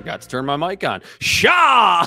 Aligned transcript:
Forgot 0.00 0.22
to 0.22 0.28
turn 0.28 0.46
my 0.46 0.56
mic 0.56 0.82
on. 0.82 1.02
Shaw! 1.18 2.06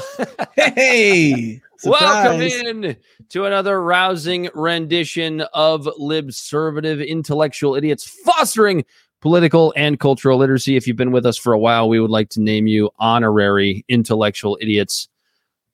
Hey, 0.55 1.61
Welcome 1.85 2.41
in 2.41 2.97
to 3.29 3.45
another 3.45 3.83
rousing 3.83 4.49
rendition 4.55 5.41
of 5.53 5.87
Libservative 5.99 7.07
Intellectual 7.07 7.75
Idiots, 7.75 8.03
fostering 8.25 8.83
political 9.21 9.75
and 9.77 9.99
cultural 9.99 10.39
literacy. 10.39 10.75
If 10.75 10.87
you've 10.87 10.97
been 10.97 11.11
with 11.11 11.23
us 11.23 11.37
for 11.37 11.53
a 11.53 11.59
while, 11.59 11.87
we 11.87 11.99
would 11.99 12.09
like 12.09 12.29
to 12.29 12.41
name 12.41 12.65
you 12.65 12.89
honorary 12.97 13.85
intellectual 13.89 14.57
idiots. 14.59 15.07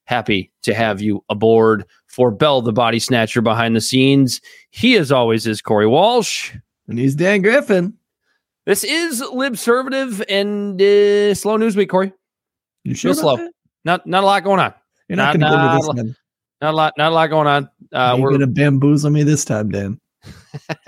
Happy 0.04 0.52
to 0.60 0.74
have 0.74 1.00
you 1.00 1.24
aboard 1.30 1.86
for 2.06 2.30
Bel, 2.30 2.60
the 2.60 2.70
body 2.70 2.98
snatcher 2.98 3.40
behind 3.40 3.74
the 3.74 3.80
scenes. 3.80 4.42
He, 4.68 4.98
as 4.98 5.10
always, 5.10 5.46
is 5.46 5.62
Corey 5.62 5.86
Walsh. 5.86 6.54
And 6.86 6.98
he's 6.98 7.14
Dan 7.14 7.40
Griffin. 7.40 7.96
This 8.70 8.84
is 8.84 9.20
Libservative 9.20 10.22
and 10.28 10.80
uh, 10.80 11.34
slow 11.34 11.56
news 11.56 11.74
week, 11.74 11.90
Corey. 11.90 12.12
You 12.84 12.94
Real 13.02 13.14
slow. 13.14 13.48
Not 13.84 14.06
not 14.06 14.22
a 14.22 14.26
lot 14.26 14.44
going 14.44 14.60
on. 14.60 14.72
You're 15.08 15.16
not 15.16 15.32
to 15.32 15.38
nah, 15.38 15.76
give 15.76 15.96
this. 15.96 16.16
Not 16.62 16.74
a 16.74 16.76
lot. 16.76 16.92
Not 16.96 17.10
a 17.10 17.14
lot 17.16 17.30
going 17.30 17.48
on. 17.48 17.68
Uh, 17.92 18.14
You're 18.14 18.22
we're 18.22 18.28
going 18.28 18.42
to 18.42 18.46
bamboozle 18.46 19.10
me 19.10 19.24
this 19.24 19.44
time, 19.44 19.70
Dan. 19.70 19.98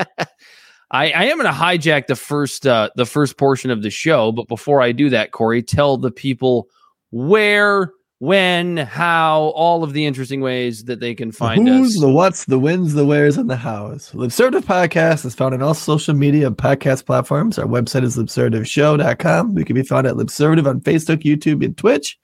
I, 0.92 1.10
I 1.10 1.24
am 1.24 1.38
going 1.38 1.52
to 1.52 1.58
hijack 1.58 2.06
the 2.06 2.14
first 2.14 2.68
uh, 2.68 2.90
the 2.94 3.04
first 3.04 3.36
portion 3.36 3.72
of 3.72 3.82
the 3.82 3.90
show, 3.90 4.30
but 4.30 4.46
before 4.46 4.80
I 4.80 4.92
do 4.92 5.10
that, 5.10 5.32
Corey, 5.32 5.60
tell 5.60 5.96
the 5.96 6.12
people 6.12 6.68
where, 7.10 7.94
when, 8.22 8.76
how, 8.76 9.40
all 9.56 9.82
of 9.82 9.92
the 9.94 10.06
interesting 10.06 10.40
ways 10.40 10.84
that 10.84 11.00
they 11.00 11.12
can 11.12 11.30
The 11.30 11.34
find 11.34 11.66
who's, 11.66 11.96
us. 11.96 12.00
the 12.00 12.08
what's, 12.08 12.44
the 12.44 12.58
wins, 12.58 12.94
the 12.94 13.04
wheres, 13.04 13.36
and 13.36 13.50
the 13.50 13.56
hows. 13.56 14.12
Libservative 14.12 14.62
Podcast 14.62 15.24
is 15.24 15.34
found 15.34 15.54
on 15.54 15.60
all 15.62 15.74
social 15.74 16.14
media 16.14 16.46
and 16.46 16.56
podcast 16.56 17.04
platforms. 17.04 17.58
Our 17.58 17.66
website 17.66 18.04
is 18.04 18.16
libservativeshow.com. 18.16 19.54
We 19.56 19.64
can 19.64 19.74
be 19.74 19.82
found 19.82 20.06
at 20.06 20.14
Libservative 20.14 20.68
on 20.68 20.80
Facebook, 20.82 21.24
YouTube, 21.24 21.64
and 21.64 21.76
Twitch. 21.76 22.16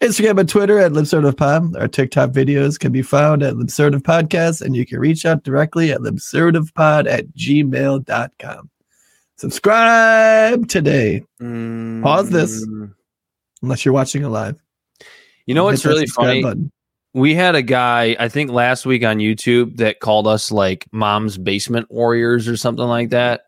Instagram 0.00 0.40
and 0.40 0.48
Twitter 0.48 0.80
at 0.80 0.90
LibservativePod. 0.90 1.80
Our 1.80 1.86
TikTok 1.86 2.30
videos 2.30 2.76
can 2.76 2.90
be 2.90 3.02
found 3.02 3.44
at 3.44 3.54
Libservative 3.54 4.02
Podcast, 4.02 4.62
and 4.62 4.74
you 4.74 4.84
can 4.84 4.98
reach 4.98 5.24
out 5.24 5.44
directly 5.44 5.92
at 5.92 6.00
libservativepod 6.00 7.06
at 7.08 7.28
gmail.com. 7.36 8.70
Subscribe 9.36 10.66
today, 10.66 11.22
Pause 11.38 12.30
this. 12.30 12.66
Mm. 12.66 12.94
unless 13.62 13.84
you're 13.84 13.94
watching 13.94 14.24
it 14.24 14.28
live. 14.28 14.60
You 15.46 15.54
know 15.54 15.64
what's 15.64 15.84
really 15.84 16.06
funny? 16.06 16.42
button. 16.42 16.72
We 17.14 17.34
had 17.34 17.54
a 17.54 17.62
guy, 17.62 18.14
I 18.18 18.28
think 18.28 18.50
last 18.50 18.84
week 18.84 19.02
on 19.02 19.18
YouTube, 19.18 19.78
that 19.78 20.00
called 20.00 20.26
us 20.26 20.52
like 20.52 20.86
mom's 20.92 21.38
basement 21.38 21.90
warriors 21.90 22.46
or 22.46 22.56
something 22.58 22.84
like 22.84 23.10
that. 23.10 23.42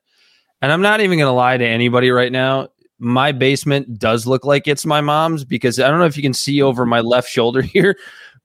And 0.62 0.72
I'm 0.72 0.80
not 0.80 1.00
even 1.00 1.18
going 1.18 1.28
to 1.28 1.32
lie 1.32 1.56
to 1.56 1.66
anybody 1.66 2.10
right 2.10 2.32
now. 2.32 2.68
My 2.98 3.30
basement 3.30 3.98
does 3.98 4.26
look 4.26 4.44
like 4.44 4.66
it's 4.66 4.86
my 4.86 5.00
mom's 5.00 5.44
because 5.44 5.78
I 5.78 5.88
don't 5.88 5.98
know 5.98 6.06
if 6.06 6.16
you 6.16 6.22
can 6.22 6.34
see 6.34 6.62
over 6.62 6.86
my 6.86 7.00
left 7.00 7.28
shoulder 7.28 7.60
here, 7.62 7.96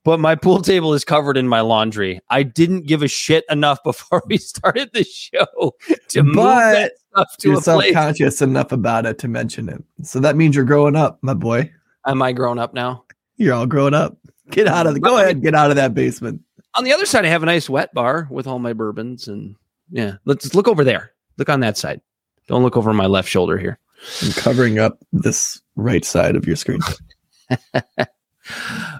but 0.04 0.20
my 0.20 0.34
pool 0.34 0.60
table 0.60 0.92
is 0.92 1.04
covered 1.04 1.36
in 1.36 1.48
my 1.48 1.60
laundry. 1.60 2.20
I 2.28 2.42
didn't 2.42 2.86
give 2.86 3.02
a 3.02 3.08
shit 3.08 3.44
enough 3.48 3.82
before 3.82 4.22
we 4.26 4.36
started 4.38 4.90
the 4.92 5.04
show 5.04 5.74
to 6.08 6.22
move 6.22 6.34
that 6.34 6.92
stuff 7.10 7.36
to 7.38 7.48
you're 7.48 7.58
a 7.58 7.62
self-conscious 7.62 8.42
enough 8.42 8.72
about 8.72 9.06
it 9.06 9.18
to 9.20 9.28
mention 9.28 9.68
it. 9.70 9.82
So 10.02 10.20
that 10.20 10.36
means 10.36 10.54
you're 10.54 10.66
growing 10.66 10.96
up, 10.96 11.18
my 11.22 11.34
boy. 11.34 11.72
Am 12.06 12.20
I 12.20 12.32
grown 12.32 12.58
up 12.58 12.74
now? 12.74 13.04
You're 13.36 13.54
all 13.54 13.66
grown 13.66 13.94
up. 13.94 14.16
Get 14.50 14.66
out 14.66 14.86
of 14.86 14.94
the 14.94 15.00
go 15.00 15.18
ahead, 15.18 15.42
get 15.42 15.54
out 15.54 15.70
of 15.70 15.76
that 15.76 15.94
basement. 15.94 16.42
On 16.74 16.84
the 16.84 16.92
other 16.92 17.06
side, 17.06 17.24
I 17.24 17.28
have 17.28 17.42
a 17.42 17.46
nice 17.46 17.70
wet 17.70 17.94
bar 17.94 18.28
with 18.30 18.46
all 18.46 18.58
my 18.58 18.72
bourbons, 18.72 19.28
and 19.28 19.56
yeah, 19.90 20.16
let's 20.24 20.54
look 20.54 20.68
over 20.68 20.84
there. 20.84 21.12
Look 21.38 21.48
on 21.48 21.60
that 21.60 21.78
side. 21.78 22.00
Don't 22.46 22.62
look 22.62 22.76
over 22.76 22.92
my 22.92 23.06
left 23.06 23.28
shoulder 23.28 23.56
here. 23.56 23.78
I'm 24.22 24.32
covering 24.32 24.78
up 24.78 24.98
this 25.12 25.62
right 25.76 26.04
side 26.04 26.36
of 26.36 26.46
your 26.46 26.56
screen. 26.56 26.80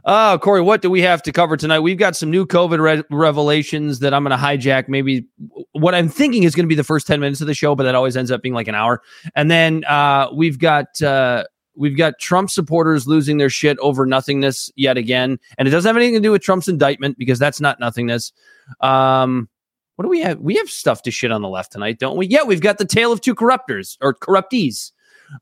Oh, 0.04 0.38
Corey, 0.42 0.62
what 0.62 0.82
do 0.82 0.90
we 0.90 1.02
have 1.02 1.22
to 1.24 1.32
cover 1.32 1.56
tonight? 1.56 1.80
We've 1.80 1.98
got 1.98 2.16
some 2.16 2.30
new 2.30 2.46
COVID 2.46 2.78
re- 2.78 3.04
revelations 3.10 3.98
that 3.98 4.14
I'm 4.14 4.24
going 4.24 4.36
to 4.36 4.42
hijack. 4.42 4.88
Maybe 4.88 5.26
what 5.72 5.94
I'm 5.94 6.08
thinking 6.08 6.44
is 6.44 6.54
going 6.54 6.64
to 6.64 6.68
be 6.68 6.74
the 6.74 6.84
first 6.84 7.06
10 7.06 7.20
minutes 7.20 7.40
of 7.40 7.46
the 7.46 7.54
show, 7.54 7.74
but 7.74 7.84
that 7.84 7.94
always 7.94 8.16
ends 8.16 8.30
up 8.30 8.40
being 8.40 8.54
like 8.54 8.68
an 8.68 8.74
hour. 8.74 9.02
And 9.34 9.50
then 9.50 9.84
uh, 9.84 10.28
we've 10.34 10.58
got 10.58 11.00
uh, 11.02 11.44
we've 11.76 11.96
got 11.96 12.18
Trump 12.18 12.50
supporters 12.50 13.06
losing 13.06 13.38
their 13.38 13.50
shit 13.50 13.78
over 13.78 14.06
nothingness 14.06 14.70
yet 14.76 14.96
again, 14.96 15.38
and 15.58 15.68
it 15.68 15.70
doesn't 15.70 15.88
have 15.88 15.96
anything 15.96 16.14
to 16.14 16.20
do 16.20 16.32
with 16.32 16.42
Trump's 16.42 16.68
indictment 16.68 17.18
because 17.18 17.38
that's 17.38 17.60
not 17.60 17.80
nothingness. 17.80 18.32
Um, 18.80 19.48
what 19.96 20.04
do 20.04 20.08
we 20.08 20.20
have? 20.20 20.40
We 20.40 20.56
have 20.56 20.68
stuff 20.68 21.02
to 21.02 21.10
shit 21.10 21.30
on 21.30 21.42
the 21.42 21.48
left 21.48 21.72
tonight, 21.72 21.98
don't 21.98 22.16
we? 22.16 22.26
Yeah, 22.26 22.42
we've 22.42 22.60
got 22.60 22.78
the 22.78 22.84
tale 22.84 23.12
of 23.12 23.20
two 23.20 23.34
corruptors 23.34 23.96
or 24.00 24.14
corruptees. 24.14 24.92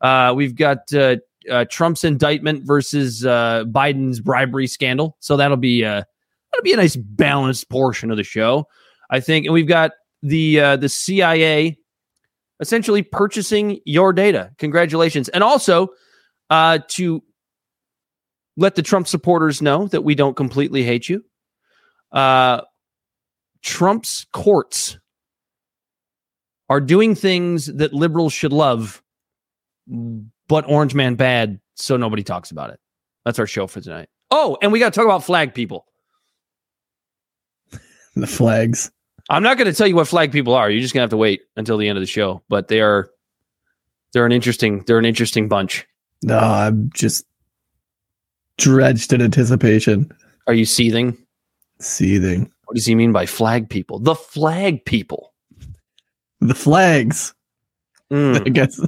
Uh, 0.00 0.32
we've 0.36 0.54
got 0.54 0.92
uh, 0.92 1.16
uh, 1.50 1.64
Trump's 1.70 2.04
indictment 2.04 2.64
versus 2.64 3.24
uh, 3.24 3.64
Biden's 3.66 4.20
bribery 4.20 4.66
scandal. 4.66 5.16
So 5.20 5.36
that'll 5.36 5.56
be 5.56 5.84
uh, 5.84 6.02
that'll 6.52 6.64
be 6.64 6.72
a 6.72 6.76
nice 6.76 6.96
balanced 6.96 7.68
portion 7.70 8.10
of 8.10 8.16
the 8.16 8.24
show, 8.24 8.66
I 9.10 9.20
think. 9.20 9.46
And 9.46 9.54
we've 9.54 9.66
got 9.66 9.92
the 10.22 10.60
uh, 10.60 10.76
the 10.76 10.88
CIA 10.88 11.78
essentially 12.60 13.02
purchasing 13.02 13.80
your 13.84 14.12
data. 14.12 14.50
Congratulations, 14.58 15.28
and 15.30 15.42
also 15.42 15.88
uh, 16.52 16.80
to 16.86 17.22
let 18.58 18.74
the 18.74 18.82
Trump 18.82 19.08
supporters 19.08 19.62
know 19.62 19.86
that 19.86 20.02
we 20.02 20.14
don't 20.14 20.36
completely 20.36 20.82
hate 20.82 21.08
you. 21.08 21.24
Uh, 22.12 22.60
Trump's 23.62 24.26
courts 24.34 24.98
are 26.68 26.78
doing 26.78 27.14
things 27.14 27.66
that 27.66 27.94
liberals 27.94 28.34
should 28.34 28.52
love, 28.52 29.02
but 30.46 30.68
Orange 30.68 30.94
Man 30.94 31.14
bad, 31.14 31.58
so 31.74 31.96
nobody 31.96 32.22
talks 32.22 32.50
about 32.50 32.68
it. 32.68 32.78
That's 33.24 33.38
our 33.38 33.46
show 33.46 33.66
for 33.66 33.80
tonight. 33.80 34.10
Oh, 34.30 34.58
and 34.60 34.72
we 34.72 34.78
got 34.78 34.92
to 34.92 34.96
talk 34.96 35.06
about 35.06 35.24
flag 35.24 35.54
people. 35.54 35.86
The 38.14 38.26
flags. 38.26 38.90
I'm 39.30 39.42
not 39.42 39.56
going 39.56 39.68
to 39.68 39.72
tell 39.72 39.86
you 39.86 39.96
what 39.96 40.06
flag 40.06 40.32
people 40.32 40.52
are. 40.52 40.68
You're 40.68 40.82
just 40.82 40.92
going 40.92 41.00
to 41.00 41.04
have 41.04 41.10
to 41.12 41.16
wait 41.16 41.40
until 41.56 41.78
the 41.78 41.88
end 41.88 41.96
of 41.96 42.02
the 42.02 42.06
show. 42.06 42.42
But 42.50 42.68
they 42.68 42.82
are 42.82 43.08
they're 44.12 44.26
an 44.26 44.32
interesting 44.32 44.84
they're 44.86 44.98
an 44.98 45.06
interesting 45.06 45.48
bunch. 45.48 45.86
No, 46.22 46.38
I'm 46.38 46.90
just 46.94 47.24
drenched 48.58 49.12
in 49.12 49.20
anticipation, 49.22 50.10
Are 50.46 50.54
you 50.54 50.64
seething? 50.64 51.16
seething. 51.80 52.50
What 52.66 52.76
does 52.76 52.86
he 52.86 52.94
mean 52.94 53.12
by 53.12 53.26
flag 53.26 53.68
people? 53.68 53.98
The 53.98 54.14
flag 54.14 54.84
people. 54.84 55.34
The 56.40 56.54
flags. 56.54 57.34
Mm. 58.10 58.46
I 58.46 58.50
guess. 58.50 58.80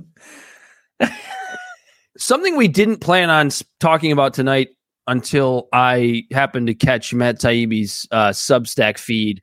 Something 2.17 2.57
we 2.57 2.69
didn't 2.69 2.99
plan 2.99 3.31
on 3.31 3.51
talking 3.81 4.13
about 4.13 4.33
tonight 4.33 4.69
until 5.09 5.69
I 5.73 6.25
happened 6.31 6.69
to 6.69 6.75
catch 6.75 7.13
Matt 7.13 7.41
Taibbi's 7.41 8.07
uh, 8.13 8.29
Substack 8.29 8.97
feed 8.99 9.43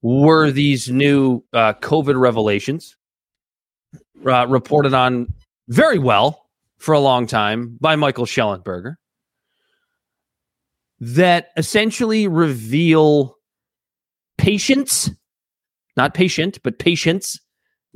were 0.00 0.50
these 0.50 0.88
new 0.88 1.44
uh, 1.52 1.74
COVID 1.74 2.18
revelations 2.18 2.96
uh, 4.24 4.46
reported 4.48 4.94
on 4.94 5.32
very 5.68 5.98
well 5.98 6.41
for 6.82 6.92
a 6.92 7.00
long 7.00 7.28
time 7.28 7.78
by 7.80 7.94
Michael 7.94 8.26
Shellenberger 8.26 8.96
that 10.98 11.50
essentially 11.56 12.26
reveal 12.26 13.36
patients, 14.36 15.10
not 15.96 16.12
patient, 16.12 16.58
but 16.64 16.80
patients 16.80 17.40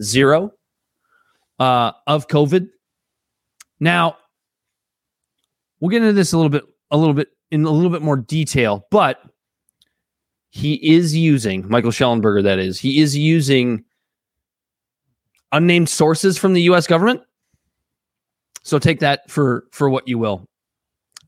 zero 0.00 0.52
uh, 1.58 1.90
of 2.06 2.28
COVID. 2.28 2.68
Now, 3.80 4.18
we'll 5.80 5.90
get 5.90 6.02
into 6.02 6.12
this 6.12 6.32
a 6.32 6.36
little 6.36 6.50
bit, 6.50 6.62
a 6.92 6.96
little 6.96 7.14
bit 7.14 7.28
in 7.50 7.64
a 7.64 7.70
little 7.70 7.90
bit 7.90 8.02
more 8.02 8.16
detail, 8.16 8.86
but 8.92 9.20
he 10.50 10.74
is 10.74 11.14
using 11.14 11.68
Michael 11.68 11.90
Shellenberger. 11.90 12.44
That 12.44 12.60
is, 12.60 12.78
he 12.78 13.00
is 13.00 13.16
using 13.16 13.84
unnamed 15.50 15.88
sources 15.88 16.38
from 16.38 16.52
the 16.52 16.62
U.S. 16.62 16.86
government. 16.86 17.22
So 18.66 18.80
take 18.80 18.98
that 18.98 19.30
for 19.30 19.64
for 19.70 19.88
what 19.88 20.08
you 20.08 20.18
will. 20.18 20.44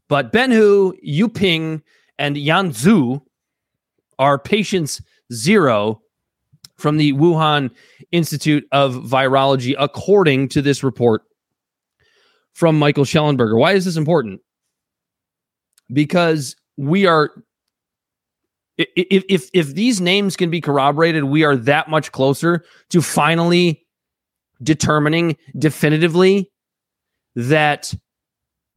But 0.09 0.33
Ben 0.33 0.51
Hu, 0.51 0.93
Yuping, 1.07 1.83
and 2.19 2.37
Yan 2.37 2.71
Zhu 2.71 3.23
are 4.19 4.41
patients 4.41 5.01
zero 5.33 6.01
from 6.79 6.97
the 6.97 7.13
Wuhan 7.13 7.71
Institute 8.11 8.67
of 8.73 8.95
Virology, 8.95 9.77
according 9.79 10.49
to 10.49 10.63
this 10.63 10.83
report 10.83 11.23
from 12.55 12.77
Michael 12.77 13.05
Shellenberger. 13.05 13.57
Why 13.57 13.75
is 13.75 13.85
this 13.85 13.97
important? 13.97 14.41
Because 15.93 16.57
we 16.77 17.07
are 17.07 17.31
if 18.79 19.25
if 19.29 19.51
if 19.55 19.75
these 19.77 20.01
names 20.01 20.37
can 20.37 20.51
be 20.51 20.61
corroborated, 20.61 21.23
we 21.23 21.45
are 21.45 21.55
that 21.55 21.89
much 21.89 22.11
closer 22.11 22.65
to 22.91 23.01
finally 23.01 23.87
determining 24.61 25.37
definitively 25.57 26.51
that 27.39 27.95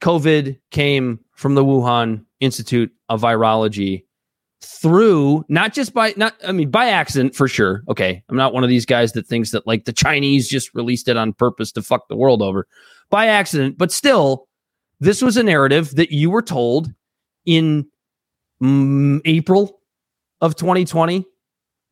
COVID 0.01 0.59
came 0.69 1.19
from 1.33 1.55
the 1.55 1.65
Wuhan 1.65 2.23
Institute 2.39 2.91
of 3.09 3.21
Virology 3.21 4.05
through 4.63 5.43
not 5.49 5.73
just 5.73 5.95
by 5.95 6.13
not 6.15 6.35
I 6.45 6.51
mean 6.51 6.69
by 6.69 6.89
accident 6.89 7.35
for 7.35 7.47
sure. 7.47 7.83
Okay, 7.89 8.23
I'm 8.29 8.37
not 8.37 8.53
one 8.53 8.63
of 8.63 8.69
these 8.69 8.85
guys 8.85 9.13
that 9.13 9.25
thinks 9.25 9.49
that 9.51 9.65
like 9.65 9.85
the 9.85 9.93
Chinese 9.93 10.47
just 10.47 10.75
released 10.75 11.07
it 11.07 11.17
on 11.17 11.33
purpose 11.33 11.71
to 11.71 11.81
fuck 11.81 12.07
the 12.07 12.15
world 12.15 12.43
over 12.43 12.67
by 13.09 13.25
accident, 13.25 13.79
but 13.79 13.91
still 13.91 14.47
this 14.99 15.23
was 15.23 15.37
a 15.37 15.43
narrative 15.43 15.95
that 15.95 16.11
you 16.11 16.29
were 16.29 16.43
told 16.43 16.93
in 17.47 17.87
April 19.25 19.81
of 20.39 20.55
2020, 20.55 21.25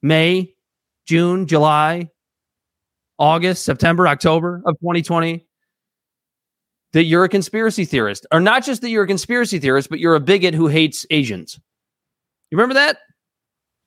May, 0.03 0.53
June, 1.07 1.47
July, 1.47 2.11
August, 3.17 3.65
September, 3.65 4.07
October 4.07 4.61
of 4.67 4.75
2020 4.81 5.48
that 6.93 7.03
you're 7.03 7.23
a 7.23 7.29
conspiracy 7.29 7.85
theorist, 7.85 8.25
or 8.31 8.39
not 8.39 8.63
just 8.63 8.81
that 8.81 8.89
you're 8.89 9.03
a 9.03 9.07
conspiracy 9.07 9.59
theorist, 9.59 9.89
but 9.89 9.99
you're 9.99 10.15
a 10.15 10.19
bigot 10.19 10.53
who 10.53 10.67
hates 10.67 11.05
Asians. 11.09 11.59
You 12.51 12.57
remember 12.57 12.75
that? 12.75 12.97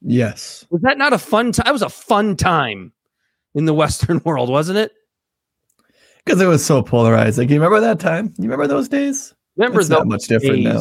Yes. 0.01 0.65
Was 0.71 0.83
that 0.83 0.99
not 0.99 1.13
a 1.13 1.19
fun 1.19 1.53
time? 1.53 1.67
It 1.67 1.73
was 1.73 1.83
a 1.83 1.89
fun 1.89 2.37
time 2.37 2.93
in 3.55 3.65
the 3.65 3.75
Western 3.83 4.21
world, 4.25 4.49
wasn't 4.49 4.79
it? 4.79 4.93
Because 6.25 6.41
it 6.41 6.47
was 6.47 6.65
so 6.65 6.83
polarized. 6.83 7.39
Like, 7.39 7.51
You 7.51 7.57
remember 7.57 7.81
that 7.81 7.99
time? 7.99 8.33
You 8.39 8.45
remember 8.45 8.69
those 8.69 8.89
days? 8.89 9.35
Remember 9.57 9.81
It's 9.81 9.89
those 9.89 9.99
not 9.99 10.07
much 10.07 10.25
different 10.27 10.63
now. 10.63 10.81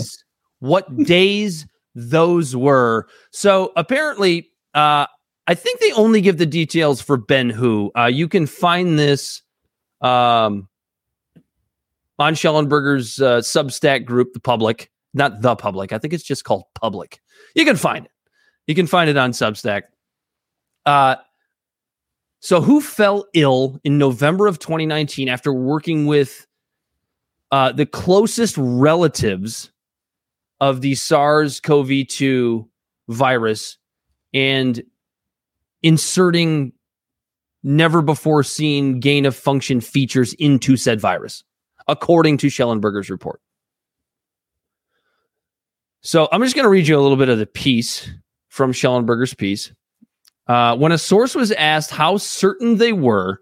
What 0.59 0.95
days 1.05 1.65
those 1.95 2.55
were. 2.55 3.07
So 3.31 3.71
apparently, 3.75 4.49
uh, 4.73 5.07
I 5.47 5.55
think 5.55 5.79
they 5.79 5.91
only 5.93 6.21
give 6.21 6.37
the 6.37 6.45
details 6.45 7.01
for 7.01 7.17
Ben 7.17 7.49
Hu. 7.49 7.91
Uh, 7.97 8.05
you 8.05 8.27
can 8.27 8.45
find 8.45 8.97
this 8.97 9.41
um, 10.01 10.69
on 12.21 12.33
Shellenberger's 12.33 13.21
uh, 13.21 13.39
Substack 13.39 14.05
group, 14.05 14.33
The 14.33 14.39
Public. 14.39 14.89
Not 15.13 15.41
The 15.41 15.55
Public. 15.55 15.91
I 15.91 15.97
think 15.97 16.13
it's 16.13 16.23
just 16.23 16.43
called 16.43 16.63
Public. 16.75 17.19
You 17.55 17.65
can 17.65 17.75
find 17.75 18.05
it. 18.05 18.11
You 18.67 18.75
can 18.75 18.87
find 18.87 19.09
it 19.09 19.17
on 19.17 19.31
Substack. 19.31 19.83
Uh, 20.85 21.15
so, 22.39 22.61
who 22.61 22.81
fell 22.81 23.25
ill 23.33 23.79
in 23.83 23.97
November 23.97 24.47
of 24.47 24.57
2019 24.57 25.29
after 25.29 25.53
working 25.53 26.07
with 26.07 26.47
uh, 27.51 27.71
the 27.71 27.85
closest 27.85 28.55
relatives 28.57 29.71
of 30.59 30.81
the 30.81 30.95
SARS 30.95 31.59
CoV 31.59 32.07
2 32.07 32.67
virus 33.09 33.77
and 34.33 34.81
inserting 35.83 36.73
never 37.63 38.01
before 38.01 38.43
seen 38.43 38.99
gain 38.99 39.25
of 39.25 39.35
function 39.35 39.81
features 39.81 40.33
into 40.33 40.77
said 40.77 40.99
virus, 40.99 41.43
according 41.91 42.37
to 42.37 42.47
Shellenberger's 42.47 43.09
report. 43.09 43.41
So 46.01 46.27
I'm 46.31 46.41
just 46.41 46.55
going 46.55 46.63
to 46.63 46.69
read 46.69 46.87
you 46.87 46.97
a 46.97 47.01
little 47.01 47.17
bit 47.17 47.29
of 47.29 47.37
the 47.37 47.45
piece 47.45 48.09
from 48.49 48.73
Shellenberger's 48.73 49.35
piece. 49.35 49.71
Uh, 50.47 50.75
when 50.75 50.91
a 50.91 50.97
source 50.97 51.35
was 51.35 51.51
asked 51.51 51.91
how 51.91 52.17
certain 52.17 52.77
they 52.77 52.93
were 52.93 53.41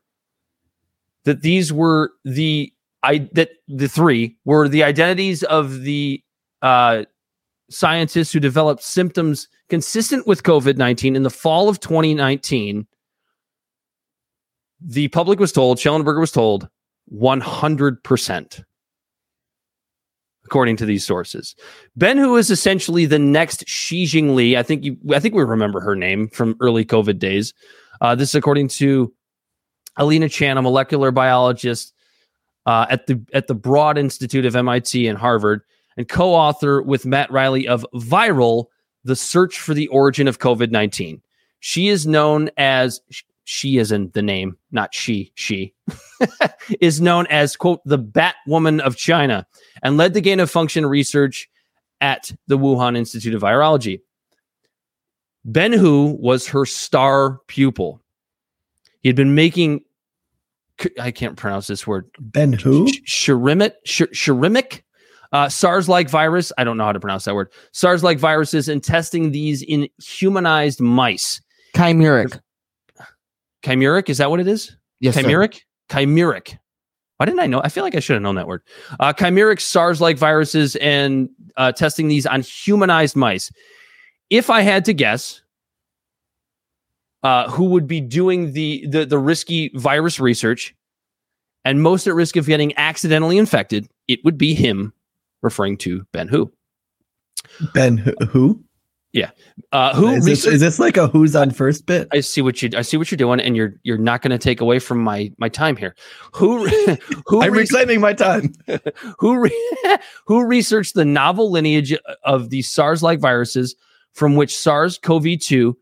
that 1.24 1.42
these 1.42 1.72
were 1.72 2.12
the 2.26 2.74
I 3.02 3.30
that 3.34 3.52
the 3.68 3.88
three 3.88 4.38
were 4.44 4.68
the 4.68 4.84
identities 4.84 5.44
of 5.44 5.82
the 5.82 6.22
uh, 6.62 7.04
scientists 7.70 8.34
who 8.34 8.40
developed 8.40 8.84
symptoms 8.84 9.48
consistent 9.70 10.28
with 10.28 10.44
COVID 10.44 10.78
19 10.78 11.16
in 11.16 11.24
the 11.24 11.30
fall 11.30 11.70
of 11.70 11.80
2019, 11.80 12.86
the 14.82 15.08
public 15.10 15.40
was 15.40 15.52
told, 15.52 15.78
Shellenberger 15.78 16.20
was 16.20 16.32
told, 16.32 16.70
100%, 17.14 18.64
according 20.46 20.78
to 20.78 20.86
these 20.86 21.06
sources. 21.06 21.56
Ben 21.96 22.20
is 22.20 22.50
essentially 22.50 23.06
the 23.06 23.20
next 23.20 23.68
Shi 23.68 24.06
Zhengli. 24.06 24.58
I 24.58 24.64
think 24.64 24.84
you, 24.84 24.98
I 25.12 25.20
think 25.20 25.36
we 25.36 25.44
remember 25.44 25.80
her 25.80 25.96
name 25.96 26.30
from 26.30 26.56
early 26.60 26.86
COVID 26.86 27.20
days. 27.20 27.54
Uh, 28.02 28.16
this 28.16 28.30
is 28.30 28.36
according 28.36 28.70
to 28.70 29.14
Alina 29.98 30.30
Chan, 30.30 30.58
a 30.58 30.62
molecular 30.62 31.12
biologist 31.12 31.94
uh, 32.66 32.86
at 32.90 33.08
the 33.08 33.22
at 33.34 33.48
the 33.48 33.56
Broad 33.56 33.98
Institute 33.98 34.46
of 34.46 34.56
MIT 34.56 35.08
and 35.08 35.18
Harvard, 35.18 35.62
and 35.98 36.08
co-author 36.08 36.82
with 36.82 37.06
Matt 37.06 37.32
Ridley 37.32 37.68
of 37.68 37.86
Viral: 37.94 38.66
The 39.04 39.16
Search 39.16 39.60
for 39.60 39.74
the 39.74 39.88
Origin 39.88 40.28
of 40.28 40.40
COVID-19. 40.40 41.22
She 41.60 41.90
is 41.90 42.08
known 42.08 42.50
as 42.58 43.02
she 43.50 43.80
is 43.80 43.92
in 43.92 44.12
the 44.14 44.22
name, 44.22 44.56
not 44.72 44.94
she. 44.94 45.32
She 45.34 45.74
is 46.80 47.02
known 47.02 47.26
as 47.32 47.56
quote 47.56 47.82
the 47.84 47.98
Batwoman 47.98 48.80
of 48.80 48.96
China, 48.96 49.48
and 49.82 49.98
led 49.98 50.14
the 50.14 50.22
gain 50.22 50.40
of 50.40 50.52
function 50.52 50.86
research 50.86 51.50
at 52.00 52.32
the 52.46 52.60
Wuhan 52.60 52.96
Institute 52.96 53.34
of 53.34 53.42
Virology. 53.42 54.02
Ben 55.46 55.74
Hu 55.74 56.16
was 56.20 56.48
her 56.48 56.64
star 56.64 57.40
pupil. 57.48 58.00
He 59.02 59.10
had 59.10 59.16
been 59.16 59.34
making 59.34 59.82
I 61.02 61.10
can't 61.10 61.36
pronounce 61.36 61.66
this 61.66 61.88
word. 61.88 62.06
Ben 62.20 62.54
who? 62.54 62.86
Shirimic, 62.86 63.74
Shirimic, 63.86 64.84
uh, 65.32 65.50
SARS-like 65.50 66.08
virus. 66.08 66.54
I 66.58 66.64
don't 66.64 66.78
know 66.78 66.86
how 66.86 66.94
to 66.94 67.00
pronounce 67.00 67.26
that 67.26 67.34
word. 67.34 67.52
SARS-like 67.72 68.20
viruses 68.20 68.70
and 68.70 68.84
testing 68.84 69.32
these 69.32 69.64
in 69.64 69.90
humanized 70.00 70.80
mice. 70.80 71.42
Chimeric. 71.76 72.40
Chimeric, 73.64 74.10
is 74.10 74.18
that 74.20 74.30
what 74.30 74.40
it 74.40 74.48
is? 74.48 74.76
Yes, 75.00 75.16
sir. 75.16 75.24
Chimeric? 75.24 75.62
Chimeric. 75.90 76.58
Why 77.18 77.26
didn't 77.26 77.42
I 77.42 77.48
know? 77.48 77.62
I 77.64 77.70
feel 77.70 77.84
like 77.84 77.96
I 77.96 78.00
should 78.00 78.14
have 78.14 78.22
known 78.22 78.36
that 78.36 78.48
word. 78.48 78.62
Uh, 79.00 79.12
chimeric 79.12 79.60
SARS-like 79.60 80.18
viruses 80.18 80.78
and 80.78 81.30
uh, 81.58 81.74
testing 81.74 82.08
these 82.08 82.26
on 82.26 82.42
humanized 82.42 83.18
mice. 83.18 83.52
If 84.30 84.50
I 84.50 84.62
had 84.62 84.86
to 84.86 84.94
guess, 84.94 85.42
uh, 87.24 87.50
who 87.50 87.66
would 87.66 87.88
be 87.88 88.00
doing 88.00 88.54
the, 88.54 88.88
the 88.88 89.06
the 89.06 89.18
risky 89.18 89.70
virus 89.76 90.22
research 90.22 90.74
and 91.66 91.82
most 91.84 92.08
at 92.08 92.14
risk 92.14 92.38
of 92.38 92.46
getting 92.46 92.72
accidentally 92.78 93.38
infected, 93.38 93.90
it 94.08 94.24
would 94.24 94.38
be 94.38 94.54
him, 94.54 94.94
referring 95.42 95.78
to 95.80 96.06
Ben 96.14 96.30
Hu. 96.30 96.50
Ben 97.74 97.98
who? 98.30 98.64
Who? 99.12 99.32
Uh, 99.72 99.96
who 99.96 100.08
Is 100.10 100.26
this, 100.26 100.46
is 100.46 100.60
this 100.62 100.80
like 100.80 100.98
a 100.98 101.08
who's 101.08 101.36
on 101.36 101.52
first 101.52 101.86
bit? 101.86 102.08
I 102.12 102.20
see 102.20 102.42
what 102.42 102.62
you 102.62 102.70
I 102.76 102.82
see 102.82 102.98
what 102.98 103.10
you're 103.10 103.18
doing, 103.18 103.40
and 103.40 103.56
you're 103.56 103.74
you're 103.84 103.98
not 103.98 104.22
going 104.22 104.32
to 104.32 104.38
take 104.38 104.62
away 104.62 104.80
from 104.80 105.00
my 105.00 105.32
my 105.38 105.50
time 105.50 105.76
here. 105.76 105.96
Who 106.34 106.68
who 107.26 107.42
I'm 107.42 107.52
re- 107.52 107.62
reclaiming 107.62 108.02
my 108.02 108.14
time. 108.14 108.54
who 109.20 109.40
re- 109.40 109.78
who 110.26 110.46
researched 110.46 110.94
the 110.94 111.06
novel 111.06 111.52
lineage 111.52 111.96
of 112.24 112.50
the 112.50 112.62
SARS-like 112.62 113.20
viruses 113.20 113.76
from 114.14 114.36
which 114.36 114.56
SARS-CoV-2 114.56 115.74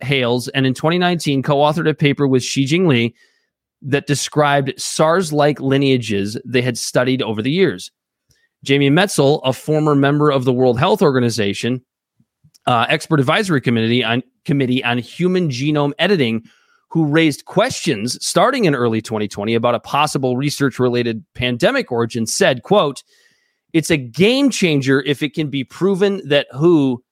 hails, 0.00 0.48
and 0.48 0.66
in 0.66 0.74
2019 0.74 1.42
co-authored 1.42 1.88
a 1.88 1.94
paper 1.94 2.26
with 2.26 2.42
Shi 2.42 2.64
Zhengli 2.64 3.14
that 3.82 4.06
described 4.06 4.72
SARS-like 4.76 5.60
lineages 5.60 6.36
they 6.44 6.62
had 6.62 6.76
studied 6.76 7.22
over 7.22 7.42
the 7.42 7.52
years. 7.52 7.90
Jamie 8.64 8.90
Metzel, 8.90 9.40
a 9.44 9.52
former 9.52 9.94
member 9.94 10.30
of 10.30 10.44
the 10.44 10.52
World 10.52 10.80
Health 10.80 11.00
Organization, 11.00 11.84
uh, 12.68 12.86
expert 12.88 13.18
advisory 13.18 13.60
committee 13.60 14.04
on 14.04 14.22
committee 14.44 14.84
on 14.84 14.98
human 14.98 15.48
genome 15.48 15.92
editing, 15.98 16.44
who 16.90 17.06
raised 17.06 17.46
questions 17.46 18.24
starting 18.24 18.66
in 18.66 18.74
early 18.74 19.00
2020 19.00 19.54
about 19.54 19.74
a 19.74 19.80
possible 19.80 20.36
research-related 20.36 21.24
pandemic 21.34 21.90
origin, 21.90 22.26
said, 22.26 22.62
"quote 22.62 23.02
It's 23.72 23.90
a 23.90 23.96
game 23.96 24.50
changer 24.50 25.02
if 25.02 25.22
it 25.22 25.34
can 25.34 25.48
be 25.48 25.64
proven 25.64 26.20
that 26.28 26.46
who 26.52 27.02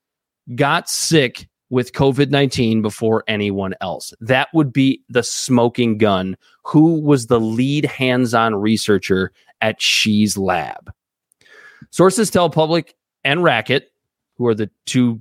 got 0.55 0.91
sick 0.91 1.49
with 1.71 1.93
COVID 1.93 2.31
19 2.31 2.83
before 2.83 3.25
anyone 3.27 3.75
else. 3.81 4.13
That 4.21 4.49
would 4.53 4.73
be 4.73 5.03
the 5.09 5.23
smoking 5.23 5.99
gun. 5.99 6.37
Who 6.65 7.01
was 7.01 7.27
the 7.27 7.41
lead 7.41 7.87
hands 7.87 8.35
on 8.35 8.55
researcher 8.55 9.33
at 9.61 9.81
Shi's 9.81 10.37
lab? 10.37 10.93
Sources 11.91 12.31
tell 12.31 12.51
Public 12.51 12.95
and 13.25 13.43
Racket, 13.43 13.91
who 14.37 14.47
are 14.47 14.55
the 14.55 14.71
two 14.85 15.21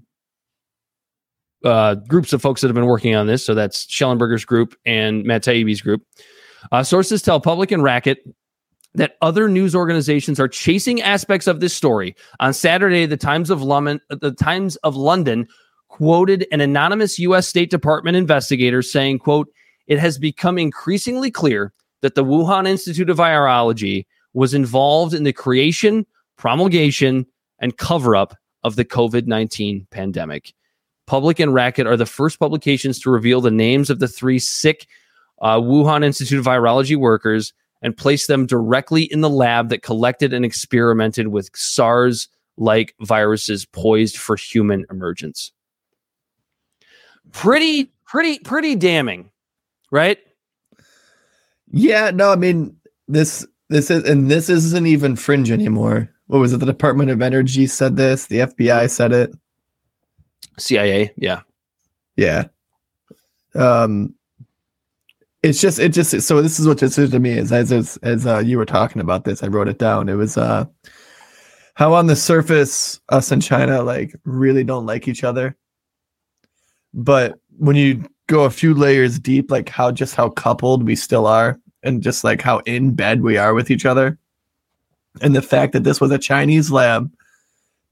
uh, 1.65 1.95
groups 1.95 2.31
of 2.31 2.41
folks 2.41 2.61
that 2.61 2.67
have 2.67 2.75
been 2.75 2.85
working 2.85 3.15
on 3.15 3.27
this. 3.27 3.43
So 3.43 3.53
that's 3.53 3.85
Shellenberger's 3.87 4.45
group 4.45 4.75
and 4.85 5.23
Matt 5.23 5.43
Taibbi's 5.43 5.81
group. 5.81 6.03
Uh, 6.71 6.83
sources 6.83 7.21
tell 7.21 7.39
Public 7.39 7.71
and 7.71 7.83
Racket 7.83 8.19
that 8.93 9.17
other 9.21 9.49
news 9.49 9.75
organizations 9.75 10.39
are 10.39 10.47
chasing 10.47 11.01
aspects 11.01 11.47
of 11.47 11.59
this 11.59 11.73
story. 11.73 12.15
On 12.39 12.53
Saturday, 12.53 13.05
the 13.05 13.17
Times 13.17 13.49
of 13.49 13.61
London, 13.61 13.99
the 14.09 14.31
Times 14.31 14.75
of 14.77 14.95
London 14.95 15.47
quoted 15.89 16.47
an 16.51 16.61
anonymous 16.61 17.19
U.S. 17.19 17.47
State 17.47 17.69
Department 17.69 18.15
investigator 18.15 18.81
saying, 18.81 19.19
"quote 19.19 19.47
It 19.87 19.99
has 19.99 20.17
become 20.17 20.57
increasingly 20.57 21.29
clear 21.29 21.73
that 22.01 22.15
the 22.15 22.23
Wuhan 22.23 22.67
Institute 22.67 23.09
of 23.09 23.17
Virology 23.17 24.05
was 24.33 24.53
involved 24.53 25.13
in 25.13 25.23
the 25.23 25.33
creation, 25.33 26.05
promulgation, 26.37 27.25
and 27.59 27.77
cover 27.77 28.15
up 28.15 28.35
of 28.63 28.75
the 28.75 28.85
COVID 28.85 29.27
19 29.27 29.87
pandemic. 29.91 30.53
Public 31.07 31.39
and 31.39 31.53
Racket 31.53 31.87
are 31.87 31.97
the 31.97 32.05
first 32.05 32.39
publications 32.39 32.99
to 32.99 33.11
reveal 33.11 33.41
the 33.41 33.51
names 33.51 33.89
of 33.89 33.99
the 33.99 34.07
three 34.07 34.39
sick 34.39 34.87
uh, 35.41 35.59
Wuhan 35.59 36.03
Institute 36.03 36.39
of 36.39 36.45
Virology 36.45 36.95
workers 36.95 37.53
and 37.81 37.95
place 37.95 38.27
them 38.27 38.45
directly 38.45 39.03
in 39.03 39.21
the 39.21 39.29
lab 39.29 39.69
that 39.69 39.83
collected 39.83 40.33
and 40.33 40.43
experimented 40.43 41.27
with 41.27 41.49
SARS 41.55 42.27
like 42.57 42.95
viruses 43.01 43.65
poised 43.65 44.17
for 44.17 44.35
human 44.35 44.85
emergence. 44.89 45.51
Pretty, 47.31 47.91
pretty, 48.05 48.39
pretty 48.39 48.75
damning, 48.75 49.29
right? 49.91 50.17
Yeah, 51.71 52.11
no, 52.11 52.31
I 52.31 52.35
mean 52.35 52.77
this 53.07 53.45
this 53.69 53.91
is 53.91 54.03
and 54.03 54.31
this 54.31 54.49
isn't 54.49 54.87
even 54.87 55.15
fringe 55.15 55.51
anymore. 55.51 56.09
What 56.27 56.39
was 56.39 56.53
it? 56.53 56.59
The 56.59 56.65
Department 56.65 57.11
of 57.11 57.21
Energy 57.21 57.67
said 57.67 57.97
this, 57.97 58.27
the 58.27 58.39
FBI 58.39 58.89
said 58.89 59.11
it. 59.11 59.33
CIA, 60.57 61.13
yeah. 61.17 61.41
Yeah. 62.15 62.45
Um 63.53 64.15
it's 65.43 65.61
just 65.61 65.77
it 65.79 65.89
just 65.89 66.21
so 66.21 66.41
this 66.41 66.59
is 66.59 66.67
what 66.67 66.79
just 66.79 66.95
to 66.95 67.19
me 67.19 67.31
is 67.31 67.51
as 67.51 67.71
as, 67.71 67.97
as 67.97 68.25
uh, 68.25 68.39
you 68.39 68.57
were 68.57 68.65
talking 68.65 69.01
about 69.01 69.25
this, 69.25 69.43
I 69.43 69.47
wrote 69.47 69.67
it 69.67 69.77
down. 69.77 70.09
It 70.09 70.15
was 70.15 70.37
uh 70.37 70.65
how 71.75 71.93
on 71.93 72.07
the 72.07 72.15
surface 72.15 72.99
us 73.09 73.31
and 73.31 73.43
China 73.43 73.83
like 73.83 74.15
really 74.23 74.63
don't 74.63 74.85
like 74.85 75.07
each 75.07 75.23
other. 75.23 75.55
But 76.93 77.37
when 77.57 77.75
you 77.75 78.05
go 78.27 78.45
a 78.45 78.49
few 78.49 78.73
layers 78.73 79.19
deep, 79.19 79.51
like 79.51 79.69
how 79.69 79.91
just 79.91 80.15
how 80.15 80.29
coupled 80.29 80.83
we 80.83 80.95
still 80.95 81.27
are 81.27 81.59
and 81.83 82.01
just 82.01 82.23
like 82.23 82.41
how 82.41 82.59
in 82.59 82.95
bed 82.95 83.21
we 83.21 83.37
are 83.37 83.53
with 83.53 83.69
each 83.69 83.85
other. 83.85 84.17
And 85.21 85.35
the 85.35 85.41
fact 85.41 85.73
that 85.73 85.83
this 85.83 86.01
was 86.01 86.11
a 86.11 86.17
Chinese 86.17 86.71
lab, 86.71 87.11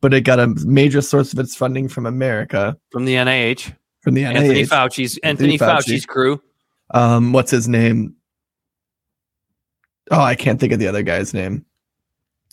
but 0.04 0.14
it 0.14 0.26
got 0.26 0.38
a 0.38 0.48
major 0.66 1.00
source 1.00 1.32
of 1.32 1.40
its 1.40 1.56
funding 1.56 1.88
from 1.88 2.06
America, 2.06 2.78
From 2.92 3.06
the 3.06 3.14
NIH, 3.16 3.74
from 4.02 4.16
the 4.16 4.26
Anthony 4.26 4.64
Fauci's 4.64 5.18
Anthony, 5.24 5.54
Anthony 5.54 5.58
Fauci. 5.58 5.94
Fauci's 5.94 6.06
crew. 6.06 6.42
Um, 6.94 7.32
what's 7.32 7.50
his 7.50 7.70
name? 7.70 8.14
Oh, 10.12 10.20
I 10.20 10.36
can't 10.36 10.60
think 10.60 10.74
of 10.74 10.80
the 10.80 10.90
other 10.90 11.04
guy's 11.04 11.34
name. 11.34 11.66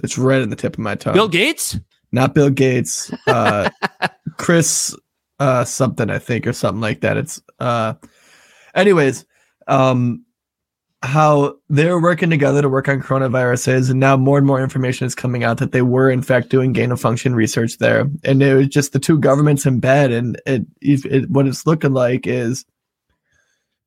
It's 0.04 0.16
right 0.16 0.40
in 0.40 0.49
the 0.49 0.54
tip 0.54 0.75
of 0.75 0.78
my 0.78 0.95
tongue. 0.95 1.14
Bill 1.14 1.26
Gates? 1.28 1.76
not 2.12 2.35
Bill 2.35 2.50
Gates. 2.50 3.12
Uh, 3.26 3.69
Chris 4.38 4.97
uh, 5.40 5.64
something 5.64 6.09
I 6.09 6.21
think 6.21 6.47
or 6.47 6.52
something 6.52 6.80
like 6.80 7.00
that. 7.00 7.16
It's 7.16 7.42
uh, 7.59 7.95
anyways, 8.76 9.25
um, 9.66 10.25
how 11.02 11.57
they're 11.71 11.99
working 12.00 12.28
together 12.28 12.61
to 12.61 12.69
work 12.69 12.88
on 12.88 13.00
coronaviruses, 13.00 13.90
and 13.90 13.99
now 14.00 14.16
more 14.16 14.37
and 14.37 14.47
more 14.47 14.62
information 14.62 15.07
is 15.07 15.14
coming 15.14 15.45
out 15.45 15.57
that 15.59 15.73
they 15.73 15.83
were 15.83 16.11
in 16.11 16.21
fact 16.23 16.50
doing 16.50 16.73
gain 16.73 16.92
of 16.92 17.00
function 17.00 17.35
research 17.35 17.78
there, 17.78 18.07
and 18.25 18.42
it 18.42 18.54
was 18.54 18.69
just 18.69 18.92
the 18.92 18.99
two 18.99 19.19
governments 19.19 19.64
in 19.64 19.80
bed, 19.80 20.12
and 20.12 20.40
it, 20.47 20.62
if 20.83 21.07
it 21.07 21.30
what 21.30 21.47
it's 21.47 21.66
looking 21.66 21.95
like 21.95 22.26
is 22.26 22.64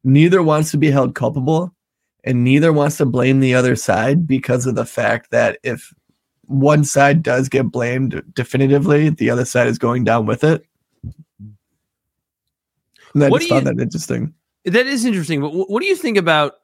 neither 0.03 0.41
wants 0.41 0.71
to 0.71 0.77
be 0.77 0.89
held 0.89 1.13
culpable, 1.13 1.71
and 2.23 2.43
neither 2.43 2.73
wants 2.73 2.97
to 2.97 3.05
blame 3.05 3.39
the 3.41 3.53
other 3.53 3.75
side 3.75 4.25
because 4.25 4.65
of 4.65 4.73
the 4.75 4.85
fact 4.85 5.29
that 5.29 5.59
if 5.63 5.93
one 6.47 6.83
side 6.83 7.21
does 7.21 7.47
get 7.47 7.71
blamed 7.71 8.21
definitively, 8.33 9.09
the 9.09 9.29
other 9.29 9.45
side 9.45 9.67
is 9.67 9.77
going 9.77 10.03
down 10.03 10.25
with 10.25 10.43
it. 10.43 10.65
And 13.13 13.23
I 13.23 13.29
What 13.29 13.39
just 13.41 13.49
found 13.51 13.67
you- 13.67 13.73
that 13.75 13.81
interesting. 13.81 14.33
That 14.65 14.87
is 14.87 15.05
interesting. 15.05 15.41
But 15.41 15.51
what 15.51 15.81
do 15.81 15.87
you 15.87 15.95
think 15.95 16.17
about 16.17 16.55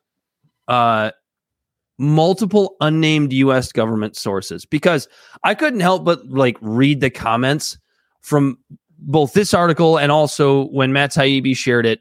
uh, 0.69 1.11
multiple 1.97 2.75
unnamed 2.79 3.33
U.S. 3.33 3.71
government 3.71 4.15
sources? 4.15 4.65
Because 4.65 5.07
I 5.43 5.55
couldn't 5.55 5.81
help 5.81 6.05
but 6.05 6.25
like 6.27 6.57
read 6.61 7.01
the 7.01 7.09
comments 7.09 7.77
from 8.21 8.57
both 8.99 9.33
this 9.33 9.53
article 9.53 9.97
and 9.97 10.11
also 10.11 10.67
when 10.67 10.93
Matt 10.93 11.11
Taibbi 11.11 11.55
shared 11.55 11.85
it. 11.85 11.99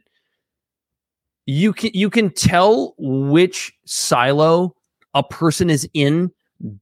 You 1.47 1.73
can 1.73 1.91
you 1.95 2.11
can 2.11 2.31
tell 2.31 2.95
which 2.99 3.73
silo 3.87 4.75
a 5.15 5.23
person 5.23 5.71
is 5.71 5.89
in 5.95 6.31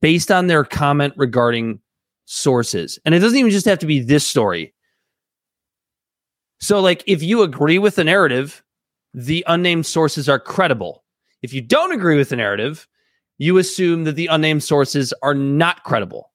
based 0.01 0.33
on 0.33 0.49
their 0.49 0.65
comment 0.65 1.15
regarding 1.17 1.81
sources, 2.25 2.99
and 3.05 3.15
it 3.15 3.21
doesn't 3.21 3.39
even 3.39 3.53
just 3.53 3.67
have 3.67 3.79
to 3.79 3.87
be 3.87 4.01
this 4.01 4.27
story. 4.27 4.75
So, 6.59 6.81
like, 6.81 7.05
if 7.07 7.23
you 7.23 7.43
agree 7.43 7.79
with 7.79 7.95
the 7.97 8.05
narrative, 8.05 8.65
the 9.15 9.45
unnamed 9.47 9.87
sources 9.87 10.29
are 10.29 10.41
credible. 10.41 11.05
If 11.47 11.53
you 11.53 11.61
don't 11.61 11.93
agree 11.93 12.17
with 12.17 12.31
the 12.31 12.37
narrative, 12.37 12.89
you 13.39 13.59
assume 13.59 14.03
that 14.03 14.17
the 14.17 14.27
unnamed 14.27 14.65
sources 14.65 15.15
are 15.23 15.33
not 15.33 15.85
credible. 15.85 16.33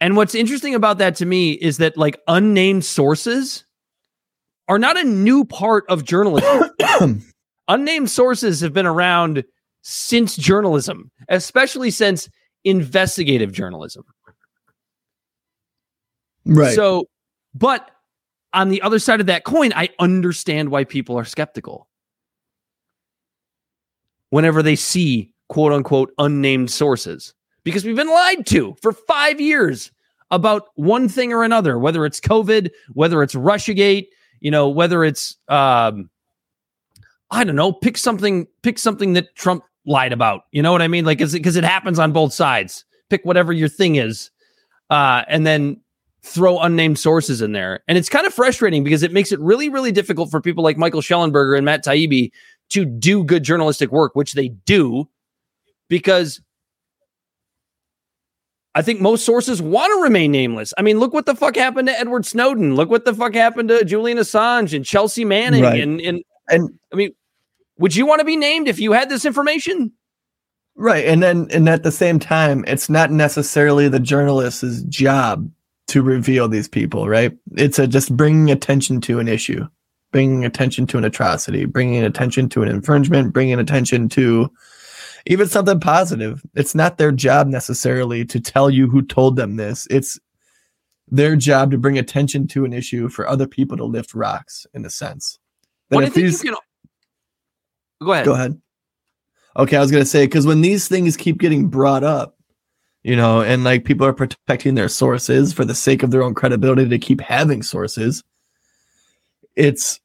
And 0.00 0.16
what's 0.16 0.34
interesting 0.34 0.74
about 0.74 0.98
that 0.98 1.14
to 1.16 1.26
me 1.26 1.52
is 1.52 1.76
that 1.76 1.96
like 1.96 2.18
unnamed 2.26 2.84
sources 2.84 3.64
are 4.66 4.80
not 4.80 4.98
a 4.98 5.04
new 5.04 5.44
part 5.44 5.84
of 5.88 6.04
journalism. 6.04 7.22
unnamed 7.68 8.10
sources 8.10 8.60
have 8.60 8.72
been 8.72 8.86
around 8.86 9.44
since 9.82 10.34
journalism, 10.34 11.12
especially 11.28 11.92
since 11.92 12.28
investigative 12.64 13.52
journalism. 13.52 14.02
right. 16.44 16.74
So, 16.74 17.08
but 17.54 17.88
on 18.52 18.68
the 18.68 18.82
other 18.82 18.98
side 18.98 19.20
of 19.20 19.26
that 19.26 19.44
coin, 19.44 19.72
I 19.76 19.90
understand 20.00 20.70
why 20.70 20.82
people 20.82 21.16
are 21.16 21.24
skeptical. 21.24 21.87
Whenever 24.30 24.62
they 24.62 24.76
see 24.76 25.32
quote 25.48 25.72
unquote 25.72 26.12
unnamed 26.18 26.70
sources, 26.70 27.34
because 27.64 27.84
we've 27.84 27.96
been 27.96 28.10
lied 28.10 28.46
to 28.46 28.76
for 28.82 28.92
five 28.92 29.40
years 29.40 29.90
about 30.30 30.68
one 30.74 31.08
thing 31.08 31.32
or 31.32 31.42
another, 31.42 31.78
whether 31.78 32.04
it's 32.04 32.20
COVID, 32.20 32.70
whether 32.92 33.22
it's 33.22 33.34
Russiagate, 33.34 34.08
you 34.40 34.50
know, 34.50 34.68
whether 34.68 35.04
it's, 35.04 35.36
um, 35.48 36.10
I 37.30 37.44
don't 37.44 37.56
know, 37.56 37.72
pick 37.72 37.96
something, 37.96 38.46
pick 38.62 38.78
something 38.78 39.14
that 39.14 39.34
Trump 39.36 39.64
lied 39.86 40.12
about. 40.12 40.42
You 40.52 40.62
know 40.62 40.72
what 40.72 40.82
I 40.82 40.88
mean? 40.88 41.04
Like, 41.04 41.18
because 41.18 41.56
it 41.56 41.64
happens 41.64 41.98
on 41.98 42.12
both 42.12 42.32
sides. 42.32 42.84
Pick 43.10 43.24
whatever 43.24 43.52
your 43.52 43.68
thing 43.68 43.96
is, 43.96 44.30
uh, 44.90 45.24
and 45.28 45.46
then 45.46 45.80
throw 46.22 46.58
unnamed 46.58 46.98
sources 46.98 47.40
in 47.40 47.52
there. 47.52 47.80
And 47.88 47.96
it's 47.96 48.08
kind 48.08 48.26
of 48.26 48.34
frustrating 48.34 48.84
because 48.84 49.02
it 49.02 49.12
makes 49.12 49.32
it 49.32 49.40
really, 49.40 49.68
really 49.68 49.92
difficult 49.92 50.30
for 50.30 50.40
people 50.40 50.62
like 50.62 50.76
Michael 50.76 51.00
Shellenberger 51.00 51.56
and 51.56 51.64
Matt 51.64 51.84
Taibbi 51.84 52.30
to 52.70 52.84
do 52.84 53.24
good 53.24 53.42
journalistic 53.42 53.90
work, 53.90 54.14
which 54.14 54.34
they 54.34 54.48
do, 54.48 55.08
because 55.88 56.40
I 58.74 58.82
think 58.82 59.00
most 59.00 59.24
sources 59.24 59.60
want 59.60 59.92
to 59.92 60.02
remain 60.02 60.30
nameless. 60.30 60.72
I 60.78 60.82
mean, 60.82 61.00
look 61.00 61.12
what 61.12 61.26
the 61.26 61.34
fuck 61.34 61.56
happened 61.56 61.88
to 61.88 61.98
Edward 61.98 62.24
Snowden. 62.24 62.74
Look 62.76 62.90
what 62.90 63.04
the 63.04 63.14
fuck 63.14 63.34
happened 63.34 63.70
to 63.70 63.84
Julian 63.84 64.18
Assange 64.18 64.74
and 64.74 64.84
Chelsea 64.84 65.24
Manning. 65.24 65.62
Right. 65.62 65.80
And, 65.80 66.00
and 66.00 66.22
and 66.48 66.70
I 66.92 66.96
mean, 66.96 67.12
would 67.78 67.96
you 67.96 68.06
want 68.06 68.20
to 68.20 68.24
be 68.24 68.36
named 68.36 68.68
if 68.68 68.78
you 68.78 68.92
had 68.92 69.08
this 69.08 69.24
information? 69.24 69.92
right. 70.76 71.04
And 71.06 71.22
then 71.22 71.48
and 71.50 71.68
at 71.68 71.82
the 71.82 71.92
same 71.92 72.18
time, 72.18 72.64
it's 72.66 72.88
not 72.88 73.10
necessarily 73.10 73.88
the 73.88 74.00
journalist's 74.00 74.82
job 74.82 75.50
to 75.88 76.02
reveal 76.02 76.48
these 76.48 76.68
people, 76.68 77.08
right? 77.08 77.36
It's 77.56 77.78
a 77.78 77.86
just 77.86 78.16
bringing 78.16 78.50
attention 78.50 79.00
to 79.02 79.18
an 79.18 79.26
issue, 79.26 79.66
bringing 80.10 80.44
attention 80.44 80.86
to 80.88 80.98
an 80.98 81.04
atrocity, 81.04 81.64
bringing 81.64 82.04
attention 82.04 82.48
to 82.50 82.62
an 82.62 82.68
infringement, 82.68 83.32
bringing 83.32 83.58
attention 83.58 84.08
to 84.10 84.50
even 85.26 85.46
something 85.48 85.80
positive. 85.80 86.42
It's 86.54 86.74
not 86.74 86.98
their 86.98 87.12
job 87.12 87.48
necessarily 87.48 88.24
to 88.26 88.40
tell 88.40 88.70
you 88.70 88.88
who 88.88 89.02
told 89.02 89.36
them 89.36 89.56
this. 89.56 89.86
It's 89.90 90.18
their 91.10 91.36
job 91.36 91.70
to 91.70 91.78
bring 91.78 91.98
attention 91.98 92.46
to 92.48 92.64
an 92.64 92.72
issue 92.72 93.08
for 93.08 93.28
other 93.28 93.46
people 93.46 93.76
to 93.76 93.84
lift 93.84 94.14
rocks 94.14 94.66
in 94.74 94.84
a 94.84 94.90
sense. 94.90 95.38
What 95.88 96.02
think 96.04 96.14
these- 96.14 96.44
you 96.44 96.50
can. 96.50 96.58
Go 98.00 98.12
ahead. 98.12 98.24
Go 98.24 98.34
ahead. 98.34 98.60
Okay, 99.56 99.76
I 99.76 99.80
was 99.80 99.90
gonna 99.90 100.04
say 100.04 100.24
because 100.24 100.46
when 100.46 100.60
these 100.60 100.86
things 100.86 101.16
keep 101.16 101.38
getting 101.38 101.68
brought 101.68 102.04
up, 102.04 102.38
you 103.02 103.16
know, 103.16 103.40
and 103.42 103.64
like 103.64 103.84
people 103.84 104.06
are 104.06 104.12
protecting 104.12 104.74
their 104.74 104.88
sources 104.88 105.52
for 105.52 105.64
the 105.64 105.74
sake 105.74 106.02
of 106.02 106.10
their 106.10 106.22
own 106.22 106.34
credibility 106.34 106.88
to 106.88 106.98
keep 106.98 107.20
having 107.20 107.62
sources, 107.62 108.22
it's 109.58 110.00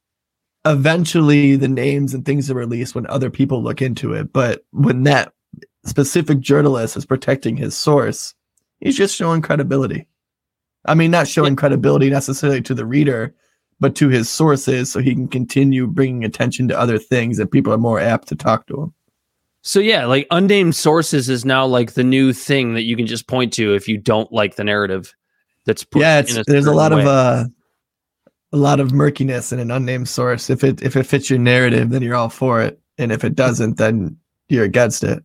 eventually 0.64 1.56
the 1.56 1.68
names 1.68 2.12
and 2.12 2.24
things 2.24 2.50
are 2.50 2.54
released 2.54 2.94
when 2.94 3.06
other 3.06 3.30
people 3.30 3.62
look 3.62 3.80
into 3.80 4.12
it. 4.12 4.32
But 4.32 4.64
when 4.72 5.04
that 5.04 5.32
specific 5.86 6.40
journalist 6.40 6.96
is 6.96 7.06
protecting 7.06 7.56
his 7.56 7.76
source, 7.76 8.34
he's 8.80 8.96
just 8.96 9.14
showing 9.16 9.42
credibility. 9.42 10.08
I 10.86 10.94
mean, 10.94 11.10
not 11.10 11.28
showing 11.28 11.56
credibility 11.56 12.10
necessarily 12.10 12.60
to 12.62 12.74
the 12.74 12.84
reader, 12.84 13.34
but 13.80 13.94
to 13.96 14.08
his 14.08 14.28
sources 14.28 14.90
so 14.90 15.00
he 15.00 15.14
can 15.14 15.28
continue 15.28 15.86
bringing 15.86 16.24
attention 16.24 16.68
to 16.68 16.78
other 16.78 16.98
things 16.98 17.36
that 17.36 17.50
people 17.52 17.72
are 17.72 17.78
more 17.78 18.00
apt 18.00 18.28
to 18.28 18.36
talk 18.36 18.66
to 18.66 18.82
him. 18.82 18.94
So 19.62 19.80
yeah, 19.80 20.04
like 20.04 20.26
unnamed 20.30 20.74
sources 20.74 21.30
is 21.30 21.44
now 21.44 21.64
like 21.64 21.94
the 21.94 22.04
new 22.04 22.34
thing 22.34 22.74
that 22.74 22.82
you 22.82 22.96
can 22.96 23.06
just 23.06 23.26
point 23.26 23.52
to 23.54 23.74
if 23.74 23.88
you 23.88 23.96
don't 23.96 24.30
like 24.30 24.56
the 24.56 24.64
narrative. 24.64 25.14
that's 25.64 25.86
yeah, 25.94 26.42
there's 26.46 26.66
a 26.66 26.72
lot 26.72 26.92
of 26.92 27.06
uh, 27.06 27.44
a 28.54 28.56
lot 28.56 28.78
of 28.80 28.92
murkiness 28.92 29.52
in 29.52 29.58
an 29.58 29.70
unnamed 29.70 30.08
source. 30.08 30.48
If 30.48 30.62
it 30.64 30.80
if 30.82 30.96
it 30.96 31.04
fits 31.04 31.28
your 31.28 31.38
narrative, 31.40 31.90
then 31.90 32.02
you're 32.02 32.14
all 32.14 32.30
for 32.30 32.62
it, 32.62 32.80
and 32.98 33.10
if 33.12 33.24
it 33.24 33.34
doesn't, 33.34 33.76
then 33.78 34.16
you're 34.48 34.64
against 34.64 35.02
it. 35.04 35.22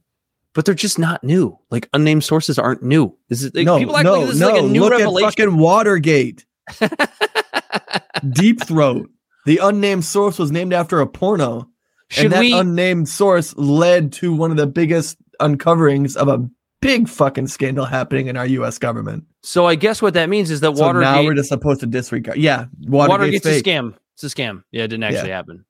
but 0.55 0.65
they're 0.65 0.73
just 0.75 0.97
not 0.97 1.23
new. 1.23 1.57
Like 1.69 1.87
unnamed 1.93 2.23
sources 2.23 2.57
aren't 2.57 2.81
new. 2.83 3.15
This 3.29 3.43
is 3.43 3.53
like, 3.53 3.65
no, 3.65 3.77
people 3.77 3.95
act 3.95 4.03
no, 4.05 4.19
like 4.21 4.29
this 4.31 4.39
no. 4.39 4.47
is 4.47 4.53
like 4.53 4.63
a 4.63 4.67
new 4.67 4.81
Look 4.81 4.91
revelation. 4.91 5.27
at 5.27 5.35
fucking 5.37 5.57
Watergate, 5.57 6.45
Deep 8.31 8.63
Throat. 8.65 9.09
The 9.45 9.57
unnamed 9.61 10.05
source 10.05 10.37
was 10.39 10.51
named 10.51 10.73
after 10.73 10.99
a 10.99 11.07
porno, 11.07 11.69
Should 12.09 12.25
and 12.25 12.33
that 12.33 12.39
we? 12.41 12.53
unnamed 12.53 13.07
source 13.09 13.55
led 13.57 14.11
to 14.13 14.33
one 14.35 14.51
of 14.51 14.57
the 14.57 14.67
biggest 14.67 15.17
uncoverings 15.39 16.15
of 16.17 16.27
a 16.27 16.49
big 16.81 17.07
fucking 17.09 17.47
scandal 17.47 17.85
happening 17.85 18.27
in 18.27 18.37
our 18.37 18.45
U.S. 18.45 18.77
government. 18.77 19.25
so 19.43 19.65
I 19.65 19.75
guess 19.75 20.01
what 20.01 20.13
that 20.13 20.29
means 20.29 20.49
is 20.51 20.61
that 20.61 20.75
So 20.77 20.91
now 20.91 20.93
we're 20.93 21.01
Watergate, 21.23 21.37
just 21.37 21.49
supposed 21.49 21.79
to 21.81 21.85
disregard. 21.87 22.37
Yeah, 22.37 22.65
Watergate's, 22.87 23.45
Watergate's 23.45 23.45
a 23.45 23.61
scam. 23.63 23.95
It's 24.15 24.23
a 24.23 24.27
scam. 24.27 24.63
Yeah, 24.71 24.83
it 24.83 24.87
didn't 24.87 25.03
actually 25.03 25.31
happen. 25.31 25.65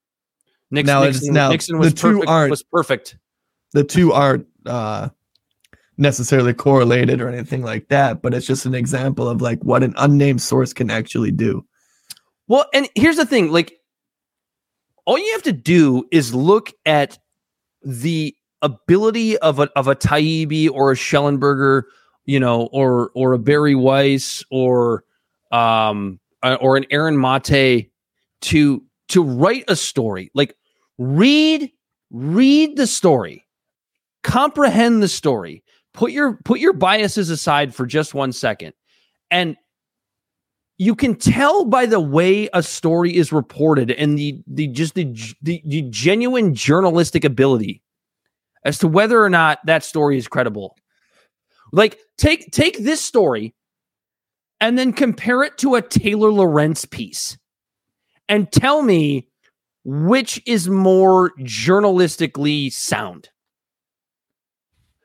Nixon, 0.72 0.86
Now 0.94 1.04
Nixon, 1.04 1.34
now 1.34 1.50
Nixon 1.50 1.78
was 1.80 1.94
the 1.94 2.00
two 2.00 2.12
perfect. 2.14 2.30
aren't- 2.30 2.50
Was 2.52 2.64
perfect. 2.64 3.18
the 3.74 3.84
two 3.84 4.12
aren't 4.14 4.46
uh, 4.66 5.10
necessarily 5.98 6.54
correlated 6.54 7.22
or 7.22 7.30
anything 7.30 7.64
like 7.64 7.88
that, 7.90 8.22
but 8.22 8.34
it's 8.34 8.46
just 8.46 8.66
an 8.66 8.76
example 8.76 9.28
of 9.28 9.42
like 9.42 9.64
what 9.64 9.84
an 9.84 9.94
unnamed 9.98 10.42
source 10.42 10.74
can 10.74 10.90
actually 10.92 11.32
do. 11.32 11.66
Well, 12.48 12.66
and 12.74 12.88
here's 12.96 13.18
the 13.18 13.26
thing: 13.26 13.52
like, 13.52 13.74
all 15.06 15.18
you 15.18 15.32
have 15.34 15.44
to 15.44 15.52
do 15.54 16.06
is 16.12 16.34
look 16.36 16.72
at 16.86 17.18
the 17.84 18.36
ability 18.62 19.38
of 19.40 19.60
a 19.60 19.70
of 19.76 19.88
a 19.88 19.96
Taibbi 19.96 20.70
or 20.70 20.92
a 20.92 20.96
Shellenberger, 20.96 21.84
you 22.26 22.40
know, 22.40 22.70
or 22.72 23.12
or 23.16 23.34
a 23.34 23.40
Bari 23.40 23.76
Weiss 23.76 24.44
or 24.52 25.04
um 25.52 26.20
uh, 26.44 26.58
or 26.62 26.78
an 26.78 26.86
Aaron 26.92 27.20
Mate 27.20 27.90
to 28.42 28.84
to 29.10 29.24
write 29.24 29.66
a 29.68 29.76
story. 29.76 30.32
Like, 30.34 30.56
read 30.98 31.72
read 32.12 32.78
the 32.78 32.88
story, 32.88 33.46
comprehend 34.24 35.04
the 35.04 35.08
story, 35.08 35.64
put 35.94 36.12
your 36.12 36.40
put 36.44 36.60
your 36.60 36.74
biases 36.74 37.30
aside 37.30 37.74
for 37.74 37.86
just 37.86 38.14
one 38.14 38.32
second, 38.32 38.74
and 39.32 39.56
you 40.78 40.96
can 40.96 41.14
tell 41.16 41.66
by 41.66 41.86
the 41.86 42.00
way 42.00 42.50
a 42.54 42.64
story 42.64 43.16
is 43.16 43.32
reported 43.32 43.92
and 43.92 44.18
the 44.18 44.42
the 44.48 44.68
just 44.68 44.96
the, 44.96 45.14
the, 45.42 45.62
the 45.66 45.82
genuine 45.90 46.56
journalistic 46.56 47.26
ability 47.26 47.84
as 48.64 48.78
to 48.80 48.88
whether 48.88 49.24
or 49.24 49.30
not 49.30 49.60
that 49.66 49.84
story 49.84 50.18
is 50.18 50.28
credible. 50.28 50.76
Like 51.72 52.00
take 52.18 52.52
take 52.52 52.80
this 52.80 53.02
story 53.02 53.54
and 54.60 54.78
then 54.78 54.94
compare 54.94 55.44
it 55.44 55.58
to 55.60 55.76
a 55.76 55.82
Taylor 55.82 56.32
Lorenz 56.32 56.86
piece 56.86 57.38
and 58.28 58.52
tell 58.52 58.82
me 58.82 59.28
which 59.86 60.42
is 60.46 60.70
more 60.70 61.32
journalistically 61.40 62.72
sound. 62.72 63.30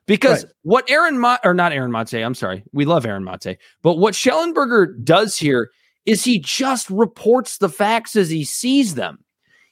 Because 0.06 0.44
Right. 0.44 0.52
what 0.62 0.90
Aaron 0.90 1.18
Mate, 1.18 1.38
or 1.44 1.54
not 1.54 1.72
Aaron 1.72 1.90
Mate, 1.92 2.14
I'm 2.14 2.34
sorry, 2.34 2.62
we 2.72 2.84
love 2.84 3.06
Aaron 3.06 3.24
Mate, 3.24 3.58
but 3.82 3.94
what 3.94 4.14
Shellenberger 4.14 5.02
does 5.02 5.38
here 5.38 5.70
is 6.04 6.24
he 6.24 6.38
just 6.38 6.90
reports 6.90 7.56
the 7.56 7.70
facts 7.70 8.14
as 8.14 8.28
he 8.28 8.44
sees 8.44 8.96
them. 8.96 9.24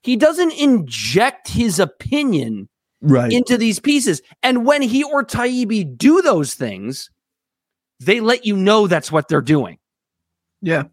He 0.03 0.17
doesn't 0.17 0.53
inject 0.55 1.49
his 1.49 1.79
opinion 1.79 2.69
Right. 3.03 3.33
into 3.33 3.59
these 3.59 3.81
pieces. 3.81 4.23
And 4.43 4.65
when 4.65 4.81
he 4.81 5.03
or 5.03 5.25
Taibbi 5.25 5.99
do 5.99 6.23
those 6.23 6.55
things, 6.55 7.11
they 8.01 8.21
let 8.21 8.47
you 8.47 8.57
know 8.57 8.87
that's 8.87 9.13
what 9.13 9.29
they're 9.29 9.41
doing. 9.41 9.79
yeah. 10.61 10.85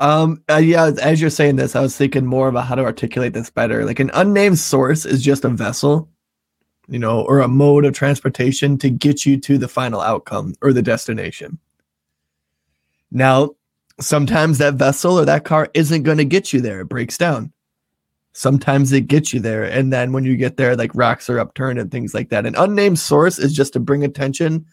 Um, 0.00 0.42
uh, 0.48 0.56
yeah, 0.56 0.92
as 1.02 1.20
you're 1.20 1.28
saying 1.28 1.56
this, 1.56 1.74
I 1.74 1.80
was 1.80 1.96
thinking 1.96 2.24
more 2.24 2.48
about 2.48 2.66
how 2.66 2.76
to 2.76 2.84
articulate 2.84 3.32
this 3.32 3.50
better. 3.50 3.84
Like 3.84 3.98
an 3.98 4.12
unnamed 4.14 4.58
source 4.58 5.04
is 5.04 5.22
just 5.22 5.44
a 5.44 5.48
vessel, 5.48 6.08
you 6.88 7.00
know, 7.00 7.22
or 7.22 7.40
a 7.40 7.48
mode 7.48 7.84
of 7.84 7.94
transportation 7.94 8.78
to 8.78 8.90
get 8.90 9.26
you 9.26 9.38
to 9.40 9.58
the 9.58 9.66
final 9.68 10.00
outcome 10.00 10.54
or 10.62 10.72
the 10.72 10.82
destination. 10.82 11.58
Now, 13.10 13.50
sometimes 14.00 14.58
that 14.58 14.74
vessel 14.74 15.18
or 15.18 15.24
that 15.24 15.44
car 15.44 15.68
isn't 15.74 16.04
going 16.04 16.18
to 16.18 16.24
get 16.24 16.52
you 16.52 16.60
there. 16.60 16.80
It 16.82 16.88
breaks 16.88 17.18
down. 17.18 17.52
Sometimes 18.38 18.92
it 18.92 19.08
gets 19.08 19.34
you 19.34 19.40
there. 19.40 19.64
And 19.64 19.92
then 19.92 20.12
when 20.12 20.22
you 20.22 20.36
get 20.36 20.58
there, 20.58 20.76
like 20.76 20.94
rocks 20.94 21.28
are 21.28 21.40
upturned 21.40 21.76
and 21.80 21.90
things 21.90 22.14
like 22.14 22.28
that. 22.28 22.46
An 22.46 22.54
unnamed 22.54 23.00
source 23.00 23.36
is 23.36 23.52
just 23.52 23.72
to 23.72 23.80
bring 23.80 24.04
attention 24.04 24.64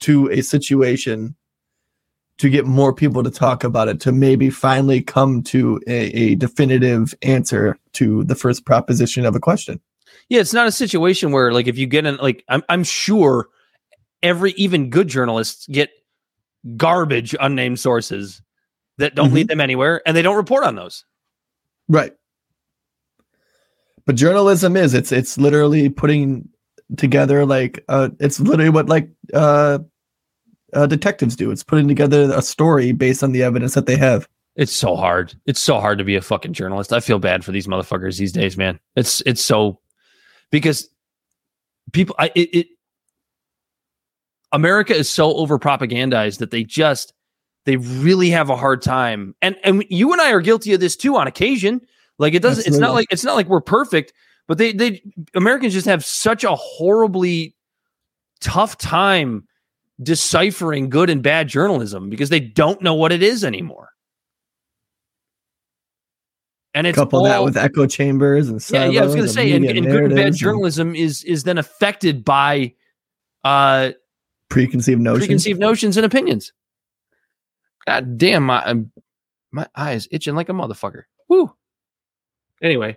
to 0.00 0.28
a 0.32 0.42
situation 0.42 1.36
to 2.38 2.50
get 2.50 2.66
more 2.66 2.92
people 2.92 3.22
to 3.22 3.30
talk 3.30 3.62
about 3.62 3.86
it, 3.86 4.00
to 4.00 4.10
maybe 4.10 4.50
finally 4.50 5.00
come 5.00 5.40
to 5.44 5.80
a, 5.86 6.06
a 6.08 6.34
definitive 6.34 7.14
answer 7.22 7.78
to 7.92 8.24
the 8.24 8.34
first 8.34 8.66
proposition 8.66 9.24
of 9.24 9.36
a 9.36 9.40
question. 9.40 9.80
Yeah, 10.28 10.40
it's 10.40 10.52
not 10.52 10.66
a 10.66 10.72
situation 10.72 11.30
where 11.30 11.52
like 11.52 11.68
if 11.68 11.78
you 11.78 11.86
get 11.86 12.04
in 12.04 12.16
like 12.16 12.42
I'm 12.48 12.64
I'm 12.68 12.82
sure 12.82 13.50
every 14.20 14.50
even 14.54 14.90
good 14.90 15.06
journalists 15.06 15.68
get 15.68 15.90
garbage 16.76 17.36
unnamed 17.38 17.78
sources 17.78 18.42
that 18.98 19.14
don't 19.14 19.32
lead 19.32 19.42
mm-hmm. 19.42 19.52
them 19.52 19.60
anywhere 19.60 20.02
and 20.04 20.16
they 20.16 20.22
don't 20.22 20.34
report 20.34 20.64
on 20.64 20.74
those. 20.74 21.04
Right. 21.88 22.14
But 24.04 24.16
journalism 24.16 24.76
is 24.76 24.94
it's 24.94 25.12
it's 25.12 25.38
literally 25.38 25.88
putting 25.88 26.48
together 26.96 27.46
like 27.46 27.82
uh 27.88 28.10
it's 28.20 28.38
literally 28.38 28.68
what 28.68 28.88
like 28.88 29.08
uh, 29.34 29.78
uh 30.72 30.86
detectives 30.86 31.36
do. 31.36 31.50
It's 31.50 31.64
putting 31.64 31.88
together 31.88 32.30
a 32.34 32.42
story 32.42 32.92
based 32.92 33.22
on 33.22 33.32
the 33.32 33.42
evidence 33.42 33.74
that 33.74 33.86
they 33.86 33.96
have. 33.96 34.28
It's 34.56 34.72
so 34.72 34.96
hard. 34.96 35.34
It's 35.46 35.60
so 35.60 35.80
hard 35.80 35.98
to 35.98 36.04
be 36.04 36.16
a 36.16 36.20
fucking 36.20 36.52
journalist. 36.52 36.92
I 36.92 37.00
feel 37.00 37.18
bad 37.18 37.44
for 37.44 37.52
these 37.52 37.66
motherfuckers 37.66 38.18
these 38.18 38.32
days, 38.32 38.56
man. 38.56 38.78
It's 38.96 39.22
it's 39.22 39.42
so 39.42 39.80
because 40.50 40.88
people 41.92 42.14
I 42.18 42.30
it, 42.34 42.54
it 42.54 42.66
America 44.52 44.94
is 44.94 45.08
so 45.08 45.34
over 45.36 45.58
propagandized 45.58 46.38
that 46.38 46.50
they 46.50 46.64
just 46.64 47.14
they 47.64 47.76
really 47.76 48.30
have 48.30 48.50
a 48.50 48.56
hard 48.56 48.82
time. 48.82 49.34
And 49.40 49.56
and 49.64 49.84
you 49.88 50.12
and 50.12 50.20
I 50.20 50.32
are 50.32 50.40
guilty 50.40 50.74
of 50.74 50.80
this 50.80 50.96
too 50.96 51.16
on 51.16 51.26
occasion. 51.26 51.80
Like 52.22 52.34
it 52.34 52.40
doesn't 52.40 52.66
it's 52.68 52.78
not 52.78 52.94
like 52.94 53.08
it's 53.10 53.24
not 53.24 53.34
like 53.34 53.48
we're 53.48 53.60
perfect, 53.60 54.12
but 54.46 54.56
they 54.56 54.72
they 54.72 55.02
Americans 55.34 55.72
just 55.72 55.86
have 55.86 56.04
such 56.04 56.44
a 56.44 56.54
horribly 56.54 57.56
tough 58.40 58.78
time 58.78 59.46
deciphering 60.00 60.88
good 60.88 61.10
and 61.10 61.20
bad 61.20 61.48
journalism 61.48 62.08
because 62.08 62.28
they 62.28 62.38
don't 62.38 62.80
know 62.80 62.94
what 62.94 63.10
it 63.10 63.24
is 63.24 63.42
anymore. 63.42 63.88
And 66.74 66.86
it's 66.86 66.96
Couple 66.96 67.24
that 67.24 67.42
with 67.42 67.56
echo 67.56 67.86
chambers 67.86 68.48
and 68.48 68.64
yeah, 68.70 68.86
yeah. 68.86 69.00
I 69.00 69.04
was 69.04 69.14
going 69.14 69.26
to 69.26 69.32
say, 69.32 69.52
and, 69.52 69.64
and 69.64 69.84
good 69.84 70.04
and 70.04 70.14
bad 70.14 70.34
journalism 70.34 70.94
is 70.94 71.24
is 71.24 71.42
then 71.42 71.58
affected 71.58 72.24
by 72.24 72.72
uh 73.42 73.90
preconceived 74.48 75.00
notions. 75.00 75.26
preconceived 75.26 75.58
notions 75.58 75.96
and 75.96 76.06
opinions. 76.06 76.52
God 77.84 78.16
damn, 78.16 78.44
my 78.44 78.84
my 79.50 79.66
eyes 79.74 80.06
itching 80.12 80.36
like 80.36 80.48
a 80.48 80.52
motherfucker. 80.52 81.02
Woo. 81.28 81.52
Anyway, 82.62 82.96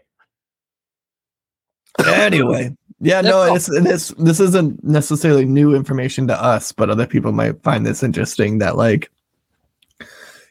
anyway, 2.05 2.75
yeah, 2.99 3.21
That's 3.21 3.27
no, 3.33 3.37
all. 3.41 3.55
it's 3.55 3.65
this 3.65 4.09
this 4.17 4.39
isn't 4.39 4.83
necessarily 4.83 5.45
new 5.45 5.73
information 5.75 6.27
to 6.27 6.39
us, 6.41 6.71
but 6.71 6.89
other 6.89 7.07
people 7.07 7.31
might 7.31 7.61
find 7.63 7.85
this 7.85 8.03
interesting. 8.03 8.59
That 8.59 8.77
like, 8.77 9.09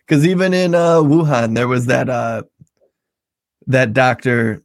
because 0.06 0.26
even 0.26 0.52
in 0.52 0.74
uh, 0.74 0.96
Wuhan, 0.96 1.54
there 1.54 1.68
was 1.68 1.86
that 1.86 2.08
uh, 2.08 2.42
that 3.68 3.92
doctor, 3.92 4.62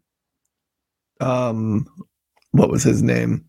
um, 1.21 1.85
what 2.51 2.69
was 2.71 2.83
his 2.83 3.03
name? 3.03 3.45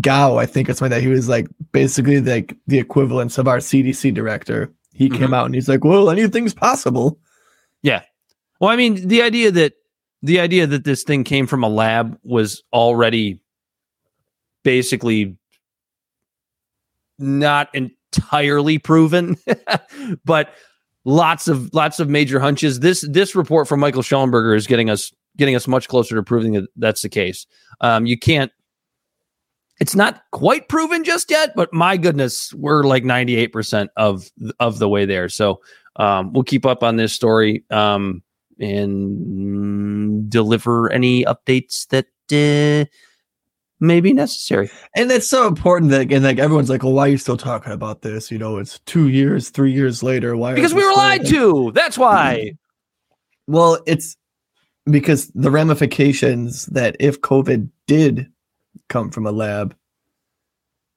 Gao, 0.00 0.36
I 0.36 0.46
think 0.46 0.68
it's 0.68 0.80
like 0.80 0.90
that. 0.90 1.02
He 1.02 1.08
was 1.08 1.28
like 1.28 1.48
basically 1.72 2.20
like 2.20 2.54
the 2.66 2.78
equivalence 2.78 3.38
of 3.38 3.48
our 3.48 3.58
CDC 3.58 4.12
director. 4.14 4.72
He 4.92 5.08
came 5.08 5.30
Mhm. 5.30 5.34
out 5.36 5.46
and 5.46 5.54
he's 5.54 5.68
like, 5.68 5.82
"Well, 5.84 6.10
anything's 6.10 6.54
possible." 6.54 7.18
Well, 8.60 8.70
I 8.70 8.76
mean, 8.76 9.06
the 9.06 9.22
idea 9.22 9.50
that 9.52 9.74
the 10.22 10.40
idea 10.40 10.66
that 10.66 10.84
this 10.84 11.04
thing 11.04 11.24
came 11.24 11.46
from 11.46 11.62
a 11.62 11.68
lab 11.68 12.18
was 12.22 12.62
already 12.72 13.40
basically 14.64 15.36
not 17.18 17.68
entirely 17.74 18.78
proven, 18.78 19.36
but 20.24 20.54
lots 21.04 21.48
of 21.48 21.72
lots 21.72 22.00
of 22.00 22.08
major 22.08 22.40
hunches. 22.40 22.80
This 22.80 23.06
this 23.08 23.34
report 23.34 23.68
from 23.68 23.80
Michael 23.80 24.02
Shellenberger 24.02 24.56
is 24.56 24.66
getting 24.66 24.90
us 24.90 25.12
getting 25.36 25.54
us 25.54 25.68
much 25.68 25.88
closer 25.88 26.16
to 26.16 26.22
proving 26.22 26.52
that 26.52 26.68
that's 26.76 27.02
the 27.02 27.08
case. 27.08 27.46
Um, 27.80 28.06
you 28.06 28.18
can't. 28.18 28.52
It's 29.80 29.94
not 29.94 30.22
quite 30.32 30.68
proven 30.68 31.04
just 31.04 31.30
yet, 31.30 31.52
but 31.54 31.72
my 31.72 31.96
goodness, 31.96 32.52
we're 32.54 32.82
like 32.82 33.04
ninety 33.04 33.36
eight 33.36 33.52
percent 33.52 33.90
of 33.96 34.28
of 34.58 34.80
the 34.80 34.88
way 34.88 35.04
there. 35.04 35.28
So 35.28 35.60
um, 35.96 36.32
we'll 36.32 36.44
keep 36.44 36.66
up 36.66 36.82
on 36.82 36.96
this 36.96 37.12
story 37.12 37.64
um, 37.70 38.22
and 38.58 40.30
deliver 40.30 40.90
any 40.90 41.24
updates 41.24 41.86
that 41.88 42.06
uh, 42.32 42.88
may 43.80 44.00
be 44.00 44.12
necessary. 44.12 44.70
And 44.96 45.10
that's 45.10 45.28
so 45.28 45.46
important 45.46 45.90
that 45.92 46.12
and 46.12 46.24
like 46.24 46.38
everyone's 46.38 46.70
like, 46.70 46.82
well, 46.82 46.92
why 46.92 47.06
are 47.06 47.10
you 47.10 47.18
still 47.18 47.36
talking 47.36 47.72
about 47.72 48.02
this? 48.02 48.30
You 48.30 48.38
know, 48.38 48.58
it's 48.58 48.78
two 48.80 49.08
years, 49.08 49.50
three 49.50 49.72
years 49.72 50.02
later. 50.02 50.36
Why? 50.36 50.54
Because 50.54 50.74
we 50.74 50.84
were 50.84 50.94
lied 50.94 51.26
to. 51.26 51.72
That's 51.74 51.98
why. 51.98 52.52
Well, 53.46 53.78
it's 53.86 54.16
because 54.90 55.28
the 55.28 55.50
ramifications 55.50 56.66
that 56.66 56.96
if 57.00 57.20
COVID 57.20 57.70
did 57.86 58.30
come 58.88 59.10
from 59.10 59.26
a 59.26 59.32
lab, 59.32 59.74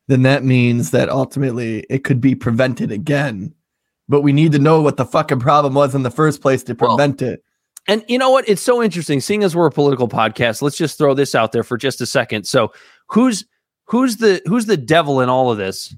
then 0.07 0.23
that 0.23 0.43
means 0.43 0.91
that 0.91 1.09
ultimately 1.09 1.85
it 1.89 2.03
could 2.03 2.19
be 2.19 2.35
prevented 2.35 2.91
again. 2.91 3.53
But 4.09 4.21
we 4.21 4.33
need 4.33 4.51
to 4.51 4.59
know 4.59 4.81
what 4.81 4.97
the 4.97 5.05
fucking 5.05 5.39
problem 5.39 5.73
was 5.73 5.95
in 5.95 6.03
the 6.03 6.11
first 6.11 6.41
place 6.41 6.63
to 6.63 6.73
Well, 6.73 6.97
prevent 6.97 7.21
it. 7.21 7.43
And 7.87 8.03
you 8.07 8.17
know 8.17 8.29
what? 8.29 8.47
It's 8.47 8.61
so 8.61 8.81
interesting. 8.81 9.19
Seeing 9.21 9.43
as 9.43 9.55
we're 9.55 9.65
a 9.65 9.71
political 9.71 10.07
podcast, 10.07 10.61
let's 10.61 10.77
just 10.77 10.97
throw 10.97 11.13
this 11.13 11.33
out 11.33 11.51
there 11.51 11.63
for 11.63 11.77
just 11.77 11.99
a 12.01 12.05
second. 12.05 12.45
So, 12.45 12.71
who's 13.07 13.45
who's 13.85 14.17
the 14.17 14.41
who's 14.45 14.65
the 14.67 14.77
devil 14.77 15.21
in 15.21 15.29
all 15.29 15.51
of 15.51 15.57
this? 15.57 15.95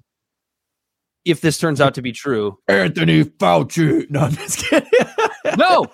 If 1.25 1.41
this 1.41 1.57
turns 1.57 1.79
out 1.79 1.95
to 1.95 2.01
be 2.01 2.11
true, 2.11 2.57
Anthony 2.67 3.23
Fauci. 3.23 4.09
No, 4.09 4.21
I'm 4.21 4.31
just 4.33 4.59
kidding. 4.59 4.89
no, 5.57 5.85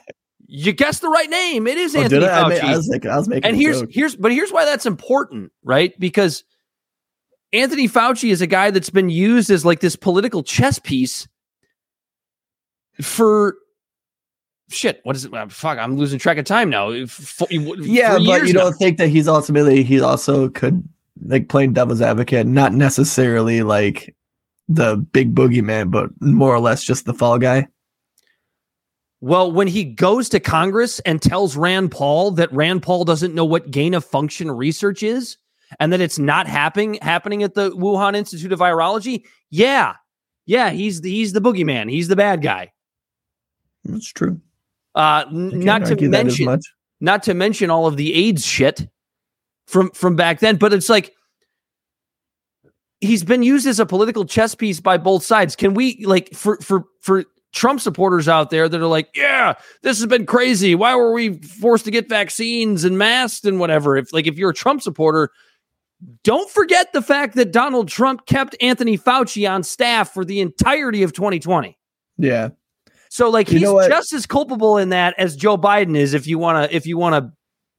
you 0.47 0.71
guessed 0.73 1.01
the 1.01 1.09
right 1.09 1.29
name. 1.29 1.67
It 1.67 1.77
is 1.77 1.95
Oh, 1.95 2.01
Anthony 2.01 2.21
did 2.21 2.29
I? 2.29 2.39
I, 2.39 2.43
Fauci. 2.43 2.49
mean, 2.49 2.71
I 2.71 2.77
was 2.77 2.89
making, 2.89 3.11
I 3.11 3.17
was 3.17 3.27
making 3.27 3.45
and 3.45 3.55
here's 3.57 3.81
joke. 3.81 3.89
here's 3.91 4.15
but 4.15 4.31
here's 4.31 4.51
why 4.51 4.65
that's 4.65 4.85
important, 4.85 5.51
right? 5.63 5.99
Because 5.99 6.43
Anthony 7.51 7.87
Fauci 7.87 8.31
is 8.31 8.41
a 8.41 8.47
guy 8.47 8.69
that's 8.71 8.89
been 8.91 9.09
used 9.09 9.49
as 9.49 9.65
like 9.65 9.79
this 9.79 9.95
political 9.95 10.43
chess 10.43 10.77
piece 10.79 11.27
for 13.01 13.55
shit. 14.69 15.01
What 15.03 15.15
is 15.15 15.25
it? 15.25 15.33
Uh, 15.33 15.47
Fuck, 15.47 15.77
I'm 15.77 15.97
losing 15.97 16.19
track 16.19 16.37
of 16.37 16.45
time 16.45 16.69
now. 16.69 16.89
F- 16.89 17.41
f- 17.41 17.51
yeah, 17.51 18.13
but 18.13 18.47
you 18.47 18.53
now. 18.53 18.61
don't 18.61 18.73
think 18.73 18.97
that 18.97 19.09
he's 19.09 19.27
ultimately 19.27 19.83
he 19.83 19.99
also 19.99 20.49
could 20.49 20.87
like 21.25 21.49
playing 21.49 21.73
devil's 21.73 22.01
advocate, 22.01 22.47
not 22.47 22.73
necessarily 22.73 23.63
like 23.63 24.15
the 24.67 24.97
big 24.97 25.35
boogeyman, 25.35 25.91
but 25.91 26.09
more 26.21 26.53
or 26.53 26.59
less 26.59 26.83
just 26.83 27.05
the 27.05 27.13
fall 27.13 27.37
guy. 27.37 27.67
Well, 29.21 29.51
when 29.51 29.67
he 29.67 29.83
goes 29.83 30.29
to 30.29 30.39
Congress 30.39 30.99
and 31.01 31.21
tells 31.21 31.57
Rand 31.57 31.91
Paul 31.91 32.31
that 32.31 32.51
Rand 32.53 32.83
Paul 32.83 33.03
doesn't 33.03 33.35
know 33.35 33.43
what 33.43 33.69
gain 33.69 33.93
of 33.93 34.05
function 34.05 34.49
research 34.49 35.03
is 35.03 35.37
and 35.79 35.91
that 35.91 36.01
it's 36.01 36.17
not 36.17 36.47
happening 36.47 36.97
happening 37.01 37.43
at 37.43 37.53
the 37.53 37.71
Wuhan 37.71 38.15
Institute 38.15 38.51
of 38.53 38.59
Virology, 38.59 39.25
yeah. 39.49 39.95
Yeah, 40.45 40.71
he's 40.71 41.01
the, 41.01 41.11
he's 41.11 41.33
the 41.33 41.41
boogeyman. 41.41 41.91
He's 41.91 42.07
the 42.07 42.15
bad 42.15 42.41
guy. 42.41 42.71
That's 43.83 44.07
true. 44.07 44.39
Uh, 44.99 45.01
I 45.01 45.29
n- 45.31 45.63
can't 45.63 45.85
to 45.85 45.91
argue 45.91 46.09
that 46.09 46.27
as 46.27 46.39
mention 46.39 46.59
not 46.99 47.23
to 47.23 47.33
mention 47.33 47.69
all 47.69 47.87
of 47.87 47.97
the 47.97 48.13
AIDS 48.13 48.45
shit 48.45 48.87
from 49.67 49.91
from 49.91 50.15
back 50.15 50.39
then. 50.39 50.57
But 50.57 50.73
it's 50.73 50.89
like 50.89 51.13
he's 52.99 53.23
been 53.23 53.43
used 53.43 53.65
as 53.65 53.79
a 53.79 53.85
political 53.85 54.25
chess 54.25 54.55
piece 54.55 54.79
by 54.81 54.97
both 54.97 55.23
sides. 55.23 55.55
Can 55.55 55.73
we 55.73 56.03
like 56.05 56.33
for 56.33 56.57
for 56.57 56.83
for 57.01 57.23
Trump 57.53 57.79
supporters 57.79 58.27
out 58.27 58.49
there 58.49 58.69
that 58.69 58.79
are 58.79 58.87
like, 58.87 59.09
yeah, 59.15 59.53
this 59.81 59.97
has 59.99 60.07
been 60.07 60.25
crazy. 60.25 60.75
Why 60.75 60.95
were 60.95 61.13
we 61.13 61.39
forced 61.39 61.85
to 61.85 61.91
get 61.91 62.09
vaccines 62.09 62.83
and 62.83 62.97
masked 62.97 63.45
and 63.45 63.59
whatever? 63.59 63.97
If 63.97 64.11
like 64.13 64.27
if 64.27 64.37
you're 64.37 64.51
a 64.51 64.53
Trump 64.53 64.81
supporter, 64.81 65.29
don't 66.23 66.49
forget 66.49 66.93
the 66.93 67.01
fact 67.01 67.35
that 67.35 67.51
Donald 67.51 67.87
Trump 67.87 68.25
kept 68.25 68.55
Anthony 68.61 68.97
Fauci 68.97 69.49
on 69.49 69.63
staff 69.63 70.13
for 70.13 70.25
the 70.25 70.41
entirety 70.41 71.03
of 71.03 71.13
2020. 71.13 71.77
Yeah. 72.17 72.49
So 73.09 73.29
like 73.29 73.51
You 73.51 73.59
he's 73.59 73.87
just 73.87 74.13
as 74.13 74.25
culpable 74.25 74.77
in 74.77 74.89
that 74.89 75.15
as 75.17 75.35
Joe 75.35 75.57
Biden 75.57 75.97
is 75.97 76.13
if 76.13 76.27
you 76.27 76.37
want 76.39 76.69
to 76.69 76.75
if 76.75 76.85
you 76.85 76.97
want 76.97 77.15
to 77.15 77.33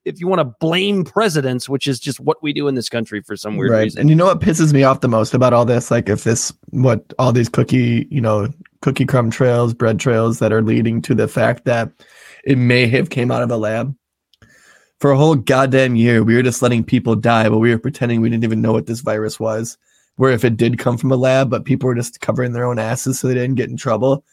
if 0.04 0.20
you 0.20 0.26
want 0.26 0.40
to 0.40 0.56
blame 0.60 1.04
presidents, 1.04 1.68
which 1.68 1.86
is 1.86 2.00
just 2.00 2.20
what 2.20 2.42
we 2.42 2.52
do 2.52 2.68
in 2.68 2.74
this 2.74 2.88
country 2.88 3.20
for 3.22 3.36
some 3.36 3.56
weird 3.56 3.70
right. 3.70 3.82
reason. 3.82 4.00
And 4.00 4.10
you 4.10 4.16
know 4.16 4.26
what 4.26 4.40
pisses 4.40 4.72
me 4.72 4.82
off 4.82 5.00
the 5.00 5.08
most 5.08 5.34
about 5.34 5.52
all 5.52 5.64
this? 5.64 5.90
Like 5.90 6.08
if 6.08 6.24
this 6.24 6.52
what 6.70 7.12
all 7.18 7.32
these 7.32 7.48
cookie, 7.48 8.08
you 8.10 8.20
know, 8.20 8.48
cookie 8.82 9.06
crumb 9.06 9.30
trails, 9.30 9.74
bread 9.74 10.00
trails 10.00 10.38
that 10.38 10.52
are 10.52 10.62
leading 10.62 11.02
to 11.02 11.14
the 11.14 11.28
fact 11.28 11.64
that 11.66 11.90
it 12.44 12.58
may 12.58 12.86
have 12.88 13.10
came 13.10 13.30
out 13.30 13.42
of 13.42 13.50
a 13.50 13.56
lab. 13.56 13.94
For 14.98 15.12
a 15.12 15.16
whole 15.16 15.34
goddamn 15.34 15.96
year, 15.96 16.22
we 16.22 16.34
were 16.34 16.42
just 16.42 16.60
letting 16.60 16.84
people 16.84 17.14
die, 17.14 17.48
but 17.48 17.58
we 17.58 17.70
were 17.70 17.78
pretending 17.78 18.20
we 18.20 18.28
didn't 18.28 18.44
even 18.44 18.60
know 18.60 18.72
what 18.72 18.86
this 18.86 19.00
virus 19.00 19.40
was. 19.40 19.78
Where 20.16 20.32
if 20.32 20.44
it 20.44 20.58
did 20.58 20.78
come 20.78 20.98
from 20.98 21.12
a 21.12 21.16
lab, 21.16 21.48
but 21.48 21.64
people 21.64 21.86
were 21.86 21.94
just 21.94 22.20
covering 22.20 22.52
their 22.52 22.66
own 22.66 22.78
asses 22.78 23.18
so 23.18 23.28
they 23.28 23.34
didn't 23.34 23.54
get 23.54 23.70
in 23.70 23.76
trouble. 23.76 24.24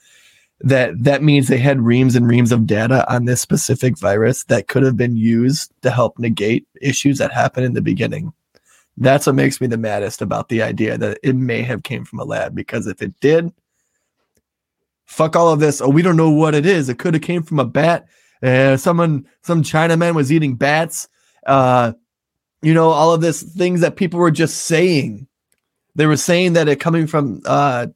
That 0.62 1.04
that 1.04 1.22
means 1.22 1.48
they 1.48 1.60
had 1.60 1.82
reams 1.82 2.15
and 2.15 2.28
reams 2.28 2.52
of 2.52 2.65
data 2.65 3.10
on 3.13 3.26
this 3.26 3.41
specific 3.41 3.98
virus 4.00 4.43
that 4.46 4.67
could 4.67 4.84
have 4.84 4.98
been 4.98 5.15
used 5.15 5.72
to 5.84 5.91
help 5.91 6.17
negate 6.17 6.67
issues 6.82 7.20
that 7.20 7.32
happened 7.32 7.67
in 7.67 7.74
the 7.74 7.82
beginning. 7.82 8.34
That's 8.98 9.28
what 9.28 9.36
makes 9.36 9.62
me 9.62 9.67
the 9.67 9.78
maddest 9.78 10.24
about 10.24 10.50
the 10.50 10.63
idea 10.63 10.98
that 10.98 11.20
it 11.22 11.36
may 11.36 11.62
have 11.62 11.84
came 11.84 12.04
from 12.04 12.20
a 12.20 12.24
lab 12.24 12.56
because 12.56 12.88
if 12.88 13.04
it 13.04 13.13
did, 13.20 13.54
fuck 15.06 15.36
all 15.36 15.52
of 15.52 15.60
this. 15.60 15.82
Oh, 15.82 15.89
we 15.89 16.02
don't 16.02 16.17
know 16.17 16.32
what 16.32 16.56
it 16.56 16.65
is. 16.65 16.89
It 16.89 16.98
could 16.98 17.13
have 17.13 17.24
came 17.24 17.43
from 17.43 17.60
a 17.60 17.65
bat. 17.65 18.08
Uh, 18.41 18.78
someone, 18.78 19.28
some 19.41 19.62
Chinaman 19.62 20.15
was 20.15 20.32
eating 20.32 20.56
bats. 20.56 21.08
Uh, 21.46 21.93
you 22.62 22.74
know, 22.74 22.89
all 22.89 23.13
of 23.13 23.22
this 23.22 23.41
things 23.43 23.82
that 23.82 23.96
people 23.96 24.20
were 24.20 24.32
just 24.32 24.63
saying. 24.63 25.28
They 25.96 26.06
were 26.06 26.17
saying 26.17 26.54
that 26.54 26.67
it 26.67 26.80
coming 26.80 27.08
from 27.08 27.41
uh, 27.46 27.88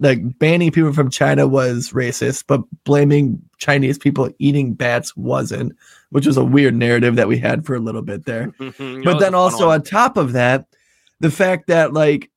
like 0.00 0.38
banning 0.38 0.72
people 0.72 0.92
from 0.92 1.10
China 1.10 1.46
was 1.46 1.90
racist, 1.90 2.44
but 2.46 2.62
blaming 2.84 3.40
Chinese 3.58 3.98
people 3.98 4.30
eating 4.38 4.72
bats 4.72 5.14
wasn't, 5.16 5.76
which 6.08 6.26
was 6.26 6.38
a 6.38 6.44
weird 6.44 6.74
narrative 6.74 7.16
that 7.16 7.28
we 7.28 7.38
had 7.38 7.64
for 7.64 7.74
a 7.74 7.80
little 7.80 8.02
bit 8.02 8.24
there 8.24 8.52
but 8.58 9.18
then 9.18 9.34
also 9.34 9.70
on 9.70 9.82
top 9.82 10.16
of 10.16 10.32
that, 10.32 10.66
the 11.20 11.30
fact 11.30 11.66
that 11.68 11.92
like 11.92 12.30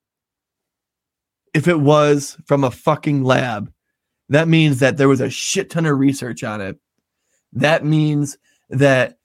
if 1.54 1.68
it 1.68 1.80
was 1.80 2.38
from 2.46 2.64
a 2.64 2.72
fucking 2.72 3.24
lab, 3.24 3.72
that 4.30 4.48
means 4.48 4.80
that 4.80 4.98
there 4.98 5.08
was 5.08 5.22
a 5.22 5.30
shit 5.30 5.70
ton 5.70 5.86
of 5.86 5.98
research 5.98 6.44
on 6.44 6.60
it. 6.62 6.78
That 7.54 7.86
means 7.86 8.38
that 8.70 9.18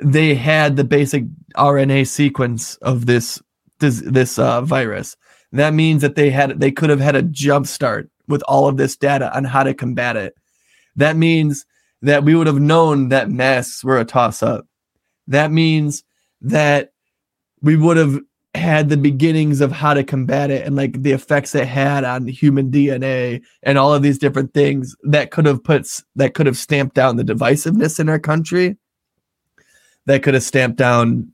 they 0.00 0.34
had 0.34 0.76
the 0.76 0.84
basic 0.84 1.24
RNA 1.56 2.08
sequence 2.08 2.76
of 2.76 3.06
this 3.06 3.40
this 3.78 4.02
this 4.04 4.38
uh, 4.38 4.60
virus. 4.62 5.16
That 5.52 5.74
means 5.74 6.02
that 6.02 6.14
they 6.14 6.30
had 6.30 6.60
they 6.60 6.70
could 6.70 6.90
have 6.90 7.00
had 7.00 7.16
a 7.16 7.22
jump 7.22 7.66
start 7.66 8.10
with 8.26 8.42
all 8.42 8.68
of 8.68 8.76
this 8.76 8.96
data 8.96 9.34
on 9.34 9.44
how 9.44 9.62
to 9.62 9.74
combat 9.74 10.16
it. 10.16 10.34
That 10.96 11.16
means 11.16 11.64
that 12.02 12.24
we 12.24 12.34
would 12.34 12.46
have 12.46 12.60
known 12.60 13.08
that 13.08 13.30
masks 13.30 13.82
were 13.82 13.98
a 13.98 14.04
toss 14.04 14.42
up. 14.42 14.66
That 15.26 15.50
means 15.50 16.04
that 16.42 16.92
we 17.62 17.76
would 17.76 17.96
have 17.96 18.20
had 18.54 18.88
the 18.88 18.96
beginnings 18.96 19.60
of 19.60 19.72
how 19.72 19.94
to 19.94 20.02
combat 20.02 20.50
it 20.50 20.66
and 20.66 20.74
like 20.74 21.02
the 21.02 21.12
effects 21.12 21.54
it 21.54 21.66
had 21.66 22.04
on 22.04 22.26
human 22.26 22.70
DNA 22.70 23.42
and 23.62 23.78
all 23.78 23.92
of 23.92 24.02
these 24.02 24.18
different 24.18 24.52
things 24.54 24.96
that 25.04 25.30
could 25.30 25.46
have 25.46 25.62
put 25.62 25.86
that 26.16 26.34
could 26.34 26.46
have 26.46 26.56
stamped 26.56 26.94
down 26.94 27.16
the 27.16 27.24
divisiveness 27.24 28.00
in 28.00 28.08
our 28.08 28.18
country 28.18 28.76
that 30.06 30.22
could 30.22 30.34
have 30.34 30.42
stamped 30.42 30.78
down 30.78 31.30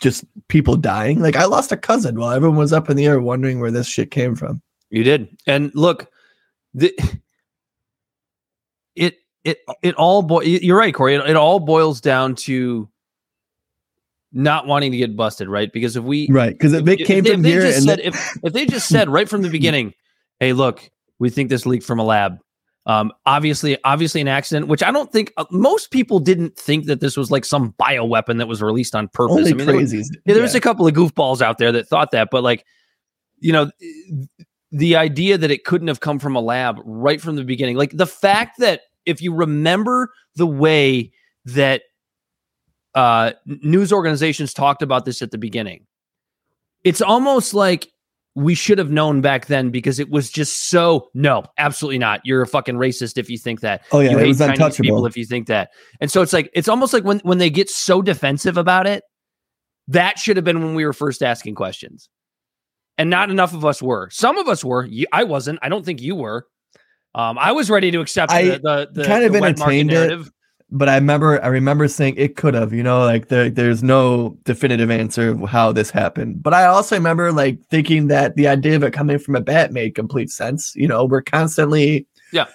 just 0.00 0.24
people 0.48 0.76
dying 0.76 1.20
like 1.20 1.36
i 1.36 1.44
lost 1.44 1.72
a 1.72 1.76
cousin 1.76 2.18
while 2.18 2.30
everyone 2.30 2.56
was 2.58 2.72
up 2.72 2.88
in 2.90 2.96
the 2.96 3.06
air 3.06 3.20
wondering 3.20 3.60
where 3.60 3.70
this 3.70 3.86
shit 3.86 4.10
came 4.10 4.34
from 4.34 4.60
You 4.90 5.04
did. 5.04 5.28
And 5.46 5.70
look, 5.74 6.10
the 6.74 6.92
it 8.96 9.16
it 9.44 9.58
it 9.82 9.94
all 9.94 10.22
boy 10.22 10.40
you're 10.42 10.76
right, 10.78 10.92
Corey. 10.94 11.14
It, 11.14 11.30
it 11.30 11.36
all 11.36 11.60
boils 11.60 12.00
down 12.00 12.34
to 12.46 12.88
not 14.32 14.66
wanting 14.66 14.92
to 14.92 14.98
get 14.98 15.16
busted, 15.16 15.48
right? 15.48 15.72
Because 15.72 15.96
if 15.96 16.04
we 16.04 16.28
right 16.30 16.52
because 16.52 16.72
it, 16.72 16.88
it 16.88 17.00
if 17.00 17.06
came 17.06 17.24
they- 17.24 17.30
from 17.32 17.40
if 17.40 17.44
they 17.44 17.50
here 17.50 17.62
just 17.62 17.76
and 17.78 17.86
said, 17.86 18.00
if, 18.00 18.38
if 18.42 18.52
they 18.52 18.66
just 18.66 18.88
said 18.88 19.08
right 19.08 19.28
from 19.28 19.42
the 19.42 19.48
beginning, 19.50 19.94
hey, 20.40 20.52
look, 20.52 20.88
we 21.18 21.30
think 21.30 21.50
this 21.50 21.66
leaked 21.66 21.84
from 21.84 21.98
a 22.00 22.04
lab. 22.04 22.38
Um, 22.90 23.12
obviously, 23.24 23.78
obviously 23.84 24.20
an 24.20 24.26
accident, 24.26 24.66
which 24.66 24.82
I 24.82 24.90
don't 24.90 25.12
think 25.12 25.32
uh, 25.36 25.44
most 25.52 25.92
people 25.92 26.18
didn't 26.18 26.56
think 26.56 26.86
that 26.86 26.98
this 26.98 27.16
was 27.16 27.30
like 27.30 27.44
some 27.44 27.72
bioweapon 27.74 28.38
that 28.38 28.48
was 28.48 28.60
released 28.60 28.96
on 28.96 29.06
purpose. 29.06 29.36
only 29.36 29.52
I 29.52 29.54
mean, 29.54 29.66
there 29.66 29.76
were- 29.76 29.82
crazies 29.82 30.08
yeah, 30.26 30.34
there 30.34 30.42
was 30.42 30.56
a 30.56 30.60
couple 30.60 30.88
of 30.88 30.92
goofballs 30.92 31.40
out 31.40 31.58
there 31.58 31.70
that 31.70 31.86
thought 31.86 32.10
that, 32.10 32.30
but 32.32 32.42
like, 32.42 32.66
you 33.38 33.52
know, 33.52 33.70
the 34.72 34.96
idea 34.96 35.38
that 35.38 35.52
it 35.52 35.64
couldn't 35.64 35.86
have 35.86 36.00
come 36.00 36.18
from 36.18 36.34
a 36.34 36.40
lab 36.40 36.80
right 36.84 37.20
from 37.20 37.36
the 37.36 37.44
beginning, 37.44 37.76
like 37.76 37.92
the 37.92 38.08
fact 38.08 38.58
that 38.58 38.80
if 39.06 39.22
you 39.22 39.32
remember 39.32 40.12
the 40.34 40.46
way 40.46 41.12
that 41.44 41.82
uh, 42.96 43.32
news 43.46 43.92
organizations 43.92 44.52
talked 44.52 44.82
about 44.82 45.04
this 45.04 45.22
at 45.22 45.30
the 45.30 45.38
beginning, 45.38 45.86
it's 46.82 47.00
almost 47.00 47.54
like 47.54 47.88
we 48.40 48.54
should 48.54 48.78
have 48.78 48.90
known 48.90 49.20
back 49.20 49.46
then 49.46 49.70
because 49.70 49.98
it 49.98 50.08
was 50.08 50.30
just 50.30 50.70
so 50.70 51.08
no, 51.14 51.44
absolutely 51.58 51.98
not. 51.98 52.20
You're 52.24 52.42
a 52.42 52.46
fucking 52.46 52.76
racist 52.76 53.18
if 53.18 53.28
you 53.28 53.36
think 53.36 53.60
that 53.60 53.82
oh 53.92 54.00
yeah 54.00 54.12
you 54.12 54.18
it 54.18 54.20
hate 54.20 54.28
was 54.28 54.38
Chinese 54.38 54.56
people 54.56 54.64
untouchable 54.64 55.06
if 55.06 55.16
you 55.16 55.24
think 55.24 55.46
that. 55.48 55.70
And 56.00 56.10
so 56.10 56.22
it's 56.22 56.32
like 56.32 56.50
it's 56.54 56.68
almost 56.68 56.92
like 56.92 57.04
when 57.04 57.20
when 57.20 57.38
they 57.38 57.50
get 57.50 57.68
so 57.68 58.00
defensive 58.02 58.56
about 58.56 58.86
it, 58.86 59.04
that 59.88 60.18
should 60.18 60.36
have 60.36 60.44
been 60.44 60.62
when 60.62 60.74
we 60.74 60.84
were 60.84 60.92
first 60.92 61.22
asking 61.22 61.54
questions. 61.54 62.08
And 62.96 63.08
not 63.08 63.30
enough 63.30 63.54
of 63.54 63.64
us 63.64 63.80
were. 63.80 64.10
Some 64.10 64.36
of 64.36 64.46
us 64.48 64.62
were. 64.62 64.84
You, 64.84 65.06
I 65.12 65.24
wasn't. 65.24 65.58
I 65.62 65.68
don't 65.68 65.84
think 65.84 66.02
you 66.02 66.14
were. 66.14 66.46
Um, 67.14 67.38
I 67.38 67.52
was 67.52 67.70
ready 67.70 67.90
to 67.90 68.00
accept 68.00 68.30
I 68.32 68.42
the 68.42 68.60
the, 68.62 68.88
the 68.92 69.04
kind 69.04 69.24
of 69.24 69.32
the 69.32 69.38
entertained 69.38 69.90
it. 69.90 69.94
narrative. 69.94 70.30
But 70.70 70.88
I 70.88 70.94
remember 70.94 71.42
I 71.42 71.48
remember 71.48 71.88
saying 71.88 72.14
it 72.16 72.36
could 72.36 72.54
have, 72.54 72.72
you 72.72 72.82
know, 72.82 73.00
like 73.04 73.28
there, 73.28 73.50
there's 73.50 73.82
no 73.82 74.38
definitive 74.44 74.90
answer 74.90 75.30
of 75.30 75.40
how 75.48 75.72
this 75.72 75.90
happened. 75.90 76.42
But 76.42 76.54
I 76.54 76.66
also 76.66 76.96
remember 76.96 77.32
like 77.32 77.60
thinking 77.70 78.08
that 78.08 78.36
the 78.36 78.46
idea 78.48 78.76
of 78.76 78.82
it 78.82 78.92
coming 78.92 79.18
from 79.18 79.36
a 79.36 79.40
bat 79.40 79.72
made 79.72 79.94
complete 79.94 80.30
sense. 80.30 80.74
You 80.76 80.88
know, 80.88 81.04
we're 81.04 81.22
constantly 81.22 82.06
Yeah. 82.32 82.46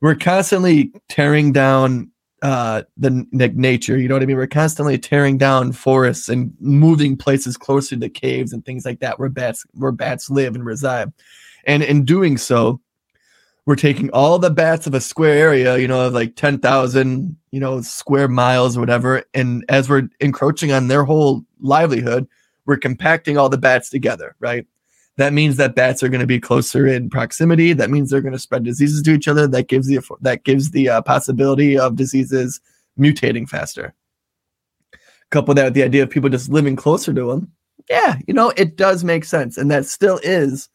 we're 0.00 0.14
constantly 0.14 0.92
tearing 1.08 1.52
down 1.52 2.10
uh 2.42 2.82
the 2.96 3.26
like 3.32 3.54
nature, 3.54 3.98
you 3.98 4.08
know 4.08 4.14
what 4.14 4.22
I 4.22 4.26
mean? 4.26 4.36
We're 4.36 4.46
constantly 4.46 4.98
tearing 4.98 5.38
down 5.38 5.72
forests 5.72 6.28
and 6.28 6.52
moving 6.60 7.16
places 7.16 7.56
closer 7.56 7.96
to 7.96 8.08
caves 8.08 8.52
and 8.52 8.64
things 8.64 8.84
like 8.84 9.00
that 9.00 9.18
where 9.18 9.28
bats 9.30 9.64
where 9.72 9.92
bats 9.92 10.30
live 10.30 10.54
and 10.54 10.64
reside. 10.64 11.12
And 11.64 11.82
in 11.82 12.04
doing 12.04 12.38
so, 12.38 12.80
we're 13.66 13.74
taking 13.74 14.08
all 14.10 14.38
the 14.38 14.50
bats 14.50 14.86
of 14.86 14.94
a 14.94 15.00
square 15.00 15.36
area, 15.36 15.76
you 15.76 15.88
know, 15.88 16.06
of 16.06 16.14
like 16.14 16.36
10,000, 16.36 17.36
you 17.50 17.60
know, 17.60 17.80
square 17.80 18.28
miles 18.28 18.76
or 18.76 18.80
whatever. 18.80 19.24
And 19.34 19.64
as 19.68 19.88
we're 19.88 20.08
encroaching 20.20 20.70
on 20.70 20.86
their 20.86 21.02
whole 21.02 21.44
livelihood, 21.60 22.28
we're 22.64 22.76
compacting 22.76 23.36
all 23.36 23.48
the 23.48 23.58
bats 23.58 23.90
together, 23.90 24.36
right? 24.38 24.66
That 25.16 25.32
means 25.32 25.56
that 25.56 25.74
bats 25.74 26.02
are 26.02 26.08
going 26.08 26.20
to 26.20 26.26
be 26.26 26.38
closer 26.38 26.86
in 26.86 27.10
proximity. 27.10 27.72
That 27.72 27.90
means 27.90 28.10
they're 28.10 28.20
going 28.20 28.34
to 28.34 28.38
spread 28.38 28.64
diseases 28.64 29.02
to 29.02 29.12
each 29.12 29.26
other. 29.26 29.48
That 29.48 29.68
gives 29.68 29.88
the 29.88 29.98
that 30.20 30.44
gives 30.44 30.70
the 30.70 30.88
uh, 30.90 31.02
possibility 31.02 31.78
of 31.78 31.96
diseases 31.96 32.60
mutating 32.98 33.48
faster. 33.48 33.94
Couple 35.30 35.54
that 35.54 35.64
with 35.64 35.74
the 35.74 35.82
idea 35.82 36.02
of 36.02 36.10
people 36.10 36.28
just 36.28 36.50
living 36.50 36.76
closer 36.76 37.14
to 37.14 37.30
them. 37.30 37.50
Yeah, 37.88 38.18
you 38.28 38.34
know, 38.34 38.52
it 38.56 38.76
does 38.76 39.04
make 39.04 39.24
sense, 39.24 39.56
and 39.56 39.70
that 39.70 39.86
still 39.86 40.20
is 40.22 40.68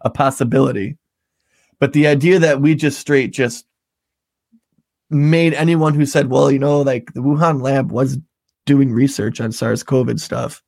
a 0.00 0.10
possibility. 0.10 0.98
But 1.84 1.92
the 1.92 2.06
idea 2.06 2.38
that 2.38 2.62
we 2.62 2.74
just 2.74 2.98
straight 2.98 3.30
just 3.30 3.66
made 5.10 5.52
anyone 5.52 5.92
who 5.92 6.06
said, 6.06 6.30
well, 6.30 6.50
you 6.50 6.58
know, 6.58 6.80
like 6.80 7.12
the 7.12 7.20
Wuhan 7.20 7.60
lab 7.60 7.92
was 7.92 8.16
doing 8.64 8.90
research 8.90 9.38
on 9.38 9.52
SARS 9.52 9.82
CoV 9.82 10.18
stuff, 10.18 10.62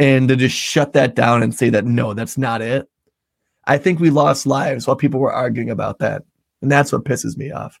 and 0.00 0.26
to 0.28 0.34
just 0.34 0.56
shut 0.56 0.94
that 0.94 1.14
down 1.14 1.44
and 1.44 1.54
say 1.54 1.70
that, 1.70 1.84
no, 1.84 2.12
that's 2.12 2.36
not 2.36 2.60
it. 2.60 2.88
I 3.68 3.78
think 3.78 4.00
we 4.00 4.10
lost 4.10 4.48
lives 4.48 4.88
while 4.88 4.96
people 4.96 5.20
were 5.20 5.32
arguing 5.32 5.70
about 5.70 6.00
that. 6.00 6.24
And 6.60 6.72
that's 6.72 6.90
what 6.90 7.04
pisses 7.04 7.36
me 7.36 7.52
off. 7.52 7.78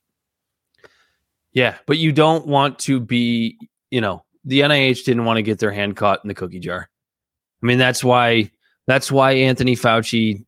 Yeah, 1.52 1.74
but 1.84 1.98
you 1.98 2.12
don't 2.12 2.46
want 2.46 2.78
to 2.78 3.00
be, 3.00 3.58
you 3.90 4.00
know, 4.00 4.24
the 4.44 4.60
NIH 4.60 5.04
didn't 5.04 5.24
want 5.24 5.38
to 5.38 5.42
get 5.42 5.58
their 5.58 5.72
hand 5.72 5.96
caught 5.96 6.20
in 6.22 6.28
the 6.28 6.34
cookie 6.34 6.60
jar. 6.60 6.88
I 7.60 7.66
mean, 7.66 7.78
that's 7.78 8.04
why 8.04 8.52
that's 8.86 9.10
why 9.10 9.32
Anthony 9.32 9.74
Fauci 9.74 10.45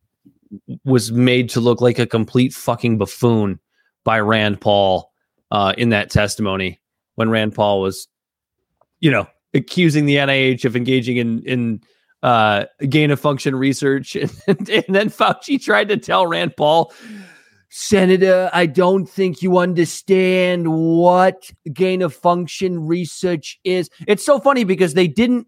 was 0.83 1.11
made 1.11 1.49
to 1.51 1.59
look 1.59 1.81
like 1.81 1.99
a 1.99 2.07
complete 2.07 2.53
fucking 2.53 2.97
buffoon 2.97 3.59
by 4.03 4.19
Rand 4.19 4.61
Paul 4.61 5.11
uh, 5.51 5.73
in 5.77 5.89
that 5.89 6.09
testimony 6.09 6.79
when 7.15 7.29
Rand 7.29 7.53
Paul 7.53 7.81
was, 7.81 8.07
you 8.99 9.11
know, 9.11 9.27
accusing 9.53 10.05
the 10.05 10.15
NIH 10.15 10.65
of 10.65 10.75
engaging 10.75 11.17
in 11.17 11.43
in 11.43 11.81
uh, 12.21 12.65
gain 12.89 13.11
of 13.11 13.19
function 13.19 13.55
research, 13.55 14.15
and, 14.47 14.69
and 14.69 14.85
then 14.89 15.09
Fauci 15.09 15.61
tried 15.61 15.89
to 15.89 15.97
tell 15.97 16.27
Rand 16.27 16.55
Paul, 16.57 16.93
Senator, 17.69 18.49
I 18.51 18.65
don't 18.65 19.05
think 19.05 19.41
you 19.41 19.57
understand 19.57 20.67
what 20.67 21.51
gain 21.71 22.01
of 22.01 22.13
function 22.13 22.87
research 22.87 23.59
is. 23.63 23.89
It's 24.07 24.25
so 24.25 24.39
funny 24.39 24.63
because 24.63 24.95
they 24.95 25.07
didn't. 25.07 25.47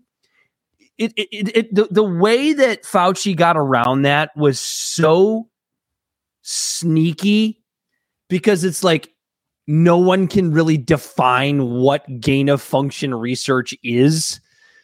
It, 0.97 1.13
it, 1.15 1.57
it, 1.57 1.75
the, 1.75 1.87
the 1.89 2.03
way 2.03 2.53
that 2.53 2.83
Fauci 2.83 3.35
got 3.35 3.57
around 3.57 4.03
that 4.03 4.35
was 4.35 4.59
so 4.59 5.49
sneaky 6.43 7.61
because 8.29 8.63
it's 8.63 8.83
like 8.83 9.11
no 9.67 9.97
one 9.97 10.27
can 10.27 10.51
really 10.51 10.77
define 10.77 11.65
what 11.65 12.05
gain 12.19 12.49
of 12.49 12.61
function 12.61 13.13
research 13.13 13.73
is. 13.83 14.39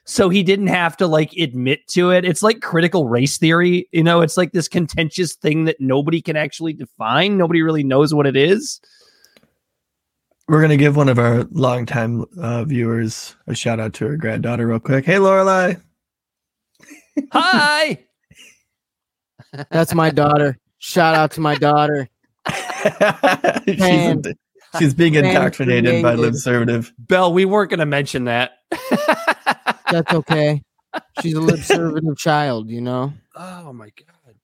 So 0.06 0.30
he 0.30 0.42
didn't 0.42 0.68
have 0.68 0.96
to 0.98 1.08
like 1.08 1.34
admit 1.34 1.86
to 1.90 2.12
it. 2.12 2.24
It's 2.24 2.42
like 2.42 2.62
critical 2.62 3.10
race 3.10 3.38
theory. 3.38 3.90
You 3.92 4.04
know, 4.04 4.22
it's 4.22 4.38
like 4.38 4.54
this 4.54 4.70
contentious 4.70 5.34
thing 5.34 5.66
that 5.66 5.82
nobody 5.82 6.22
can 6.22 6.38
actually 6.38 6.74
define. 6.74 7.38
Nobody 7.38 7.62
really 7.62 7.84
knows 7.84 8.14
what 8.14 8.26
it 8.26 8.38
is. 8.38 8.80
We're 10.48 10.62
gonna 10.62 10.78
give 10.78 10.96
one 10.96 11.10
of 11.10 11.20
our 11.20 11.44
longtime 11.52 12.24
uh, 12.42 12.64
viewers 12.64 13.36
a 13.48 13.56
shout 13.56 13.82
out 13.82 13.94
to 13.96 14.08
her 14.08 14.16
granddaughter 14.16 14.66
real 14.68 14.80
quick. 14.80 15.06
Hey, 15.06 15.16
Lorelai. 15.16 15.82
Hi. 17.32 18.00
That's 19.72 19.94
my 19.94 20.10
daughter. 20.10 20.58
Shout 20.80 21.16
out 21.16 21.32
to 21.32 21.42
my 21.42 21.56
daughter. 21.56 22.08
she's, 23.66 23.80
Man. 23.80 24.22
she's 24.78 24.94
being 24.94 25.14
Man 25.14 25.26
indoctrinated 25.26 26.02
by 26.04 26.16
created. 26.16 26.34
libservative. 26.34 26.92
Bel, 27.00 27.34
we 27.34 27.46
weren't 27.46 27.70
going 27.70 27.80
to 27.80 27.86
mention 27.86 28.26
that. 28.26 28.52
That's 29.92 30.14
okay. 30.14 30.62
She's 31.22 31.34
a 31.36 31.40
libservative 31.40 32.18
child, 32.18 32.70
you 32.70 32.82
know. 32.82 33.14
oh 33.36 33.74
my 33.74 33.86
god. 33.86 34.36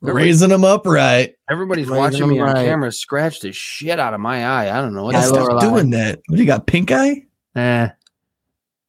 Raising 0.00 0.48
them 0.48 0.64
upright. 0.64 1.34
Everybody's 1.50 1.86
Raising 1.86 1.96
watching 1.98 2.20
them 2.20 2.30
me 2.30 2.40
on 2.40 2.54
camera 2.56 2.90
scratch 2.90 3.40
the 3.40 3.52
shit 3.52 4.00
out 4.00 4.14
of 4.14 4.20
my 4.20 4.44
eye. 4.46 4.76
I 4.76 4.80
don't 4.80 4.94
know 4.94 5.04
what 5.04 5.12
Yeah, 5.12 5.20
Yeah, 5.20 5.26
that's. 5.26 5.44
stop 5.44 5.50
Lorelai. 5.50 5.60
doing 5.60 5.90
that. 5.90 6.20
What 6.26 6.36
do 6.36 6.42
you 6.42 6.46
got? 6.46 6.66
Pink 6.66 6.90
eye? 6.90 7.24
Eh. 7.54 7.88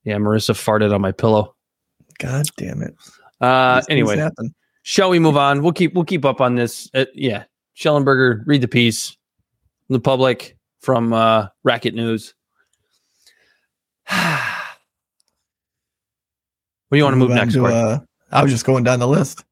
Yeah, 0.06 0.16
Marissa 0.18 0.54
farted 0.56 0.94
on 0.94 1.02
my 1.02 1.12
pillow. 1.12 1.56
God 2.19 2.45
damn 2.58 2.82
it. 2.82 2.95
Uh 3.41 3.78
These 3.78 3.89
anyway, 3.89 4.30
shall 4.84 5.10
we 5.10 5.19
move 5.19 5.38
on? 5.38 5.62
We'll 5.62 5.73
keep 5.73 5.93
we'll 5.93 6.06
keep 6.06 6.26
up 6.26 6.41
on 6.41 6.56
this. 6.56 6.89
Uh, 6.93 7.06
yeah. 7.13 7.45
Shellenberger, 7.76 8.43
read 8.45 8.62
the 8.62 8.67
piece. 8.67 9.17
The 9.89 9.99
public 9.99 10.58
from 10.80 11.13
uh 11.13 11.47
Racket 11.63 11.95
News. 11.95 12.34
Where 14.08 14.17
do 16.91 16.97
you 16.97 17.04
want 17.04 17.13
to 17.13 17.17
move 17.17 17.32
next? 17.32 17.54
to, 17.54 17.65
uh, 17.65 17.99
I 18.32 18.43
was 18.43 18.52
just 18.52 18.65
going 18.65 18.84
down 18.84 18.99
the 18.99 19.08
list. 19.08 19.43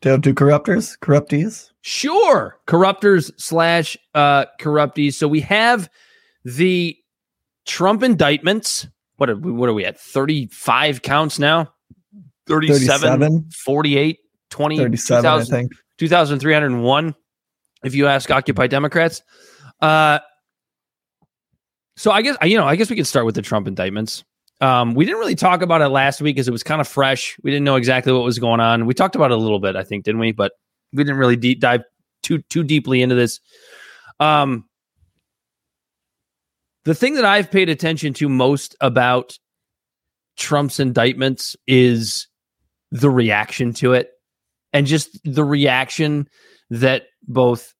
Do 0.00 0.08
you 0.08 0.12
have 0.12 0.22
two 0.22 0.34
corruptors? 0.34 0.98
Corruptees? 0.98 1.70
Sure. 1.82 2.58
Corruptors 2.66 3.30
slash 3.38 3.96
uh 4.14 4.46
corruptees. 4.60 5.14
So 5.14 5.28
we 5.28 5.40
have 5.40 5.88
the 6.44 6.96
Trump 7.66 8.02
indictments. 8.02 8.86
What 9.16 9.30
are 9.30 9.36
we 9.36 9.52
what 9.52 9.68
are 9.68 9.74
we 9.74 9.84
at? 9.84 9.98
35 9.98 11.02
counts 11.02 11.38
now? 11.38 11.72
37, 12.48 13.20
37? 13.20 13.50
48, 13.50 14.18
20, 14.50 14.76
37, 14.78 15.18
I 15.18 15.30
2000 15.30 15.54
think. 15.54 15.72
2,301, 15.98 17.14
if 17.84 17.94
you 17.94 18.06
ask 18.06 18.30
Occupy 18.30 18.66
Democrats. 18.66 19.22
Uh, 19.80 20.18
so 21.96 22.10
I 22.10 22.22
guess 22.22 22.36
you 22.44 22.56
know, 22.56 22.66
I 22.66 22.76
guess 22.76 22.90
we 22.90 22.96
could 22.96 23.06
start 23.06 23.26
with 23.26 23.34
the 23.34 23.42
Trump 23.42 23.66
indictments. 23.66 24.24
Um, 24.60 24.94
we 24.94 25.04
didn't 25.04 25.20
really 25.20 25.34
talk 25.34 25.62
about 25.62 25.82
it 25.82 25.88
last 25.88 26.20
week 26.20 26.36
because 26.36 26.48
it 26.48 26.52
was 26.52 26.62
kind 26.62 26.80
of 26.80 26.88
fresh. 26.88 27.36
We 27.42 27.50
didn't 27.50 27.64
know 27.64 27.76
exactly 27.76 28.12
what 28.12 28.24
was 28.24 28.38
going 28.38 28.60
on. 28.60 28.86
We 28.86 28.94
talked 28.94 29.14
about 29.14 29.30
it 29.30 29.34
a 29.34 29.40
little 29.40 29.58
bit, 29.58 29.76
I 29.76 29.82
think, 29.82 30.04
didn't 30.04 30.20
we? 30.20 30.32
But 30.32 30.52
we 30.92 31.04
didn't 31.04 31.18
really 31.18 31.36
deep 31.36 31.60
dive 31.60 31.82
too 32.22 32.38
too 32.42 32.62
deeply 32.62 33.02
into 33.02 33.14
this. 33.14 33.40
Um, 34.20 34.64
the 36.84 36.94
thing 36.94 37.14
that 37.14 37.24
I've 37.24 37.50
paid 37.50 37.68
attention 37.68 38.14
to 38.14 38.28
most 38.28 38.76
about 38.80 39.38
Trump's 40.36 40.80
indictments 40.80 41.56
is 41.66 42.28
the 42.90 43.10
reaction 43.10 43.72
to 43.74 43.92
it 43.92 44.10
and 44.72 44.86
just 44.86 45.18
the 45.24 45.44
reaction 45.44 46.28
that 46.70 47.04
both 47.26 47.74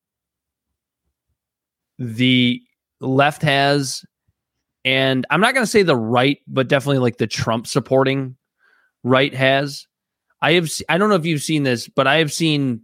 the 1.99 2.61
left 3.01 3.42
has 3.42 4.05
and 4.85 5.27
I'm 5.31 5.40
not 5.40 5.55
going 5.55 5.64
to 5.64 5.71
say 5.71 5.83
the 5.83 5.97
right 5.97 6.38
but 6.47 6.69
definitely 6.69 6.99
like 6.99 7.19
the 7.19 7.27
Trump 7.27 7.66
supporting 7.66 8.37
right 9.03 9.35
has. 9.35 9.87
I 10.42 10.53
have 10.53 10.71
I 10.88 10.99
don't 10.99 11.09
know 11.09 11.16
if 11.16 11.27
you've 11.27 11.42
seen 11.42 11.62
this 11.62 11.88
but 11.88 12.07
I 12.07 12.16
have 12.16 12.33
seen 12.33 12.83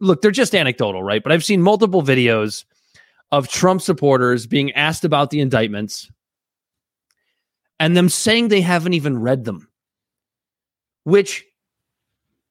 look 0.00 0.22
they're 0.22 0.30
just 0.30 0.54
anecdotal 0.54 1.02
right? 1.02 1.22
But 1.22 1.32
I've 1.32 1.44
seen 1.44 1.62
multiple 1.62 2.02
videos 2.02 2.64
of 3.32 3.48
Trump 3.48 3.80
supporters 3.80 4.46
being 4.46 4.72
asked 4.72 5.04
about 5.04 5.30
the 5.30 5.40
indictments 5.40 6.10
and 7.78 7.96
them 7.96 8.08
saying 8.08 8.48
they 8.48 8.60
haven't 8.60 8.94
even 8.94 9.18
read 9.20 9.44
them 9.44 9.69
which 11.04 11.44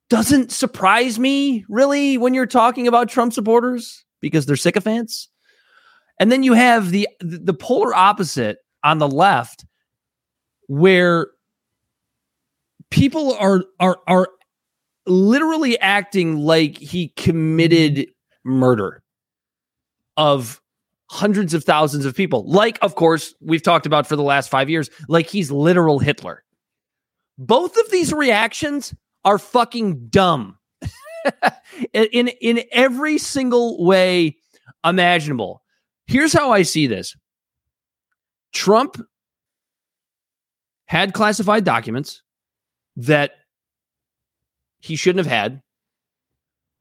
doesn't 0.10 0.52
surprise 0.52 1.20
me 1.20 1.66
really 1.70 2.18
when 2.18 2.34
you're 2.34 2.48
talking 2.48 2.88
about 2.88 3.10
Trump 3.10 3.32
supporters 3.32 4.06
because 4.22 4.46
they're 4.46 4.56
sycophants. 4.56 5.30
And 6.20 6.32
then 6.32 6.44
you 6.44 6.54
have 6.54 6.92
the 6.92 7.08
the 7.22 7.54
polar 7.54 7.94
opposite 7.94 8.58
on 8.84 8.98
the 8.98 9.08
left 9.08 9.66
where 10.68 11.28
people 12.90 13.36
are 13.36 13.64
are 13.80 14.00
are 14.08 14.28
literally 15.06 15.80
acting 15.80 16.38
like 16.38 16.78
he 16.78 17.10
committed 17.10 18.08
murder 18.44 19.02
of 20.18 20.62
hundreds 21.10 21.54
of 21.54 21.64
thousands 21.64 22.06
of 22.06 22.16
people. 22.16 22.50
Like 22.50 22.78
of 22.82 22.96
course 22.96 23.34
we've 23.42 23.64
talked 23.64 23.86
about 23.86 24.06
for 24.06 24.16
the 24.16 24.24
last 24.24 24.50
5 24.50 24.70
years 24.70 24.90
like 25.08 25.28
he's 25.28 25.52
literal 25.52 26.00
Hitler. 26.00 26.44
Both 27.40 27.78
of 27.78 27.90
these 27.90 28.12
reactions 28.12 28.94
are 29.24 29.40
fucking 29.40 30.08
dumb 30.10 30.58
in, 31.94 32.28
in 32.28 32.64
every 32.74 33.18
single 33.18 33.84
way 33.84 34.36
imaginable. 34.86 35.64
Here's 36.06 36.34
how 36.34 36.52
I 36.52 36.64
see 36.64 36.86
this. 36.86 37.16
Trump 38.52 39.02
had 40.86 41.14
classified 41.14 41.64
documents 41.64 42.24
that 42.98 43.32
he 44.80 44.98
shouldn't 44.98 45.26
have 45.26 45.34
had, 45.34 45.62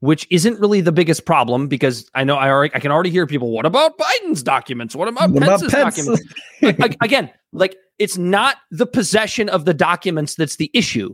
which 0.01 0.27
isn't 0.29 0.59
really 0.59 0.81
the 0.81 0.91
biggest 0.91 1.25
problem 1.25 1.69
because 1.69 2.09
I 2.13 2.25
know 2.25 2.35
I 2.35 2.49
already 2.49 2.75
I 2.75 2.79
can 2.79 2.91
already 2.91 3.11
hear 3.11 3.27
people. 3.27 3.51
What 3.51 3.65
about 3.65 3.97
Biden's 3.97 4.43
documents? 4.43 4.93
What 4.93 5.07
about 5.07 5.29
What 5.29 5.43
about 5.43 5.61
Pence's 5.61 5.71
Pence? 5.71 5.95
documents? 5.95 6.33
Like, 6.61 6.97
again, 7.01 7.29
like 7.53 7.77
it's 7.99 8.17
not 8.17 8.57
the 8.71 8.85
possession 8.85 9.49
of 9.49 9.65
the 9.65 9.73
documents 9.73 10.35
that's 10.35 10.55
the 10.55 10.71
issue. 10.73 11.13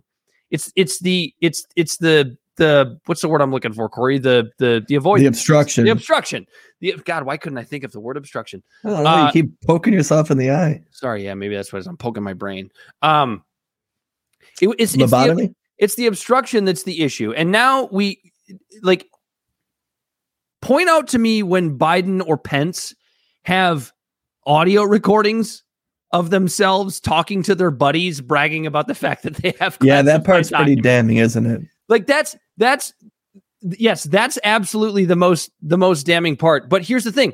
It's 0.52 0.72
it's 0.76 1.00
the 1.00 1.34
it's 1.42 1.66
it's 1.76 1.98
the 1.98 2.38
the 2.58 2.98
what's 3.08 3.22
the 3.22 3.28
word 3.28 3.42
I'm 3.42 3.52
looking 3.52 3.74
for, 3.74 3.90
Corey? 3.90 4.18
The 4.20 4.50
the 4.60 4.86
the 4.88 4.96
avoidance, 4.96 5.24
the 5.24 5.28
obstruction. 5.28 5.84
the 5.86 5.90
obstruction. 5.92 6.46
The 6.80 6.94
God, 7.04 7.24
why 7.24 7.38
couldn't 7.38 7.58
I 7.58 7.64
think 7.64 7.84
of 7.84 7.92
the 7.92 8.00
word 8.00 8.16
obstruction? 8.16 8.64
I 8.84 8.90
don't 8.90 9.04
know, 9.04 9.10
Uh, 9.10 9.26
you 9.26 9.32
keep 9.34 9.62
poking 9.68 9.94
yourself 9.94 10.32
in 10.32 10.38
the 10.38 10.52
eye. 10.52 10.84
Sorry, 10.92 11.26
yeah, 11.26 11.34
maybe 11.34 11.56
that's 11.56 11.74
what. 11.74 11.86
I'm 11.86 11.98
poking 11.98 12.24
my 12.24 12.34
brain. 12.34 12.70
Um, 13.02 13.44
it- 14.62 14.70
it's, 14.80 14.94
it's 14.94 15.12
the, 15.12 15.56
it's 15.78 15.96
the 15.96 16.06
obstruction 16.08 16.64
that's 16.66 16.84
the 16.84 17.02
issue, 17.02 17.34
and 17.34 17.52
now 17.52 17.90
we 17.92 18.22
like 18.84 19.08
point 20.62 20.88
out 20.90 21.08
to 21.10 21.20
me 21.20 21.44
when 21.44 21.78
Biden 21.78 22.24
or 22.26 22.38
Pence 22.38 22.96
have 23.44 23.92
audio 24.46 24.84
recordings 24.84 25.64
of 26.16 26.30
themselves 26.30 27.00
talking 27.00 27.44
to 27.44 27.56
their 27.56 27.72
buddies, 27.72 28.22
bragging 28.22 28.66
about 28.66 28.88
the 28.88 28.96
fact 28.96 29.24
that 29.24 29.36
they 29.36 29.54
have. 29.60 29.78
yeah, 29.82 30.02
that 30.02 30.24
part's 30.24 30.50
pretty 30.50 30.76
damning, 30.76 31.18
isn't 31.18 31.46
it? 31.46 31.62
like 31.88 32.08
that's 32.08 32.36
that's 32.58 32.94
yes 33.62 34.04
that's 34.04 34.38
absolutely 34.44 35.06
the 35.06 35.16
most 35.16 35.52
the 35.62 35.78
most 35.78 36.06
damning 36.06 36.36
part 36.36 36.70
but 36.70 36.84
here's 36.84 37.04
the 37.04 37.12
thing 37.12 37.34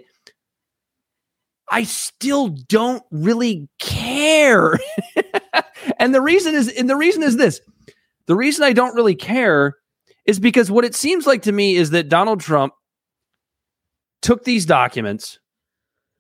i 1.70 1.84
still 1.84 2.50
don't 2.68 3.04
really 3.12 3.68
care 3.80 4.78
and 6.00 6.14
the 6.14 6.22
reason 6.22 6.56
is 6.56 6.70
and 6.70 6.90
the 6.90 6.96
reason 6.96 7.24
is 7.24 7.38
this 7.38 7.62
the 8.28 8.36
reason 8.36 8.64
i 8.64 8.74
don't 8.74 8.96
really 8.96 9.16
care 9.16 9.76
is 10.26 10.40
because 10.40 10.72
what 10.72 10.86
it 10.86 10.96
seems 10.96 11.26
like 11.26 11.42
to 11.42 11.52
me 11.52 11.76
is 11.76 11.90
that 11.90 12.10
donald 12.10 12.40
trump 12.40 12.74
took 14.22 14.44
these 14.44 14.66
documents 14.66 15.40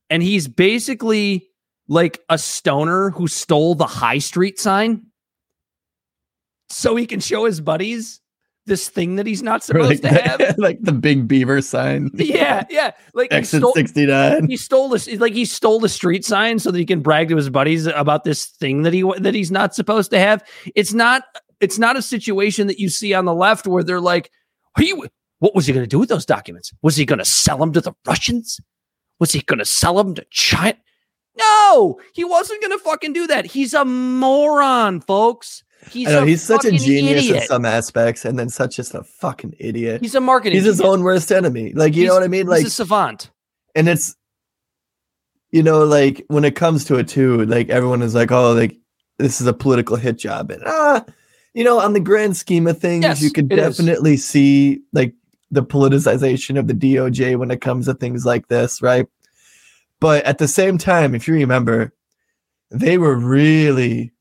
and 0.10 0.22
he's 0.22 0.48
basically 0.48 1.48
like 1.92 2.22
a 2.30 2.38
stoner 2.38 3.10
who 3.10 3.28
stole 3.28 3.76
the 3.76 3.86
high 3.86 4.18
street 4.18 4.58
sign 4.58 5.06
so 6.70 6.96
he 6.96 7.06
can 7.06 7.20
show 7.20 7.44
his 7.44 7.60
buddies 7.60 8.22
this 8.66 8.88
thing 8.88 9.18
that 9.18 9.26
he's 9.26 9.44
not 9.44 9.62
supposed 9.64 10.02
like, 10.02 10.14
to 10.14 10.22
have. 10.22 10.38
the, 10.38 10.56
like 10.58 10.82
the 10.82 10.94
big 10.94 11.28
beaver 11.28 11.60
sign. 11.62 12.10
yeah, 12.14 12.64
yeah. 12.70 12.92
Like 13.14 13.30
he 13.30 13.40
Exit 13.40 13.60
stole, 13.60 13.74
69. 13.74 14.48
he 14.48 14.56
stole 14.56 14.88
this 14.88 15.06
like 15.20 15.34
he 15.34 15.44
stole 15.44 15.82
the 15.82 15.90
street 15.90 16.24
sign 16.24 16.60
so 16.60 16.72
that 16.72 16.80
he 16.80 16.86
can 16.86 17.02
brag 17.02 17.28
to 17.28 17.36
his 17.36 17.50
buddies 17.50 17.86
about 17.88 18.24
this 18.24 18.46
thing 18.46 18.84
that 18.84 18.94
he 18.94 19.04
that 19.18 19.36
he's 19.36 19.52
not 19.52 19.76
supposed 19.76 20.12
to 20.12 20.20
have. 20.20 20.48
It's 20.74 20.94
not 20.94 21.24
it's 21.60 21.78
not 21.78 21.98
a 21.98 22.02
situation 22.02 22.68
that 22.68 22.80
you 22.80 22.88
see 22.88 23.14
on 23.14 23.26
the 23.26 23.36
left 23.36 23.68
where 23.68 23.84
they're 23.84 24.00
like, 24.00 24.32
"Are 24.78 24.84
you 24.84 25.10
what 25.40 25.54
was 25.56 25.66
he 25.66 25.74
going 25.74 25.84
to 25.84 25.90
do 25.90 26.00
with 26.00 26.08
those 26.08 26.26
documents? 26.26 26.72
Was 26.82 26.96
he 26.96 27.06
going 27.06 27.20
to 27.20 27.26
sell 27.26 27.58
them 27.58 27.74
to 27.74 27.82
the 27.82 27.92
Russians? 28.08 28.62
Was 29.20 29.34
he 29.34 29.42
going 29.42 29.60
to 29.60 29.66
sell 29.66 29.96
them 29.96 30.16
to 30.16 30.26
China?" 30.32 30.78
No, 31.42 32.00
he 32.14 32.24
wasn't 32.24 32.62
going 32.62 32.72
to 32.78 32.84
fucking 32.84 33.14
do 33.14 33.28
that. 33.28 33.46
He's 33.46 33.74
a 33.74 33.84
moron, 33.86 35.02
folks. 35.02 35.64
He's 35.90 36.08
know, 36.08 36.26
he's 36.26 36.44
such 36.44 36.64
a 36.66 36.72
genius 36.72 37.28
in 37.30 37.42
some 37.48 37.66
aspects, 37.66 38.24
and 38.24 38.38
then 38.38 38.50
such 38.50 38.76
just 38.76 38.94
a 38.94 39.04
fucking 39.04 39.56
idiot. 39.60 40.02
He's 40.02 40.14
a 40.14 40.22
marketing. 40.22 40.58
He's 40.58 40.66
his 40.66 40.78
genius. 40.78 40.94
own 40.94 41.02
worst 41.04 41.32
enemy. 41.32 41.74
Like 41.74 41.96
you 41.96 42.06
know 42.06 42.14
what 42.14 42.24
I 42.24 42.28
mean? 42.28 42.46
Like 42.46 42.60
He's 42.60 42.68
a 42.68 42.72
savant. 42.72 43.32
and 43.76 43.90
it's 43.90 44.16
you 45.52 45.64
know 45.64 45.84
like 45.84 46.24
when 46.28 46.46
it 46.46 46.56
comes 46.56 46.86
to 46.86 46.96
it 46.98 47.08
too 47.10 47.44
like 47.46 47.70
everyone 47.70 48.02
is 48.02 48.16
like 48.16 48.32
oh 48.32 48.54
like 48.54 48.78
this 49.18 49.42
is 49.42 49.48
a 49.48 49.54
political 49.54 49.98
hit 49.98 50.18
job 50.18 50.50
and 50.50 50.64
ah 50.66 51.04
you 51.54 51.64
know 51.66 51.78
on 51.80 51.92
the 51.92 52.00
grand 52.00 52.38
scheme 52.38 52.68
of 52.68 52.78
things 52.80 53.04
Yes, 53.04 53.22
you 53.22 53.32
could 53.32 53.52
it 53.52 53.60
is. 53.60 53.76
definitely 53.78 54.16
see 54.16 54.80
like 54.94 55.14
the 55.50 55.62
politicization 55.64 56.58
of 56.58 56.68
the 56.68 56.74
DOJ 56.74 57.38
when 57.38 57.52
it 57.52 57.60
comes 57.60 57.88
to 57.88 57.94
things 57.94 58.26
like 58.26 58.48
this 58.48 58.82
right 58.82 59.08
but 60.02 60.26
at 60.26 60.38
the 60.38 60.48
same 60.48 60.78
time 60.78 61.16
if 61.16 61.28
you 61.28 61.34
remember 61.34 61.94
they 62.70 62.98
were 62.98 63.16
really 63.16 64.12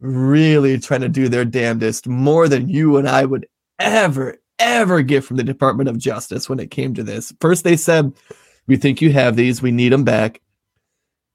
really 0.00 0.78
trying 0.78 1.02
to 1.02 1.08
do 1.08 1.28
their 1.28 1.44
damnedest 1.44 2.08
more 2.08 2.48
than 2.48 2.70
you 2.70 2.96
and 2.96 3.06
I 3.06 3.26
would 3.26 3.46
ever 3.78 4.38
ever 4.58 5.02
get 5.02 5.24
from 5.24 5.36
the 5.36 5.44
Department 5.44 5.90
of 5.90 5.98
Justice 5.98 6.48
when 6.48 6.58
it 6.58 6.70
came 6.70 6.94
to 6.94 7.02
this 7.02 7.34
first 7.40 7.64
they 7.64 7.76
said 7.76 8.14
we 8.68 8.76
think 8.76 9.00
you 9.00 9.10
have 9.12 9.34
these. 9.34 9.60
We 9.60 9.72
need 9.72 9.92
them 9.92 10.04
back. 10.04 10.40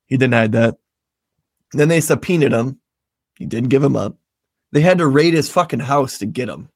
He 0.06 0.16
denied 0.16 0.54
that. 0.54 0.76
Then 1.74 1.90
they 1.90 2.00
subpoenaed 2.00 2.54
him. 2.54 2.80
He 3.38 3.48
didn't 3.48 3.70
give 3.70 3.82
them 3.82 3.96
up. 3.96 4.16
They 4.72 4.82
had 4.82 5.00
to 5.00 5.08
raid 5.08 5.34
his 5.34 5.50
fucking 5.50 5.80
house 5.80 6.20
to 6.20 6.28
get 6.28 6.48
him. 6.48 6.70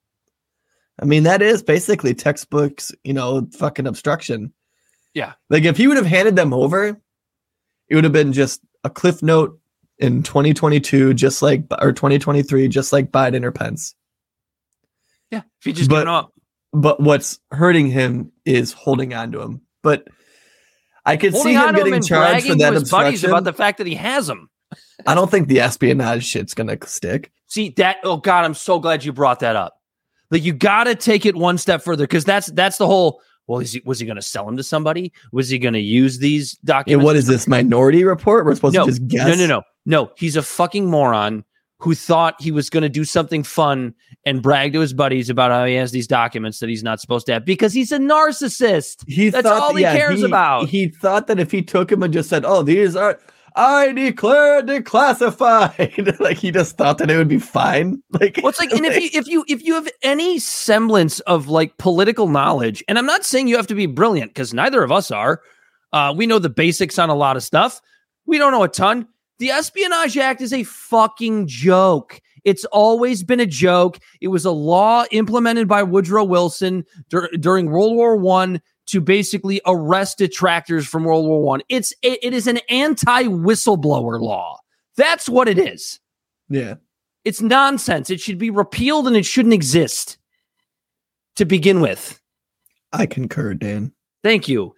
I 0.99 1.05
mean, 1.05 1.23
that 1.23 1.43
is 1.43 1.61
basically 1.61 2.15
textbooks, 2.15 2.91
you 3.03 3.13
know, 3.13 3.47
fucking 3.53 3.85
obstruction. 3.85 4.51
Yeah. 5.17 5.33
Like 5.49 5.63
if 5.63 5.77
he 5.77 5.87
would 5.87 5.97
have 5.97 6.05
handed 6.05 6.35
them 6.35 6.53
over, 6.53 6.95
it 7.89 7.95
would 7.95 8.03
have 8.03 8.13
been 8.13 8.33
just 8.33 8.61
a 8.83 8.89
cliff 8.91 9.23
note 9.23 9.59
in 9.97 10.21
2022, 10.21 11.15
just 11.15 11.41
like 11.41 11.63
or 11.81 11.91
2023, 11.91 12.67
just 12.67 12.93
like 12.93 13.11
Biden 13.11 13.43
or 13.43 13.51
Pence. 13.51 13.95
Yeah, 15.31 15.41
if 15.59 15.65
you 15.65 15.73
just 15.73 15.89
But- 15.89 16.07
up, 16.07 16.33
But 16.71 16.99
what's 16.99 17.39
hurting 17.49 17.87
him 17.87 18.31
is 18.45 18.73
holding 18.73 19.15
on 19.15 19.31
to 19.31 19.41
him. 19.41 19.61
But 19.81 20.07
I 21.03 21.17
could 21.17 21.33
see 21.33 21.53
holding 21.53 21.53
him 21.55 21.69
him 21.69 21.75
getting 21.75 21.93
and 21.95 22.05
charged 22.05 22.45
for 22.47 22.55
that 22.55 22.73
his 22.73 22.91
buddies 22.91 23.23
obstruction. 23.23 23.29
about 23.31 23.43
the 23.45 23.53
fact 23.53 23.79
that 23.79 23.87
he 23.87 23.95
has 23.95 24.27
them. 24.27 24.51
I 25.07 25.15
don't 25.15 25.31
think 25.31 25.47
the 25.47 25.61
espionage 25.61 26.25
shit's 26.25 26.53
gonna 26.53 26.77
stick. 26.85 27.31
See 27.47 27.69
that? 27.77 27.97
Oh 28.03 28.17
God, 28.17 28.45
I'm 28.45 28.53
so 28.53 28.77
glad 28.79 29.03
you 29.03 29.13
brought 29.13 29.39
that 29.39 29.55
up. 29.55 29.81
Like 30.29 30.43
you 30.43 30.53
got 30.53 30.83
to 30.83 30.93
take 30.93 31.25
it 31.25 31.35
one 31.35 31.57
step 31.57 31.81
further 31.81 32.03
because 32.03 32.23
that's 32.23 32.47
that's 32.51 32.77
the 32.77 32.85
whole. 32.85 33.21
Well, 33.47 33.59
is 33.61 33.73
he, 33.73 33.81
was 33.85 33.99
he 33.99 34.05
going 34.05 34.17
to 34.17 34.21
sell 34.21 34.45
them 34.45 34.57
to 34.57 34.63
somebody? 34.63 35.11
Was 35.31 35.49
he 35.49 35.57
going 35.57 35.73
to 35.73 35.79
use 35.79 36.19
these 36.19 36.57
Yeah, 36.63 36.73
documents? 36.73 37.05
what 37.05 37.15
is 37.15 37.27
this 37.27 37.47
minority 37.47 38.03
report? 38.03 38.45
We're 38.45 38.55
supposed 38.55 38.75
No, 38.75 38.85
to 38.85 38.91
just 38.91 39.07
guess. 39.07 39.25
No, 39.27 39.35
no, 39.35 39.47
no, 39.47 39.61
no. 39.85 40.11
He's 40.17 40.35
a 40.35 40.41
fucking 40.43 40.85
moron 40.85 41.45
who 41.79 41.93
thought 41.95 42.35
he 42.41 42.51
was 42.51 42.69
going 42.69 42.81
to 42.81 42.89
do 42.89 43.05
something 43.05 43.43
fun 43.43 43.93
and 44.25 44.41
brag 44.41 44.73
to 44.73 44.79
his 44.79 44.93
buddies 44.93 45.29
about 45.29 45.51
how 45.51 45.63
he 45.63 45.75
has 45.75 45.91
these 45.91 46.07
documents 46.07 46.59
that 46.59 46.69
he's 46.69 46.83
not 46.83 46.99
supposed 46.99 47.25
to 47.27 47.33
have 47.33 47.45
because 47.45 47.71
he's 47.71 47.91
a 47.91 47.99
narcissist. 47.99 49.03
He 49.07 49.29
That's 49.29 49.47
thought, 49.47 49.61
all 49.61 49.75
he 49.75 49.83
cares 49.83 50.23
about. 50.23 50.67
He 50.69 50.87
thought 50.89 51.27
that 51.27 51.39
if 51.39 51.51
he 51.51 51.61
took 51.61 51.91
him 51.91 52.01
and 52.03 52.11
just 52.11 52.29
said, 52.29 52.43
"Oh, 52.45 52.63
these 52.63 52.95
are," 52.95 53.19
I 53.57 53.91
declare 53.91 54.61
declassified. 54.61 56.19
like 56.19 56.37
he 56.37 56.51
just 56.51 56.77
thought 56.77 56.99
that 56.99 57.09
it 57.09 57.17
would 57.17 57.27
be 57.27 57.39
fine. 57.39 58.01
Like 58.19 58.39
Well, 58.41 58.53
like, 58.59 58.71
and 58.71 58.85
if 58.85 58.95
you 58.95 59.09
if 59.19 59.27
you 59.27 59.45
if 59.47 59.63
you 59.63 59.73
have 59.73 59.87
any 60.01 60.39
semblance 60.39 61.19
of 61.21 61.47
like 61.49 61.77
political 61.77 62.27
knowledge, 62.27 62.83
and 62.87 62.97
I'm 62.97 63.05
not 63.05 63.25
saying 63.25 63.47
you 63.47 63.57
have 63.57 63.67
to 63.67 63.75
be 63.75 63.85
brilliant 63.85 64.33
because 64.33 64.53
neither 64.53 64.83
of 64.83 64.91
us 64.91 65.11
are. 65.11 65.41
Uh, 65.91 66.13
we 66.15 66.27
know 66.27 66.39
the 66.39 66.49
basics 66.49 66.99
on 66.99 67.09
a 67.09 67.15
lot 67.15 67.35
of 67.35 67.43
stuff. 67.43 67.81
We 68.25 68.37
don't 68.37 68.51
know 68.51 68.63
a 68.63 68.67
ton. 68.69 69.07
The 69.39 69.51
Espionage 69.51 70.17
Act 70.17 70.41
is 70.41 70.53
a 70.53 70.63
fucking 70.63 71.47
joke. 71.47 72.19
It's 72.43 72.65
always 72.65 73.23
been 73.23 73.39
a 73.39 73.45
joke. 73.45 73.99
It 74.21 74.29
was 74.29 74.45
a 74.45 74.51
law 74.51 75.05
implemented 75.11 75.67
by 75.67 75.83
Woodrow 75.83 76.23
Wilson 76.23 76.85
dur- 77.09 77.29
during 77.39 77.69
World 77.69 77.95
War 77.95 78.15
One 78.15 78.61
to 78.87 79.01
basically 79.01 79.61
arrest 79.65 80.17
detractors 80.17 80.87
from 80.87 81.03
World 81.03 81.25
War 81.25 81.41
One. 81.41 81.61
It's 81.69 81.93
it, 82.01 82.19
it 82.23 82.33
is 82.33 82.47
an 82.47 82.59
anti 82.69 83.23
whistleblower 83.23 84.19
law. 84.19 84.59
That's 84.95 85.29
what 85.29 85.47
it 85.47 85.59
is. 85.59 85.99
yeah, 86.49 86.75
It's 87.23 87.41
nonsense. 87.41 88.09
It 88.09 88.19
should 88.19 88.37
be 88.39 88.49
repealed 88.49 89.07
and 89.07 89.15
it 89.15 89.25
shouldn't 89.25 89.53
exist 89.53 90.17
to 91.35 91.45
begin 91.45 91.81
with. 91.81 92.19
I 92.91 93.05
concur, 93.05 93.53
Dan. 93.53 93.91
Thank 94.23 94.47
you. 94.47 94.73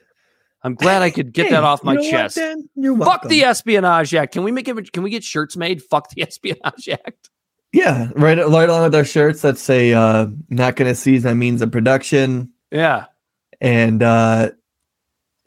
I'm 0.62 0.76
glad 0.76 1.02
I 1.02 1.10
could 1.10 1.32
get 1.32 1.46
Hey, 1.46 1.52
that 1.52 1.64
off 1.64 1.80
you 1.84 1.86
my 1.86 1.94
know 1.96 2.02
what, 2.02 2.10
chest. 2.12 2.36
Dan? 2.36 2.68
You're 2.76 2.98
Fuck 2.98 3.30
the 3.30 3.46
Espionage 3.46 4.14
Act. 4.14 4.34
Can 4.34 4.44
we 4.44 4.52
make 4.52 4.68
it? 4.68 4.92
Can 4.92 5.04
we 5.04 5.10
get 5.10 5.24
shirts 5.24 5.56
made? 5.56 5.82
Fuck 5.82 6.10
the 6.10 6.22
Espionage 6.28 6.90
Act. 6.90 7.30
yeah, 7.72 8.10
right, 8.16 8.38
right 8.38 8.68
along 8.68 8.84
with 8.84 8.96
our 8.96 9.06
shirts 9.06 9.42
that 9.44 9.58
say 9.58 9.94
uh, 9.94 10.28
"Not 10.50 10.76
gonna 10.76 10.96
seize 10.96 11.24
my 11.24 11.34
means 11.34 11.62
of 11.62 11.72
production." 11.72 12.52
Yeah. 12.72 13.06
And 13.62 14.02
uh 14.04 14.50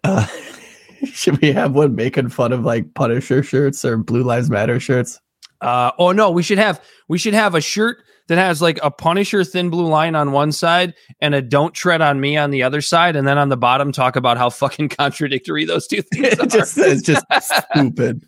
uh 0.05 0.27
should 1.05 1.41
we 1.41 1.53
have 1.53 1.73
one 1.73 1.95
making 1.95 2.29
fun 2.29 2.53
of 2.53 2.65
like 2.65 2.95
punisher 2.95 3.43
shirts 3.43 3.85
or 3.85 3.97
blue 3.97 4.23
lives 4.23 4.51
matter 4.51 4.79
shirts 4.79 5.19
Uh, 5.61 5.93
oh 5.99 6.11
no, 6.11 6.29
we 6.31 6.43
should 6.43 6.59
have 6.59 6.81
we 7.09 7.19
should 7.19 7.35
have 7.35 7.55
a 7.55 7.61
shirt 7.61 8.03
that 8.29 8.37
has 8.39 8.61
like 8.63 8.79
a 8.83 8.91
Punisher 8.91 9.45
thin 9.45 9.69
blue 9.71 9.87
line 9.87 10.15
on 10.15 10.33
one 10.33 10.51
side 10.53 10.95
and 11.21 11.35
a 11.35 11.43
Don't 11.43 11.75
Tread 11.75 12.01
on 12.01 12.21
Me 12.21 12.37
on 12.37 12.51
the 12.51 12.63
other 12.63 12.81
side, 12.81 13.15
and 13.15 13.29
then 13.29 13.39
on 13.39 13.49
the 13.49 13.57
bottom 13.57 13.93
talk 13.93 14.17
about 14.17 14.39
how 14.39 14.51
fucking 14.51 14.89
contradictory 14.99 15.65
those 15.65 15.87
two 15.87 16.03
things 16.03 16.35
are. 16.39 16.45
it 16.45 16.51
just 16.51 16.77
just 17.05 17.25
stupid 17.73 18.23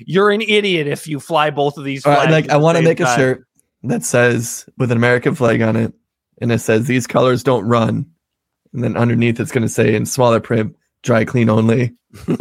You're 0.00 0.30
an 0.30 0.42
idiot 0.42 0.86
if 0.88 1.06
you 1.06 1.20
fly 1.20 1.50
both 1.50 1.78
of 1.78 1.84
these. 1.84 2.04
Right, 2.04 2.30
like 2.30 2.50
i 2.50 2.56
want 2.56 2.78
to 2.78 2.82
make 2.82 3.00
a 3.00 3.16
shirt 3.16 3.46
that 3.84 4.02
says 4.02 4.66
with 4.76 4.90
an 4.90 4.96
american 4.98 5.34
flag 5.34 5.62
on 5.62 5.76
it 5.76 5.92
and 6.40 6.50
it 6.50 6.58
says 6.60 6.86
these 6.86 7.06
colors 7.06 7.42
don't 7.42 7.64
run 7.64 8.06
and 8.72 8.82
then 8.84 8.96
underneath 8.96 9.38
it's 9.40 9.52
going 9.52 9.62
to 9.62 9.68
say 9.68 9.94
in 9.94 10.06
smaller 10.06 10.40
print 10.40 10.76
dry 11.02 11.24
clean 11.24 11.48
only 11.48 11.94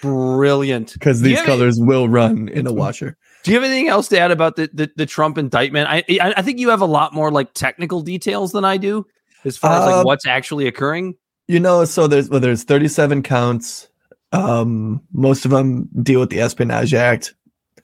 Brilliant. 0.00 0.92
because 0.94 1.20
these 1.20 1.38
have- 1.38 1.46
colors 1.46 1.78
will 1.80 2.08
run 2.08 2.48
in 2.48 2.66
a 2.66 2.72
washer. 2.72 3.16
Do 3.44 3.50
you 3.50 3.56
have 3.56 3.64
anything 3.64 3.88
else 3.88 4.08
to 4.08 4.18
add 4.20 4.30
about 4.30 4.54
the 4.56 4.70
the, 4.72 4.90
the 4.96 5.06
Trump 5.06 5.36
indictment? 5.38 5.88
I, 5.88 6.04
I 6.20 6.34
I 6.36 6.42
think 6.42 6.58
you 6.60 6.70
have 6.70 6.80
a 6.80 6.86
lot 6.86 7.12
more 7.12 7.30
like 7.30 7.52
technical 7.54 8.00
details 8.00 8.52
than 8.52 8.64
I 8.64 8.76
do 8.76 9.04
as 9.44 9.56
far 9.56 9.72
as 9.80 9.86
like 9.86 9.94
Um, 9.96 10.04
what's 10.04 10.26
actually 10.26 10.66
occurring. 10.68 11.16
You 11.48 11.58
know, 11.58 11.84
so 11.84 12.06
there's 12.06 12.28
well, 12.28 12.38
there's 12.40 12.62
37 12.64 13.22
counts. 13.24 13.88
Um, 14.30 15.02
most 15.12 15.44
of 15.44 15.50
them 15.50 15.88
deal 16.02 16.20
with 16.20 16.30
the 16.30 16.40
Espionage 16.40 16.94
Act, 16.94 17.34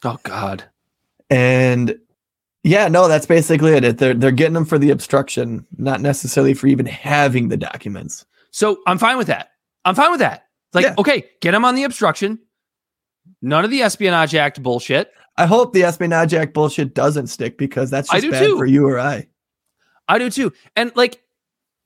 Oh 0.04 0.18
God. 0.22 0.64
and 1.28 1.98
yeah, 2.64 2.88
no, 2.88 3.08
that's 3.08 3.26
basically 3.26 3.72
it. 3.72 3.98
They're 3.98 4.14
they're 4.14 4.30
getting 4.30 4.54
them 4.54 4.64
for 4.64 4.78
the 4.78 4.90
obstruction, 4.90 5.66
not 5.76 6.00
necessarily 6.00 6.54
for 6.54 6.66
even 6.66 6.86
having 6.86 7.48
the 7.48 7.56
documents. 7.56 8.26
So 8.50 8.78
I'm 8.86 8.98
fine 8.98 9.18
with 9.18 9.26
that. 9.28 9.50
I'm 9.84 9.94
fine 9.94 10.10
with 10.10 10.20
that. 10.20 10.46
Like, 10.74 10.84
Yeah. 10.84 10.94
okay, 10.98 11.24
get 11.40 11.52
them 11.52 11.64
on 11.64 11.74
the 11.74 11.84
obstruction. 11.84 12.38
None 13.42 13.64
of 13.64 13.70
the 13.70 13.82
Espionage 13.82 14.34
Act 14.34 14.62
bullshit. 14.62 15.12
I 15.36 15.46
hope 15.46 15.72
the 15.72 15.84
Espionage 15.84 16.34
Act 16.34 16.52
bullshit 16.52 16.94
doesn't 16.94 17.28
stick 17.28 17.56
because 17.58 17.90
that's 17.90 18.10
just 18.10 18.30
bad 18.30 18.44
too. 18.44 18.58
for 18.58 18.66
you 18.66 18.86
or 18.86 18.98
I 18.98 19.28
I 20.08 20.18
do 20.18 20.30
too. 20.30 20.52
And 20.74 20.90
like 20.96 21.22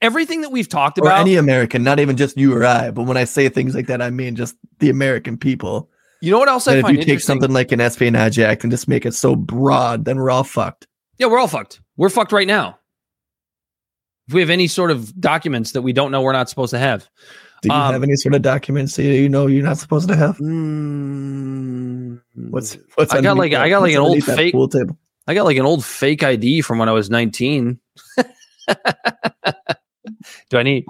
everything 0.00 0.40
that 0.40 0.50
we've 0.50 0.68
talked 0.68 0.98
or 0.98 1.02
about, 1.02 1.20
any 1.20 1.36
American, 1.36 1.82
not 1.82 2.00
even 2.00 2.16
just 2.16 2.36
you 2.38 2.54
or 2.56 2.64
I. 2.64 2.90
But 2.90 3.04
when 3.04 3.16
I 3.16 3.24
say 3.24 3.48
things 3.48 3.74
like 3.74 3.88
that, 3.88 4.00
I 4.00 4.10
mean 4.10 4.36
just 4.36 4.56
the 4.78 4.88
American 4.90 5.36
people. 5.36 5.90
You 6.22 6.30
know 6.30 6.38
what 6.38 6.48
else 6.48 6.64
That 6.64 6.76
I 6.76 6.78
if 6.78 6.82
find 6.82 6.96
you 6.96 7.04
take 7.04 7.20
something 7.20 7.52
like 7.52 7.72
an 7.72 7.80
Espionage 7.80 8.38
Act 8.38 8.64
and 8.64 8.70
just 8.70 8.88
make 8.88 9.04
it 9.04 9.12
so 9.14 9.36
broad, 9.36 10.04
then 10.06 10.16
we're 10.16 10.30
all 10.30 10.44
fucked. 10.44 10.86
yeah, 11.18 11.26
we're 11.26 11.38
all 11.38 11.48
fucked. 11.48 11.80
We're 11.96 12.08
fucked 12.08 12.32
right 12.32 12.46
now. 12.46 12.78
If 14.28 14.34
we 14.34 14.40
have 14.40 14.50
any 14.50 14.68
sort 14.68 14.90
of 14.90 15.18
documents 15.20 15.72
that 15.72 15.82
we 15.82 15.92
don't 15.92 16.10
know 16.12 16.22
we're 16.22 16.32
not 16.32 16.48
supposed 16.48 16.70
to 16.70 16.78
have. 16.78 17.08
Do 17.62 17.68
you 17.68 17.74
Um, 17.74 17.92
have 17.92 18.02
any 18.02 18.16
sort 18.16 18.34
of 18.34 18.42
documents 18.42 18.96
that 18.96 19.04
you 19.04 19.28
know 19.28 19.46
you're 19.46 19.62
not 19.64 19.78
supposed 19.78 20.08
to 20.08 20.16
have? 20.16 20.38
What's 22.50 22.76
what's 22.94 23.12
I 23.12 23.20
got 23.20 23.36
like- 23.36 23.52
I 23.54 23.68
got 23.68 23.82
like 23.82 23.90
what's 23.90 23.94
an 23.96 24.00
old 24.00 24.24
fake- 24.24 24.54
pool 24.54 24.68
table? 24.68 24.96
I 25.26 25.34
got 25.34 25.44
like 25.44 25.56
an 25.56 25.66
old 25.66 25.84
fake 25.84 26.22
ID 26.24 26.62
from 26.62 26.78
when 26.78 26.88
I 26.88 26.92
was 26.92 27.10
19. 27.10 27.78
do 30.50 30.58
I 30.58 30.62
need? 30.62 30.84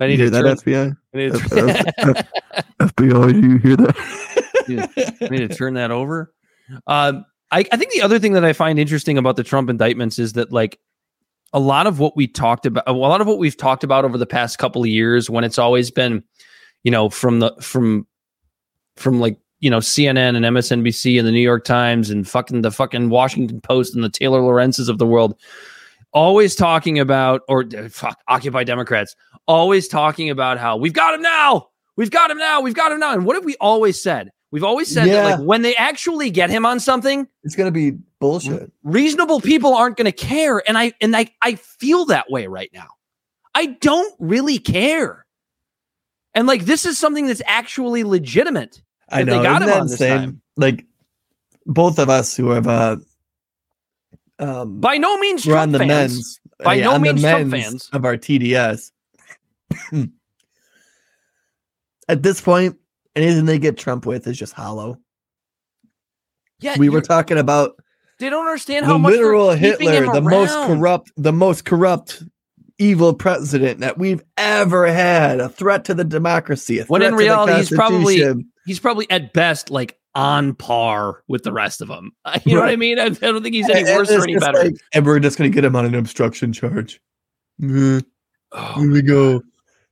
I 0.00 0.06
need 0.06 0.18
You 0.18 0.30
hear 0.30 0.32
that 0.42 0.44
FBI? 0.44 0.96
I 1.14 1.16
need 1.16 1.32
FBI, 1.32 3.32
do 3.40 3.48
you 3.48 3.58
hear 3.58 3.76
that? 3.76 3.96
I 4.70 5.28
need 5.28 5.48
to 5.48 5.54
turn 5.54 5.74
that 5.74 5.90
over. 5.90 6.32
Um, 6.86 7.24
I, 7.50 7.64
I 7.72 7.76
think 7.76 7.92
the 7.92 8.02
other 8.02 8.18
thing 8.18 8.34
that 8.34 8.44
I 8.44 8.52
find 8.52 8.78
interesting 8.78 9.16
about 9.18 9.36
the 9.36 9.44
Trump 9.44 9.70
indictments 9.70 10.18
is 10.18 10.34
that 10.34 10.52
like 10.52 10.78
a 11.52 11.60
lot 11.60 11.86
of 11.86 11.98
what 11.98 12.16
we 12.16 12.26
talked 12.26 12.66
about, 12.66 12.84
a 12.86 12.92
lot 12.92 13.20
of 13.20 13.26
what 13.26 13.38
we've 13.38 13.56
talked 13.56 13.84
about 13.84 14.04
over 14.04 14.18
the 14.18 14.26
past 14.26 14.58
couple 14.58 14.82
of 14.82 14.88
years, 14.88 15.30
when 15.30 15.44
it's 15.44 15.58
always 15.58 15.90
been, 15.90 16.22
you 16.84 16.90
know, 16.90 17.08
from 17.08 17.40
the 17.40 17.54
from 17.60 18.06
from 18.96 19.20
like 19.20 19.38
you 19.60 19.70
know 19.70 19.78
CNN 19.78 20.36
and 20.36 20.44
MSNBC 20.44 21.18
and 21.18 21.26
the 21.26 21.32
New 21.32 21.40
York 21.40 21.64
Times 21.64 22.10
and 22.10 22.28
fucking 22.28 22.62
the 22.62 22.70
fucking 22.70 23.08
Washington 23.08 23.60
Post 23.60 23.94
and 23.94 24.04
the 24.04 24.10
Taylor 24.10 24.40
Lorenz's 24.40 24.90
of 24.90 24.98
the 24.98 25.06
world, 25.06 25.34
always 26.12 26.54
talking 26.54 26.98
about 26.98 27.42
or 27.48 27.64
uh, 27.76 27.88
fuck 27.88 28.18
Occupy 28.28 28.64
Democrats, 28.64 29.16
always 29.46 29.88
talking 29.88 30.28
about 30.28 30.58
how 30.58 30.76
we've 30.76 30.92
got 30.92 31.14
him 31.14 31.22
now, 31.22 31.68
we've 31.96 32.10
got 32.10 32.30
him 32.30 32.38
now, 32.38 32.60
we've 32.60 32.74
got 32.74 32.92
him 32.92 33.00
now, 33.00 33.14
and 33.14 33.24
what 33.24 33.36
have 33.36 33.44
we 33.46 33.56
always 33.56 34.00
said? 34.02 34.30
We've 34.50 34.64
always 34.64 34.92
said 34.92 35.06
that 35.08 35.24
like 35.38 35.46
when 35.46 35.62
they 35.62 35.76
actually 35.76 36.30
get 36.30 36.48
him 36.50 36.64
on 36.64 36.80
something, 36.80 37.28
It's 37.44 37.54
gonna 37.54 37.70
be 37.70 37.98
bullshit. 38.18 38.72
reasonable 38.82 39.40
people 39.40 39.74
aren't 39.74 39.96
going 39.98 40.06
to 40.06 40.12
care, 40.12 40.62
and 40.66 40.78
I 40.78 40.92
and 41.00 41.14
I 41.16 41.28
I 41.42 41.56
feel 41.56 42.06
that 42.06 42.30
way 42.30 42.46
right 42.46 42.70
now. 42.72 42.86
I 43.54 43.66
don't 43.66 44.14
really 44.18 44.58
care, 44.58 45.26
and 46.34 46.46
like 46.46 46.64
this 46.64 46.86
is 46.86 46.98
something 46.98 47.26
that's 47.26 47.42
actually 47.46 48.04
legitimate. 48.04 48.80
I 49.10 49.20
If 49.20 49.26
they 49.26 49.36
know. 49.36 49.42
got 49.42 49.60
isn't 49.62 49.74
him 49.74 49.80
on 49.80 49.86
this 49.86 49.92
insane? 50.00 50.18
time. 50.18 50.40
Like 50.56 50.86
both 51.66 51.98
of 51.98 52.08
us 52.08 52.34
who 52.36 52.48
have 52.50 52.66
uh 52.66 52.96
um 54.38 54.80
By 54.80 54.96
no 54.96 55.18
means 55.18 55.44
we're 55.46 55.52
Trump 55.52 55.62
on 55.64 55.72
the 55.72 55.78
fans. 55.80 55.90
men's 56.14 56.40
By 56.64 56.74
yeah, 56.74 56.84
no 56.84 56.98
means 56.98 57.20
Trump 57.20 57.50
fans. 57.50 57.90
of 57.92 58.04
our 58.06 58.16
TDS. 58.16 58.92
At 62.08 62.22
this 62.22 62.40
point, 62.40 62.76
anything 63.22 63.44
they 63.44 63.58
get 63.58 63.76
Trump 63.78 64.06
with 64.06 64.26
is 64.26 64.38
just 64.38 64.52
hollow. 64.52 64.98
Yeah, 66.60 66.76
we 66.78 66.88
were 66.88 67.00
talking 67.00 67.38
about 67.38 67.72
they 68.18 68.30
don't 68.30 68.46
understand 68.46 68.84
how 68.84 68.98
much 68.98 69.12
literal 69.12 69.50
Hitler, 69.50 70.12
the 70.12 70.20
most 70.20 70.52
corrupt, 70.66 71.12
the 71.16 71.32
most 71.32 71.64
corrupt, 71.64 72.22
evil 72.78 73.14
president 73.14 73.80
that 73.80 73.96
we've 73.96 74.22
ever 74.36 74.86
had, 74.92 75.38
a 75.40 75.48
threat 75.48 75.84
to 75.84 75.94
the 75.94 76.04
democracy. 76.04 76.80
A 76.80 76.84
When 76.86 77.02
in 77.02 77.10
threat 77.10 77.10
to 77.10 77.16
the 77.16 77.22
reality, 77.22 77.58
he's 77.58 77.70
probably-. 77.70 78.44
He's 78.66 78.80
probably 78.80 79.10
at 79.10 79.32
best 79.32 79.70
like 79.70 79.98
on 80.14 80.54
par 80.54 81.22
with 81.28 81.42
the 81.44 81.52
rest 81.52 81.80
of 81.80 81.88
them. 81.88 82.10
You 82.44 82.56
know 82.56 82.60
what 82.60 82.70
I 82.70 82.76
mean? 82.76 82.98
I, 82.98 83.08
don't 83.10 83.42
think 83.42 83.54
he's 83.54 83.68
any 83.70 83.88
And 83.88 83.96
worse 83.96 84.10
or 84.10 84.22
any 84.22 84.36
better. 84.36 84.64
like, 84.64 84.74
and 84.92 85.06
we're 85.06 85.20
just 85.20 85.38
gonna 85.38 85.48
get 85.48 85.64
him 85.64 85.76
on 85.76 85.86
an 85.86 85.94
obstruction 85.94 86.52
charge. 86.52 87.00
Mhm, 87.62 88.04
Oh, 88.52 88.74
Here 88.80 88.90
we 88.90 89.02
go. 89.02 89.42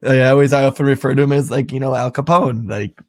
I 0.03 0.23
always, 0.25 0.53
I 0.53 0.65
often 0.65 0.85
refer 0.87 1.15
to 1.15 1.23
him 1.23 1.33
as 1.33 1.51
like 1.51 1.73
you 1.73 1.81
know 1.81 1.95
Al 1.95 2.11
Capone, 2.11 2.69
like 2.69 3.01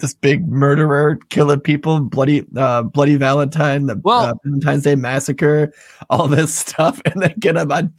this 0.00 0.14
big 0.14 0.46
murderer, 0.48 1.18
killing 1.28 1.60
people, 1.60 2.00
bloody, 2.00 2.44
uh, 2.56 2.82
bloody 2.82 3.16
Valentine, 3.16 3.86
the 3.86 4.00
Well- 4.02 4.26
uh, 4.26 4.34
Valentine's 4.44 4.84
Day 4.84 4.94
massacre, 4.94 5.72
all 6.08 6.28
this 6.28 6.54
stuff, 6.58 7.00
and 7.04 7.22
then 7.22 7.34
get 7.38 7.56
him 7.56 7.72
on 7.72 7.92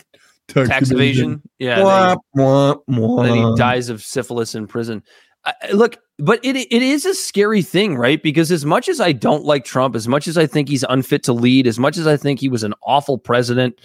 tax 0.47 0.91
evasion. 0.91 1.41
Yeah. 1.60 1.84
Wah, 1.84 2.16
they- 2.16 2.41
wah, 2.41 2.76
wah. 2.88 3.24
then 3.24 3.36
he 3.36 3.56
dies 3.56 3.89
of 3.89 4.02
syphilis 4.02 4.56
in 4.56 4.66
prison. 4.68 5.04
I- 5.45 5.72
look, 5.74 5.97
but 6.18 6.39
it 6.43 6.56
it 6.58 6.82
is 6.82 7.06
a 7.06 7.14
scary 7.14 7.62
thing, 7.62 7.95
right? 7.95 8.22
Because 8.22 8.52
as 8.52 8.66
much 8.66 8.89
as 8.89 9.00
I 9.00 9.12
don't 9.14 9.45
like 9.45 9.64
Trump, 9.64 9.95
as 9.95 10.08
much 10.08 10.28
as 10.28 10.38
I 10.38 10.45
think 10.45 10.68
he's 10.70 10.84
unfit 10.89 11.24
to 11.24 11.34
lead, 11.34 11.66
as 11.68 11.80
much 11.80 11.97
as 11.97 12.08
I 12.08 12.18
think 12.18 12.39
he 12.39 12.50
was 12.50 12.64
an 12.64 12.74
awful 12.84 13.18
president 13.18 13.80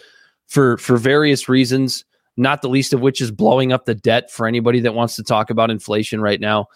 for 0.49 0.77
for 0.79 0.97
various 0.97 1.49
reasons, 1.49 2.05
not 2.37 2.61
the 2.63 2.69
least 2.69 2.93
of 2.93 3.01
which 3.01 3.21
is 3.21 3.31
blowing 3.31 3.73
up 3.73 3.85
the 3.85 3.95
debt 3.95 4.31
for 4.33 4.47
anybody 4.49 4.81
that 4.81 4.95
wants 4.95 5.15
to 5.17 5.23
talk 5.23 5.49
about 5.51 5.71
inflation 5.71 6.21
right 6.21 6.41
now. 6.41 6.67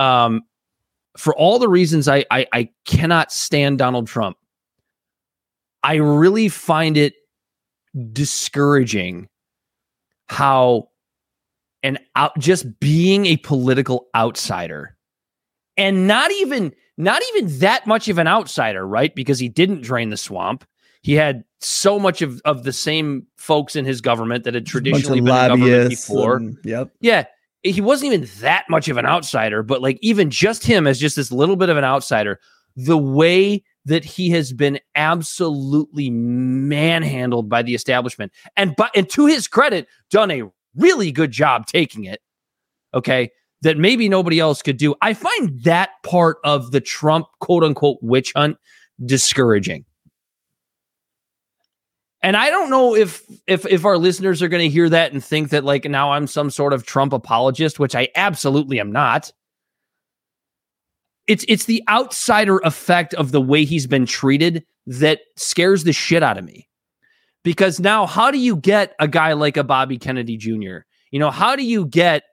Um, 0.00 0.42
for 1.16 1.34
all 1.34 1.58
the 1.58 1.68
reasons 1.68 2.08
I, 2.08 2.24
I 2.30 2.46
I 2.52 2.68
cannot 2.84 3.32
stand 3.32 3.78
Donald 3.78 4.06
Trump, 4.06 4.36
I 5.82 5.96
really 5.96 6.48
find 6.48 6.96
it 6.96 7.14
discouraging 8.12 9.28
how 10.28 10.88
and 11.82 11.98
out 12.16 12.36
just 12.38 12.80
being 12.80 13.26
a 13.26 13.36
political 13.36 14.06
outsider 14.14 14.96
and 15.76 16.06
not 16.06 16.32
even 16.32 16.72
not 16.96 17.22
even 17.30 17.58
that 17.58 17.86
much 17.86 18.08
of 18.08 18.18
an 18.18 18.26
outsider 18.26 18.86
right? 18.86 19.14
Because 19.14 19.38
he 19.38 19.48
didn't 19.48 19.82
drain 19.82 20.10
the 20.10 20.16
swamp. 20.16 20.64
He 21.02 21.12
had 21.12 21.44
so 21.60 21.98
much 21.98 22.22
of, 22.22 22.40
of 22.46 22.62
the 22.62 22.72
same 22.72 23.26
folks 23.36 23.76
in 23.76 23.84
his 23.84 24.00
government 24.00 24.44
that 24.44 24.54
had 24.54 24.66
traditionally 24.66 25.20
been 25.20 25.28
in 25.28 25.48
government 25.58 25.90
before. 25.90 26.36
and- 26.36 26.58
yep. 26.64 26.90
yeah 27.00 27.26
he 27.64 27.80
wasn't 27.80 28.12
even 28.12 28.28
that 28.40 28.64
much 28.68 28.88
of 28.88 28.96
an 28.96 29.06
outsider 29.06 29.62
but 29.62 29.82
like 29.82 29.98
even 30.02 30.30
just 30.30 30.64
him 30.64 30.86
as 30.86 30.98
just 30.98 31.16
this 31.16 31.32
little 31.32 31.56
bit 31.56 31.68
of 31.68 31.76
an 31.76 31.84
outsider 31.84 32.40
the 32.76 32.98
way 32.98 33.62
that 33.84 34.04
he 34.04 34.30
has 34.30 34.52
been 34.52 34.78
absolutely 34.94 36.10
manhandled 36.10 37.48
by 37.48 37.62
the 37.62 37.74
establishment 37.74 38.32
and 38.56 38.74
but 38.76 38.90
and 38.94 39.08
to 39.08 39.26
his 39.26 39.48
credit 39.48 39.86
done 40.10 40.30
a 40.30 40.42
really 40.76 41.12
good 41.12 41.30
job 41.30 41.66
taking 41.66 42.04
it 42.04 42.20
okay 42.92 43.30
that 43.64 43.78
maybe 43.78 44.10
nobody 44.10 44.38
else 44.38 44.60
could 44.62 44.76
do. 44.76 44.94
I 45.00 45.14
find 45.14 45.60
that 45.62 45.90
part 46.04 46.36
of 46.44 46.70
the 46.70 46.80
trump 46.80 47.26
quote 47.40 47.64
unquote 47.64 47.98
witch 48.02 48.32
hunt 48.36 48.58
discouraging 49.04 49.84
and 52.24 52.36
i 52.36 52.50
don't 52.50 52.70
know 52.70 52.94
if 52.96 53.22
if 53.46 53.64
if 53.66 53.84
our 53.84 53.96
listeners 53.96 54.42
are 54.42 54.48
going 54.48 54.62
to 54.62 54.72
hear 54.72 54.88
that 54.88 55.12
and 55.12 55.22
think 55.22 55.50
that 55.50 55.64
like 55.64 55.84
now 55.84 56.12
i'm 56.12 56.26
some 56.26 56.50
sort 56.50 56.72
of 56.72 56.84
trump 56.84 57.12
apologist 57.12 57.78
which 57.78 57.94
i 57.94 58.08
absolutely 58.16 58.80
am 58.80 58.90
not 58.90 59.30
it's 61.26 61.44
it's 61.48 61.64
the 61.64 61.82
outsider 61.88 62.58
effect 62.58 63.14
of 63.14 63.32
the 63.32 63.40
way 63.40 63.64
he's 63.64 63.86
been 63.86 64.06
treated 64.06 64.64
that 64.86 65.20
scares 65.36 65.84
the 65.84 65.92
shit 65.92 66.22
out 66.22 66.38
of 66.38 66.44
me. 66.44 66.68
Because 67.42 67.80
now 67.80 68.06
how 68.06 68.30
do 68.30 68.38
you 68.38 68.56
get 68.56 68.94
a 68.98 69.08
guy 69.08 69.32
like 69.34 69.56
a 69.56 69.64
Bobby 69.64 69.98
Kennedy 69.98 70.36
Jr.? 70.36 70.78
You 71.10 71.18
know, 71.18 71.30
how 71.30 71.56
do 71.56 71.62
you 71.62 71.86
get 71.86 72.24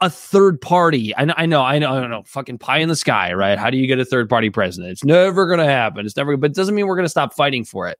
a 0.00 0.10
third 0.10 0.60
party? 0.60 1.14
I 1.16 1.24
know, 1.26 1.34
I 1.36 1.46
know, 1.46 1.62
I 1.62 1.78
know, 1.78 1.92
I 1.92 2.00
don't 2.00 2.10
know, 2.10 2.22
fucking 2.26 2.58
pie 2.58 2.78
in 2.78 2.88
the 2.88 2.96
sky, 2.96 3.32
right? 3.34 3.58
How 3.58 3.70
do 3.70 3.76
you 3.76 3.86
get 3.86 3.98
a 3.98 4.04
third 4.04 4.28
party 4.28 4.50
president? 4.50 4.92
It's 4.92 5.04
never 5.04 5.46
going 5.46 5.58
to 5.58 5.66
happen. 5.66 6.06
It's 6.06 6.16
never, 6.16 6.36
but 6.36 6.50
it 6.50 6.56
doesn't 6.56 6.74
mean 6.74 6.86
we're 6.86 6.96
going 6.96 7.04
to 7.04 7.10
stop 7.10 7.34
fighting 7.34 7.64
for 7.64 7.86
it. 7.88 7.98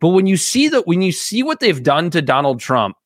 But 0.00 0.08
when 0.08 0.26
you 0.26 0.36
see 0.36 0.68
that, 0.68 0.86
when 0.86 1.02
you 1.02 1.12
see 1.12 1.42
what 1.42 1.60
they've 1.60 1.82
done 1.82 2.10
to 2.10 2.22
Donald 2.22 2.58
Trump, 2.58 2.96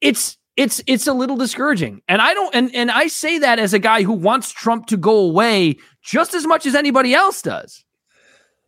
it's 0.00 0.36
it's 0.56 0.82
it's 0.86 1.06
a 1.06 1.14
little 1.14 1.36
discouraging. 1.36 2.02
And 2.08 2.20
I 2.20 2.34
don't 2.34 2.54
and 2.54 2.74
and 2.74 2.90
I 2.90 3.06
say 3.06 3.38
that 3.38 3.58
as 3.58 3.72
a 3.72 3.78
guy 3.78 4.02
who 4.02 4.12
wants 4.12 4.52
Trump 4.52 4.86
to 4.88 4.96
go 4.96 5.16
away 5.16 5.76
just 6.02 6.34
as 6.34 6.46
much 6.46 6.66
as 6.66 6.74
anybody 6.74 7.14
else 7.14 7.40
does. 7.40 7.84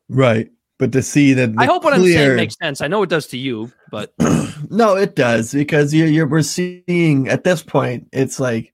Right. 0.08 0.50
But 0.78 0.92
to 0.92 1.02
see 1.02 1.34
that 1.34 1.54
I 1.58 1.66
hope 1.66 1.84
what 1.84 1.92
I'm 1.92 2.02
saying 2.02 2.36
makes 2.36 2.56
sense. 2.60 2.80
I 2.80 2.88
know 2.88 3.02
it 3.02 3.10
does 3.10 3.26
to 3.28 3.38
you, 3.38 3.70
but 3.90 4.14
no, 4.70 4.96
it 4.96 5.14
does 5.14 5.52
because 5.52 5.92
you 5.92 6.06
you're 6.06 6.26
we're 6.26 6.42
seeing 6.42 7.28
at 7.28 7.44
this 7.44 7.62
point 7.62 8.08
it's 8.12 8.40
like 8.40 8.72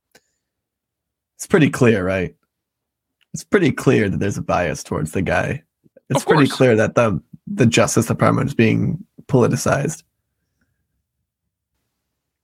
It's 1.36 1.46
pretty 1.46 1.70
clear, 1.70 2.04
right? 2.04 2.36
It's 3.34 3.44
pretty 3.44 3.72
clear 3.72 4.08
that 4.08 4.18
there's 4.18 4.38
a 4.38 4.42
bias 4.42 4.82
towards 4.84 5.12
the 5.12 5.22
guy. 5.22 5.62
It's 6.10 6.24
pretty 6.24 6.48
clear 6.48 6.76
that 6.76 6.94
the 6.94 7.22
the 7.46 7.66
Justice 7.66 8.06
Department 8.06 8.48
is 8.48 8.54
being 8.54 9.04
politicized. 9.26 10.02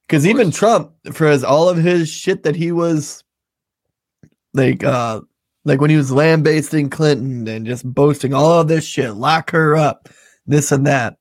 Because 0.03 0.27
even 0.27 0.51
Trump, 0.53 0.93
for 1.13 1.29
his 1.29 1.45
all 1.45 1.69
of 1.69 1.77
his 1.77 2.09
shit 2.09 2.45
that 2.45 2.57
he 2.57 2.73
was 2.73 3.25
like 4.55 4.85
uh 4.85 5.21
like 5.65 5.81
when 5.81 5.91
he 5.91 5.97
was 5.97 6.13
lambasting 6.13 6.89
Clinton 6.89 7.49
and 7.49 7.67
just 7.67 7.85
boasting 7.85 8.33
all 8.33 8.61
of 8.61 8.69
this 8.69 8.87
shit, 8.87 9.15
lock 9.15 9.51
her 9.51 9.77
up, 9.77 10.09
this 10.47 10.71
and 10.71 10.87
that. 10.87 11.19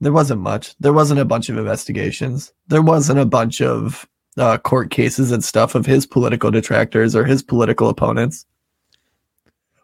There 0.00 0.12
wasn't 0.12 0.40
much. 0.40 0.76
There 0.78 0.92
wasn't 0.92 1.20
a 1.20 1.24
bunch 1.24 1.48
of 1.48 1.58
investigations. 1.58 2.52
There 2.68 2.82
wasn't 2.82 3.18
a 3.18 3.26
bunch 3.26 3.60
of 3.60 4.08
uh, 4.36 4.58
court 4.58 4.90
cases 4.90 5.30
and 5.30 5.44
stuff 5.44 5.74
of 5.74 5.86
his 5.86 6.06
political 6.06 6.50
detractors 6.50 7.14
or 7.14 7.24
his 7.24 7.42
political 7.42 7.88
opponents. 7.88 8.46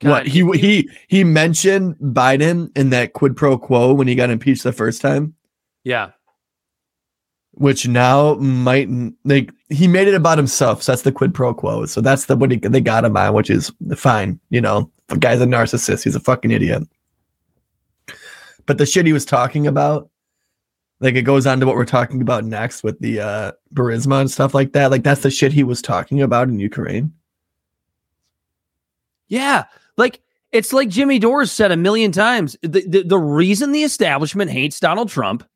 God, 0.00 0.10
what 0.10 0.26
he 0.26 0.44
he 0.58 0.90
he 1.08 1.24
mentioned 1.24 1.96
Biden 1.96 2.76
in 2.76 2.90
that 2.90 3.12
quid 3.14 3.36
pro 3.36 3.58
quo 3.58 3.92
when 3.94 4.06
he 4.08 4.14
got 4.14 4.30
impeached 4.30 4.62
the 4.62 4.72
first 4.72 5.00
time, 5.02 5.34
Yeah. 5.84 6.10
which 7.52 7.88
now 7.88 8.34
might 8.34 8.88
like 9.24 9.52
he 9.70 9.88
made 9.88 10.06
it 10.08 10.14
about 10.14 10.38
himself. 10.38 10.82
So 10.82 10.92
that's 10.92 11.02
the 11.02 11.12
quid 11.12 11.34
pro 11.34 11.52
quo. 11.52 11.84
So 11.86 12.00
that's 12.00 12.26
the 12.26 12.36
what 12.36 12.50
he, 12.52 12.58
they 12.58 12.80
got 12.80 13.04
him 13.04 13.16
on, 13.16 13.34
which 13.34 13.50
is 13.50 13.72
fine. 13.96 14.38
You 14.50 14.60
know, 14.60 14.90
the 15.08 15.16
guy's 15.16 15.40
a 15.40 15.46
narcissist. 15.46 16.04
He's 16.04 16.14
a 16.16 16.20
fucking 16.20 16.50
idiot. 16.52 16.84
But 18.66 18.78
the 18.78 18.86
shit 18.86 19.06
he 19.06 19.12
was 19.12 19.24
talking 19.24 19.66
about, 19.66 20.10
like 21.00 21.14
it 21.16 21.22
goes 21.22 21.46
on 21.46 21.58
to 21.60 21.66
what 21.66 21.74
we're 21.74 21.84
talking 21.86 22.20
about 22.22 22.44
next 22.44 22.82
with 22.84 23.00
the 23.00 23.20
uh 23.20 23.52
Burisma 23.74 24.20
and 24.20 24.30
stuff 24.30 24.54
like 24.54 24.72
that. 24.74 24.90
Like 24.92 25.02
that's 25.02 25.22
the 25.22 25.30
shit 25.30 25.52
he 25.52 25.64
was 25.64 25.82
talking 25.82 26.22
about 26.22 26.48
in 26.48 26.60
Ukraine. 26.60 27.12
Yeah. 29.28 29.64
Like 29.98 30.20
it's 30.52 30.72
like 30.72 30.88
Jimmy 30.88 31.18
Dore's 31.18 31.52
said 31.52 31.70
a 31.72 31.76
million 31.76 32.10
times. 32.12 32.56
The, 32.62 32.82
the, 32.88 33.02
the 33.02 33.18
reason 33.18 33.72
the 33.72 33.82
establishment 33.82 34.50
hates 34.50 34.80
Donald 34.80 35.10
Trump 35.10 35.46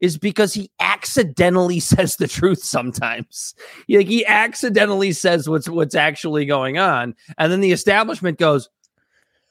is 0.00 0.16
because 0.16 0.54
he 0.54 0.70
accidentally 0.80 1.78
says 1.80 2.16
the 2.16 2.26
truth 2.26 2.62
sometimes. 2.64 3.54
He- 3.86 3.98
Like 3.98 4.06
he 4.06 4.24
accidentally 4.24 5.12
says 5.12 5.46
what's 5.48 5.68
what's 5.68 5.94
actually 5.94 6.46
going 6.46 6.78
on. 6.78 7.14
And 7.36 7.52
then 7.52 7.60
the 7.60 7.72
establishment 7.72 8.38
goes, 8.38 8.70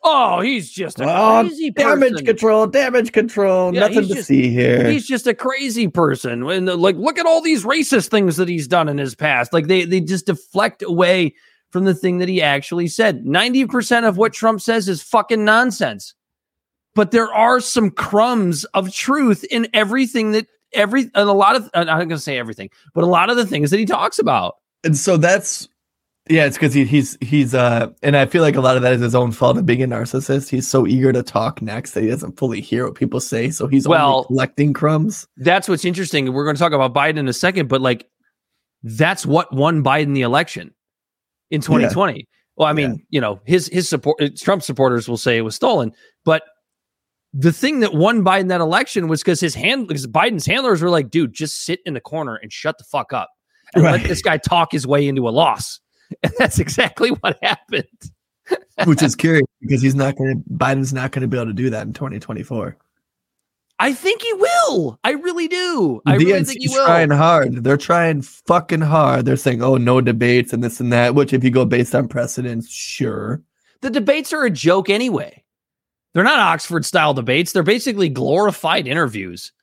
Oh, 0.02 0.40
he's 0.40 0.72
just 0.72 1.02
a 1.02 1.04
Oh, 1.04 1.42
crazy 1.44 1.72
damage 1.72 2.12
person. 2.14 2.26
control, 2.26 2.68
damage 2.68 3.12
control. 3.12 3.74
Yeah, 3.76 3.82
nothing 3.82 4.08
to 4.08 4.14
just- 4.16 4.28
see 4.30 4.50
here. 4.50 4.90
He's 4.90 5.06
just 5.06 5.28
a 5.28 5.34
crazy 5.34 5.90
person. 5.90 6.50
And 6.50 6.68
like, 6.68 6.96
look 6.96 7.20
at 7.20 7.26
all 7.26 7.42
these 7.42 7.66
racist 7.66 8.08
things 8.10 8.38
that 8.38 8.48
he's 8.48 8.66
done 8.68 8.88
in 8.88 8.98
his 8.98 9.14
past. 9.14 9.52
Like 9.52 9.68
they 9.68 9.84
they 9.84 10.00
just 10.00 10.26
deflect 10.28 10.82
away 10.84 11.36
from 11.72 11.86
the 11.86 11.94
thing 11.94 12.18
that 12.20 12.30
he 12.30 12.42
actually 12.42 12.88
said. 12.88 13.24
90% 13.26 14.08
of 14.08 14.18
what 14.18 14.34
Trump 14.34 14.62
says 14.62 14.88
is 14.90 15.02
fucking 15.04 15.46
nonsense. 15.46 16.14
But 16.96 17.12
there 17.12 17.32
are 17.32 17.60
some 17.60 17.92
crumbs 17.92 18.64
of 18.74 18.92
truth 18.94 19.44
in 19.46 19.68
everything 19.74 20.32
that 20.32 20.48
every 20.74 21.04
and 21.04 21.30
a 21.30 21.34
lot 21.34 21.56
of 21.56 21.70
I'm 21.74 21.86
not 21.86 22.00
gonna 22.00 22.18
say 22.18 22.38
everything, 22.38 22.70
but 22.94 23.04
a 23.04 23.08
lot 23.08 23.30
of 23.30 23.38
the 23.38 23.46
things 23.46 23.70
that 23.72 23.78
he 23.80 23.86
talks 23.86 24.20
about. 24.20 24.56
and 24.84 24.98
so 24.98 25.16
that's 25.18 25.68
yeah, 26.30 26.46
it's 26.46 26.58
because 26.58 26.74
he, 26.74 26.86
he's 26.86 27.18
he's 27.22 27.56
uh, 27.56 27.90
and 28.04 28.18
I 28.18 28.26
feel 28.26 28.42
like 28.44 28.56
a 28.56 28.62
lot 28.62 28.76
of 28.76 28.82
that 28.84 28.94
is 28.94 29.02
his 29.02 29.16
own 29.16 29.32
fault 29.32 29.58
of 29.58 29.66
being 29.66 29.82
a 29.82 29.88
narcissist. 29.88 30.50
He's 30.50 30.68
so 30.68 30.86
eager 30.86 31.12
to 31.14 31.24
talk 31.24 31.62
next 31.62 31.92
that 31.92 32.02
he 32.04 32.10
doesn't 32.10 32.38
fully 32.38 32.60
hear 32.62 32.86
what 32.86 32.96
people 32.96 33.20
say, 33.20 33.50
so 33.50 33.66
he's 33.68 33.88
Well- 33.88 34.26
collecting 34.26 34.74
crumbs. 34.74 35.28
That's 35.38 35.68
what's 35.70 35.86
interesting. 35.86 36.32
We're 36.34 36.44
going 36.44 36.56
to 36.56 36.60
talk 36.60 36.74
about 36.74 36.94
Biden 36.94 37.18
in 37.18 37.28
a 37.28 37.34
second, 37.34 37.68
but 37.70 37.82
like 37.82 38.08
that's 38.84 39.26
what 39.26 39.54
won 39.54 39.84
Biden 39.84 40.14
the 40.14 40.22
election 40.22 40.74
in 41.52 41.62
2020. 41.62 42.28
Well, 42.58 42.68
I 42.68 42.74
mean, 42.74 43.06
you 43.10 43.22
know, 43.22 43.40
his 43.46 43.68
his 43.68 43.88
support 43.88 44.18
Trump 44.38 44.64
supporters 44.64 45.08
will 45.08 45.18
say 45.18 45.38
it 45.38 45.42
was 45.42 45.56
stolen, 45.56 45.94
but 46.26 46.44
the 47.34 47.54
thing 47.54 47.80
that 47.82 47.94
won 47.94 48.24
Biden 48.24 48.50
that 48.50 48.60
election 48.60 49.08
was 49.08 49.22
because 49.22 49.40
his 49.40 49.54
hand 49.56 49.88
because 49.88 50.08
Biden's 50.08 50.46
handlers 50.46 50.82
were 50.82 50.90
like, 50.90 51.10
dude, 51.10 51.32
just 51.34 51.64
sit 51.64 51.80
in 51.86 51.94
the 51.94 52.02
corner 52.02 52.36
and 52.36 52.52
shut 52.52 52.78
the 52.78 52.84
fuck 52.84 53.14
up 53.14 53.30
and 53.76 53.84
Right. 53.84 54.00
let 54.00 54.08
this 54.08 54.22
guy 54.22 54.38
talk 54.38 54.72
his 54.72 54.86
way 54.88 55.08
into 55.08 55.28
a 55.28 55.32
loss. 55.32 55.80
And 56.24 56.34
that's 56.40 56.58
exactly 56.58 57.10
what 57.12 57.38
happened. 57.44 57.86
which 58.86 59.04
is 59.04 59.16
curious 59.16 59.46
because 59.62 59.80
he's 59.80 59.94
not 59.94 60.16
going 60.16 60.44
to 60.44 60.50
Biden's 60.52 60.92
not 60.92 61.12
going 61.12 61.22
to 61.22 61.28
be 61.28 61.38
able 61.38 61.46
to 61.48 61.54
do 61.54 61.70
that 61.70 61.86
in 61.86 61.94
2024. 61.94 62.76
I 63.80 63.94
think 63.94 64.22
he 64.22 64.34
will. 64.34 65.00
I 65.06 65.12
really 65.12 65.48
do. 65.48 66.02
I 66.06 66.16
really 66.16 66.44
think 66.44 66.60
he 66.62 66.68
will. 66.68 66.86
trying 66.86 67.12
hard. 67.12 67.64
They're 67.64 67.78
trying 67.78 68.22
fucking 68.22 68.82
hard. 68.82 69.26
They're 69.26 69.38
saying, 69.38 69.64
"Oh, 69.64 69.78
no 69.78 70.02
debates 70.02 70.52
and 70.52 70.62
this 70.62 70.82
and 70.82 70.92
that." 70.92 71.16
Which, 71.16 71.32
if 71.32 71.44
you 71.46 71.50
go 71.50 71.64
based 71.64 71.96
on 71.96 72.10
precedents, 72.10 72.70
sure. 72.70 73.42
the 73.82 73.90
debates 73.90 74.34
are 74.34 74.44
a 74.44 74.50
joke 74.50 74.90
anyway. 74.90 75.44
They're 76.14 76.24
not 76.24 76.40
Oxford 76.40 76.86
style 76.86 77.14
debates. 77.14 77.54
They're 77.54 77.64
basically 77.64 78.10
glorified 78.10 78.86
interviews. 78.88 79.54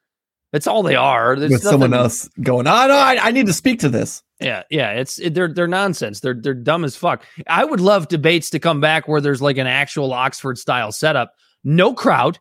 That's 0.52 0.66
all 0.66 0.82
they 0.82 0.94
are. 0.94 1.36
There's 1.36 1.50
with 1.50 1.62
someone 1.62 1.92
else 1.92 2.28
going, 2.40 2.66
"Oh 2.66 2.86
no, 2.86 2.94
I, 2.94 3.18
I 3.20 3.30
need 3.32 3.46
to 3.46 3.52
speak 3.52 3.80
to 3.80 3.90
this." 3.90 4.22
Yeah, 4.40 4.62
yeah. 4.70 4.92
It's 4.92 5.18
it, 5.18 5.34
they're 5.34 5.52
they're 5.52 5.66
nonsense. 5.66 6.20
They're 6.20 6.38
they're 6.40 6.54
dumb 6.54 6.84
as 6.84 6.96
fuck. 6.96 7.24
I 7.46 7.64
would 7.64 7.80
love 7.80 8.08
debates 8.08 8.48
to 8.50 8.58
come 8.58 8.80
back 8.80 9.08
where 9.08 9.20
there's 9.20 9.42
like 9.42 9.58
an 9.58 9.66
actual 9.66 10.14
Oxford 10.14 10.56
style 10.56 10.92
setup. 10.92 11.34
No 11.64 11.92
crowd. 11.92 12.38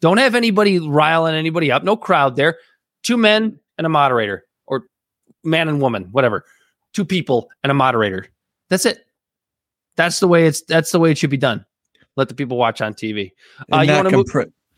Don't 0.00 0.18
have 0.18 0.34
anybody 0.34 0.78
riling 0.78 1.34
anybody 1.34 1.72
up. 1.72 1.82
No 1.84 1.96
crowd 1.96 2.36
there. 2.36 2.58
Two 3.02 3.16
men 3.16 3.58
and 3.78 3.86
a 3.86 3.90
moderator, 3.90 4.44
or 4.66 4.84
man 5.44 5.68
and 5.68 5.80
woman, 5.80 6.04
whatever. 6.12 6.44
Two 6.92 7.04
people 7.04 7.48
and 7.62 7.70
a 7.70 7.74
moderator. 7.74 8.26
That's 8.68 8.84
it. 8.86 9.06
That's 9.96 10.20
the 10.20 10.28
way 10.28 10.46
it's. 10.46 10.62
That's 10.62 10.92
the 10.92 10.98
way 10.98 11.10
it 11.10 11.18
should 11.18 11.30
be 11.30 11.36
done. 11.36 11.64
Let 12.16 12.28
the 12.28 12.34
people 12.34 12.56
watch 12.56 12.80
on 12.80 12.94
TV. 12.94 13.32
Uh, 13.72 13.80
you 13.80 13.86
not 13.86 14.04
wanna 14.04 14.16
move- 14.16 14.26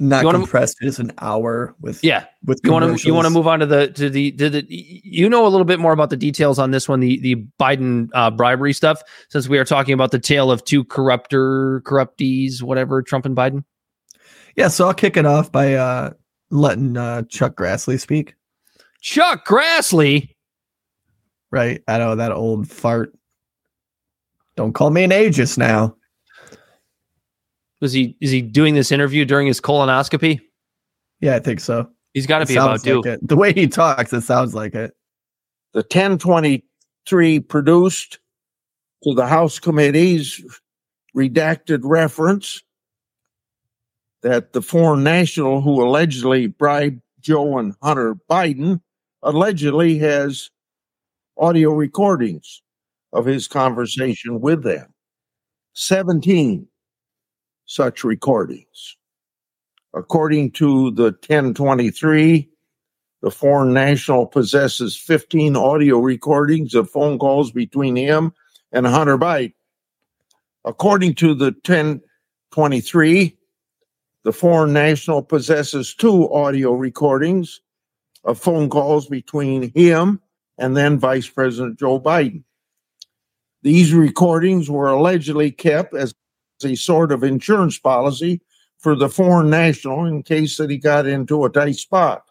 not 0.00 0.20
you 0.20 0.26
wanna 0.26 0.38
mo- 0.38 0.44
compressed. 0.44 0.76
Just 0.80 0.98
an 1.00 1.12
hour 1.18 1.74
with 1.80 2.02
Yeah, 2.04 2.24
with 2.44 2.60
you 2.62 2.70
want 2.72 2.98
to 2.98 3.06
you 3.06 3.14
want 3.14 3.26
to 3.26 3.30
move 3.30 3.48
on 3.48 3.58
to 3.60 3.66
the 3.66 3.88
to 3.88 4.08
the 4.08 4.30
to 4.32 4.50
the 4.50 4.64
you 4.68 5.28
know 5.28 5.44
a 5.46 5.48
little 5.48 5.64
bit 5.64 5.80
more 5.80 5.92
about 5.92 6.10
the 6.10 6.16
details 6.16 6.58
on 6.58 6.70
this 6.70 6.88
one 6.88 7.00
the 7.00 7.18
the 7.20 7.36
Biden 7.60 8.08
uh, 8.14 8.30
bribery 8.30 8.72
stuff 8.72 9.02
since 9.28 9.48
we 9.48 9.58
are 9.58 9.64
talking 9.64 9.94
about 9.94 10.12
the 10.12 10.18
tale 10.20 10.52
of 10.52 10.64
two 10.64 10.84
corrupter 10.84 11.80
corruptees 11.84 12.62
whatever 12.62 13.02
Trump 13.02 13.26
and 13.26 13.36
Biden 13.36 13.64
Yeah, 14.58 14.66
so 14.66 14.88
I'll 14.88 14.94
kick 14.94 15.16
it 15.16 15.24
off 15.24 15.52
by 15.52 15.74
uh 15.74 16.10
letting 16.50 16.96
uh 16.96 17.22
Chuck 17.28 17.54
Grassley 17.54 17.98
speak. 18.00 18.34
Chuck 19.00 19.46
Grassley 19.46 20.34
Right. 21.52 21.80
I 21.86 21.96
know 21.98 22.16
that 22.16 22.32
old 22.32 22.68
fart. 22.68 23.16
Don't 24.56 24.72
call 24.74 24.90
me 24.90 25.04
an 25.04 25.10
ageist 25.12 25.56
now. 25.58 25.94
was 27.80 27.92
he 27.92 28.16
is 28.20 28.32
he 28.32 28.42
doing 28.42 28.74
this 28.74 28.90
interview 28.90 29.24
during 29.24 29.46
his 29.46 29.60
colonoscopy 29.60 30.40
Yeah, 31.20 31.36
I 31.36 31.38
think 31.38 31.60
so. 31.60 31.88
he's 32.12 32.26
got 32.26 32.38
to 32.38 32.42
It 32.42 32.48
be 32.48 32.54
about 32.54 32.80
sounds 32.80 32.82
due 32.82 32.96
like 32.96 33.06
it. 33.06 33.28
The 33.28 33.36
way 33.36 33.52
he 33.52 33.68
talks, 33.68 34.12
it 34.12 34.22
sounds 34.22 34.56
like 34.56 34.74
it. 34.74 34.92
the 35.72 35.82
1023 35.82 37.38
produced 37.40 38.18
to 39.04 39.14
the 39.14 39.26
House 39.28 39.60
committees 39.60 40.42
redacted 41.16 41.80
reference 41.84 42.60
that 44.22 44.52
the 44.52 44.62
foreign 44.62 45.02
national 45.02 45.60
who 45.60 45.82
allegedly 45.82 46.46
bribed 46.46 47.00
Joe 47.20 47.58
and 47.58 47.74
Hunter 47.82 48.16
Biden 48.30 48.80
allegedly 49.22 49.98
has 49.98 50.50
audio 51.36 51.72
recordings 51.72 52.62
of 53.12 53.24
his 53.24 53.46
conversation 53.46 54.40
with 54.40 54.62
them. 54.62 54.92
17 55.74 56.66
such 57.66 58.02
recordings. 58.02 58.96
According 59.94 60.52
to 60.52 60.90
the 60.90 61.04
1023, 61.04 62.48
the 63.22 63.30
foreign 63.30 63.72
national 63.72 64.26
possesses 64.26 64.96
15 64.96 65.56
audio 65.56 65.98
recordings 65.98 66.74
of 66.74 66.90
phone 66.90 67.18
calls 67.18 67.52
between 67.52 67.96
him 67.96 68.32
and 68.72 68.86
Hunter 68.86 69.18
Biden. 69.18 69.54
According 70.64 71.14
to 71.16 71.34
the 71.34 71.52
1023, 71.64 73.37
the 74.24 74.32
foreign 74.32 74.72
national 74.72 75.22
possesses 75.22 75.94
two 75.94 76.30
audio 76.32 76.72
recordings 76.72 77.60
of 78.24 78.38
phone 78.38 78.68
calls 78.68 79.06
between 79.06 79.72
him 79.72 80.20
and 80.58 80.76
then 80.76 80.98
Vice 80.98 81.28
President 81.28 81.78
Joe 81.78 82.00
Biden. 82.00 82.42
These 83.62 83.92
recordings 83.92 84.70
were 84.70 84.88
allegedly 84.88 85.50
kept 85.50 85.94
as 85.94 86.14
a 86.64 86.74
sort 86.74 87.12
of 87.12 87.22
insurance 87.22 87.78
policy 87.78 88.40
for 88.78 88.94
the 88.94 89.08
foreign 89.08 89.50
national 89.50 90.04
in 90.04 90.22
case 90.22 90.56
that 90.56 90.70
he 90.70 90.78
got 90.78 91.06
into 91.06 91.44
a 91.44 91.50
tight 91.50 91.76
spot. 91.76 92.24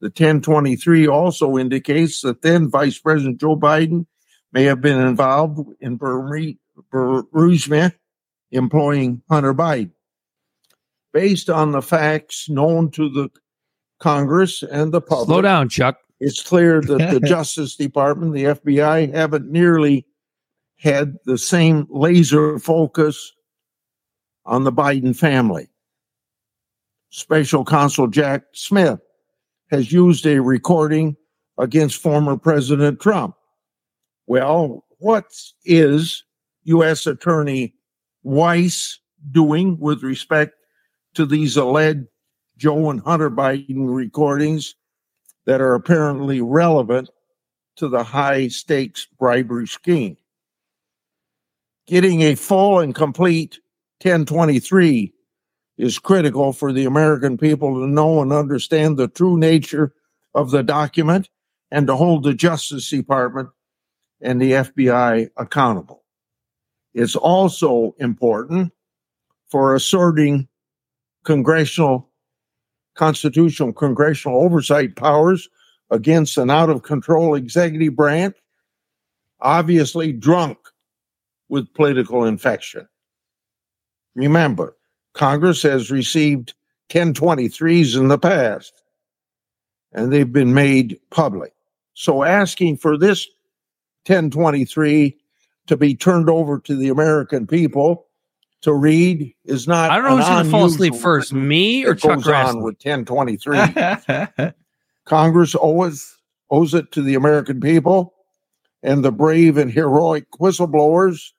The 0.00 0.08
1023 0.08 1.08
also 1.08 1.58
indicates 1.58 2.20
that 2.22 2.42
then 2.42 2.70
Vice 2.70 2.98
President 2.98 3.40
Joe 3.40 3.56
Biden 3.56 4.06
may 4.52 4.64
have 4.64 4.80
been 4.80 5.00
involved 5.00 5.60
in 5.80 5.98
Burisma 5.98 7.92
employing 8.50 9.22
Hunter 9.28 9.54
Biden. 9.54 9.90
Based 11.18 11.50
on 11.50 11.72
the 11.72 11.82
facts 11.82 12.48
known 12.48 12.90
to 12.92 13.08
the 13.08 13.28
Congress 13.98 14.62
and 14.62 14.92
the 14.92 15.00
public, 15.00 15.26
slow 15.26 15.42
down 15.42 15.68
Chuck 15.68 15.98
it's 16.20 16.42
clear 16.42 16.80
that 16.80 17.10
the 17.10 17.20
Justice 17.26 17.76
Department, 17.76 18.34
the 18.34 18.44
FBI, 18.44 19.12
haven't 19.12 19.50
nearly 19.50 20.06
had 20.76 21.16
the 21.24 21.38
same 21.38 21.86
laser 21.90 22.58
focus 22.58 23.32
on 24.44 24.64
the 24.64 24.72
Biden 24.72 25.14
family. 25.14 25.68
Special 27.10 27.64
Counsel 27.64 28.06
Jack 28.06 28.42
Smith 28.52 29.00
has 29.70 29.92
used 29.92 30.26
a 30.26 30.40
recording 30.40 31.16
against 31.58 32.00
former 32.00 32.36
President 32.36 33.00
Trump. 33.00 33.34
Well, 34.26 34.84
what 34.98 35.26
is 35.64 36.22
U.S. 36.64 37.06
Attorney 37.06 37.74
Weiss 38.22 39.00
doing 39.32 39.78
with 39.78 40.02
respect 40.02 40.54
to 41.18 41.26
these 41.26 41.56
alleged 41.56 42.06
Joe 42.58 42.90
and 42.90 43.00
Hunter 43.00 43.28
Biden 43.28 43.92
recordings 43.92 44.76
that 45.46 45.60
are 45.60 45.74
apparently 45.74 46.40
relevant 46.40 47.10
to 47.74 47.88
the 47.88 48.04
high 48.04 48.46
stakes 48.46 49.08
bribery 49.18 49.66
scheme? 49.66 50.16
Getting 51.88 52.20
a 52.20 52.36
full 52.36 52.78
and 52.78 52.94
complete 52.94 53.58
1023 54.00 55.12
is 55.76 55.98
critical 55.98 56.52
for 56.52 56.72
the 56.72 56.84
American 56.84 57.36
people 57.36 57.80
to 57.80 57.88
know 57.88 58.22
and 58.22 58.32
understand 58.32 58.96
the 58.96 59.08
true 59.08 59.36
nature 59.36 59.92
of 60.36 60.52
the 60.52 60.62
document 60.62 61.28
and 61.72 61.88
to 61.88 61.96
hold 61.96 62.22
the 62.22 62.32
Justice 62.32 62.88
Department 62.88 63.48
and 64.20 64.40
the 64.40 64.52
FBI 64.52 65.30
accountable. 65.36 66.04
It's 66.94 67.16
also 67.16 67.96
important 67.98 68.72
for 69.48 69.74
asserting 69.74 70.46
congressional, 71.24 72.08
constitutional 72.94 73.72
congressional 73.72 74.42
oversight 74.42 74.96
powers 74.96 75.48
against 75.90 76.36
an 76.38 76.50
out 76.50 76.70
of 76.70 76.82
control 76.82 77.34
executive 77.34 77.96
branch, 77.96 78.36
obviously 79.40 80.12
drunk 80.12 80.58
with 81.48 81.72
political 81.74 82.24
infection. 82.24 82.86
Remember, 84.14 84.76
Congress 85.14 85.62
has 85.62 85.90
received 85.90 86.54
1023s 86.90 87.96
in 87.96 88.08
the 88.08 88.18
past, 88.18 88.82
and 89.92 90.12
they've 90.12 90.32
been 90.32 90.54
made 90.54 90.98
public. 91.10 91.52
So 91.94 92.22
asking 92.22 92.78
for 92.78 92.96
this 92.96 93.26
1023 94.06 95.16
to 95.66 95.76
be 95.76 95.94
turned 95.94 96.30
over 96.30 96.58
to 96.60 96.74
the 96.74 96.88
American 96.88 97.46
people 97.46 98.07
to 98.62 98.74
read 98.74 99.34
is 99.44 99.68
not. 99.68 99.90
I 99.90 99.96
don't 99.96 100.04
know 100.04 100.16
an 100.16 100.18
who's 100.18 100.28
going 100.28 100.44
to 100.44 100.50
fall 100.50 100.64
asleep 100.66 100.94
first, 100.94 101.32
me 101.32 101.84
or 101.84 101.94
that 101.94 102.00
Chuck 102.00 102.16
goes 102.22 102.28
on 102.28 102.62
with 102.62 102.76
1023. 102.82 104.52
Congress 105.04 105.54
owes 105.60 106.16
owes 106.50 106.74
it 106.74 106.90
to 106.92 107.02
the 107.02 107.14
American 107.14 107.60
people 107.60 108.14
and 108.82 109.04
the 109.04 109.12
brave 109.12 109.56
and 109.56 109.70
heroic 109.70 110.30
whistleblowers 110.40 111.32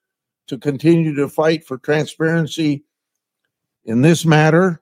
to 0.47 0.57
continue 0.57 1.15
to 1.15 1.27
fight 1.27 1.65
for 1.65 1.77
transparency 1.77 2.83
in 3.85 4.01
this 4.01 4.25
matter 4.25 4.81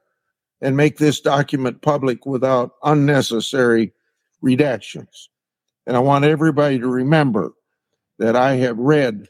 and 0.62 0.76
make 0.76 0.98
this 0.98 1.20
document 1.20 1.82
public 1.82 2.26
without 2.26 2.72
unnecessary 2.84 3.94
redactions. 4.44 5.28
And 5.86 5.96
I 5.96 6.00
want 6.00 6.26
everybody 6.26 6.80
to 6.80 6.88
remember 6.88 7.54
that 8.20 8.36
I 8.36 8.56
have 8.56 8.78
read 8.78 9.28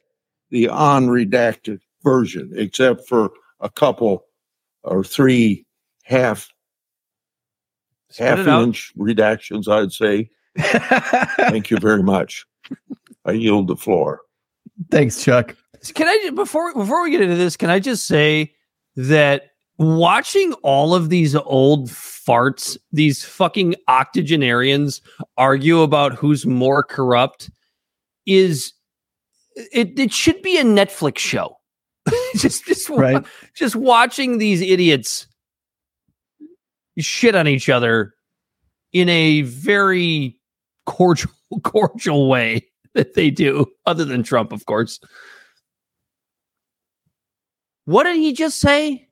the 0.50 0.66
unredacted 0.66 1.80
version, 2.08 2.52
except 2.56 3.06
for 3.08 3.32
a 3.60 3.70
couple 3.70 4.24
or 4.84 5.04
three 5.04 5.66
half 6.04 6.50
Spit 8.10 8.28
half 8.28 8.40
it 8.40 8.48
out. 8.48 8.64
inch 8.64 8.94
redactions, 8.98 9.68
I'd 9.68 9.92
say. 9.92 10.30
Thank 11.50 11.70
you 11.70 11.78
very 11.78 12.02
much. 12.02 12.46
I 13.26 13.34
yield 13.34 13.68
the 13.68 13.76
floor. 13.76 14.22
Thanks, 14.90 15.22
Chuck. 15.22 15.56
Can 15.94 16.08
I 16.08 16.30
before 16.34 16.74
before 16.74 17.04
we 17.04 17.12
get 17.12 17.22
into 17.22 17.36
this? 17.36 17.58
Can 17.58 17.70
I 17.70 17.80
just 17.80 18.08
say 18.08 18.54
that 18.96 19.52
watching 19.78 20.54
all 20.64 20.96
of 20.96 21.10
these 21.10 21.36
old 21.36 21.90
farts, 21.90 22.78
these 22.94 23.26
fucking 23.26 23.76
octogenarians 23.90 25.02
argue 25.36 25.82
about 25.82 26.16
who's 26.16 26.46
more 26.46 26.84
corrupt, 26.84 27.52
is 28.26 28.72
it? 29.56 30.00
It 30.00 30.14
should 30.14 30.42
be 30.42 30.58
a 30.58 30.64
Netflix 30.64 31.18
show. 31.18 31.57
just 32.36 32.66
just 32.66 32.90
Right. 32.90 33.24
just 33.56 33.76
watching 33.76 34.38
these 34.38 34.62
idiots 34.62 35.28
shit 36.98 37.36
on 37.36 37.48
each 37.48 37.70
other 37.70 38.14
in 38.94 39.10
a 39.10 39.42
very 39.42 40.40
cordial 40.86 41.32
cordial 41.64 42.30
way 42.30 42.66
that 42.94 43.14
they 43.14 43.30
do, 43.30 43.66
other 43.86 44.04
than 44.06 44.24
Trump, 44.24 44.52
of 44.52 44.66
course. 44.66 45.00
What 47.86 48.04
did 48.04 48.18
he 48.18 48.34
just 48.34 48.60
say? 48.60 49.08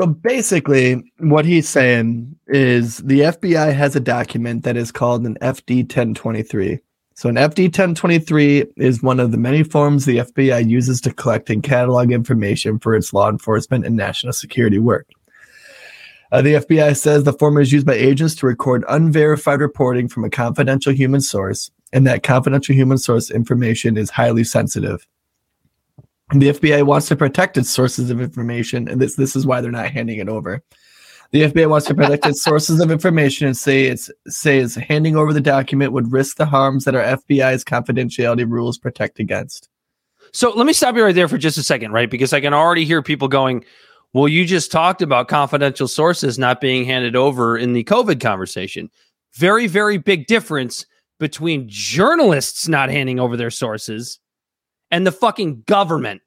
So 0.00 0.06
basically, 0.06 1.12
what 1.18 1.44
he's 1.44 1.68
saying 1.68 2.34
is 2.48 2.98
the 2.98 3.20
FBI 3.20 3.74
has 3.74 3.94
a 3.94 4.00
document 4.00 4.64
that 4.64 4.76
is 4.76 4.90
called 4.90 5.24
an 5.26 5.36
FD 5.42 5.82
1023. 5.82 6.80
So, 7.22 7.28
an 7.28 7.36
FD 7.36 7.66
1023 7.66 8.64
is 8.78 9.00
one 9.00 9.20
of 9.20 9.30
the 9.30 9.38
many 9.38 9.62
forms 9.62 10.06
the 10.06 10.16
FBI 10.16 10.68
uses 10.68 11.00
to 11.02 11.12
collect 11.12 11.50
and 11.50 11.62
catalog 11.62 12.10
information 12.10 12.80
for 12.80 12.96
its 12.96 13.12
law 13.12 13.30
enforcement 13.30 13.86
and 13.86 13.96
national 13.96 14.32
security 14.32 14.80
work. 14.80 15.06
Uh, 16.32 16.42
the 16.42 16.54
FBI 16.54 16.96
says 16.96 17.22
the 17.22 17.32
form 17.32 17.58
is 17.58 17.72
used 17.72 17.86
by 17.86 17.94
agents 17.94 18.34
to 18.34 18.46
record 18.46 18.84
unverified 18.88 19.60
reporting 19.60 20.08
from 20.08 20.24
a 20.24 20.30
confidential 20.30 20.92
human 20.92 21.20
source, 21.20 21.70
and 21.92 22.04
that 22.08 22.24
confidential 22.24 22.74
human 22.74 22.98
source 22.98 23.30
information 23.30 23.96
is 23.96 24.10
highly 24.10 24.42
sensitive. 24.42 25.06
The 26.34 26.48
FBI 26.48 26.82
wants 26.82 27.06
to 27.06 27.14
protect 27.14 27.56
its 27.56 27.70
sources 27.70 28.10
of 28.10 28.20
information, 28.20 28.88
and 28.88 29.00
this 29.00 29.14
this 29.14 29.36
is 29.36 29.46
why 29.46 29.60
they're 29.60 29.70
not 29.70 29.92
handing 29.92 30.18
it 30.18 30.28
over. 30.28 30.60
The 31.32 31.42
FBI 31.42 31.68
wants 31.68 31.86
to 31.86 31.94
protect 31.94 32.26
its 32.26 32.42
sources 32.42 32.78
of 32.80 32.90
information 32.90 33.46
and 33.46 33.56
say 33.56 33.84
it's 33.84 34.10
says 34.28 34.74
handing 34.74 35.16
over 35.16 35.32
the 35.32 35.40
document 35.40 35.92
would 35.92 36.12
risk 36.12 36.36
the 36.36 36.44
harms 36.44 36.84
that 36.84 36.94
our 36.94 37.02
FBI's 37.16 37.64
confidentiality 37.64 38.48
rules 38.48 38.76
protect 38.76 39.18
against. 39.18 39.68
So 40.32 40.50
let 40.50 40.66
me 40.66 40.74
stop 40.74 40.94
you 40.94 41.02
right 41.02 41.14
there 41.14 41.28
for 41.28 41.38
just 41.38 41.56
a 41.56 41.62
second, 41.62 41.92
right? 41.92 42.10
Because 42.10 42.32
I 42.34 42.40
can 42.40 42.52
already 42.52 42.84
hear 42.84 43.02
people 43.02 43.28
going, 43.28 43.64
Well, 44.12 44.28
you 44.28 44.44
just 44.44 44.70
talked 44.70 45.00
about 45.00 45.28
confidential 45.28 45.88
sources 45.88 46.38
not 46.38 46.60
being 46.60 46.84
handed 46.84 47.16
over 47.16 47.56
in 47.56 47.72
the 47.72 47.84
COVID 47.84 48.20
conversation. 48.20 48.90
Very, 49.34 49.66
very 49.66 49.96
big 49.96 50.26
difference 50.26 50.84
between 51.18 51.64
journalists 51.66 52.68
not 52.68 52.90
handing 52.90 53.18
over 53.18 53.38
their 53.38 53.50
sources 53.50 54.18
and 54.90 55.06
the 55.06 55.12
fucking 55.12 55.62
government 55.66 56.20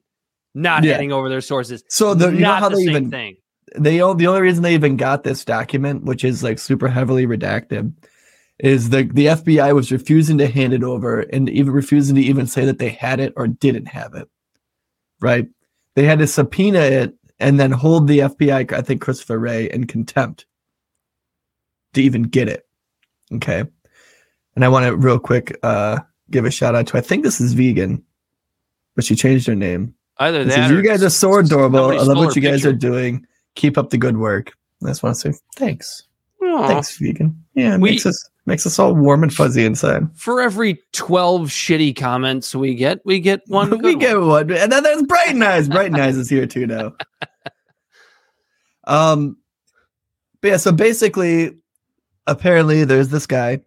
not 0.56 0.84
Yeah. 0.84 0.93
handing 0.93 1.12
over 1.12 1.30
their 1.30 1.41
sources. 1.41 1.84
So 1.89 2.16
the, 2.16 2.28
you 2.32 2.39
know 2.39 2.47
not 2.47 2.60
how 2.60 2.70
the 2.70 2.78
they 2.78 2.82
even 2.84 3.12
thing. 3.12 3.36
They 3.76 4.01
o- 4.01 4.13
the 4.13 4.28
only 4.28 4.41
reason 4.41 4.63
they 4.63 4.74
even 4.74 4.97
got 4.97 5.24
this 5.24 5.43
document, 5.43 6.03
which 6.03 6.24
is 6.24 6.43
like 6.43 6.59
super 6.59 6.88
heavily 6.88 7.26
redacted, 7.26 7.93
is 8.59 8.89
the 8.89 9.03
the 9.03 9.28
FBI 9.28 9.74
was 9.74 9.91
refusing 9.91 10.38
to 10.38 10.47
hand 10.47 10.74
it 10.74 10.84
over 10.84 11.22
and 11.22 11.49
even 11.49 11.74
refusing 11.74 12.16
to 12.16 12.22
even 12.22 12.47
say 12.47 12.66
that 12.66 12.80
they 12.80 12.89
had 12.89 13.20
it 13.20 13.34
or 13.36 13.47
didn't 13.47 13.88
have 13.88 14.13
it. 14.13 14.30
Right? 15.20 15.47
They 15.95 16.05
had 16.05 16.20
to 16.20 16.28
subpoena 16.28 16.80
it 16.80 17.16
and 17.39 17.59
then 17.59 17.72
hold 17.72 18.07
the 18.07 18.20
FBI, 18.20 18.72
I 18.72 18.82
think 18.82 19.01
Christopher 19.01 19.39
Wray, 19.39 19.70
in 19.70 19.88
contempt 19.88 20.45
to 21.93 22.01
even 22.01 22.24
get 22.24 22.47
it. 22.47 22.66
Okay. 23.34 23.63
And 24.55 24.63
I 24.63 24.70
want 24.70 24.86
to 24.86 24.95
real 24.95 25.20
quick 25.20 25.57
uh 25.63 25.99
give 26.30 26.45
a 26.45 26.51
shout 26.51 26.76
out 26.76 26.88
to 26.88 26.97
I 26.97 27.01
think 27.01 27.24
this 27.24 27.41
is 27.41 27.53
vegan, 27.53 28.03
but 28.95 29.03
she 29.05 29.16
changed 29.16 29.47
her 29.47 29.55
name. 29.55 29.95
Either 30.18 30.41
It 30.41 30.45
that 30.45 30.53
says, 30.53 30.72
you 30.72 30.82
guys 30.82 31.03
are 31.03 31.09
so 31.09 31.38
adorable. 31.38 31.91
I 31.91 32.03
love 32.03 32.18
what 32.18 32.36
you 32.36 32.41
guys 32.41 32.61
picture." 32.61 32.70
are 32.70 32.74
doing. 32.74 33.26
Keep 33.56 33.78
up 33.78 33.89
the 33.89 33.97
good 33.97 34.18
work. 34.18 34.51
I 34.84 34.88
just 34.89 35.01
want 35.03 35.16
to 35.16 35.34
say 35.34 35.39
thanks. 35.56 36.03
Aw. 36.43 36.68
Thanks, 36.68 36.97
vegan. 36.97 37.43
Yeah, 37.56 37.76
it 37.76 37.82
We- 37.82 37.91
makes 37.91 38.06
us 38.06 38.30
makes 38.47 38.66
us 38.68 38.78
all 38.78 38.93
warm 38.93 39.24
and 39.24 39.34
fuzzy 39.34 39.66
inside. 39.66 40.03
For 40.16 40.39
every 40.39 40.80
12 40.93 41.49
shitty 41.49 41.95
comments 41.95 42.53
we 42.53 42.76
get, 42.76 43.03
we 43.03 43.20
get 43.20 43.41
one. 43.47 43.78
we 43.82 43.95
get 43.95 44.20
one. 44.20 44.28
one, 44.28 44.51
and 44.51 44.72
then 44.72 44.84
there's 44.84 45.01
Brighten 45.03 45.41
Eyes. 45.41 45.68
Brighten 45.68 45.99
Eyes 45.99 46.16
is 46.18 46.30
here 46.30 46.45
too 46.45 46.68
now. 46.68 46.93
Um, 48.88 49.38
but 50.41 50.47
yeah. 50.49 50.58
So 50.58 50.72
basically, 50.72 51.58
apparently, 52.28 52.84
there's 52.84 53.10
this 53.10 53.26
guy 53.26 53.62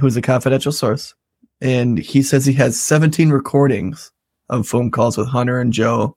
who's 0.00 0.16
a 0.16 0.22
confidential 0.22 0.70
source, 0.72 1.14
and 1.60 1.98
he 1.98 2.22
says 2.22 2.46
he 2.46 2.52
has 2.52 2.80
17 2.80 3.30
recordings 3.30 4.12
of 4.48 4.66
phone 4.68 4.90
calls 4.92 5.18
with 5.18 5.26
Hunter 5.26 5.60
and 5.60 5.72
Joe 5.72 6.16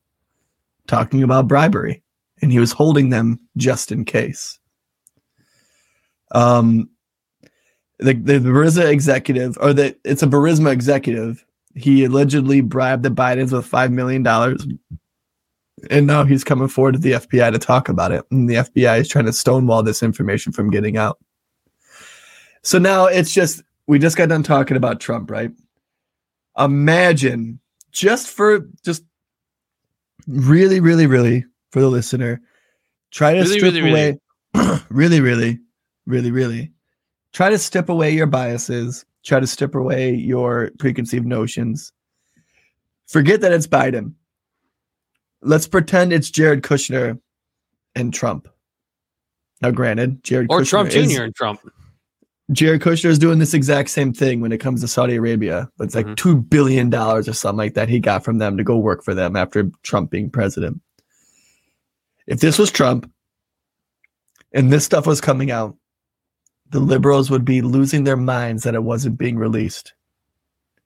talking 0.88 1.24
about 1.24 1.48
bribery, 1.48 2.04
and 2.42 2.52
he 2.52 2.60
was 2.60 2.72
holding 2.72 3.10
them 3.10 3.40
just 3.58 3.92
in 3.92 4.06
case. 4.06 4.60
Um, 6.32 6.90
the 8.00 8.14
the 8.14 8.40
Burisma 8.40 8.90
executive, 8.90 9.58
or 9.62 9.74
the 9.74 9.96
it's 10.04 10.24
a 10.24 10.28
Burisma 10.28 10.72
executive. 10.72 11.46
He 11.76 12.06
allegedly 12.06 12.62
bribed 12.62 13.04
the 13.04 13.10
Bidens 13.10 13.52
with 13.52 13.66
five 13.66 13.92
million 13.92 14.24
dollars, 14.24 14.66
and 15.90 16.08
now 16.08 16.24
he's 16.24 16.44
coming 16.44 16.68
forward 16.68 16.94
to 16.94 17.00
the 17.00 17.14
FBI 17.14 17.52
to 17.52 17.60
talk 17.60 17.90
about 17.90 18.12
it. 18.12 18.26
And 18.32 18.50
the 18.50 18.56
FBI 18.56 19.00
is 19.00 19.08
trying 19.08 19.26
to 19.26 19.34
stonewall 19.34 19.84
this 19.84 20.04
information 20.04 20.52
from 20.52 20.70
getting 20.70 20.98
out. 20.98 21.20
So 22.64 22.80
now 22.80 23.06
it's 23.06 23.34
just 23.34 23.62
we 23.88 24.00
just 24.00 24.18
got 24.18 24.30
done 24.30 24.44
talking 24.44 24.78
about 24.78 25.00
Trump, 25.00 25.30
right? 25.30 25.52
imagine 26.58 27.60
just 27.92 28.30
for 28.30 28.68
just 28.84 29.04
really, 30.28 30.80
really, 30.80 31.08
really 31.08 31.46
for 31.76 31.82
the 31.82 31.90
listener, 31.90 32.40
try 33.12 33.34
to 33.34 33.42
Really, 33.42 33.58
strip 33.58 33.74
really, 33.74 33.90
away 33.92 34.18
really, 34.90 35.20
really, 35.20 35.60
really, 36.06 36.32
really 36.32 36.72
try 37.34 37.50
to 37.50 37.58
strip 37.58 37.90
away 37.90 38.12
your 38.12 38.28
biases, 38.28 39.06
try 39.26 39.42
to 39.42 39.46
strip 39.48 39.76
away 39.76 40.14
your 40.14 40.72
preconceived 40.80 41.26
notions. 41.26 41.92
Forget 43.08 43.42
that 43.42 43.52
it's 43.52 43.68
Biden. 43.68 44.14
Let's 45.42 45.68
pretend 45.68 46.14
it's 46.14 46.30
Jared 46.32 46.62
Kushner 46.64 47.20
and 47.94 48.14
Trump. 48.14 48.48
Now, 49.62 49.72
granted, 49.72 50.24
Jared 50.24 50.48
Or 50.50 50.62
Kushner 50.62 50.70
Trump 50.70 50.92
is- 50.94 51.14
Jr. 51.14 51.24
and 51.24 51.36
Trump. 51.36 51.60
Jared 52.54 52.82
Kushner 52.82 53.10
is 53.10 53.20
doing 53.20 53.40
this 53.40 53.54
exact 53.54 53.90
same 53.90 54.14
thing 54.14 54.40
when 54.40 54.54
it 54.54 54.60
comes 54.60 54.80
to 54.80 54.88
Saudi 54.88 55.16
Arabia. 55.18 55.68
It's 55.82 55.94
like 55.96 56.06
Mhm. 56.06 56.16
two 56.16 56.38
billion 56.38 56.90
dollars 56.90 57.28
or 57.28 57.34
something 57.34 57.58
like 57.58 57.74
that 57.74 57.90
he 57.90 58.00
got 58.00 58.24
from 58.24 58.38
them 58.38 58.56
to 58.56 58.64
go 58.64 58.78
work 58.78 59.04
for 59.04 59.14
them 59.14 59.36
after 59.36 59.70
Trump 59.84 60.10
being 60.10 60.30
president. 60.30 60.80
If 62.28 62.40
this 62.40 62.58
was 62.58 62.72
Trump 62.72 63.12
and 64.52 64.72
this 64.72 64.86
stuff 64.86 65.06
was 65.06 65.22
coming 65.22 65.52
out, 65.52 65.76
the 66.70 66.80
liberals 66.80 67.30
would 67.30 67.46
be 67.46 67.62
losing 67.62 68.04
their 68.04 68.18
minds 68.18 68.64
that 68.64 68.76
it 68.76 68.84
wasn't 68.84 69.18
being 69.18 69.38
released. 69.38 69.94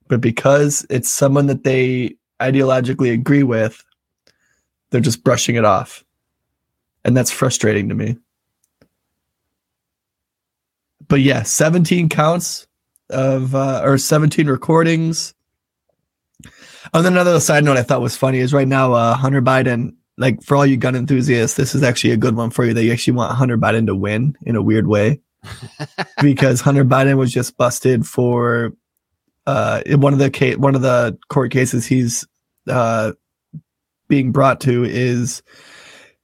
But 0.07 0.21
because 0.21 0.85
it's 0.89 1.09
someone 1.09 1.47
that 1.47 1.63
they 1.63 2.15
ideologically 2.41 3.13
agree 3.13 3.43
with, 3.43 3.83
they're 4.89 5.01
just 5.01 5.23
brushing 5.23 5.55
it 5.55 5.65
off. 5.65 6.03
And 7.05 7.15
that's 7.15 7.31
frustrating 7.31 7.87
to 7.89 7.95
me 7.95 8.17
but 11.09 11.19
yeah, 11.19 11.43
17 11.43 12.07
counts 12.07 12.67
of 13.09 13.53
uh, 13.53 13.81
or 13.83 13.97
17 13.97 14.47
recordings. 14.47 15.33
And 16.93 17.05
then 17.05 17.13
another 17.13 17.39
side 17.41 17.65
note 17.65 17.77
I 17.77 17.83
thought 17.83 18.01
was 18.01 18.15
funny 18.15 18.37
is 18.37 18.53
right 18.53 18.67
now 18.67 18.93
uh, 18.93 19.15
Hunter 19.15 19.41
Biden, 19.41 19.95
like 20.19 20.43
for 20.43 20.55
all 20.55 20.65
you 20.65 20.77
gun 20.77 20.95
enthusiasts, 20.95 21.57
this 21.57 21.73
is 21.73 21.81
actually 21.81 22.11
a 22.11 22.17
good 22.17 22.35
one 22.35 22.51
for 22.51 22.65
you. 22.65 22.73
That 22.73 22.83
you 22.83 22.91
actually 22.91 23.13
want 23.13 23.35
Hunter 23.35 23.57
Biden 23.57 23.87
to 23.87 23.95
win 23.95 24.35
in 24.43 24.55
a 24.55 24.61
weird 24.61 24.87
way, 24.87 25.19
because 26.21 26.61
Hunter 26.61 26.85
Biden 26.85 27.17
was 27.17 27.31
just 27.31 27.57
busted 27.57 28.05
for 28.05 28.73
uh, 29.47 29.81
in 29.85 30.01
one 30.01 30.13
of 30.13 30.19
the 30.19 30.29
case, 30.29 30.57
one 30.57 30.75
of 30.75 30.81
the 30.81 31.17
court 31.29 31.51
cases 31.51 31.87
he's 31.87 32.27
uh, 32.67 33.13
being 34.07 34.31
brought 34.31 34.61
to 34.61 34.83
is 34.83 35.41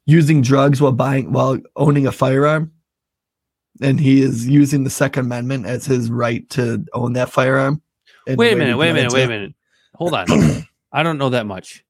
using 0.06 0.42
drugs 0.44 0.80
while 0.80 0.92
buying 0.92 1.32
while 1.32 1.58
owning 1.76 2.06
a 2.06 2.12
firearm 2.12 2.72
and 3.82 4.00
he 4.00 4.22
is 4.22 4.48
using 4.48 4.84
the 4.84 4.90
Second 4.90 5.26
Amendment 5.26 5.66
as 5.66 5.86
his 5.86 6.10
right 6.10 6.48
to 6.52 6.86
own 6.94 7.14
that 7.14 7.30
firearm. 7.30 7.82
Wait 8.28 8.54
a 8.54 8.56
minute, 8.56 8.78
wait 8.78 8.90
a 8.90 8.94
minute, 8.94 9.14
wait 9.14 9.24
a 9.24 9.28
minute. 9.28 9.54
Hold 9.96 10.14
on. 10.14 10.26
I 10.92 11.04
don't 11.04 11.18
know 11.18 11.30
that 11.30 11.46
much. 11.46 11.84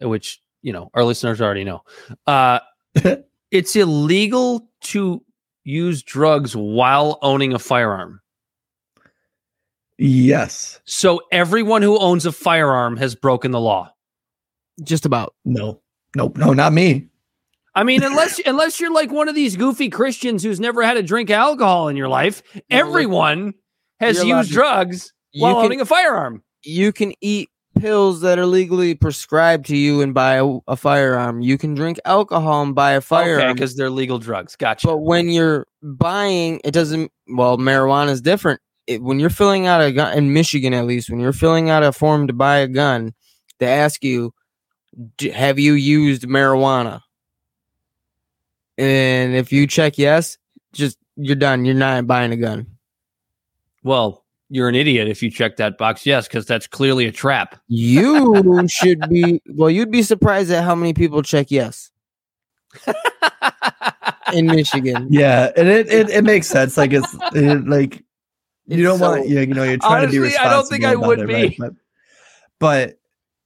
Which, 0.00 0.40
you 0.68 0.72
know, 0.74 0.90
our 0.92 1.02
listeners 1.02 1.40
already 1.40 1.64
know. 1.64 1.82
Uh 2.26 2.58
it's 3.50 3.74
illegal 3.74 4.68
to 4.82 5.24
use 5.64 6.02
drugs 6.02 6.54
while 6.54 7.18
owning 7.22 7.54
a 7.54 7.58
firearm. 7.58 8.20
Yes. 9.96 10.78
So 10.84 11.22
everyone 11.32 11.80
who 11.80 11.98
owns 11.98 12.26
a 12.26 12.32
firearm 12.32 12.98
has 12.98 13.14
broken 13.14 13.50
the 13.50 13.60
law. 13.60 13.90
Just 14.84 15.06
about. 15.06 15.34
No. 15.46 15.80
Nope. 16.14 16.36
No, 16.36 16.52
not 16.52 16.74
me. 16.74 17.08
I 17.74 17.82
mean, 17.82 18.02
unless 18.04 18.38
unless 18.44 18.78
you're 18.78 18.92
like 18.92 19.10
one 19.10 19.28
of 19.28 19.34
these 19.34 19.56
goofy 19.56 19.88
Christians 19.88 20.42
who's 20.42 20.60
never 20.60 20.82
had 20.82 20.98
a 20.98 21.02
drink 21.02 21.30
of 21.30 21.34
alcohol 21.34 21.88
in 21.88 21.96
your 21.96 22.08
life, 22.08 22.42
everyone 22.70 23.54
has 24.00 24.22
used 24.22 24.52
drugs 24.52 25.14
You 25.32 25.44
while 25.44 25.54
can, 25.56 25.64
owning 25.64 25.80
a 25.80 25.86
firearm. 25.86 26.42
you 26.62 26.92
can 26.92 27.14
eat 27.22 27.48
pills 27.80 28.20
that 28.22 28.38
are 28.38 28.46
legally 28.46 28.94
prescribed 28.94 29.66
to 29.66 29.76
you 29.76 30.00
and 30.00 30.12
buy 30.14 30.34
a, 30.34 30.58
a 30.68 30.76
firearm. 30.76 31.40
You 31.40 31.56
can 31.58 31.74
drink 31.74 31.98
alcohol 32.04 32.62
and 32.62 32.74
buy 32.74 32.92
a 32.92 33.00
firearm. 33.00 33.54
because 33.54 33.76
they're 33.76 33.90
legal 33.90 34.18
drugs. 34.18 34.56
Gotcha. 34.56 34.86
But 34.86 34.98
when 34.98 35.28
you're 35.28 35.66
buying, 35.82 36.60
it 36.64 36.72
doesn't. 36.72 37.10
Well, 37.28 37.58
marijuana 37.58 38.10
is 38.10 38.20
different. 38.20 38.60
It, 38.86 39.02
when 39.02 39.20
you're 39.20 39.30
filling 39.30 39.66
out 39.66 39.82
a 39.82 39.92
gun 39.92 40.16
in 40.16 40.32
Michigan, 40.32 40.72
at 40.74 40.86
least, 40.86 41.10
when 41.10 41.20
you're 41.20 41.32
filling 41.32 41.70
out 41.70 41.82
a 41.82 41.92
form 41.92 42.26
to 42.26 42.32
buy 42.32 42.58
a 42.58 42.68
gun, 42.68 43.12
they 43.58 43.66
ask 43.66 44.02
you, 44.02 44.32
"D- 45.18 45.30
"Have 45.30 45.58
you 45.58 45.74
used 45.74 46.22
marijuana?" 46.22 47.00
And 48.76 49.34
if 49.34 49.52
you 49.52 49.66
check 49.66 49.98
yes, 49.98 50.38
just 50.72 50.96
you're 51.16 51.36
done. 51.36 51.64
You're 51.64 51.74
not 51.74 52.06
buying 52.06 52.32
a 52.32 52.36
gun. 52.36 52.66
well, 53.82 54.24
you're 54.50 54.68
an 54.68 54.74
idiot 54.74 55.08
if 55.08 55.22
you 55.22 55.30
check 55.30 55.56
that 55.56 55.76
box. 55.78 56.06
Yes, 56.06 56.26
because 56.26 56.46
that's 56.46 56.66
clearly 56.66 57.06
a 57.06 57.12
trap. 57.12 57.60
You 57.68 58.66
should 58.70 59.08
be. 59.08 59.42
Well, 59.48 59.70
you'd 59.70 59.90
be 59.90 60.02
surprised 60.02 60.50
at 60.50 60.64
how 60.64 60.74
many 60.74 60.92
people 60.94 61.22
check 61.22 61.50
yes 61.50 61.90
in 64.32 64.46
Michigan. 64.46 65.06
Yeah, 65.10 65.50
and 65.56 65.68
it 65.68 65.88
it, 65.88 66.10
it 66.10 66.24
makes 66.24 66.46
sense. 66.46 66.76
Like 66.76 66.92
it's 66.92 67.14
it, 67.34 67.66
like 67.66 68.02
you 68.66 68.82
don't 68.82 68.94
It's 68.94 69.02
want 69.02 69.22
so- 69.22 69.28
you, 69.28 69.40
you 69.40 69.46
know 69.54 69.64
you're 69.64 69.78
trying 69.78 70.06
to 70.06 70.10
be 70.12 70.18
responsible. 70.18 70.50
I 70.50 70.52
don't 70.54 70.66
think 70.68 70.84
I 70.84 70.94
would 70.94 71.20
it, 71.20 71.26
be. 71.26 71.34
right? 71.34 71.56
But, 71.58 71.72
but 72.58 72.98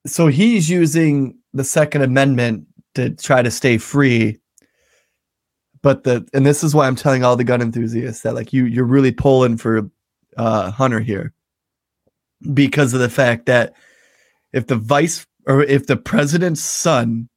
so 0.06 0.26
he's 0.26 0.68
using 0.68 1.38
the 1.54 1.64
Second 1.64 2.02
Amendment 2.02 2.66
to 2.94 3.10
try 3.10 3.42
to 3.42 3.50
stay 3.50 3.78
free. 3.78 4.38
But 5.82 6.04
the 6.04 6.26
and 6.32 6.46
this 6.46 6.62
is 6.62 6.74
why 6.74 6.86
I'm 6.86 6.96
telling 6.96 7.24
all 7.24 7.36
the 7.36 7.44
gun 7.44 7.60
enthusiasts 7.60 8.22
that 8.22 8.34
like 8.34 8.52
you 8.52 8.66
you're 8.66 8.84
really 8.84 9.12
pulling 9.12 9.56
for 9.56 9.90
uh 10.36 10.70
Hunter 10.70 11.00
here 11.00 11.32
because 12.54 12.94
of 12.94 13.00
the 13.00 13.08
fact 13.08 13.46
that 13.46 13.74
if 14.52 14.66
the 14.66 14.76
vice 14.76 15.26
or 15.46 15.62
if 15.62 15.86
the 15.86 15.96
president's 15.96 16.60
son 16.60 17.28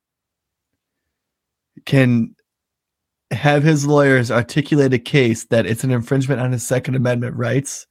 can 1.86 2.36
have 3.32 3.64
his 3.64 3.86
lawyers 3.86 4.32
articulate 4.32 4.94
a 4.94 5.00
case 5.00 5.46
that 5.46 5.66
it's 5.66 5.84
an 5.84 5.92
infringement 5.92 6.42
on 6.42 6.52
his 6.52 6.66
Second 6.66 6.96
Amendment 6.96 7.36
rights, 7.36 7.88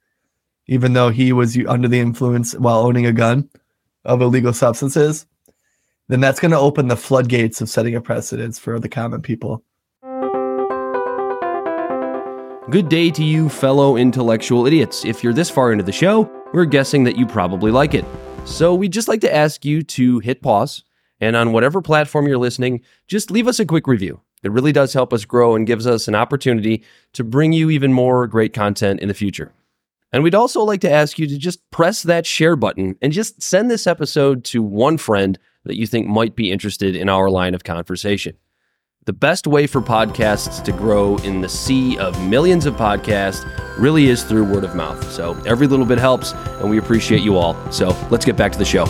even 0.67 0.93
though 0.93 1.11
he 1.11 1.33
was 1.33 1.57
under 1.69 1.89
the 1.89 2.01
influence 2.01 2.55
while 2.55 2.79
owning 2.79 3.07
a 3.07 3.13
gun 3.13 3.49
of 4.05 4.23
illegal 4.23 4.53
substances, 4.53 5.27
then 6.09 6.21
that's 6.21 6.41
going 6.41 6.53
to 6.53 6.59
open 6.59 6.89
the 6.89 6.97
floodgates 6.97 7.61
of 7.61 7.69
setting 7.69 7.95
a 7.95 8.01
precedence 8.01 8.59
for 8.59 8.79
the 8.79 8.89
common 8.89 9.23
people. 9.23 9.65
Good 12.71 12.89
day 12.89 13.11
to 13.11 13.23
you, 13.23 13.51
fellow 13.51 13.99
intellectual 13.99 14.67
idiots. 14.67 15.05
If 15.05 15.23
you're 15.23 15.35
this 15.35 15.51
far 15.51 15.71
into 15.71 15.85
the 15.85 15.93
show, 15.93 16.31
we're 16.55 16.65
guessing 16.65 17.05
that 17.05 17.19
you 17.19 17.27
probably 17.27 17.71
like 17.71 17.93
it. 17.93 18.07
So 18.47 18.75
we'd 18.75 18.91
just 18.91 19.07
like 19.07 19.21
to 19.21 19.35
ask 19.35 19.67
you 19.67 19.83
to 19.83 20.19
hit 20.21 20.41
pause, 20.41 20.83
and 21.21 21.37
on 21.37 21.53
whatever 21.53 21.83
platform 21.83 22.27
you're 22.27 22.39
listening, 22.39 22.81
just 23.07 23.31
leave 23.31 23.49
us 23.49 23.61
a 23.61 23.67
quick 23.67 23.87
review. 23.87 24.23
It 24.43 24.51
really 24.51 24.73
does 24.73 24.95
help 24.95 25.13
us 25.13 25.27
grow 25.27 25.55
and 25.55 25.67
gives 25.67 25.87
us 25.87 26.09
an 26.09 26.15
opportunity 26.15 26.83
to 27.13 27.23
bring 27.23 27.53
you 27.53 27.69
even 27.69 27.93
more 27.93 28.27
great 28.27 28.55
content 28.55 29.01
in 29.01 29.09
the 29.09 29.15
future. 29.15 29.53
And 30.11 30.23
we'd 30.23 30.35
also 30.35 30.63
like 30.63 30.81
to 30.81 30.91
ask 30.91 31.19
you 31.19 31.27
to 31.27 31.37
just 31.37 31.71
press 31.71 32.03
that 32.05 32.25
share 32.25 32.57
button 32.57 32.97
and 33.03 33.13
just 33.13 33.43
send 33.43 33.71
this 33.71 33.87
episode 33.87 34.43
to 34.45 34.63
one 34.63 34.97
friend 34.97 35.39
that 35.65 35.77
you 35.77 35.87
think 35.87 36.07
might 36.07 36.35
be 36.35 36.51
interested 36.51 36.97
in 36.97 37.11
our 37.11 37.29
line 37.29 37.55
of 37.55 37.63
conversation. 37.63 38.39
The 39.07 39.13
best 39.13 39.47
way 39.47 39.67
for 39.67 39.83
podcasts 39.83 40.65
to 40.65 40.73
grow 40.73 41.19
in 41.19 41.43
the 41.43 41.49
sea 41.49 41.99
of 41.99 42.19
millions 42.27 42.65
of 42.65 42.75
podcasts 42.77 43.45
really 43.79 44.07
is 44.07 44.25
through 44.25 44.45
word 44.45 44.65
of 44.65 44.75
mouth. 44.75 45.11
So 45.11 45.35
every 45.45 45.67
little 45.67 45.85
bit 45.85 45.99
helps, 45.99 46.33
and 46.33 46.71
we 46.71 46.79
appreciate 46.79 47.21
you 47.21 47.37
all. 47.37 47.55
So 47.71 47.89
let's 48.11 48.25
get 48.25 48.35
back 48.35 48.53
to 48.53 48.59
the 48.59 48.65
show. 48.65 48.87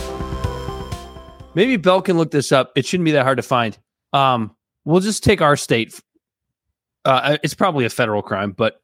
Maybe 1.56 1.76
Bel 1.76 2.00
can 2.00 2.16
look 2.16 2.30
this 2.30 2.52
up. 2.52 2.70
It 2.76 2.86
shouldn't 2.86 3.06
be 3.06 3.10
that 3.12 3.24
hard 3.24 3.38
to 3.38 3.42
find. 3.42 3.76
Um, 4.12 4.54
we'll 4.84 5.00
just 5.00 5.24
take 5.24 5.40
our 5.40 5.56
state. 5.56 6.00
Uh, 7.04 7.38
it's 7.42 7.54
probably 7.54 7.84
a 7.84 7.90
federal 7.90 8.22
crime, 8.22 8.52
but 8.52 8.80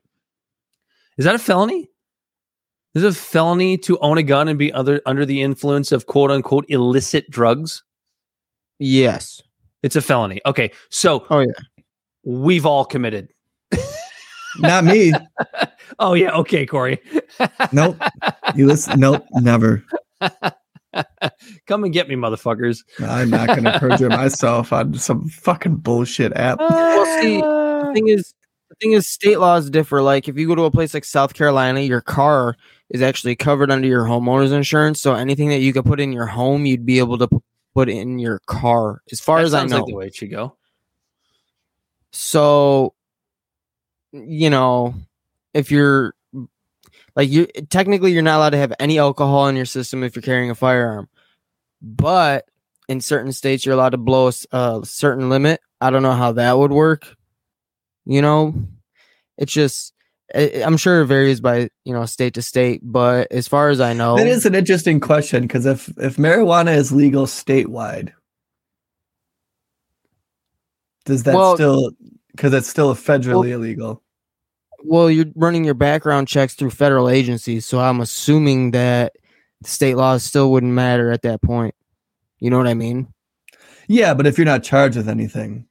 is 1.16 1.26
that 1.26 1.36
a 1.36 1.38
felony? 1.38 1.88
Is 2.94 3.04
it 3.04 3.12
a 3.12 3.14
felony 3.14 3.78
to 3.78 3.98
own 4.00 4.18
a 4.18 4.24
gun 4.24 4.48
and 4.48 4.58
be 4.58 4.72
other 4.72 5.00
under 5.06 5.24
the 5.24 5.42
influence 5.42 5.92
of 5.92 6.06
quote 6.06 6.32
unquote 6.32 6.64
illicit 6.68 7.30
drugs? 7.30 7.84
Yes. 8.80 9.42
It's 9.82 9.96
a 9.96 10.02
felony. 10.02 10.40
Okay, 10.46 10.70
so 10.90 11.26
Oh, 11.30 11.40
yeah. 11.40 11.52
we've 12.24 12.66
all 12.66 12.84
committed. 12.84 13.28
Not 14.58 14.84
me. 14.84 15.12
Oh 15.98 16.14
yeah, 16.14 16.30
okay, 16.36 16.64
Corey. 16.64 16.98
nope. 17.72 17.96
You 18.54 18.66
listen. 18.66 18.98
Nope. 19.00 19.26
Never. 19.34 19.84
Come 21.66 21.84
and 21.84 21.92
get 21.92 22.08
me, 22.08 22.14
motherfuckers. 22.14 22.78
I'm 23.06 23.28
not 23.28 23.48
going 23.48 23.64
to 23.64 23.78
perjure 23.78 24.08
myself 24.08 24.72
on 24.72 24.94
some 24.94 25.28
fucking 25.28 25.76
bullshit 25.76 26.32
app. 26.36 26.58
Ah. 26.60 26.66
Well, 26.68 27.20
see, 27.22 27.40
the 27.40 27.90
thing 27.92 28.08
is, 28.08 28.32
the 28.70 28.76
thing 28.76 28.92
is, 28.92 29.08
state 29.08 29.40
laws 29.40 29.68
differ. 29.68 30.00
Like 30.00 30.26
if 30.26 30.38
you 30.38 30.46
go 30.46 30.54
to 30.54 30.62
a 30.62 30.70
place 30.70 30.94
like 30.94 31.04
South 31.04 31.34
Carolina, 31.34 31.80
your 31.80 32.00
car 32.00 32.56
is 32.88 33.02
actually 33.02 33.36
covered 33.36 33.70
under 33.70 33.86
your 33.88 34.04
homeowner's 34.04 34.52
insurance. 34.52 35.02
So 35.02 35.14
anything 35.14 35.50
that 35.50 35.60
you 35.60 35.72
could 35.74 35.84
put 35.84 36.00
in 36.00 36.12
your 36.12 36.26
home, 36.26 36.64
you'd 36.64 36.86
be 36.86 36.98
able 36.98 37.18
to 37.18 37.28
p- 37.28 37.36
put 37.80 37.88
in 37.88 38.18
your 38.18 38.40
car. 38.46 39.00
As 39.10 39.20
far 39.20 39.38
That 39.38 39.44
as 39.46 39.54
I 39.54 39.64
know. 39.64 39.78
like 39.78 39.86
the 39.86 39.94
way 39.94 40.06
it 40.08 40.14
should 40.14 40.30
go. 40.30 40.56
So, 42.12 42.94
you 44.12 44.50
know, 44.50 44.94
if 45.54 45.70
you're 45.70 46.14
Like 47.16 47.28
you 47.28 47.46
technically 47.68 48.12
you're 48.12 48.22
not 48.22 48.38
allowed 48.38 48.50
to 48.50 48.58
have 48.58 48.72
any 48.78 48.98
alcohol 48.98 49.48
in 49.48 49.56
your 49.56 49.66
system 49.66 50.02
if 50.02 50.14
you're 50.14 50.22
carrying 50.22 50.50
a 50.50 50.54
firearm. 50.54 51.08
But 51.82 52.46
in 52.88 53.00
certain 53.00 53.32
states 53.32 53.64
you're 53.64 53.74
allowed 53.74 53.90
to 53.90 53.98
blow 53.98 54.30
a 54.52 54.80
certain 54.84 55.28
limit. 55.28 55.60
I 55.80 55.90
don't 55.90 56.02
know 56.02 56.12
how 56.12 56.32
that 56.32 56.58
would 56.58 56.72
work. 56.72 57.14
You 58.04 58.22
know, 58.22 58.54
it's 59.38 59.52
just 59.52 59.92
I'm 60.34 60.76
sure 60.76 61.02
it 61.02 61.06
varies 61.06 61.40
by, 61.40 61.68
you 61.84 61.92
know, 61.92 62.06
state 62.06 62.34
to 62.34 62.42
state, 62.42 62.80
but 62.84 63.30
as 63.32 63.48
far 63.48 63.68
as 63.68 63.80
I 63.80 63.92
know, 63.92 64.16
That 64.16 64.26
is 64.26 64.46
an 64.46 64.54
interesting 64.54 65.00
question 65.00 65.42
because 65.42 65.66
if 65.66 65.88
if 65.98 66.16
marijuana 66.16 66.76
is 66.76 66.92
legal 66.92 67.26
statewide, 67.26 68.12
does 71.04 71.24
that 71.24 71.34
Well- 71.34 71.54
still 71.56 71.90
because 72.32 72.54
it's 72.54 72.68
still 72.68 72.94
federally 72.94 73.50
illegal? 73.50 74.02
well, 74.84 75.10
you're 75.10 75.26
running 75.34 75.64
your 75.64 75.74
background 75.74 76.28
checks 76.28 76.54
through 76.54 76.70
federal 76.70 77.08
agencies, 77.08 77.66
so 77.66 77.80
I'm 77.80 78.00
assuming 78.00 78.70
that 78.70 79.12
state 79.64 79.96
laws 79.96 80.22
still 80.22 80.50
wouldn't 80.52 80.72
matter 80.72 81.10
at 81.10 81.22
that 81.22 81.42
point. 81.42 81.74
You 82.38 82.48
know 82.50 82.56
what 82.56 82.66
I 82.68 82.74
mean? 82.74 83.08
Yeah, 83.88 84.14
but 84.14 84.26
if 84.26 84.38
you're 84.38 84.44
not 84.46 84.62
charged 84.62 84.96
with 84.96 85.08
anything, 85.08 85.66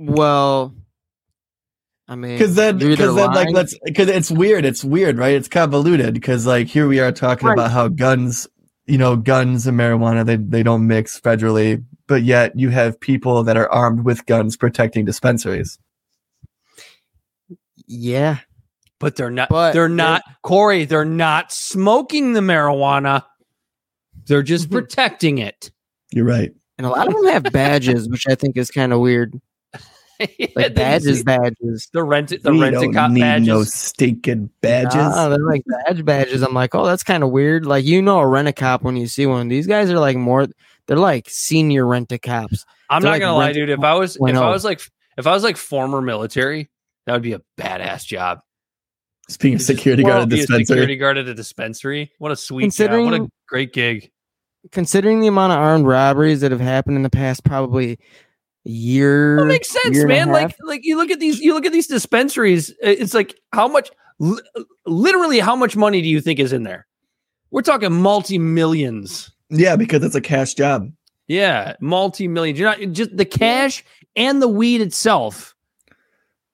Well, 0.00 0.74
I 2.08 2.14
mean, 2.16 2.32
because 2.38 2.54
then 2.54 2.78
because 2.78 3.14
then 3.14 3.26
like 3.26 3.34
lying- 3.34 3.54
let's 3.54 3.78
because 3.84 4.08
it's 4.08 4.30
weird 4.30 4.64
it's 4.64 4.82
weird 4.82 5.18
right 5.18 5.34
it's 5.34 5.48
convoluted 5.48 6.14
because 6.14 6.46
like 6.46 6.66
here 6.66 6.88
we 6.88 7.00
are 7.00 7.12
talking 7.12 7.48
Right. 7.48 7.52
about 7.54 7.70
how 7.70 7.88
guns 7.88 8.48
you 8.86 8.96
know 8.96 9.14
guns 9.16 9.66
and 9.66 9.78
marijuana 9.78 10.24
they 10.24 10.36
they 10.36 10.62
don't 10.62 10.86
mix 10.86 11.20
federally 11.20 11.84
but 12.06 12.22
yet 12.22 12.58
you 12.58 12.70
have 12.70 12.98
people 12.98 13.42
that 13.44 13.58
are 13.58 13.70
armed 13.70 14.04
with 14.06 14.24
guns 14.24 14.56
protecting 14.56 15.04
dispensaries 15.04 15.78
yeah, 17.86 18.38
But 19.00 19.16
they're 19.16 19.30
not. 19.30 19.48
But 19.48 19.72
they're 19.72 19.82
they're- 19.88 19.88
not. 19.88 20.22
Corey, 20.42 20.84
they're 20.84 21.04
not 21.06 21.52
smoking 21.52 22.32
the 22.34 22.40
marijuana. 22.40 23.24
They're 24.26 24.42
just 24.42 24.68
Mhm. 24.68 24.72
protecting 24.72 25.38
it. 25.38 25.70
you're 26.10 26.24
right 26.24 26.52
and 26.78 26.86
a 26.86 26.90
lot 26.90 27.06
of 27.06 27.12
them 27.14 27.26
have 27.26 27.44
badges, 27.52 28.08
which 28.08 28.26
I 28.28 28.34
think 28.34 28.56
is 28.56 28.70
kind 28.70 28.92
of 28.94 29.00
weird. 29.00 29.38
Yeah, 30.20 30.26
Like 30.40 30.54
they- 30.54 30.68
badges, 30.70 31.22
badges. 31.24 31.88
The 31.92 32.02
rent. 32.02 32.28
The 32.42 32.50
we 32.52 32.60
rent 32.60 32.76
a 32.76 32.88
cop 32.92 33.10
need 33.10 33.20
badges. 33.20 33.46
no 33.48 33.62
stinking 33.64 34.50
badges 34.60 34.94
Ah, 34.96 35.28
they're 35.28 35.38
like 35.38 35.62
badge 35.66 36.04
badges. 36.04 36.42
I'm 36.42 36.54
like, 36.54 36.74
oh, 36.74 36.84
that's 36.86 37.02
kind 37.04 37.22
of 37.22 37.30
weird. 37.30 37.64
Like 37.66 37.84
you 37.84 38.02
know, 38.02 38.18
a 38.18 38.26
rent 38.26 38.48
a 38.48 38.52
cop 38.52 38.82
when 38.82 38.96
you 38.96 39.06
see 39.06 39.26
one. 39.26 39.48
These 39.48 39.66
guys 39.66 39.90
are 39.90 39.98
like 39.98 40.16
more. 40.16 40.46
They're 40.86 40.96
like 40.96 41.28
senior 41.28 41.86
rent 41.86 42.10
a 42.12 42.18
cops. 42.18 42.64
I'm 42.90 43.02
They're 43.02 43.08
not 43.10 43.14
like 43.14 43.20
gonna 43.20 43.34
lie, 43.36 43.44
renting 43.46 43.66
dude. 43.66 43.78
If 43.78 43.84
I 43.84 43.94
was, 43.94 44.16
if 44.20 44.36
I 44.36 44.48
was 44.50 44.64
like, 44.64 44.80
if 45.16 45.26
I 45.26 45.32
was 45.32 45.42
like 45.44 45.56
former 45.56 46.00
military, 46.00 46.70
that 47.06 47.12
would 47.12 47.22
be 47.22 47.34
a 47.34 47.42
badass 47.58 48.04
job. 48.06 48.40
speaking 49.28 49.54
of 49.54 49.58
just- 49.58 49.66
security 49.68 50.02
guard 50.02 50.22
at 50.22 50.22
a 50.22 50.26
dispensary 50.36 50.64
security 50.64 50.96
guard 50.96 51.18
at 51.18 51.28
a 51.28 51.34
dispensary. 51.34 52.10
What 52.18 52.32
a 52.32 52.36
sweet 52.36 52.72
job. 52.72 52.90
What 53.04 53.14
a 53.14 53.28
great 53.48 53.72
gig. 53.72 54.10
Considering 54.72 55.20
the 55.20 55.28
amount 55.28 55.52
of 55.52 55.58
armed 55.60 55.86
robberies 55.86 56.40
that 56.40 56.50
have 56.50 56.60
happened 56.60 56.96
in 56.96 57.02
the 57.02 57.10
past, 57.10 57.44
probably 57.44 57.98
year. 58.64 59.36
That 59.40 59.46
makes 59.46 59.68
sense, 59.70 59.94
year 59.94 60.02
and 60.04 60.12
a 60.12 60.14
man. 60.26 60.28
Like, 60.32 60.56
like 60.62 60.80
you 60.84 60.96
look 60.96 61.10
at 61.10 61.20
these, 61.20 61.40
you 61.40 61.54
look 61.54 61.66
at 61.66 61.72
these 61.72 61.86
dispensaries. 61.86 62.74
It's 62.82 63.14
like 63.14 63.34
how 63.52 63.68
much, 63.68 63.90
li- 64.18 64.40
literally, 64.86 65.38
how 65.40 65.56
much 65.56 65.76
money 65.76 66.02
do 66.02 66.08
you 66.08 66.20
think 66.20 66.38
is 66.38 66.52
in 66.52 66.62
there? 66.64 66.86
We're 67.50 67.62
talking 67.62 67.92
multi 67.92 68.38
millions. 68.38 69.30
yeah 69.50 69.76
because 69.76 70.04
it's 70.04 70.14
a 70.14 70.20
cash 70.20 70.54
job 70.54 70.90
Yeah, 71.28 71.76
multi 71.80 72.28
millions. 72.28 72.58
You're 72.58 72.68
not 72.68 72.92
just 72.92 73.16
the 73.16 73.24
cash 73.24 73.84
and 74.16 74.42
the 74.42 74.48
weed 74.48 74.80
itself. 74.82 75.54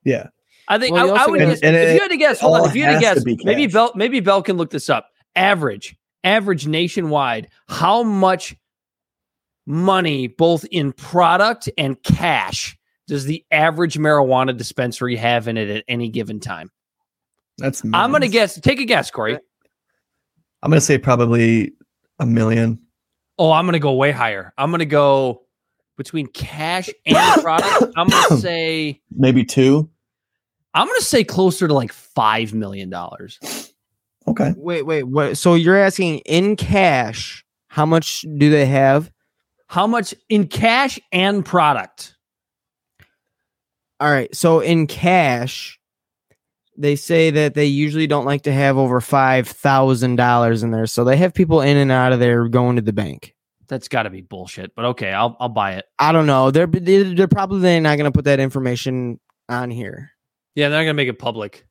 yeah 0.04 0.28
I 0.68 0.78
think 0.78 0.94
Well, 0.94 1.14
I, 1.14 1.24
I 1.24 1.26
would. 1.26 1.38
gotta- 1.40 1.50
guess- 1.52 1.60
And- 1.62 1.76
and 1.76 1.84
if 1.84 1.90
it 1.90 1.94
you 1.94 2.00
had 2.00 2.08
to 2.10 2.16
guess, 2.16 2.40
hold 2.40 2.60
on. 2.60 2.68
If 2.70 2.74
you 2.76 2.84
had 2.84 3.00
to 3.00 3.06
has 3.06 3.22
to 3.24 3.24
guess, 3.34 3.44
maybe 3.44 3.64
cash. 3.66 3.72
Bel, 3.74 3.92
maybe 3.96 4.20
Bel 4.20 4.42
can 4.42 4.56
look 4.56 4.70
this 4.70 4.88
up. 4.88 5.08
Average, 5.36 5.96
average 6.22 6.66
nationwide. 6.66 7.48
How 7.68 8.02
much 8.02 8.54
money, 9.66 10.26
both 10.26 10.64
in 10.70 10.92
product 10.92 11.68
and 11.78 12.00
cash, 12.02 12.76
does 13.06 13.24
the 13.24 13.44
average 13.50 13.94
marijuana 13.98 14.56
dispensary 14.56 15.16
have 15.16 15.48
in 15.48 15.56
it 15.56 15.68
at 15.70 15.84
any 15.88 16.08
given 16.08 16.40
time? 16.40 16.70
that's 17.58 17.82
I'm 17.92 18.10
gonna 18.10 18.28
guess. 18.28 18.58
Take 18.60 18.80
a 18.80 18.84
guess, 18.84 19.10
Corey. 19.12 19.38
i'm 20.62 20.70
gonna 20.70 20.80
say 20.80 20.98
probably 20.98 21.72
a 22.18 22.26
million 22.26 22.80
Oh, 23.38 23.50
I'm 23.50 23.66
gonna 23.66 23.78
go 23.80 23.92
way 23.94 24.12
higher. 24.12 24.52
I'm 24.56 24.70
gonna 24.70 24.84
go 24.84 25.42
between 25.96 26.26
cash 26.28 26.88
and 27.06 27.16
product. 27.42 27.92
I'm 27.96 28.08
gonna 28.08 28.40
say. 28.40 29.00
maybe 29.10 29.44
two 29.44 29.88
I'm 30.72 30.86
gonna 30.88 31.00
say 31.00 31.22
closer 31.24 31.68
to 31.68 31.74
like 31.74 31.92
five 31.92 32.52
million 32.54 32.90
dollars. 32.90 33.38
okay 34.26 34.52
Wait, 34.56 34.82
wait, 34.82 35.04
what? 35.04 35.36
So 35.38 35.54
you're 35.54 35.76
asking 35.76 36.18
in 36.20 36.56
cash, 36.56 37.44
how 37.68 37.86
much 37.86 38.24
do 38.36 38.50
they 38.50 38.66
have? 38.66 39.10
How 39.68 39.86
much 39.86 40.14
in 40.28 40.48
cash 40.48 41.00
and 41.12 41.44
product? 41.44 42.14
All 44.00 44.10
right. 44.10 44.34
So 44.34 44.60
in 44.60 44.86
cash, 44.86 45.78
they 46.76 46.96
say 46.96 47.30
that 47.30 47.54
they 47.54 47.66
usually 47.66 48.06
don't 48.06 48.24
like 48.24 48.42
to 48.42 48.52
have 48.52 48.76
over 48.76 49.00
five 49.00 49.48
thousand 49.48 50.16
dollars 50.16 50.62
in 50.62 50.70
there. 50.70 50.86
So 50.86 51.04
they 51.04 51.16
have 51.16 51.32
people 51.34 51.60
in 51.60 51.76
and 51.76 51.92
out 51.92 52.12
of 52.12 52.20
there 52.20 52.48
going 52.48 52.76
to 52.76 52.82
the 52.82 52.92
bank. 52.92 53.34
That's 53.68 53.88
got 53.88 54.02
to 54.02 54.10
be 54.10 54.20
bullshit. 54.20 54.74
But 54.74 54.84
okay, 54.86 55.12
I'll 55.12 55.36
I'll 55.40 55.48
buy 55.48 55.74
it. 55.74 55.86
I 55.98 56.12
don't 56.12 56.26
know. 56.26 56.50
They're 56.50 56.66
they're 56.66 57.14
they're 57.14 57.28
probably 57.28 57.80
not 57.80 57.96
going 57.96 58.10
to 58.10 58.16
put 58.16 58.26
that 58.26 58.40
information 58.40 59.18
on 59.48 59.70
here. 59.70 60.10
Yeah, 60.54 60.68
they're 60.68 60.78
not 60.78 60.84
gonna 60.84 60.94
make 60.94 61.08
it 61.08 61.18
public. 61.18 61.66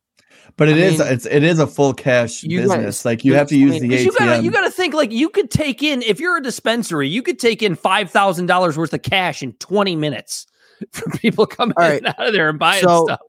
But 0.58 0.70
it 0.70 0.76
I 0.76 0.80
is 0.80 1.00
mean, 1.00 1.08
it's 1.10 1.26
it 1.26 1.44
is 1.44 1.60
a 1.60 1.68
full 1.68 1.94
cash 1.94 2.42
business 2.42 2.70
guys- 2.78 3.06
like 3.06 3.26
you 3.26 3.34
have 3.36 3.48
to 3.50 3.56
I 3.56 3.60
use 3.60 3.80
the 3.82 3.90
'Cause 3.90 4.04
you 4.06 4.12
gotta 4.12 4.32
atm 4.32 4.44
you 4.44 4.52
gotta 4.52 4.72
think 4.72 4.94
like 4.94 5.12
you 5.12 5.30
could 5.30 5.50
take 5.52 5.82
in 5.84 6.02
if 6.04 6.20
you're 6.20 6.38
a 6.38 6.42
dispensary, 6.44 7.08
you 7.10 7.22
could 7.22 7.40
take 7.40 7.62
in 7.64 7.76
five 7.76 8.10
thousand 8.12 8.46
dollars 8.48 8.78
worth 8.78 8.94
of 8.94 9.02
cash 9.02 9.42
in 9.44 9.54
twenty 9.54 9.96
minutes 9.96 10.46
for 10.92 11.10
people 11.18 11.46
coming 11.46 11.76
right. 11.78 11.98
and 12.04 12.08
out 12.08 12.28
of 12.28 12.34
there 12.34 12.50
and 12.50 12.60
buying 12.60 12.84
So- 12.84 13.06
stuff. 13.06 13.20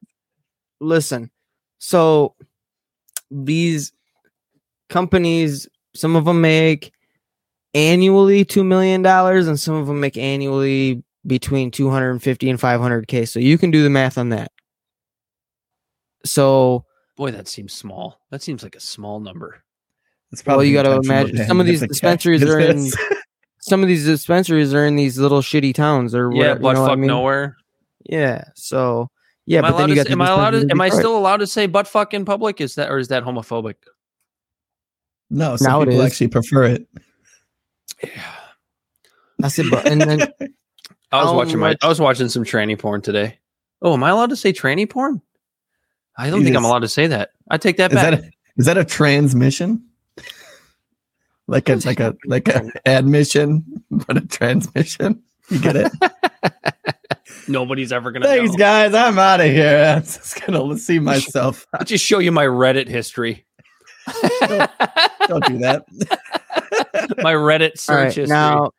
Listen, 0.81 1.31
so 1.79 2.35
these 3.31 3.93
companies, 4.91 5.67
some 5.95 6.15
of 6.17 6.25
them 6.27 6.41
make 6.41 6.93
annually 7.73 8.45
two 8.45 8.65
million 8.65 9.03
dollars, 9.03 9.49
and 9.49 9.59
some 9.59 9.75
of 9.77 9.87
them 9.87 9.99
make 10.01 10.17
annually 10.17 11.03
between 11.27 11.71
two 11.71 11.89
hundred 11.89 12.11
and 12.11 12.23
fifty 12.23 12.51
and 12.51 12.61
five 12.61 12.81
hundred 12.81 13.09
k. 13.09 13.25
So 13.25 13.41
you 13.41 13.57
can 13.57 13.71
do 13.71 13.83
the 13.83 13.89
math 13.89 14.19
on 14.19 14.29
that. 14.31 14.51
So 16.25 16.85
Boy, 17.17 17.31
that 17.31 17.47
seems 17.49 17.73
small. 17.73 18.21
That 18.31 18.43
seems 18.43 18.63
like 18.63 18.75
a 18.75 18.81
small 18.81 19.21
number. 19.21 19.63
It's 20.33 20.45
Well, 20.45 20.65
you 20.65 20.75
gotta 20.75 20.97
imagine 20.97 21.47
some 21.47 21.61
of 21.61 21.67
these 21.67 21.81
dispensaries 21.81 22.43
are 22.43 22.59
in- 22.59 22.91
some 23.61 23.83
of 23.83 23.89
these 23.89 24.05
dispensaries 24.05 24.75
are 24.75 24.85
in 24.85 24.97
these 24.97 25.19
little 25.19 25.41
shitty 25.41 25.75
towns 25.75 26.15
or 26.15 26.31
Yeah, 26.33 26.39
whatever, 26.39 26.61
butt 26.61 26.69
you 26.71 26.75
know 26.75 26.81
what 26.83 26.89
fuck 26.89 26.93
I 26.93 27.01
mean? 27.01 27.07
nowhere. 27.09 27.57
Yeah. 28.05 28.45
So 28.57 29.09
yeah, 29.47 29.59
am 29.59 29.67
I 29.67 29.71
but 29.71 29.77
then 29.77 29.81
allowed 29.81 29.89
you 29.91 29.95
to, 29.95 30.01
got 30.01 30.07
say- 30.09 30.13
am 30.13 30.23
I 30.23 30.31
allowed 30.31 30.51
to, 30.51 30.67
am 30.71 30.81
I 30.81 30.89
still 30.89 31.17
allowed 31.17 31.37
to 31.39 31.47
say 31.47 31.67
butt 31.67 31.87
fuck 31.87 32.15
in 32.15 32.25
public? 32.25 32.61
Is 32.61 32.75
that 32.75 32.91
or 32.91 32.99
is 32.99 33.09
that 33.09 33.23
homophobic? 33.25 33.75
no 35.31 35.57
some 35.57 35.71
Now 35.71 35.81
it 35.83 35.87
people 35.87 36.03
actually 36.03 36.29
prefer 36.29 36.65
it 36.65 36.87
Yeah, 38.03 38.11
I 39.43 39.49
said, 39.49 39.67
but 39.71 39.87
and 39.87 40.01
then 40.03 40.21
I 41.13 41.23
was 41.23 41.31
How 41.31 41.37
watching 41.37 41.59
my 41.61 41.77
I 41.83 41.89
was 41.89 42.01
watching 42.01 42.29
some 42.29 42.45
tranny 42.45 42.79
porn 42.79 43.01
today. 43.03 43.39
Oh, 43.83 43.95
am 43.95 44.03
I 44.03 44.11
allowed 44.11 44.31
to 44.31 44.37
say 44.37 44.53
tranny 44.53 44.89
porn? 44.89 45.23
I 46.17 46.31
don't 46.31 46.41
You 46.41 46.45
think 46.45 46.57
I'm 46.57 46.65
allowed 46.65 46.81
to 46.81 46.89
say 46.89 47.07
that. 47.09 47.31
I 47.51 47.57
take 47.59 47.77
that 47.79 47.91
is 47.93 47.97
back. 47.97 48.11
that 48.13 48.21
a, 48.25 48.31
is 48.57 48.67
that 48.67 48.79
a 48.79 48.85
transmission 48.85 49.85
like 51.49 51.69
a 51.69 51.77
like 51.85 52.01
a 52.01 52.15
like 52.27 52.49
a 52.49 52.71
admission 52.87 53.65
but 53.91 54.17
a 54.17 54.21
transmission 54.23 55.23
you 55.51 55.59
get 55.61 55.77
it 55.77 55.93
Nobody's 57.49 57.93
ever 57.93 58.11
gonna 58.13 58.25
thanks 58.27 58.53
know. 58.53 58.57
guys 58.57 58.95
i'm 58.95 59.19
out 59.19 59.41
of 59.41 59.47
here 59.47 59.95
i'm 59.97 60.03
just 60.03 60.41
gonna 60.47 60.79
see 60.79 60.99
myself 60.99 61.67
I'll 61.75 61.85
just 61.85 62.03
show 62.05 62.19
you 62.21 62.33
my 62.33 62.47
Reddit 62.47 62.89
history. 62.89 63.45
don't 64.07 65.45
do 65.47 65.59
that 65.59 65.85
my 67.19 67.35
Reddit 67.35 67.77
search 67.79 67.91
all 67.91 67.97
right, 67.97 68.07
history. 68.15 68.27
now 68.29 68.71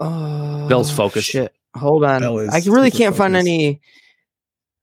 Oh, 0.00 0.66
Bill's 0.68 0.90
focused. 0.90 1.28
Shit. 1.28 1.54
Hold 1.76 2.04
on. 2.04 2.22
I 2.24 2.60
really 2.66 2.90
can't 2.90 3.14
find 3.16 3.36
any 3.36 3.80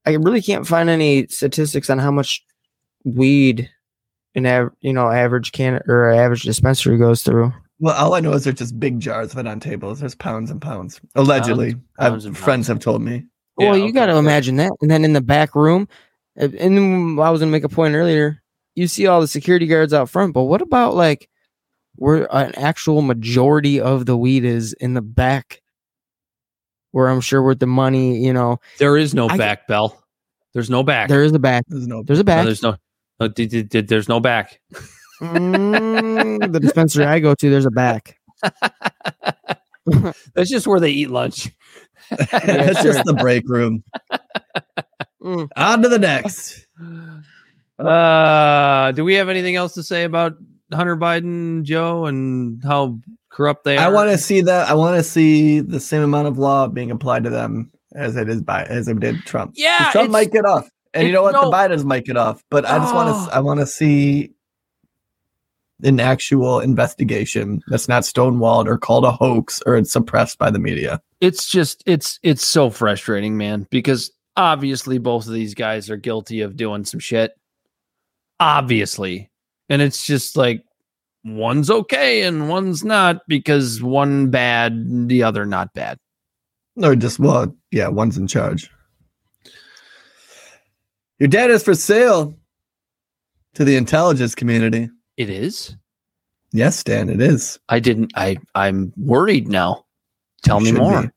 I 0.05 0.11
really 0.11 0.41
can't 0.41 0.65
find 0.65 0.89
any 0.89 1.27
statistics 1.27 1.89
on 1.89 1.99
how 1.99 2.11
much 2.11 2.41
weed 3.03 3.69
an 4.35 4.45
av- 4.45 4.71
you 4.81 4.93
know 4.93 5.09
average 5.09 5.51
can 5.51 5.81
or 5.87 6.09
average 6.11 6.43
dispensary 6.43 6.97
goes 6.97 7.23
through. 7.23 7.51
well 7.79 7.95
all 7.95 8.13
i 8.13 8.19
know 8.19 8.33
is 8.33 8.43
they're 8.43 8.53
just 8.53 8.79
big 8.79 8.99
jars 8.99 9.31
of 9.33 9.37
it 9.39 9.47
on 9.47 9.59
tables 9.59 9.99
there's 9.99 10.15
pounds 10.15 10.51
and 10.51 10.61
pounds 10.61 10.99
allegedly 11.15 11.73
pounds 11.99 12.25
I've, 12.25 12.27
and 12.27 12.37
friends 12.37 12.45
pounds. 12.47 12.67
have 12.67 12.79
told 12.79 13.01
me 13.01 13.25
Yeah, 13.57 13.69
well, 13.69 13.77
you 13.77 13.85
okay. 13.85 13.91
got 13.93 14.05
to 14.07 14.17
imagine 14.17 14.57
that. 14.57 14.71
And 14.81 14.91
then 14.91 15.03
in 15.03 15.13
the 15.13 15.21
back 15.21 15.55
room, 15.55 15.87
and 16.35 16.53
then 16.53 17.17
I 17.19 17.29
was 17.31 17.39
going 17.39 17.49
to 17.49 17.57
make 17.57 17.63
a 17.63 17.69
point 17.69 17.95
earlier. 17.95 18.41
You 18.75 18.87
see 18.87 19.07
all 19.07 19.19
the 19.21 19.27
security 19.27 19.65
guards 19.65 19.93
out 19.93 20.09
front, 20.09 20.33
but 20.33 20.43
what 20.43 20.61
about 20.61 20.93
like 20.93 21.27
where 21.95 22.27
an 22.35 22.53
actual 22.55 23.01
majority 23.01 23.79
of 23.81 24.05
the 24.05 24.15
weed 24.15 24.45
is 24.45 24.73
in 24.73 24.93
the 24.93 25.01
back, 25.01 25.61
where 26.97 27.09
I'm 27.09 27.21
sure 27.21 27.43
with 27.43 27.59
the 27.59 27.67
money, 27.67 28.17
you 28.17 28.33
know, 28.33 28.59
There 28.79 28.97
is 28.97 29.13
no 29.13 29.29
I- 29.29 29.37
back, 29.37 29.67
Bel. 29.67 30.01
There's 30.53 30.69
no 30.71 30.81
back. 30.81 31.07
there 31.09 31.21
is 31.23 31.31
a 31.33 31.37
back. 31.39 31.63
There's 31.67 31.85
no. 31.85 32.01
There's 32.01 32.17
a 32.17 32.23
No, 32.23 32.25
back. 32.25 32.45
there's 32.45 32.63
no. 32.63 32.75
no 33.19 33.27
d- 33.27 33.45
d- 33.45 33.61
d- 33.61 33.81
there's 33.81 34.09
no 34.09 34.19
back. 34.19 34.59
Mm, 35.21 36.51
the 36.51 36.59
dispensary 36.59 37.05
I 37.05 37.19
go 37.19 37.35
to, 37.35 37.49
there's 37.51 37.65
a 37.67 37.71
back. 37.71 38.17
That's 40.33 40.49
just 40.49 40.65
where 40.65 40.79
they 40.79 40.89
eat 40.89 41.11
lunch. 41.11 41.51
That's 42.09 42.31
just 42.83 43.05
the 43.05 43.13
break 43.13 43.47
room. 43.47 43.83
Mm. 45.21 45.47
On 45.55 45.81
to 45.83 45.89
the 45.89 45.99
next. 45.99 46.65
Uh, 47.79 48.91
do 48.93 49.05
we 49.05 49.13
have 49.13 49.29
anything 49.29 49.55
else 49.55 49.75
to 49.75 49.83
say 49.83 50.03
about 50.03 50.33
Hunter 50.73 50.97
Biden, 50.97 51.61
Joe, 51.61 52.07
and 52.07 52.59
how 52.63 52.97
corrupt 53.37 53.63
they 53.63 53.77
are? 53.77 53.85
I 53.85 53.89
want 53.89 54.09
to 54.09 54.17
see 54.17 54.41
that. 54.41 54.67
I 54.69 54.73
want 54.73 54.97
to 54.97 55.03
see 55.03 55.59
the 55.59 55.79
same 55.79 56.01
amount 56.01 56.27
of 56.27 56.37
law 56.37 56.67
being 56.67 56.91
applied 56.91 57.23
to 57.25 57.29
them 57.29 57.71
as 57.93 58.15
it 58.17 58.27
is 58.27 58.41
by 58.41 58.63
as 58.63 58.87
it 58.87 58.99
did 58.99 59.17
Trump. 59.25 59.53
Yeah, 59.55 59.91
Trump 59.91 60.09
might 60.11 60.31
get 60.31 60.45
off, 60.45 60.67
and 60.93 61.05
you 61.07 61.13
know 61.13 61.21
what? 61.23 61.33
no. 61.33 61.49
The 61.49 61.55
Bidens 61.55 61.85
might 61.85 62.03
get 62.05 62.17
off. 62.17 62.43
But 62.49 62.65
I 62.65 62.79
just 62.79 62.93
want 62.93 63.09
Oh. 63.09 63.13
Ah. 63.13 63.25
to. 63.29 63.35
I 63.35 63.39
want 63.39 63.59
to 63.59 63.67
see 63.67 64.31
an 65.83 65.99
actual 65.99 66.59
investigation 66.59 67.61
that's 67.67 67.87
not 67.87 68.01
stonewalled 68.01 68.65
or 68.65 68.79
called 68.79 69.05
a 69.05 69.11
hoax 69.11 69.61
or 69.67 69.75
it's 69.77 69.91
suppressed 69.91 70.39
by 70.39 70.49
the 70.49 70.57
media. 70.57 70.99
it's 71.21 71.47
just 71.47 71.83
it's 71.85 72.19
it's 72.23 72.43
so 72.45 72.69
frustrating, 72.71 73.37
man, 73.37 73.67
because 73.69 74.11
obviously 74.35 74.97
both 74.97 75.27
of 75.27 75.33
these 75.33 75.53
guys 75.53 75.89
are 75.91 75.95
guilty 75.97 76.41
of 76.41 76.57
doing 76.57 76.83
some 76.83 76.99
shit. 76.99 77.31
Obviously. 78.39 79.29
And 79.69 79.81
it's 79.81 80.05
just 80.05 80.37
like 80.37 80.63
one's 81.27 81.69
okay 81.69 82.23
and 82.23 82.49
one's 82.49 82.83
not 82.83 83.21
because 83.27 83.81
one 83.81 84.29
bad, 84.29 85.07
the 85.07 85.23
other 85.23 85.45
not 85.45 85.73
bad. 85.73 85.97
No, 86.75 86.95
just 86.95 87.19
well, 87.19 87.55
yeah, 87.71 87.87
one's 87.87 88.17
in 88.17 88.27
charge. 88.27 88.69
Your 91.19 91.27
data 91.27 91.53
is 91.53 91.63
for 91.63 91.73
sale 91.73 92.37
to 93.55 93.65
the 93.65 93.75
intelligence 93.75 94.35
community. 94.35 94.89
It 95.17 95.29
is. 95.29 95.75
Yes, 96.51 96.83
Dan, 96.83 97.09
it 97.09 97.21
is. 97.21 97.59
I 97.69 97.79
didn't 97.79 98.11
I 98.15 98.37
I'm 98.55 98.93
worried 98.95 99.47
now. 99.47 99.85
Tell 100.43 100.59
me 100.59 100.71
more. 100.71 101.03
be. 101.03 101.09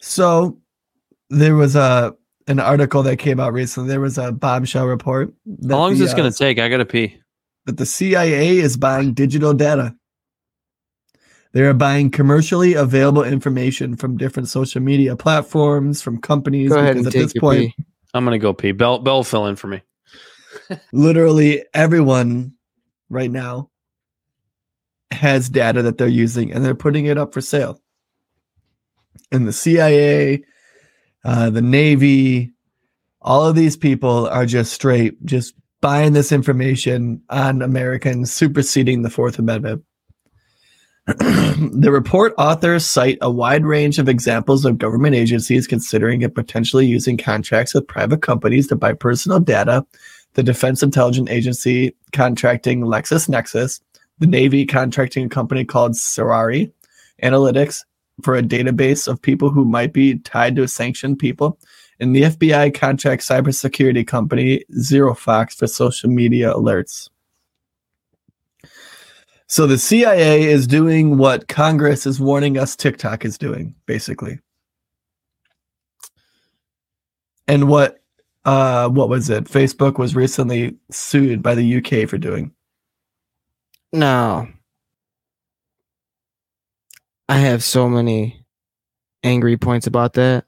So 0.00 0.58
there 1.30 1.56
was 1.56 1.74
a 1.76 2.14
an 2.46 2.60
article 2.60 3.02
that 3.02 3.16
came 3.16 3.40
out 3.40 3.52
recently. 3.52 3.88
There 3.88 4.00
was 4.00 4.18
a 4.18 4.30
bombshell 4.30 4.86
report. 4.86 5.32
How 5.68 5.76
long 5.76 5.92
is 5.92 5.98
this 5.98 6.12
uh, 6.12 6.16
going 6.16 6.30
to 6.30 6.36
take? 6.36 6.58
I 6.58 6.68
got 6.68 6.76
to 6.76 6.84
pee. 6.84 7.18
That 7.66 7.78
the 7.78 7.86
CIA 7.86 8.58
is 8.58 8.76
buying 8.76 9.14
digital 9.14 9.54
data. 9.54 9.94
They 11.52 11.62
are 11.62 11.72
buying 11.72 12.10
commercially 12.10 12.74
available 12.74 13.22
information 13.22 13.96
from 13.96 14.16
different 14.16 14.48
social 14.48 14.82
media 14.82 15.16
platforms, 15.16 16.02
from 16.02 16.20
companies. 16.20 16.70
Go 16.70 16.78
ahead 16.78 16.96
and 16.96 17.06
at 17.06 17.12
take 17.12 17.22
this 17.22 17.34
your 17.34 17.40
point, 17.40 17.74
pee. 17.76 17.84
I'm 18.12 18.24
going 18.24 18.38
to 18.38 18.42
go 18.42 18.52
pee. 18.52 18.72
Bel 18.72 18.98
Bel 18.98 19.22
fill 19.22 19.46
in 19.46 19.56
for 19.56 19.68
me. 19.68 19.82
literally 20.92 21.64
everyone 21.74 22.52
right 23.10 23.30
now 23.30 23.70
has 25.10 25.48
data 25.48 25.82
that 25.82 25.98
they're 25.98 26.08
using 26.08 26.52
and 26.52 26.64
they're 26.64 26.74
putting 26.74 27.06
it 27.06 27.18
up 27.18 27.32
for 27.32 27.40
sale. 27.40 27.80
And 29.30 29.46
the 29.46 29.52
CIA, 29.52 30.42
uh, 31.24 31.50
the 31.50 31.62
Navy, 31.62 32.52
all 33.20 33.46
of 33.46 33.54
these 33.54 33.76
people 33.76 34.28
are 34.28 34.46
just 34.46 34.72
straight, 34.72 35.24
just 35.24 35.54
buying 35.84 36.14
this 36.14 36.32
information 36.32 37.20
on 37.28 37.60
Americans, 37.60 38.32
superseding 38.32 39.02
the 39.02 39.10
Fourth 39.10 39.38
Amendment. 39.38 39.84
the 41.06 41.90
report 41.92 42.32
authors 42.38 42.86
cite 42.86 43.18
a 43.20 43.30
wide 43.30 43.66
range 43.66 43.98
of 43.98 44.08
examples 44.08 44.64
of 44.64 44.78
government 44.78 45.14
agencies 45.14 45.66
considering 45.66 46.24
and 46.24 46.34
potentially 46.34 46.86
using 46.86 47.18
contracts 47.18 47.74
with 47.74 47.86
private 47.86 48.22
companies 48.22 48.66
to 48.66 48.74
buy 48.74 48.94
personal 48.94 49.38
data 49.38 49.84
the 50.32 50.42
Defense 50.42 50.82
Intelligence 50.82 51.28
Agency 51.28 51.94
contracting 52.12 52.80
LexisNexis, 52.80 53.80
the 54.20 54.26
Navy 54.26 54.64
contracting 54.64 55.26
a 55.26 55.28
company 55.28 55.66
called 55.66 55.92
Sayari 55.92 56.72
Analytics 57.22 57.84
for 58.22 58.34
a 58.34 58.42
database 58.42 59.06
of 59.06 59.20
people 59.20 59.50
who 59.50 59.66
might 59.66 59.92
be 59.92 60.18
tied 60.20 60.56
to 60.56 60.66
sanctioned 60.66 61.18
people, 61.18 61.58
and 62.00 62.14
the 62.14 62.22
FBI 62.22 62.74
contracts 62.74 63.28
cybersecurity 63.28 64.06
company 64.06 64.64
ZeroFox 64.72 65.54
for 65.54 65.66
social 65.66 66.10
media 66.10 66.52
alerts. 66.52 67.08
So 69.46 69.66
the 69.66 69.78
CIA 69.78 70.44
is 70.44 70.66
doing 70.66 71.16
what 71.16 71.48
Congress 71.48 72.06
is 72.06 72.20
warning 72.20 72.58
us 72.58 72.74
TikTok 72.74 73.24
is 73.24 73.38
doing, 73.38 73.74
basically. 73.86 74.40
And 77.46 77.68
what 77.68 78.00
uh 78.44 78.88
what 78.88 79.08
was 79.08 79.30
it? 79.30 79.44
Facebook 79.44 79.98
was 79.98 80.16
recently 80.16 80.76
sued 80.90 81.42
by 81.42 81.54
the 81.54 81.76
UK 81.76 82.08
for 82.08 82.18
doing. 82.18 82.52
No. 83.92 84.48
I 87.28 87.38
have 87.38 87.62
so 87.62 87.88
many 87.88 88.44
angry 89.22 89.56
points 89.56 89.86
about 89.86 90.14
that. 90.14 90.46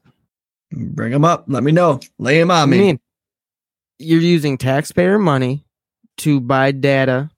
Bring 0.72 1.12
them 1.12 1.24
up. 1.24 1.44
Let 1.48 1.62
me 1.62 1.72
know. 1.72 2.00
Lay 2.18 2.38
them 2.38 2.50
I 2.50 2.62
on 2.62 2.70
me. 2.70 2.78
mean, 2.78 3.00
you're 3.98 4.20
using 4.20 4.58
taxpayer 4.58 5.18
money 5.18 5.64
to 6.18 6.40
buy 6.40 6.72
data 6.72 7.30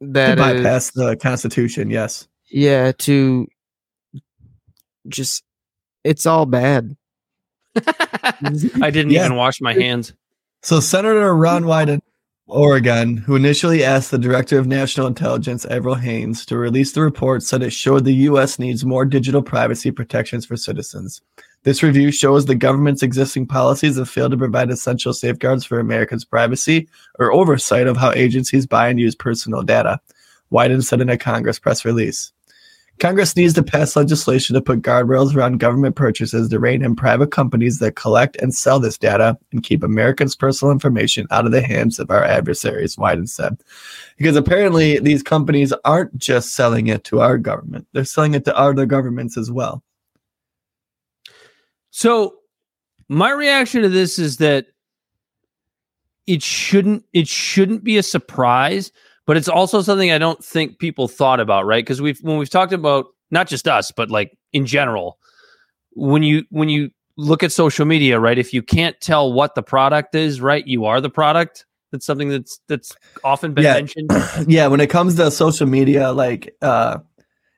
to 0.00 0.06
that 0.08 0.38
is- 0.38 0.44
bypass 0.62 0.90
the 0.90 1.16
Constitution. 1.16 1.90
Yes. 1.90 2.28
yeah, 2.50 2.92
to 2.98 3.46
just 5.08 5.44
it's 6.02 6.26
all 6.26 6.46
bad. 6.46 6.96
I 7.76 8.90
didn't 8.90 9.10
Yeah. 9.10 9.24
even 9.26 9.36
wash 9.36 9.60
my 9.60 9.72
hands. 9.74 10.12
So 10.62 10.80
Senator 10.80 11.34
Ron 11.34 11.64
Wyden, 11.64 11.96
of 11.96 12.02
Oregon, 12.46 13.16
who 13.16 13.36
initially 13.36 13.82
asked 13.82 14.10
the 14.10 14.18
Director 14.18 14.58
of 14.58 14.66
National 14.66 15.06
Intelligence, 15.06 15.64
Avril 15.64 15.94
Haines, 15.94 16.44
to 16.46 16.58
release 16.58 16.92
the 16.92 17.00
report, 17.00 17.42
said 17.42 17.62
it 17.62 17.70
showed 17.70 18.04
the 18.04 18.12
U.S. 18.28 18.58
needs 18.58 18.84
more 18.84 19.06
digital 19.06 19.42
privacy 19.42 19.90
protections 19.90 20.44
for 20.44 20.54
citizens. 20.54 21.22
This 21.62 21.82
review 21.82 22.12
shows 22.12 22.44
the 22.44 22.54
government's 22.54 23.02
existing 23.02 23.46
policies 23.46 23.96
have 23.96 24.10
failed 24.10 24.32
to 24.32 24.36
provide 24.36 24.70
essential 24.70 25.14
safeguards 25.14 25.64
for 25.64 25.80
Americans' 25.80 26.26
privacy 26.26 26.86
or 27.18 27.32
oversight 27.32 27.86
of 27.86 27.96
how 27.96 28.12
agencies 28.12 28.66
buy 28.66 28.88
and 28.88 29.00
use 29.00 29.14
personal 29.14 29.62
data. 29.62 29.98
Wyden 30.52 30.84
said 30.84 31.00
in 31.00 31.08
a 31.08 31.16
Congress 31.16 31.58
press 31.58 31.86
release. 31.86 32.30
Congress 33.00 33.36
needs 33.36 33.54
to 33.54 33.62
pass 33.62 33.96
legislation 33.96 34.54
to 34.54 34.62
put 34.62 34.82
guardrails 34.82 35.34
around 35.34 35.58
government 35.58 35.96
purchases 35.96 36.48
to 36.48 36.58
rein 36.58 36.82
in 36.84 36.94
private 36.94 37.30
companies 37.30 37.78
that 37.78 37.96
collect 37.96 38.36
and 38.36 38.54
sell 38.54 38.78
this 38.78 38.96
data 38.96 39.36
and 39.52 39.62
keep 39.62 39.82
Americans' 39.82 40.36
personal 40.36 40.70
information 40.70 41.26
out 41.30 41.44
of 41.44 41.52
the 41.52 41.60
hands 41.60 41.98
of 41.98 42.10
our 42.10 42.22
adversaries, 42.22 42.96
Wyden 42.96 43.28
said. 43.28 43.60
Because 44.16 44.36
apparently 44.36 44.98
these 45.00 45.22
companies 45.22 45.72
aren't 45.84 46.16
just 46.16 46.54
selling 46.54 46.86
it 46.86 47.04
to 47.04 47.20
our 47.20 47.36
government, 47.36 47.86
they're 47.92 48.04
selling 48.04 48.34
it 48.34 48.44
to 48.44 48.56
other 48.56 48.86
governments 48.86 49.36
as 49.36 49.50
well. 49.50 49.82
So 51.90 52.36
my 53.08 53.30
reaction 53.30 53.82
to 53.82 53.88
this 53.88 54.18
is 54.18 54.38
that 54.38 54.66
it 56.26 56.42
shouldn't 56.42 57.04
it 57.12 57.28
shouldn't 57.28 57.84
be 57.84 57.98
a 57.98 58.02
surprise, 58.02 58.92
but 59.26 59.36
it's 59.36 59.48
also 59.48 59.82
something 59.82 60.10
I 60.10 60.18
don't 60.18 60.42
think 60.44 60.78
people 60.78 61.08
thought 61.08 61.40
about, 61.40 61.66
right? 61.66 61.84
Because 61.84 62.00
we've 62.02 62.18
when 62.20 62.38
we've 62.38 62.50
talked 62.50 62.72
about 62.72 63.06
not 63.30 63.48
just 63.48 63.66
us, 63.68 63.90
but 63.90 64.10
like 64.10 64.36
in 64.52 64.66
general, 64.66 65.18
when 65.92 66.22
you 66.22 66.44
when 66.50 66.68
you 66.68 66.90
look 67.16 67.42
at 67.42 67.52
social 67.52 67.86
media, 67.86 68.18
right? 68.18 68.38
If 68.38 68.52
you 68.52 68.62
can't 68.62 69.00
tell 69.00 69.32
what 69.32 69.54
the 69.54 69.62
product 69.62 70.14
is, 70.14 70.40
right, 70.40 70.66
you 70.66 70.84
are 70.86 71.00
the 71.00 71.10
product. 71.10 71.64
That's 71.92 72.04
something 72.06 72.28
that's 72.28 72.60
that's 72.68 72.92
often 73.22 73.54
been 73.54 73.64
Yeah. 73.64 73.74
mentioned. 73.74 74.10
yeah, 74.48 74.66
when 74.66 74.80
it 74.80 74.88
comes 74.88 75.14
to 75.16 75.30
social 75.30 75.66
media, 75.66 76.10
like 76.12 76.54
uh, 76.60 76.98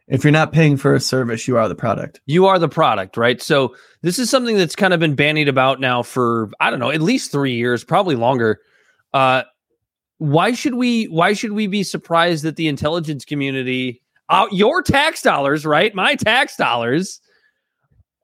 if 0.09 0.25
you're 0.25 0.31
not 0.31 0.53
paying 0.53 0.77
for 0.77 0.95
a 0.95 1.01
service, 1.01 1.49
you 1.49 1.57
are 1.57 1.69
the 1.69 1.75
product. 1.75 2.21
You 2.27 2.47
are 2.47 2.59
the 2.59 2.69
product, 2.69 3.17
right? 3.17 3.41
So 3.41 3.75
this 4.03 4.19
is 4.19 4.29
something 4.29 4.57
that's 4.57 4.77
kind 4.77 4.93
of 4.93 5.01
been 5.01 5.14
bandied 5.14 5.49
about 5.49 5.81
now 5.81 6.03
for 6.03 6.51
I 6.61 6.71
don't 6.71 6.79
know, 6.81 6.91
at 6.91 7.01
least 7.01 7.33
three 7.33 7.55
years, 7.55 7.83
probably 7.83 8.14
longer. 8.14 8.61
Uh, 9.14 9.45
why 10.19 10.53
should 10.53 10.75
we? 10.75 11.05
Why 11.05 11.33
should 11.33 11.53
we 11.53 11.67
be 11.67 11.83
surprised 11.83 12.45
that 12.45 12.57
the 12.57 12.69
intelligence 12.69 13.25
community, 13.25 14.03
uh, 14.29 14.47
your 14.51 14.83
tax 14.83 15.23
dollars, 15.23 15.67
right? 15.67 15.95
My 15.95 16.14
tax 16.14 16.57
dollars. 16.57 17.21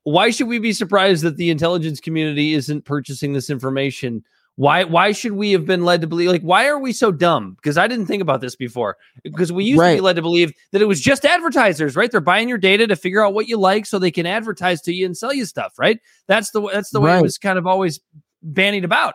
Why 0.05 0.31
should 0.31 0.49
we 0.49 0.59
be 0.59 0.73
surprised 0.73 1.23
that 1.23 1.37
the 1.37 1.51
intelligence 1.51 2.01
community 2.01 2.55
isn't 2.55 2.85
purchasing 2.85 3.35
this 3.35 3.51
information? 3.51 4.25
Why? 4.57 4.85
Why 4.85 5.13
should 5.13 5.33
we 5.33 5.53
have 5.53 5.65
been 5.65 5.85
led 5.85 6.01
to 6.01 6.07
believe? 6.07 6.29
Like, 6.29 6.43
why 6.43 6.67
are 6.67 6.79
we 6.79 6.93
so 6.93 7.13
dumb? 7.13 7.55
Because 7.55 7.79
I 7.79 7.87
didn't 7.87 8.07
think 8.07 8.21
about 8.21 8.41
this 8.41 8.57
before. 8.57 8.97
Because 9.23 9.53
we 9.53 9.65
used 9.65 9.81
to 9.81 9.95
be 9.95 10.01
led 10.01 10.17
to 10.17 10.23
believe 10.23 10.53
that 10.73 10.83
it 10.83 10.87
was 10.87 11.01
just 11.01 11.25
advertisers, 11.25 11.95
right? 11.95 12.11
They're 12.11 12.21
buying 12.21 12.49
your 12.49 12.59
data 12.59 12.87
to 12.87 12.97
figure 12.97 13.25
out 13.25 13.33
what 13.33 13.49
you 13.49 13.59
like, 13.59 13.87
so 13.87 13.99
they 13.99 14.11
can 14.11 14.27
advertise 14.27 14.81
to 14.83 14.93
you 14.93 15.07
and 15.07 15.17
sell 15.17 15.33
you 15.33 15.45
stuff, 15.45 15.75
right? 15.79 16.01
That's 16.27 16.51
the 16.51 16.61
that's 16.73 16.91
the 16.91 17.01
way 17.01 17.19
it 17.19 17.23
was 17.23 17.39
kind 17.39 17.59
of 17.59 17.67
always 17.67 18.01
bandied 18.43 18.85
about. 18.85 19.15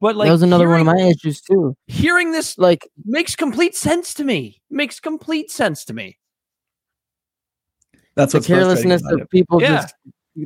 But 0.00 0.16
like 0.16 0.26
that 0.26 0.32
was 0.32 0.42
another 0.42 0.68
one 0.68 0.80
of 0.80 0.86
my 0.86 0.96
issues 0.98 1.40
too. 1.42 1.76
hearing 1.86 2.32
this 2.32 2.56
Like 2.56 2.88
makes 3.04 3.36
complete 3.36 3.76
sense 3.76 4.14
to 4.14 4.24
me. 4.24 4.60
Makes 4.70 4.98
complete 5.00 5.50
sense 5.50 5.84
to 5.86 5.92
me. 5.94 6.18
That's 8.14 8.32
the 8.32 8.40
carelessness 8.40 9.02
of 9.10 9.20
it. 9.20 9.30
people 9.30 9.60
Yeah. 9.60 9.82
just 9.82 9.94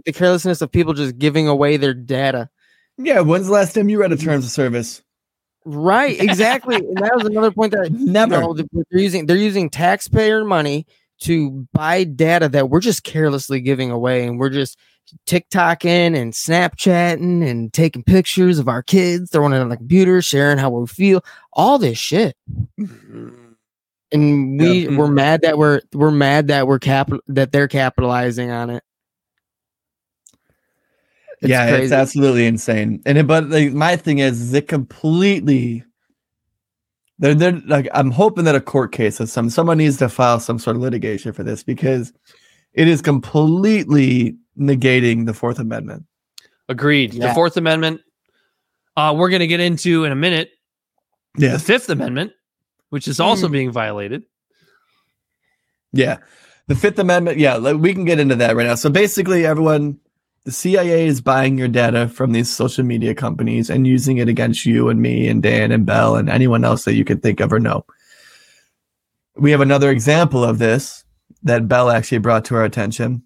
the 0.05 0.13
carelessness 0.13 0.61
of 0.61 0.73
people 0.73 0.93
just 0.93 1.19
giving 1.19 1.47
away 1.49 1.77
their 1.77 1.95
data. 1.95 2.49
Yeah, 2.97 3.21
when's 3.21 3.47
the 3.47 3.53
last 3.53 3.75
time 3.75 3.89
you 3.89 4.01
read 4.01 4.13
a 4.13 4.17
terms 4.17 4.45
of 4.45 4.51
service? 4.51 5.03
Right, 5.65 6.21
exactly. 6.21 6.77
and 6.77 6.97
that 6.99 7.13
was 7.17 7.25
another 7.27 7.51
point 7.51 7.73
that 7.73 7.91
Never. 7.91 8.37
you 8.37 8.41
know, 8.41 8.55
they're 8.55 9.01
using 9.01 9.27
they're 9.27 9.37
using 9.37 9.71
taxpayer 9.71 10.45
money 10.45 10.87
to 11.21 11.67
buy 11.73 12.05
data 12.05 12.49
that 12.51 12.71
we're 12.71 12.81
just 12.81 13.05
carelessly 13.05 13.61
giving 13.61 13.91
away 13.91 14.27
and 14.27 14.39
we're 14.39 14.51
just 14.51 14.79
TikToking 15.27 16.17
and 16.17 16.33
Snapchatting 16.33 17.49
and 17.49 17.73
taking 17.73 18.03
pictures 18.03 18.59
of 18.59 18.69
our 18.69 18.83
kids, 18.83 19.31
throwing 19.31 19.53
it 19.53 19.59
on 19.59 19.69
the 19.69 19.77
computer, 19.77 20.21
sharing 20.23 20.59
how 20.59 20.71
we 20.71 20.87
feel, 20.87 21.25
all 21.53 21.79
this 21.79 21.99
shit. 21.99 22.37
Mm-hmm. 22.79 23.29
And 24.13 24.61
we 24.61 24.89
Yeah. 24.89 24.97
we're 24.97 25.09
mad 25.09 25.43
that 25.43 25.59
we're 25.59 25.81
we're 25.93 26.11
mad 26.11 26.49
that 26.49 26.67
we're 26.67 26.79
capital 26.79 27.21
that 27.29 27.53
they're 27.53 27.69
capitalizing 27.69 28.51
on 28.51 28.71
it. 28.71 28.83
It's 31.41 31.51
yeah, 31.51 31.67
it's 31.77 31.93
absolutely 31.93 32.47
insane. 32.47 33.03
And 33.07 33.19
it, 33.19 33.27
but 33.27 33.49
like, 33.49 33.73
my 33.73 33.97
thing 33.97 34.19
is, 34.19 34.41
is 34.41 34.55
it 34.55 34.69
completely. 34.69 35.85
They're, 37.19 37.35
they're 37.35 37.61
like 37.67 37.89
I'm 37.93 38.11
hoping 38.11 38.45
that 38.45 38.55
a 38.55 38.61
court 38.61 38.93
case 38.93 39.21
of 39.21 39.29
some 39.29 39.51
someone 39.51 39.79
needs 39.79 39.97
to 39.99 40.09
file 40.09 40.41
some 40.41 40.59
sort 40.59 40.77
of 40.77 40.83
litigation 40.83 41.33
for 41.33 41.43
this 41.43 41.63
because 41.63 42.13
it 42.73 42.89
is 42.89 43.01
completely 43.03 44.37
negating 44.59 45.27
the 45.27 45.35
Fourth 45.35 45.59
Amendment. 45.59 46.05
Agreed. 46.69 47.13
The 47.13 47.33
Fourth 47.35 47.57
Amendment. 47.57 48.01
Uh, 48.97 49.15
we're 49.17 49.29
going 49.29 49.41
to 49.41 49.47
get 49.47 49.61
into 49.61 50.05
in 50.05 50.13
a 50.13 50.17
minute 50.17 50.51
the 51.35 51.59
Fifth 51.59 51.89
Amendment, 51.91 52.33
which 52.91 53.09
is 53.09 53.19
also 53.21 53.49
Mm. 53.49 53.53
being 53.53 53.71
violated. 53.73 54.23
yeah, 55.93 56.19
the 56.69 56.75
Fifth 56.75 56.99
Amendment. 56.99 57.39
Yeah, 57.39 57.57
like, 57.57 57.77
we 57.77 57.93
can 57.93 58.05
get 58.05 58.19
into 58.21 58.37
that 58.37 58.57
right 58.57 58.67
now. 58.67 58.75
So 58.77 58.91
basically, 58.91 59.45
everyone, 59.47 59.99
the 60.45 60.53
CIA 60.53 61.07
is 61.07 61.21
buying 61.21 61.59
your 61.59 61.69
data 61.69 62.09
from 62.09 62.33
these 62.33 62.51
social 62.51 62.85
media 62.85 63.15
companies 63.15 63.71
and 63.71 63.87
using 63.87 64.19
it 64.19 64.29
against 64.29 64.65
you 64.67 64.89
and 64.89 65.01
me 65.01 65.29
and 65.29 65.43
Dan 65.43 65.73
and 65.73 65.85
Bel 65.87 66.17
and 66.17 66.29
anyone 66.29 66.65
else 66.65 66.85
that 66.85 66.95
you 66.95 67.05
can 67.05 67.19
think 67.21 67.41
of 67.41 67.53
or 67.53 67.61
know. 67.61 67.85
We 69.37 69.51
have 69.51 69.61
another 69.61 69.91
example 69.91 70.45
of 70.45 70.59
this 70.59 71.05
that 71.43 71.67
Bel 71.69 71.91
actually 71.91 72.19
brought 72.19 72.45
to 72.47 72.55
our 72.57 72.65
attention. 72.65 73.23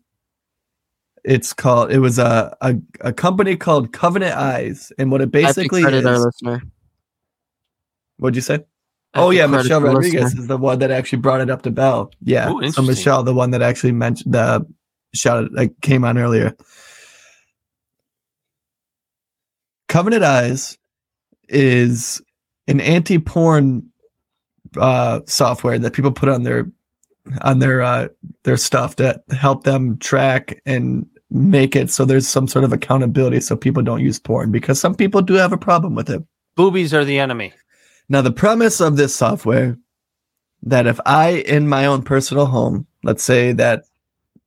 It's 1.25 1.53
called. 1.53 1.91
It 1.91 1.99
was 1.99 2.19
a 2.19 2.57
a, 2.61 2.77
a 3.01 3.13
company 3.13 3.57
called 3.57 3.93
Covenant 3.93 4.35
Eyes, 4.35 4.93
and 4.99 5.11
what 5.11 5.21
it 5.21 5.35
I 5.35 5.41
have 5.41 5.55
to 5.55 5.61
basically 5.61 5.83
credit 5.83 6.07
our 6.07 6.19
listener. 6.19 6.63
What'd 8.19 8.37
you 8.37 8.43
say? 8.43 8.61
I 9.15 9.21
Oh 9.21 9.31
yeah, 9.31 9.47
Michelle 9.47 9.81
Rodriguez 9.81 10.23
listener. 10.23 10.41
is 10.41 10.47
the 10.47 10.57
one 10.57 10.79
that 10.81 10.91
actually 10.91 11.21
brought 11.21 11.41
it 11.41 11.51
up 11.51 11.63
to 11.63 11.71
Bel. 11.71 12.11
Yeah, 12.23 12.51
Ooh, 12.51 12.71
so. 12.71 12.83
Michelle, 12.83 13.23
the 13.23 13.35
one 13.35 13.51
that 13.53 13.63
actually 13.63 13.93
mentioned 13.93 14.35
the 14.35 14.67
shouted 15.15 15.53
like 15.53 15.81
came 15.81 16.05
on 16.05 16.19
earlier. 16.19 16.55
Covenant 19.89 20.23
Eyes 20.23 20.77
is 21.49 22.21
an 22.67 22.81
anti-porn 22.81 23.89
uh, 24.77 25.21
software 25.27 25.79
that 25.79 25.95
people 25.95 26.13
put 26.13 26.29
on 26.29 26.43
their 26.43 26.71
on 27.43 27.59
their 27.59 27.83
uh, 27.83 28.09
their 28.45 28.57
stuff 28.57 28.97
to 28.97 29.21
help 29.31 29.65
them 29.65 29.99
track 29.99 30.61
and 30.67 31.07
make 31.31 31.77
it 31.77 31.91
so 31.91 32.05
there's 32.05 32.27
some 32.27 32.49
sort 32.49 32.65
of 32.65 32.73
accountability 32.73 33.39
so 33.41 33.55
people 33.55 33.83
don't 33.83 34.01
use 34.01 34.19
porn 34.19 34.51
because 34.51 34.81
some 34.81 34.95
people 34.95 35.21
do 35.21 35.35
have 35.35 35.53
a 35.53 35.59
problem 35.59 35.95
with 35.95 36.09
it. 36.09 36.23
Boobies 36.57 36.95
are 36.95 37.05
the 37.05 37.19
enemy. 37.19 37.53
Now, 38.09 38.23
the 38.23 38.33
premise 38.33 38.81
of 38.81 38.97
this 38.97 39.15
software 39.15 39.77
that 40.63 40.87
if 40.87 40.99
I, 41.07 41.45
in 41.47 41.69
my 41.69 41.85
own 41.87 42.03
personal 42.03 42.47
home, 42.47 42.87
let's 43.05 43.23
say 43.23 43.53
that 43.53 43.85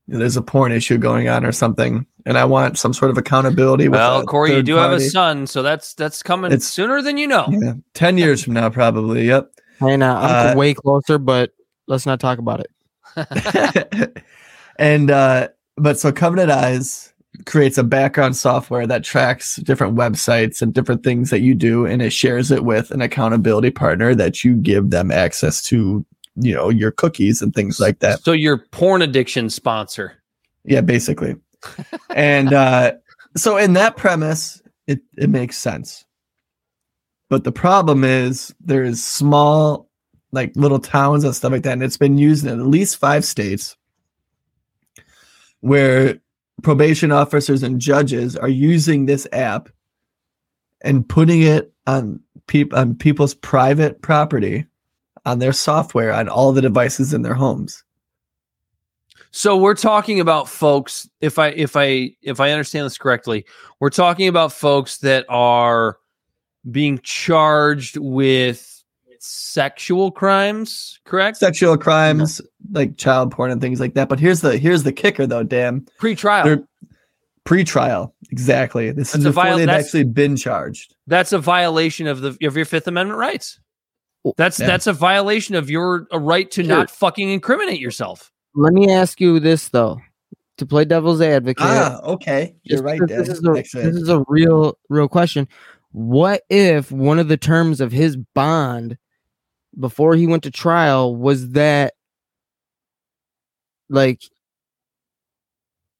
there's 0.07 0.35
a 0.35 0.41
porn 0.41 0.71
issue 0.71 0.97
going 0.97 1.29
on 1.29 1.45
or 1.45 1.51
something, 1.51 2.05
and 2.25 2.37
I 2.37 2.43
want 2.45 2.77
some 2.77 2.93
sort 2.93 3.11
of 3.11 3.17
accountability. 3.17 3.87
With 3.87 3.99
Well, 3.99 4.25
Corey, 4.25 4.49
you 4.49 4.55
third 4.57 4.65
do 4.65 4.75
have 4.75 4.91
a 4.91 4.99
son, 4.99 5.47
so 5.47 5.61
that's 5.61 5.93
that's 5.93 6.21
coming 6.21 6.51
It's- 6.51 6.65
sooner 6.65 7.01
than 7.01 7.17
you 7.17 7.27
know. 7.27 7.45
Yeah, 7.49 7.73
ten 7.93 8.17
years 8.17 8.43
from 8.43 8.53
now, 8.53 8.69
probably. 8.69 9.27
Yep. 9.27 9.51
I 9.81 9.95
know. 9.95 10.15
I'm 10.15 10.57
Uh, 10.57 10.59
way 10.59 10.73
closer, 10.73 11.17
but 11.17 11.51
let's 11.91 12.07
not 12.07 12.19
talk 12.19 12.39
about 12.39 12.61
it. 12.61 14.23
and 14.77 15.11
uh, 15.11 15.49
but 15.77 15.99
so 15.99 16.11
Covenant 16.11 16.49
Eyes 16.49 17.13
creates 17.45 17.77
a 17.77 17.83
background 17.83 18.35
software 18.35 18.87
that 18.87 19.03
tracks 19.03 19.57
different 19.57 19.95
websites 19.95 20.61
and 20.61 20.73
different 20.73 21.03
things 21.03 21.29
that 21.29 21.41
you 21.41 21.53
do, 21.53 21.85
and 21.85 22.01
it 22.01 22.11
shares 22.11 22.49
it 22.49 22.63
with 22.63 22.91
an 22.91 23.01
accountability 23.01 23.71
partner 23.71 24.15
that 24.15 24.43
you 24.43 24.55
give 24.55 24.89
them 24.89 25.11
access 25.11 25.61
to, 25.63 26.05
you 26.35 26.53
know, 26.53 26.69
your 26.69 26.91
cookies 26.91 27.41
and 27.41 27.53
things 27.53 27.79
like 27.79 27.99
that. 27.99 28.21
So 28.23 28.31
your 28.31 28.59
porn 28.71 29.01
addiction 29.01 29.49
sponsor. 29.49 30.13
Yeah, 30.63 30.81
basically. 30.81 31.35
and 32.09 32.53
uh, 32.53 32.93
so 33.35 33.57
in 33.57 33.73
that 33.73 33.97
premise, 33.97 34.61
it, 34.87 35.01
it 35.17 35.29
makes 35.29 35.57
sense. 35.57 36.05
But 37.29 37.45
the 37.45 37.51
problem 37.51 38.03
is 38.03 38.53
there's 38.59 39.01
small, 39.01 39.87
like 40.31 40.51
little 40.55 40.79
towns 40.79 41.23
and 41.23 41.35
stuff 41.35 41.51
like 41.51 41.63
that, 41.63 41.73
and 41.73 41.83
it's 41.83 41.97
been 41.97 42.17
used 42.17 42.45
in 42.45 42.59
at 42.59 42.65
least 42.65 42.97
five 42.97 43.25
states 43.25 43.75
where 45.61 46.19
probation 46.63 47.11
officers 47.11 47.63
and 47.63 47.79
judges 47.79 48.35
are 48.35 48.49
using 48.49 49.05
this 49.05 49.27
app 49.31 49.69
and 50.81 51.07
putting 51.07 51.41
it 51.41 51.71
on 51.87 52.19
peop- 52.47 52.73
on 52.73 52.95
people's 52.95 53.33
private 53.33 54.01
property 54.01 54.65
on 55.25 55.39
their 55.39 55.53
software 55.53 56.11
on 56.13 56.27
all 56.27 56.51
the 56.51 56.61
devices 56.61 57.13
in 57.13 57.21
their 57.21 57.33
homes. 57.33 57.83
So 59.31 59.55
we're 59.55 59.75
talking 59.75 60.19
about 60.19 60.49
folks. 60.49 61.09
If 61.21 61.39
I 61.39 61.49
if 61.49 61.75
I 61.75 62.11
if 62.21 62.39
I 62.39 62.51
understand 62.51 62.85
this 62.85 62.97
correctly, 62.97 63.45
we're 63.79 63.89
talking 63.89 64.27
about 64.27 64.51
folks 64.51 64.97
that 64.99 65.25
are 65.29 65.97
being 66.69 66.99
charged 67.01 67.97
with 67.97 68.70
sexual 69.23 70.09
crimes. 70.11 70.99
Correct. 71.05 71.37
sexual 71.37 71.77
crimes 71.77 72.41
like 72.71 72.97
child 72.97 73.31
porn 73.31 73.51
and 73.51 73.61
things 73.61 73.79
like 73.79 73.93
that. 73.93 74.09
But 74.09 74.19
here's 74.19 74.41
the 74.41 74.57
here's 74.57 74.83
the 74.83 74.91
kicker 74.91 75.27
though, 75.27 75.43
Damn, 75.43 75.85
Pre-trial. 75.99 76.45
They're 76.45 76.63
pre-trial. 77.45 78.13
Exactly. 78.31 78.91
This 78.91 79.11
That's 79.11 79.19
is 79.19 79.25
a 79.25 79.29
before 79.29 79.43
viol- 79.43 79.57
they've 79.57 79.67
that's- 79.67 79.85
actually 79.85 80.03
been 80.05 80.35
charged. 80.35 80.95
That's 81.07 81.31
a 81.33 81.39
violation 81.39 82.07
of 82.07 82.21
the 82.21 82.29
of 82.45 82.55
your 82.55 82.65
Fifth 82.65 82.87
Amendment 82.87 83.19
rights. 83.19 83.59
That's 84.37 84.59
Yeah. 84.59 84.67
that's 84.67 84.87
a 84.87 84.93
violation 84.93 85.55
of 85.55 85.69
your 85.69 86.07
a 86.11 86.19
right 86.19 86.49
to 86.51 86.63
Sure. 86.63 86.69
not 86.75 86.89
fucking 86.89 87.29
incriminate 87.29 87.79
yourself. 87.79 88.31
Let 88.55 88.73
me 88.73 88.91
ask 88.91 89.19
you 89.21 89.39
this 89.39 89.69
though, 89.69 89.99
to 90.57 90.65
play 90.65 90.85
devil's 90.85 91.21
advocate. 91.21 91.65
Ah, 91.65 91.99
okay. 92.03 92.55
You're 92.63 92.81
right. 92.83 92.99
This 93.07 93.29
is, 93.29 93.39
a, 93.45 93.51
this 93.53 93.73
is 93.75 94.09
a 94.09 94.23
real, 94.27 94.77
real 94.89 95.07
question. 95.07 95.47
What 95.93 96.43
if 96.49 96.91
one 96.91 97.17
of 97.19 97.27
the 97.27 97.37
terms 97.37 97.81
of 97.81 97.91
his 97.91 98.15
bond 98.15 98.97
before 99.79 100.15
he 100.15 100.27
went 100.27 100.43
to 100.43 100.51
trial 100.51 101.15
was 101.15 101.49
that, 101.51 101.93
like, 103.89 104.23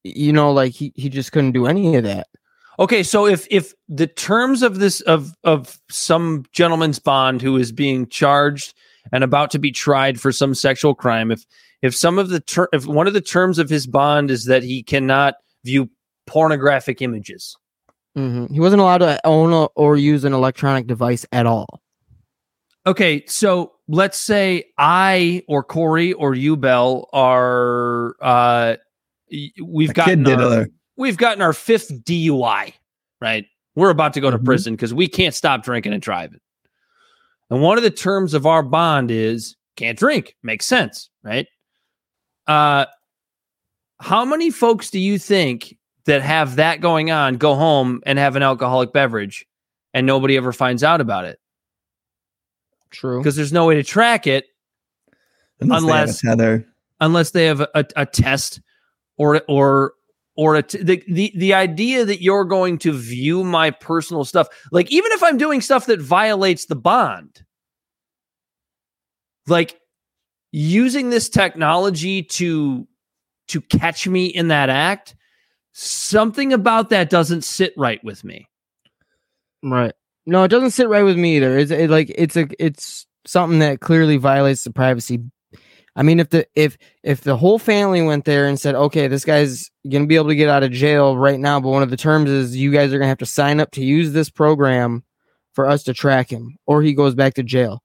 you 0.04 0.32
know, 0.32 0.52
like 0.52 0.72
he, 0.72 0.92
he 0.96 1.08
just 1.08 1.32
couldn't 1.32 1.52
do 1.52 1.66
any 1.66 1.94
of 1.96 2.04
that? 2.04 2.26
Okay, 2.78 3.02
so 3.02 3.26
if 3.26 3.46
if 3.50 3.74
the 3.88 4.06
terms 4.06 4.62
of 4.62 4.78
this 4.78 5.00
of 5.02 5.34
of 5.44 5.78
some 5.90 6.44
gentleman's 6.52 6.98
bond 6.98 7.42
who 7.42 7.56
is 7.56 7.70
being 7.70 8.06
charged 8.08 8.74
and 9.12 9.22
about 9.22 9.50
to 9.50 9.58
be 9.58 9.70
tried 9.70 10.20
for 10.20 10.32
some 10.32 10.54
sexual 10.54 10.94
crime, 10.94 11.30
if 11.30 11.44
if 11.82 11.94
some 11.94 12.18
of 12.18 12.30
the 12.30 12.40
ter- 12.40 12.68
if 12.72 12.86
one 12.86 13.06
of 13.06 13.12
the 13.12 13.20
terms 13.20 13.58
of 13.58 13.68
his 13.68 13.86
bond 13.86 14.30
is 14.30 14.46
that 14.46 14.62
he 14.62 14.82
cannot 14.82 15.34
view 15.64 15.90
pornographic 16.26 17.02
images, 17.02 17.56
Mhm. 18.16 18.50
He 18.52 18.60
wasn't 18.60 18.80
allowed 18.82 18.98
to 18.98 19.20
own 19.26 19.52
a, 19.52 19.64
or 19.74 19.96
use 19.96 20.24
an 20.24 20.32
electronic 20.32 20.86
device 20.86 21.24
at 21.32 21.46
all. 21.46 21.81
Okay, 22.86 23.24
so 23.26 23.72
let's 23.86 24.18
say 24.18 24.64
I 24.78 25.42
or 25.46 25.62
Corey 25.62 26.12
or 26.14 26.34
you, 26.34 26.56
Bel, 26.56 27.08
are 27.12 28.16
uh, 28.20 28.76
we've 29.64 29.90
A 29.90 29.94
gotten 29.94 30.26
our, 30.26 30.66
we've 30.96 31.16
gotten 31.16 31.42
our 31.42 31.52
fifth 31.52 31.92
DUI, 32.04 32.72
right? 33.20 33.46
We're 33.76 33.90
about 33.90 34.12
to 34.14 34.20
go 34.20 34.30
to 34.30 34.38
Mhm. 34.38 34.44
prison 34.44 34.74
because 34.74 34.92
we 34.92 35.06
can't 35.06 35.34
stop 35.34 35.62
drinking 35.62 35.92
and 35.92 36.02
driving. 36.02 36.40
And 37.50 37.62
one 37.62 37.76
of 37.78 37.84
the 37.84 37.90
terms 37.90 38.34
of 38.34 38.46
our 38.46 38.62
bond 38.62 39.10
is 39.10 39.56
can't 39.76 39.98
drink. 39.98 40.36
Makes 40.42 40.66
sense, 40.66 41.08
right? 41.22 41.46
Uh, 42.48 42.86
how 44.00 44.24
many 44.24 44.50
folks 44.50 44.90
do 44.90 44.98
you 44.98 45.18
think 45.18 45.76
that 46.06 46.22
have 46.22 46.56
that 46.56 46.80
going 46.80 47.12
on 47.12 47.36
go 47.36 47.54
home 47.54 48.02
and 48.04 48.18
have 48.18 48.34
an 48.34 48.42
alcoholic 48.42 48.92
beverage 48.92 49.46
and 49.94 50.04
nobody 50.06 50.36
ever 50.36 50.52
finds 50.52 50.82
out 50.82 51.00
about 51.00 51.24
it 51.24 51.38
True. 52.92 53.18
because 53.18 53.34
there's 53.36 53.52
no 53.52 53.66
way 53.66 53.74
to 53.74 53.82
track 53.82 54.26
it 54.26 54.46
Unless, 55.60 55.82
they 55.82 55.86
have 55.86 55.98
a 55.98 56.02
unless- 56.02 56.20
tether. 56.20 56.68
unless 57.00 57.30
they 57.30 57.44
have 57.46 57.60
a, 57.60 57.68
a, 57.74 57.84
a 57.96 58.06
test 58.06 58.60
or 59.16 59.42
or 59.48 59.94
or 60.36 60.56
a 60.56 60.62
t- 60.62 60.82
the, 60.82 61.02
the 61.08 61.32
the 61.36 61.54
idea 61.54 62.04
that 62.04 62.22
you're 62.22 62.44
going 62.44 62.78
to 62.78 62.92
view 62.92 63.44
my 63.44 63.70
personal 63.70 64.24
stuff 64.24 64.48
like 64.72 64.90
even 64.90 65.12
if 65.12 65.22
i'm 65.22 65.36
doing 65.36 65.60
stuff 65.60 65.86
that 65.86 66.00
violates 66.00 66.66
the 66.66 66.74
bond 66.76 67.44
like 69.46 69.78
using 70.52 71.10
this 71.10 71.28
technology 71.28 72.22
to 72.22 72.86
to 73.48 73.60
catch 73.60 74.06
me 74.06 74.26
in 74.26 74.48
that 74.48 74.70
act, 74.70 75.14
something 75.72 76.52
about 76.52 76.90
that 76.90 77.10
doesn't 77.10 77.42
sit 77.42 77.74
right 77.76 78.02
with 78.04 78.22
me. 78.24 78.48
Right. 79.62 79.92
No, 80.26 80.44
it 80.44 80.48
doesn't 80.48 80.70
sit 80.70 80.88
right 80.88 81.02
with 81.02 81.16
me 81.18 81.36
either. 81.36 81.58
It's 81.58 81.70
it, 81.70 81.90
like 81.90 82.12
it's 82.14 82.36
a 82.36 82.46
it's 82.58 83.06
something 83.26 83.58
that 83.60 83.80
clearly 83.80 84.16
violates 84.16 84.64
the 84.64 84.70
privacy. 84.70 85.20
I 85.94 86.02
mean, 86.02 86.20
if 86.20 86.30
the 86.30 86.46
if 86.54 86.78
if 87.02 87.20
the 87.22 87.36
whole 87.36 87.58
family 87.58 88.02
went 88.02 88.24
there 88.24 88.46
and 88.46 88.58
said, 88.58 88.74
"Okay, 88.74 89.08
this 89.08 89.24
guy's 89.24 89.70
gonna 89.90 90.06
be 90.06 90.16
able 90.16 90.28
to 90.28 90.34
get 90.34 90.48
out 90.48 90.62
of 90.62 90.70
jail 90.70 91.16
right 91.18 91.38
now," 91.38 91.60
but 91.60 91.68
one 91.68 91.82
of 91.82 91.90
the 91.90 91.96
terms 91.96 92.30
is 92.30 92.56
you 92.56 92.70
guys 92.72 92.92
are 92.92 92.98
gonna 92.98 93.08
have 93.08 93.18
to 93.18 93.26
sign 93.26 93.60
up 93.60 93.72
to 93.72 93.84
use 93.84 94.12
this 94.12 94.30
program 94.30 95.02
for 95.54 95.66
us 95.68 95.82
to 95.84 95.92
track 95.92 96.30
him, 96.30 96.56
or 96.66 96.82
he 96.82 96.94
goes 96.94 97.14
back 97.14 97.34
to 97.34 97.42
jail. 97.42 97.82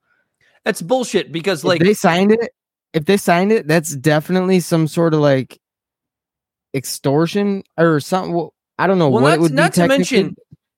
That's 0.63 0.81
bullshit 0.81 1.31
because 1.31 1.63
Like 1.63 1.81
if 1.81 1.87
they 1.87 1.93
signed 1.93 2.31
it, 2.31 2.51
if 2.93 3.05
they 3.05 3.17
signed 3.17 3.51
it, 3.51 3.67
that's 3.67 3.95
definitely 3.95 4.59
some 4.59 4.87
sort 4.87 5.13
of 5.13 5.19
like 5.19 5.59
extortion 6.73 7.63
or 7.77 7.99
something. 7.99 8.49
I 8.77 8.87
don't 8.87 8.99
know 8.99 9.09
Well, 9.09 9.23
what 9.23 9.29
not, 9.29 9.37
it 9.37 9.41
would 9.41 9.53
not 9.53 9.71
be 9.73 9.81
to 9.81 9.87
mention, 9.87 10.35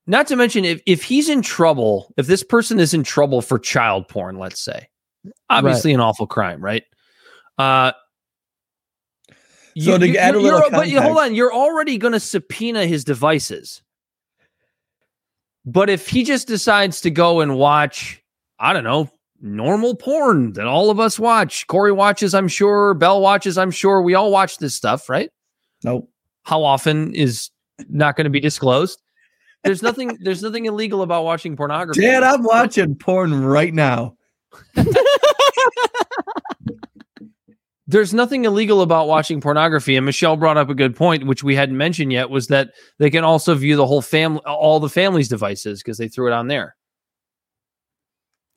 not 0.10 0.27
to 0.27 0.36
mention, 0.36 0.65
if 0.65 0.81
if 0.86 1.03
he's 1.03 1.30
in 1.30 1.41
trouble, 1.41 2.14
if 2.18 2.27
this 2.27 2.44
person 2.44 2.80
is 2.80 2.94
in 2.94 3.03
trouble 3.03 3.41
for 3.41 3.57
child 3.60 4.07
porn, 4.07 4.38
let's 4.38 4.60
say, 4.60 4.88
obviously 5.49 5.94
an 5.94 5.99
awful 6.02 6.27
crime, 6.27 6.61
right? 6.61 6.84
Uh, 7.57 7.91
So 9.77 9.98
to 9.98 10.18
add 10.18 10.36
a 10.36 10.40
little 10.40 10.60
but 10.72 10.88
you- 10.90 11.02
hold 11.02 11.18
on, 11.18 11.36
you're 11.36 11.53
already 11.53 11.98
going 11.98 12.14
to 12.14 12.19
subpoena 12.19 12.86
his 12.86 13.03
devices. 13.03 13.81
But 15.65 15.90
if 15.90 16.07
he 16.07 16.23
just 16.23 16.48
decides 16.48 17.02
to 17.02 17.11
go 17.11 17.41
and 17.41 17.56
watch, 17.57 18.22
I 18.60 18.73
don't 18.73 18.84
know, 18.84 19.10
normal 19.41 19.95
porn 19.95 20.53
that 20.53 20.65
all 20.65 20.90
of 20.90 20.99
us 20.99 21.19
watch, 21.19 21.68
Corey 21.68 21.91
watches, 21.91 22.34
I'm 22.34 22.48
sure, 22.48 22.94
Bel 22.94 23.22
watches, 23.22 23.57
I'm 23.57 23.72
sure, 23.72 24.02
we 24.02 24.15
all 24.15 24.31
watch 24.31 24.57
this 24.57 24.73
stuff, 24.76 25.07
right? 25.10 25.30
Nope. 25.84 26.10
how 26.44 26.64
often 26.64 27.14
is 27.14 27.52
not 27.90 28.15
going 28.18 28.26
to 28.26 28.30
be 28.31 28.40
disclosed. 28.40 29.02
There's 29.64 29.81
nothing. 29.84 30.18
There's 30.22 30.41
nothing 30.41 30.65
illegal 30.65 31.02
about 31.02 31.26
watching 31.26 31.56
pornography. 31.57 32.02
Dad, 32.02 32.23
I'm 32.23 32.44
watching 32.44 32.95
porn 32.95 33.44
right 33.44 33.73
now. 33.73 34.15
There's 37.88 38.14
nothing 38.14 38.45
illegal 38.45 38.81
about 38.84 39.07
watching 39.07 39.41
pornography. 39.41 39.95
And 39.95 40.06
Michelle 40.06 40.38
brought 40.38 40.57
up 40.57 40.69
a 40.69 40.76
good 40.76 40.95
point, 40.95 41.26
which 41.26 41.44
we 41.44 41.56
hadn't 41.56 41.76
mentioned 41.76 42.14
yet, 42.14 42.30
was 42.30 42.45
that 42.48 42.69
they 42.99 43.10
can 43.10 43.23
also 43.23 43.56
view 43.56 43.76
the 43.76 43.88
whole 43.88 44.03
family, 44.03 44.41
all 44.45 44.80
the 44.80 44.90
family's 44.90 45.27
devices, 45.27 45.81
because 45.81 45.98
they 45.98 46.07
threw 46.07 46.27
it 46.27 46.34
on 46.34 46.48
there. 46.48 46.76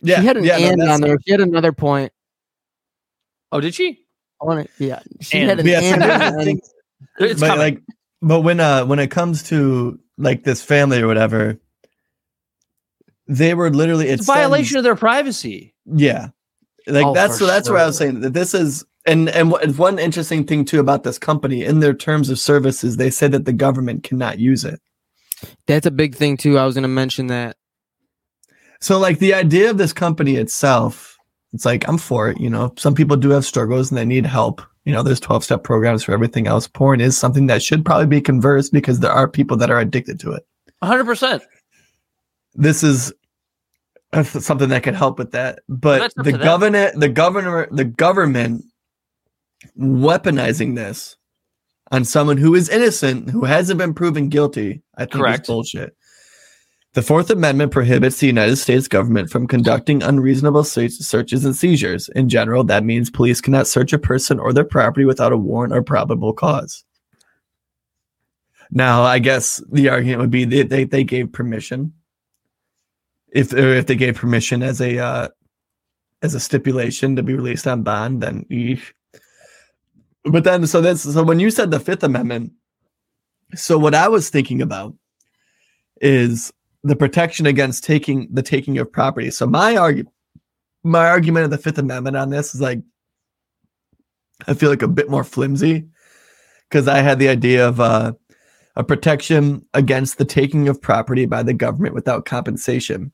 Yeah, 0.02 0.20
she 0.20 0.26
had 0.26 0.36
an 0.36 0.44
yeah, 0.44 0.58
and 0.58 0.80
that's- 0.80 0.94
on 0.94 1.00
there. 1.00 1.16
She 1.24 1.30
had 1.32 1.40
another 1.40 1.72
point. 1.72 2.12
Oh, 3.52 3.60
did 3.60 3.74
she? 3.74 4.04
I 4.40 4.44
want 4.44 4.68
to. 4.78 4.84
Yeah, 4.84 5.00
she 5.22 5.38
And- 5.38 5.48
had 5.48 5.60
an 5.60 5.66
Yeah, 5.66 5.80
so 5.80 5.86
and. 5.86 6.02
here's 6.02 6.20
on 6.20 6.36
the 6.38 6.44
the 6.44 6.50
end. 6.50 6.60
It's 7.18 7.40
but 7.40 7.46
coming. 7.46 7.58
like, 7.58 7.82
but 8.20 8.40
when 8.42 8.60
uh 8.60 8.84
when 8.84 8.98
it 8.98 9.10
comes 9.10 9.42
to 9.44 9.98
like 10.22 10.44
this 10.44 10.62
family 10.62 11.00
or 11.02 11.06
whatever, 11.06 11.58
they 13.26 13.54
were 13.54 13.70
literally 13.70 14.08
it's 14.08 14.22
it's 14.22 14.28
a 14.28 14.32
violation 14.32 14.78
of 14.78 14.84
their 14.84 14.96
privacy. 14.96 15.74
Yeah, 15.86 16.28
like 16.86 17.06
Oh, 17.06 17.14
that's 17.14 17.38
so 17.38 17.46
that's 17.46 17.68
where 17.68 17.78
I 17.80 17.86
was 17.86 17.96
saying 17.98 18.20
that 18.20 18.32
this 18.32 18.54
is 18.54 18.84
and 19.06 19.28
and 19.28 19.50
what- 19.50 19.66
one 19.76 19.98
interesting 19.98 20.44
thing 20.44 20.64
too 20.64 20.80
about 20.80 21.02
this 21.02 21.18
company 21.18 21.64
in 21.64 21.80
their 21.80 21.94
terms 21.94 22.30
of 22.30 22.38
services 22.38 22.96
they 22.96 23.10
said 23.10 23.32
that 23.32 23.44
the 23.44 23.52
government 23.52 24.04
cannot 24.04 24.38
use 24.38 24.64
it. 24.64 24.80
That's 25.66 25.86
a 25.86 25.90
big 25.90 26.14
thing 26.14 26.36
too. 26.36 26.58
I 26.58 26.64
was 26.64 26.74
going 26.74 26.82
to 26.82 26.88
mention 26.88 27.26
that. 27.28 27.56
So 28.80 28.98
like 28.98 29.18
the 29.18 29.34
idea 29.34 29.70
of 29.70 29.78
this 29.78 29.92
company 29.92 30.36
itself, 30.36 31.16
it's 31.52 31.64
like 31.64 31.88
I'm 31.88 31.98
for 31.98 32.28
it. 32.30 32.40
You 32.40 32.50
know, 32.50 32.72
some 32.76 32.94
people 32.94 33.16
do 33.16 33.30
have 33.30 33.44
struggles 33.44 33.90
and 33.90 33.98
they 33.98 34.04
need 34.04 34.26
help. 34.26 34.62
You 34.84 34.92
know, 34.92 35.02
there's 35.02 35.20
12 35.20 35.44
step 35.44 35.62
programs 35.62 36.02
for 36.02 36.12
everything 36.12 36.46
else. 36.46 36.66
Porn 36.66 37.00
is 37.00 37.16
something 37.16 37.46
that 37.46 37.62
should 37.62 37.84
probably 37.84 38.06
be 38.06 38.20
conversed 38.20 38.72
because 38.72 39.00
there 39.00 39.12
are 39.12 39.28
people 39.28 39.56
that 39.58 39.70
are 39.70 39.78
addicted 39.78 40.18
to 40.20 40.32
it. 40.32 40.44
100. 40.80 41.04
percent 41.04 41.42
This 42.54 42.82
is 42.82 43.12
something 44.24 44.68
that 44.70 44.82
could 44.82 44.94
help 44.94 45.18
with 45.18 45.30
that. 45.32 45.60
But 45.68 46.02
up 46.02 46.12
the 46.16 46.32
governor, 46.32 46.90
the 46.94 47.08
governor, 47.08 47.68
the 47.70 47.84
government 47.84 48.64
weaponizing 49.78 50.74
this 50.74 51.16
on 51.90 52.04
someone 52.04 52.36
who 52.36 52.54
is 52.54 52.68
innocent, 52.68 53.30
who 53.30 53.44
hasn't 53.44 53.78
been 53.78 53.94
proven 53.94 54.28
guilty, 54.28 54.82
I 54.96 55.04
think 55.04 55.12
Correct. 55.12 55.42
is 55.42 55.46
bullshit. 55.46 55.96
The 56.94 57.02
Fourth 57.02 57.30
Amendment 57.30 57.72
prohibits 57.72 58.18
the 58.18 58.26
United 58.26 58.56
States 58.56 58.86
government 58.86 59.30
from 59.30 59.46
conducting 59.46 60.02
unreasonable 60.02 60.62
se- 60.62 60.88
searches 60.88 61.42
and 61.46 61.56
seizures. 61.56 62.10
In 62.10 62.28
general, 62.28 62.64
that 62.64 62.84
means 62.84 63.08
police 63.08 63.40
cannot 63.40 63.66
search 63.66 63.94
a 63.94 63.98
person 63.98 64.38
or 64.38 64.52
their 64.52 64.64
property 64.64 65.06
without 65.06 65.32
a 65.32 65.38
warrant 65.38 65.72
or 65.72 65.82
probable 65.82 66.34
cause. 66.34 66.84
Now, 68.70 69.02
I 69.04 69.20
guess 69.20 69.62
the 69.70 69.88
argument 69.88 70.20
would 70.20 70.30
be 70.30 70.44
that 70.44 70.68
they, 70.68 70.84
they 70.84 71.02
gave 71.02 71.32
permission. 71.32 71.94
If 73.28 73.54
if 73.54 73.86
they 73.86 73.96
gave 73.96 74.16
permission 74.16 74.62
as 74.62 74.82
a 74.82 74.98
uh, 74.98 75.28
as 76.20 76.34
a 76.34 76.40
stipulation 76.40 77.16
to 77.16 77.22
be 77.22 77.32
released 77.32 77.66
on 77.66 77.82
bond, 77.82 78.22
then 78.22 78.44
eesh. 78.50 78.92
But 80.24 80.44
then, 80.44 80.66
so 80.66 80.82
that's 80.82 81.02
so 81.02 81.22
when 81.22 81.40
you 81.40 81.50
said 81.50 81.70
the 81.70 81.80
Fifth 81.80 82.02
Amendment, 82.02 82.52
so 83.54 83.78
what 83.78 83.94
I 83.94 84.08
was 84.08 84.28
thinking 84.28 84.60
about 84.60 84.94
is 86.02 86.52
the 86.84 86.96
protection 86.96 87.46
against 87.46 87.84
taking 87.84 88.28
the 88.32 88.42
taking 88.42 88.78
of 88.78 88.92
property. 88.92 89.30
So 89.30 89.46
my 89.46 89.76
argument, 89.76 90.14
my 90.82 91.06
argument 91.06 91.44
of 91.44 91.50
the 91.50 91.58
Fifth 91.58 91.78
Amendment 91.78 92.16
on 92.16 92.30
this 92.30 92.54
is 92.54 92.60
like, 92.60 92.80
I 94.48 94.54
feel 94.54 94.70
like 94.70 94.82
a 94.82 94.88
bit 94.88 95.08
more 95.08 95.22
flimsy 95.22 95.86
because 96.68 96.88
I 96.88 96.98
had 96.98 97.18
the 97.18 97.28
idea 97.28 97.68
of 97.68 97.78
uh, 97.78 98.12
a 98.74 98.82
protection 98.82 99.64
against 99.74 100.18
the 100.18 100.24
taking 100.24 100.68
of 100.68 100.82
property 100.82 101.26
by 101.26 101.42
the 101.42 101.54
government 101.54 101.94
without 101.94 102.24
compensation. 102.24 103.12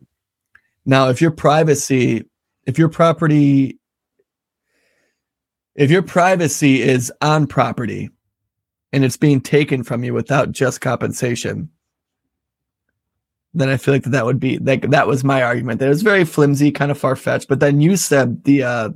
Now, 0.87 1.11
if 1.11 1.21
your 1.21 1.33
privacy, 1.33 2.25
if 2.67 2.79
your 2.79 2.89
property, 2.89 3.79
if 5.75 5.91
your 5.91 6.03
privacy 6.03 6.81
is 6.81 7.13
on 7.21 7.47
property 7.47 8.09
and 8.93 9.05
it's 9.05 9.19
being 9.19 9.43
taken 9.43 9.83
from 9.83 10.03
you 10.05 10.15
without 10.15 10.53
just 10.53 10.81
compensation, 10.81 11.69
then 13.59 13.69
I 13.69 13.77
feel 13.77 13.95
like 13.95 14.05
that, 14.05 14.11
that 14.11 14.25
would 14.27 14.41
be 14.41 14.59
like 14.59 14.91
that 14.91 15.07
was 15.07 15.25
my 15.25 15.43
argument. 15.43 15.81
That 15.81 15.87
it 15.87 15.91
was 15.91 16.03
very 16.03 16.25
flimsy, 16.25 16.71
kind 16.71 16.91
of 16.91 16.99
far 16.99 17.17
fetched. 17.17 17.49
But 17.49 17.61
then 17.61 17.81
you 17.81 17.97
said 17.97 18.45
the 18.45 18.63
uh, 18.63 18.91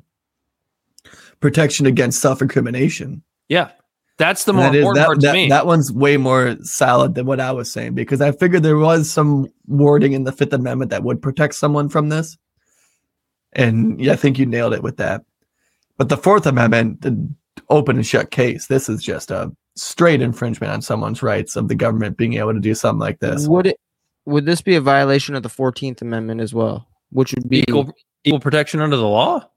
protection 1.41 1.87
against 1.87 2.21
self 2.21 2.41
incrimination. 2.41 3.23
Yeah, 3.49 3.71
that's 4.19 4.45
the 4.45 4.53
more 4.53 4.65
That 4.65 4.75
is 4.75 4.81
important 4.83 4.97
that, 4.97 5.07
part 5.07 5.21
to 5.21 5.27
that, 5.27 5.33
me. 5.33 5.49
that 5.49 5.67
one's 5.67 5.93
way 5.93 6.17
more 6.17 6.57
solid 6.63 7.15
than 7.15 7.27
what 7.27 7.41
I 7.41 7.51
was 7.53 7.71
saying 7.73 7.95
because 7.95 8.21
I 8.21 8.33
figured 8.33 8.63
there 8.63 8.79
was 8.79 9.11
some 9.11 9.49
wording 9.67 10.13
in 10.13 10.25
the 10.25 10.33
Fifth 10.33 10.53
Amendment 10.53 10.91
that 10.91 11.03
would 11.03 11.21
protect 11.21 11.55
someone 11.55 11.89
from 11.89 12.09
this. 12.09 12.39
And 13.55 14.01
yeah, 14.01 14.13
I 14.13 14.17
think 14.17 14.39
you 14.39 14.47
nailed 14.47 14.75
it 14.75 14.83
with 14.83 14.97
that. 14.99 15.25
But 15.99 16.09
the 16.09 16.17
Fourth 16.17 16.47
Amendment, 16.47 17.03
the 17.03 17.29
open 17.69 17.97
and 17.97 18.07
shut 18.07 18.31
case, 18.31 18.67
this 18.67 18.89
is 18.89 19.03
just 19.03 19.31
a 19.31 19.53
straight 19.77 20.23
infringement 20.23 20.73
on 20.73 20.83
someone's 20.83 21.23
rights 21.23 21.57
of 21.57 21.69
the 21.69 21.75
government 21.75 22.17
being 22.17 22.35
able 22.35 22.55
to 22.55 22.61
do 22.61 22.75
something 22.75 23.01
like 23.01 23.21
this. 23.21 23.47
Would 23.49 23.67
it? 23.67 23.81
Would 24.27 24.47
this 24.47 24.63
be 24.63 24.77
a 24.77 24.81
violation 24.81 25.35
of 25.35 25.43
the 25.43 25.49
Fourteenth 25.49 26.01
Amendment 26.03 26.41
as 26.41 26.55
well? 26.55 26.89
Which 27.11 27.35
would 27.35 27.49
be 27.49 27.61
equal 27.61 27.93
equal 28.25 28.41
protection 28.41 28.81
under 28.81 28.97
the 28.97 29.09
law. 29.09 29.49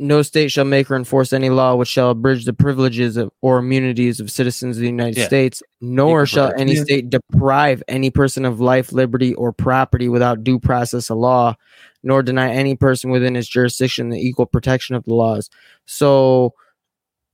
no 0.00 0.22
state 0.22 0.48
shall 0.52 0.64
make 0.64 0.88
or 0.92 0.94
enforce 0.94 1.32
any 1.32 1.50
law 1.50 1.74
which 1.74 1.88
shall 1.88 2.10
abridge 2.10 2.44
the 2.44 2.52
privileges 2.52 3.16
of, 3.16 3.32
or 3.42 3.58
immunities 3.58 4.20
of 4.20 4.30
citizens 4.30 4.76
of 4.76 4.80
the 4.80 4.86
United 4.86 5.16
Yeah. 5.18 5.26
States, 5.26 5.60
nor 5.80 6.20
Equal 6.20 6.24
shall 6.26 6.46
protection. 6.50 6.68
any 6.68 6.76
state 6.84 7.10
deprive 7.10 7.82
any 7.88 8.08
person 8.10 8.44
of 8.44 8.60
life, 8.60 8.92
liberty, 8.92 9.34
or 9.34 9.52
property 9.52 10.08
without 10.08 10.44
due 10.44 10.60
process 10.60 11.10
of 11.10 11.18
law, 11.18 11.56
nor 12.04 12.22
deny 12.22 12.48
any 12.52 12.76
person 12.76 13.10
within 13.10 13.34
its 13.34 13.48
jurisdiction 13.48 14.10
the 14.10 14.20
equal 14.24 14.46
protection 14.46 14.94
of 14.94 15.02
the 15.04 15.14
laws. 15.14 15.50
So 15.84 16.54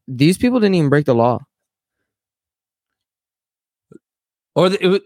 these 0.08 0.38
people 0.38 0.58
didn't 0.58 0.76
even 0.76 0.88
break 0.88 1.04
the 1.04 1.14
law. 1.14 1.40
Or 4.54 4.68
they, 4.68 4.78
it 4.80 4.88
would- 4.88 5.02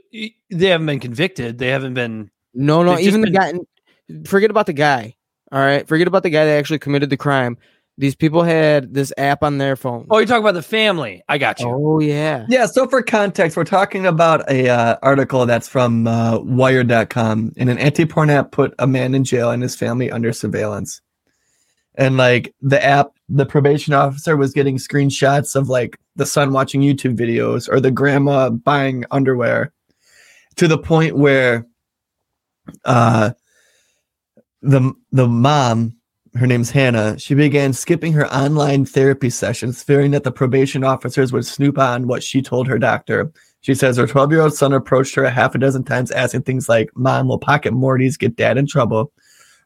they 0.50 0.66
haven't 0.68 0.86
been 0.86 1.00
convicted. 1.00 1.58
They 1.58 1.68
haven't 1.68 1.94
been. 1.94 2.30
No, 2.54 2.82
no, 2.82 2.90
They've 2.90 2.98
just 3.04 3.08
even 3.08 3.20
the 3.20 3.30
guy. 3.30 3.52
Forget 4.26 4.50
about 4.50 4.66
the 4.66 4.72
guy. 4.72 5.16
All 5.52 5.60
right, 5.60 5.86
forget 5.86 6.06
about 6.08 6.22
the 6.22 6.30
guy 6.30 6.44
that 6.44 6.58
actually 6.58 6.78
committed 6.78 7.10
the 7.10 7.16
crime. 7.16 7.56
These 7.96 8.14
people 8.14 8.42
had 8.44 8.94
this 8.94 9.12
app 9.18 9.42
on 9.42 9.58
their 9.58 9.74
phone. 9.74 10.06
Oh, 10.10 10.18
you're 10.18 10.26
talking 10.26 10.42
about 10.44 10.54
the 10.54 10.62
family. 10.62 11.22
I 11.28 11.36
got 11.38 11.58
you. 11.58 11.66
Oh 11.68 11.98
yeah. 11.98 12.46
Yeah, 12.48 12.66
so 12.66 12.86
for 12.86 13.02
context, 13.02 13.56
we're 13.56 13.64
talking 13.64 14.06
about 14.06 14.48
a 14.50 14.68
uh, 14.68 14.96
article 15.02 15.46
that's 15.46 15.66
from 15.66 16.06
uh, 16.06 16.38
Wired.com, 16.38 17.52
and 17.56 17.68
an 17.68 17.78
anti-porn 17.78 18.30
app 18.30 18.52
put 18.52 18.72
a 18.78 18.86
man 18.86 19.14
in 19.14 19.24
jail 19.24 19.50
and 19.50 19.62
his 19.62 19.74
family 19.74 20.10
under 20.10 20.32
surveillance. 20.32 21.00
And 21.98 22.16
like 22.16 22.54
the 22.62 22.82
app, 22.82 23.10
the 23.28 23.44
probation 23.44 23.92
officer 23.92 24.36
was 24.36 24.52
getting 24.52 24.76
screenshots 24.78 25.54
of 25.54 25.68
like 25.68 25.98
the 26.16 26.24
son 26.24 26.52
watching 26.52 26.80
YouTube 26.80 27.16
videos 27.18 27.68
or 27.68 27.80
the 27.80 27.90
grandma 27.90 28.50
buying 28.50 29.04
underwear, 29.10 29.72
to 30.56 30.66
the 30.66 30.78
point 30.78 31.16
where, 31.16 31.66
uh, 32.84 33.32
the 34.62 34.92
the 35.12 35.28
mom 35.28 35.98
her 36.34 36.46
name's 36.46 36.70
Hannah. 36.70 37.18
She 37.18 37.34
began 37.34 37.72
skipping 37.72 38.12
her 38.12 38.32
online 38.32 38.84
therapy 38.84 39.30
sessions, 39.30 39.82
fearing 39.82 40.12
that 40.12 40.24
the 40.24 40.32
probation 40.32 40.84
officers 40.84 41.32
would 41.32 41.46
snoop 41.46 41.78
on 41.78 42.06
what 42.06 42.22
she 42.22 42.42
told 42.42 42.68
her 42.68 42.78
doctor. 42.78 43.32
She 43.60 43.74
says 43.74 43.96
her 43.96 44.06
12 44.06 44.30
year 44.30 44.42
old 44.42 44.54
son 44.54 44.72
approached 44.72 45.14
her 45.16 45.24
a 45.24 45.30
half 45.30 45.54
a 45.54 45.58
dozen 45.58 45.84
times, 45.84 46.10
asking 46.10 46.42
things 46.42 46.68
like, 46.68 46.90
Mom, 46.94 47.28
will 47.28 47.38
pocket 47.38 47.72
Mortys 47.72 48.18
get 48.18 48.36
dad 48.36 48.56
in 48.56 48.66
trouble? 48.66 49.12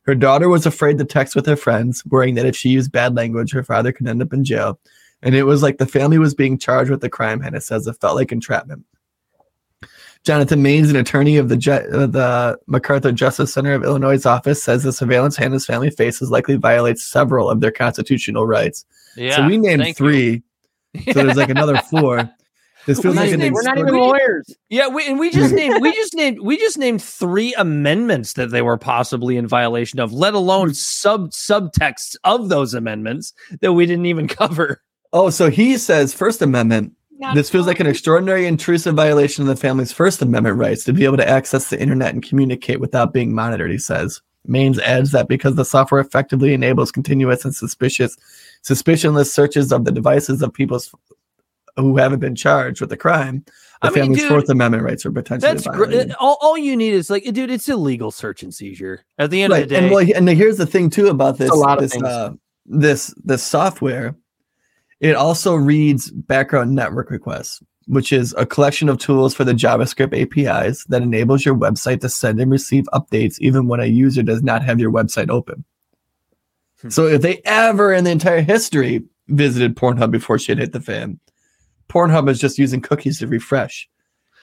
Her 0.02 0.14
daughter 0.14 0.48
was 0.48 0.66
afraid 0.66 0.98
to 0.98 1.04
text 1.04 1.36
with 1.36 1.46
her 1.46 1.56
friends, 1.56 2.04
worrying 2.06 2.34
that 2.34 2.46
if 2.46 2.56
she 2.56 2.70
used 2.70 2.90
bad 2.90 3.14
language, 3.14 3.52
her 3.52 3.62
father 3.62 3.92
could 3.92 4.08
end 4.08 4.22
up 4.22 4.32
in 4.32 4.44
jail. 4.44 4.80
And 5.22 5.34
it 5.34 5.44
was 5.44 5.62
like 5.62 5.78
the 5.78 5.86
family 5.86 6.18
was 6.18 6.34
being 6.34 6.58
charged 6.58 6.90
with 6.90 7.00
the 7.00 7.08
crime, 7.08 7.40
Hannah 7.40 7.60
says. 7.60 7.86
It 7.86 8.00
felt 8.00 8.16
like 8.16 8.32
entrapment. 8.32 8.84
Jonathan 10.24 10.62
Manes, 10.62 10.90
an 10.90 10.96
attorney 10.96 11.36
of 11.36 11.48
the, 11.48 11.56
Ju- 11.56 11.72
uh, 11.72 12.06
the 12.06 12.58
MacArthur 12.66 13.10
Justice 13.10 13.52
Center 13.52 13.74
of 13.74 13.82
Illinois' 13.82 14.24
office, 14.24 14.62
says 14.62 14.82
the 14.82 14.92
surveillance 14.92 15.36
Hannah's 15.36 15.66
family 15.66 15.90
faces 15.90 16.30
likely 16.30 16.56
violates 16.56 17.04
several 17.04 17.50
of 17.50 17.60
their 17.60 17.72
constitutional 17.72 18.46
rights. 18.46 18.84
Yeah. 19.16 19.36
so 19.36 19.46
we 19.46 19.58
named 19.58 19.82
thank 19.82 19.98
you. 19.98 20.04
three. 20.04 20.42
So 21.12 21.24
there's 21.24 21.36
like 21.36 21.50
another 21.50 21.76
four. 21.90 22.30
This 22.86 23.00
feels 23.00 23.14
We're 23.14 23.22
like 23.22 23.30
not 23.30 23.34
an 23.34 23.40
even- 23.42 23.52
we're 23.52 23.62
not 23.62 23.78
even 23.78 23.94
lawyers. 23.94 24.54
Yeah, 24.68 24.88
we, 24.88 25.06
and 25.06 25.18
we 25.18 25.30
just 25.30 25.54
named 25.54 25.80
we 25.80 25.92
just 25.94 26.14
named 26.14 26.40
we 26.40 26.58
just 26.58 26.78
named 26.78 27.02
three 27.02 27.54
amendments 27.54 28.32
that 28.34 28.50
they 28.50 28.62
were 28.62 28.76
possibly 28.76 29.36
in 29.36 29.46
violation 29.46 30.00
of, 30.00 30.12
let 30.12 30.34
alone 30.34 30.74
sub 30.74 31.30
subtexts 31.30 32.16
of 32.24 32.48
those 32.48 32.74
amendments 32.74 33.32
that 33.60 33.72
we 33.74 33.86
didn't 33.86 34.06
even 34.06 34.26
cover. 34.40 34.82
Oh, 35.12 35.30
so 35.30 35.50
he 35.50 35.76
says 35.78 36.12
First 36.14 36.42
Amendment. 36.42 36.92
This 37.34 37.48
feels 37.50 37.68
like 37.68 37.78
an 37.78 37.86
extraordinary 37.86 38.46
intrusive 38.46 38.96
violation 38.96 39.42
of 39.42 39.46
the 39.48 39.54
family's 39.54 39.92
First 39.92 40.20
Amendment 40.22 40.56
rights 40.56 40.82
to 40.84 40.92
be 40.92 41.04
able 41.04 41.18
to 41.18 41.28
access 41.28 41.70
the 41.70 41.80
internet 41.80 42.12
and 42.12 42.20
communicate 42.20 42.80
without 42.80 43.12
being 43.12 43.32
monitored, 43.32 43.70
he 43.70 43.78
says. 43.78 44.20
Manes 44.44 44.80
adds 44.80 45.12
that 45.12 45.28
because 45.28 45.54
the 45.54 45.64
software 45.64 46.00
effectively 46.00 46.52
enables 46.52 46.90
continuous 46.90 47.44
and 47.44 47.54
suspicious, 47.54 48.16
suspicionless 48.64 49.30
searches 49.30 49.70
of 49.70 49.84
the 49.84 49.92
devices 49.92 50.42
of 50.42 50.52
people 50.52 50.80
who 51.76 51.96
haven't 51.96 52.20
been 52.20 52.34
charged 52.34 52.80
with 52.80 52.90
the 52.90 52.96
crime, 52.96 53.44
the 53.82 53.88
I 53.88 53.90
mean, 53.90 53.94
family's 53.94 54.18
dude, 54.20 54.28
Fourth 54.28 54.48
Amendment 54.48 54.84
rights 54.84 55.04
are 55.04 55.10
potentially 55.10 55.52
That's 55.52 55.64
violated. 55.64 56.08
great. 56.08 56.16
All, 56.20 56.38
all 56.40 56.56
you 56.56 56.76
need 56.76 56.92
is 56.92 57.10
like, 57.10 57.24
dude, 57.24 57.50
it's 57.50 57.68
illegal 57.68 58.12
search 58.12 58.44
and 58.44 58.54
seizure. 58.54 59.04
At 59.18 59.30
the 59.30 59.42
end 59.42 59.52
right. 59.52 59.64
of 59.64 59.68
the 59.68 59.74
day, 59.74 59.82
And 59.82 59.90
well, 59.90 60.06
and 60.14 60.28
here's 60.28 60.56
the 60.56 60.66
thing 60.66 60.88
too 60.88 61.08
about 61.08 61.38
this 61.38 61.50
a 61.50 61.54
lot 61.54 61.82
of 61.82 61.90
this 61.90 62.00
uh, 62.00 62.32
this 62.64 63.12
this 63.24 63.42
software. 63.42 64.14
It 65.00 65.16
also 65.16 65.56
reads 65.56 66.12
background 66.12 66.76
network 66.76 67.10
requests, 67.10 67.60
which 67.86 68.12
is 68.12 68.32
a 68.38 68.46
collection 68.46 68.88
of 68.88 68.98
tools 68.98 69.34
for 69.34 69.42
the 69.42 69.52
JavaScript 69.52 70.16
APIs 70.16 70.84
that 70.84 71.02
enables 71.02 71.44
your 71.44 71.56
website 71.56 72.02
to 72.02 72.08
send 72.08 72.40
and 72.40 72.52
receive 72.52 72.84
updates 72.92 73.36
even 73.40 73.66
when 73.66 73.80
a 73.80 73.86
user 73.86 74.22
does 74.22 74.44
not 74.44 74.62
have 74.62 74.78
your 74.78 74.92
website 74.92 75.28
open. 75.28 75.64
Hmm. 76.82 76.90
So 76.90 77.06
if 77.08 77.22
they 77.22 77.40
ever 77.44 77.92
in 77.92 78.04
the 78.04 78.12
entire 78.12 78.42
history 78.42 79.02
visited 79.26 79.74
Pornhub 79.74 80.12
before 80.12 80.38
shit 80.38 80.58
hit 80.58 80.72
the 80.72 80.80
fan, 80.80 81.18
Pornhub 81.92 82.28
is 82.30 82.38
just 82.40 82.58
using 82.58 82.80
cookies 82.80 83.18
to 83.18 83.26
refresh, 83.26 83.88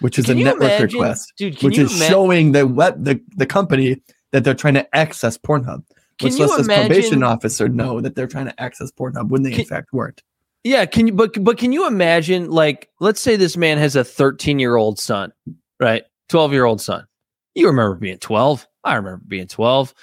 which 0.02 0.20
is 0.20 0.26
Can 0.26 0.40
a 0.40 0.44
network 0.44 0.64
imagine- 0.72 1.00
request 1.00 1.34
dude, 1.38 1.58
can 1.58 1.68
which 1.68 1.78
is 1.80 1.92
showing 2.06 2.52
the 2.52 2.68
web 2.68 3.04
the, 3.04 3.20
the 3.36 3.46
company 3.46 4.02
that 4.32 4.44
they're 4.44 4.54
trying 4.54 4.76
to 4.76 4.96
access 4.96 5.38
Pornhub. 5.38 5.84
Can 6.20 6.30
Which 6.30 6.38
lets 6.38 6.58
this 6.58 6.68
probation 6.68 7.24
officer 7.24 7.68
know 7.70 8.02
that 8.02 8.16
they're 8.16 8.28
trying 8.28 8.46
to 8.46 8.62
access 8.62 8.92
Pornhub 8.92 9.30
when 9.30 9.44
they 9.44 9.54
in 9.54 9.66
fact 9.66 9.94
weren't. 9.94 10.22
Yeah, 10.64 10.86
can 10.86 11.08
you 11.08 11.14
but 11.14 11.42
but 11.44 11.58
can 11.58 11.72
you 11.72 11.88
imagine 11.88 12.52
like 12.52 12.90
let's 13.00 13.22
say 13.22 13.36
this 13.38 13.56
man 13.58 13.78
has 13.78 13.96
a 13.96 14.02
13-year-old 14.04 15.00
son, 15.00 15.32
right? 15.80 16.04
12-year-old 16.30 16.82
son. 16.82 17.08
You 17.56 17.68
remember 17.68 17.96
being 17.96 18.18
12. 18.20 18.68
I 18.84 18.96
remember 18.96 19.22
being 19.28 19.48
12. 19.48 19.90
It 19.90 19.96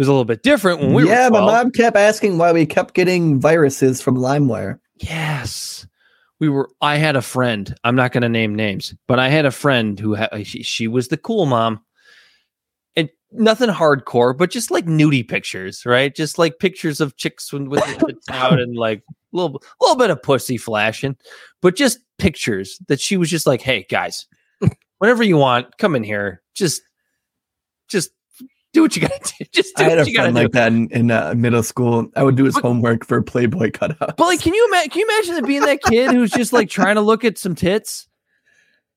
was 0.00 0.08
a 0.08 0.12
little 0.12 0.24
bit 0.24 0.42
different 0.42 0.80
when 0.80 0.94
we 0.94 1.06
yeah, 1.08 1.28
were 1.28 1.40
my 1.40 1.40
mom 1.40 1.70
kept 1.72 1.96
asking 1.96 2.38
why 2.38 2.52
we 2.52 2.64
kept 2.66 2.94
getting 2.94 3.40
viruses 3.40 4.00
from 4.00 4.16
LimeWire. 4.16 4.78
Yes. 4.96 5.86
We 6.40 6.48
were 6.48 6.68
I 6.80 6.96
had 6.96 7.16
a 7.16 7.22
friend. 7.22 7.74
I'm 7.84 7.96
not 7.96 8.12
going 8.12 8.22
to 8.22 8.28
name 8.28 8.54
names, 8.54 8.94
but 9.08 9.18
I 9.18 9.28
had 9.28 9.46
a 9.46 9.50
friend 9.50 9.98
who 9.98 10.14
ha- 10.16 10.28
uh, 10.32 10.42
she, 10.42 10.62
she 10.62 10.88
was 10.88 11.08
the 11.08 11.16
cool 11.16 11.46
mom. 11.46 11.80
And 12.94 13.10
nothing 13.32 13.70
hardcore, 13.70 14.36
but 14.36 14.50
just 14.50 14.70
like 14.70 14.86
nudie 14.86 15.26
pictures, 15.26 15.84
right? 15.86 16.14
Just 16.14 16.38
like 16.38 16.58
pictures 16.58 17.00
of 17.00 17.16
chicks 17.16 17.52
with, 17.52 17.82
out 18.30 18.60
and 18.60 18.76
like 18.76 19.02
a 19.08 19.36
little 19.36 19.62
little 19.80 19.96
bit 19.96 20.10
of 20.10 20.22
pussy 20.22 20.56
flashing, 20.56 21.16
but 21.62 21.76
just 21.76 21.98
pictures 22.18 22.78
that 22.88 23.00
she 23.00 23.16
was 23.16 23.30
just 23.30 23.46
like, 23.46 23.62
"Hey 23.62 23.86
guys, 23.88 24.26
whenever 24.98 25.22
you 25.22 25.36
want, 25.36 25.78
come 25.78 25.94
in 25.94 26.04
here. 26.04 26.42
Just 26.54 26.82
just 27.88 28.10
do 28.76 28.82
what 28.82 28.94
you 28.94 29.02
got 29.02 29.24
to 29.24 29.34
do. 29.38 29.44
Just 29.52 29.74
do 29.76 29.84
I 29.84 29.88
had 29.88 29.98
a 29.98 30.02
what 30.02 30.08
you 30.08 30.14
to 30.14 30.20
friend 30.20 30.36
do." 30.36 30.42
like 30.42 30.52
that 30.52 30.72
in, 30.72 30.88
in 30.90 31.10
uh, 31.10 31.34
middle 31.36 31.62
school. 31.62 32.08
I 32.14 32.22
would 32.22 32.36
do 32.36 32.44
his 32.44 32.54
But- 32.54 32.62
homework 32.62 33.06
for 33.06 33.22
Playboy 33.22 33.70
cutouts. 33.70 34.16
But 34.16 34.20
like, 34.20 34.40
can 34.40 34.54
you 34.54 34.66
imagine? 34.68 34.90
Can 34.90 35.00
you 35.00 35.08
imagine 35.08 35.44
being 35.46 35.62
that 35.62 35.82
kid 35.82 36.10
who's 36.12 36.30
just 36.30 36.52
like 36.52 36.68
trying 36.68 36.96
to 36.96 37.00
look 37.00 37.24
at 37.24 37.38
some 37.38 37.54
tits 37.54 38.06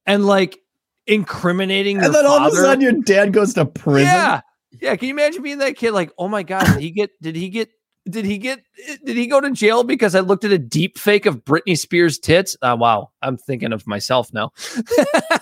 and 0.06 0.26
like 0.26 0.60
incriminating 1.07 1.97
and 1.97 2.14
then 2.14 2.26
all 2.26 2.39
of 2.45 2.53
a 2.53 2.56
sudden 2.56 2.81
your 2.81 2.91
dad 2.91 3.34
goes 3.34 3.53
to 3.56 3.65
prison. 3.65 4.06
yeah, 4.07 4.41
yeah. 4.81 4.95
Can 4.95 5.07
you 5.07 5.14
imagine 5.14 5.41
being 5.41 5.57
that 5.60 5.76
kid? 5.76 5.91
Like, 5.91 6.11
oh 6.18 6.27
my 6.27 6.43
god, 6.43 6.65
did 6.65 6.80
he 6.81 6.91
get? 6.91 7.11
Did 7.22 7.35
he 7.35 7.49
get? 7.49 7.69
Did 8.10 8.26
he 8.26 8.38
get? 8.38 8.60
Did 9.06 9.18
he 9.18 9.27
go 9.27 9.39
to 9.39 9.51
jail 9.51 9.84
because 9.84 10.15
I 10.15 10.19
looked 10.22 10.43
at 10.43 10.51
a 10.51 10.57
deep 10.57 10.97
fake 10.97 11.26
of 11.26 11.43
Britney 11.45 11.77
Spears 11.77 12.19
tits? 12.19 12.57
Uh, 12.61 12.76
wow, 12.80 13.11
I'm 13.22 13.38
thinking 13.38 13.72
of 13.72 13.88
myself 13.88 14.34
now. 14.34 14.51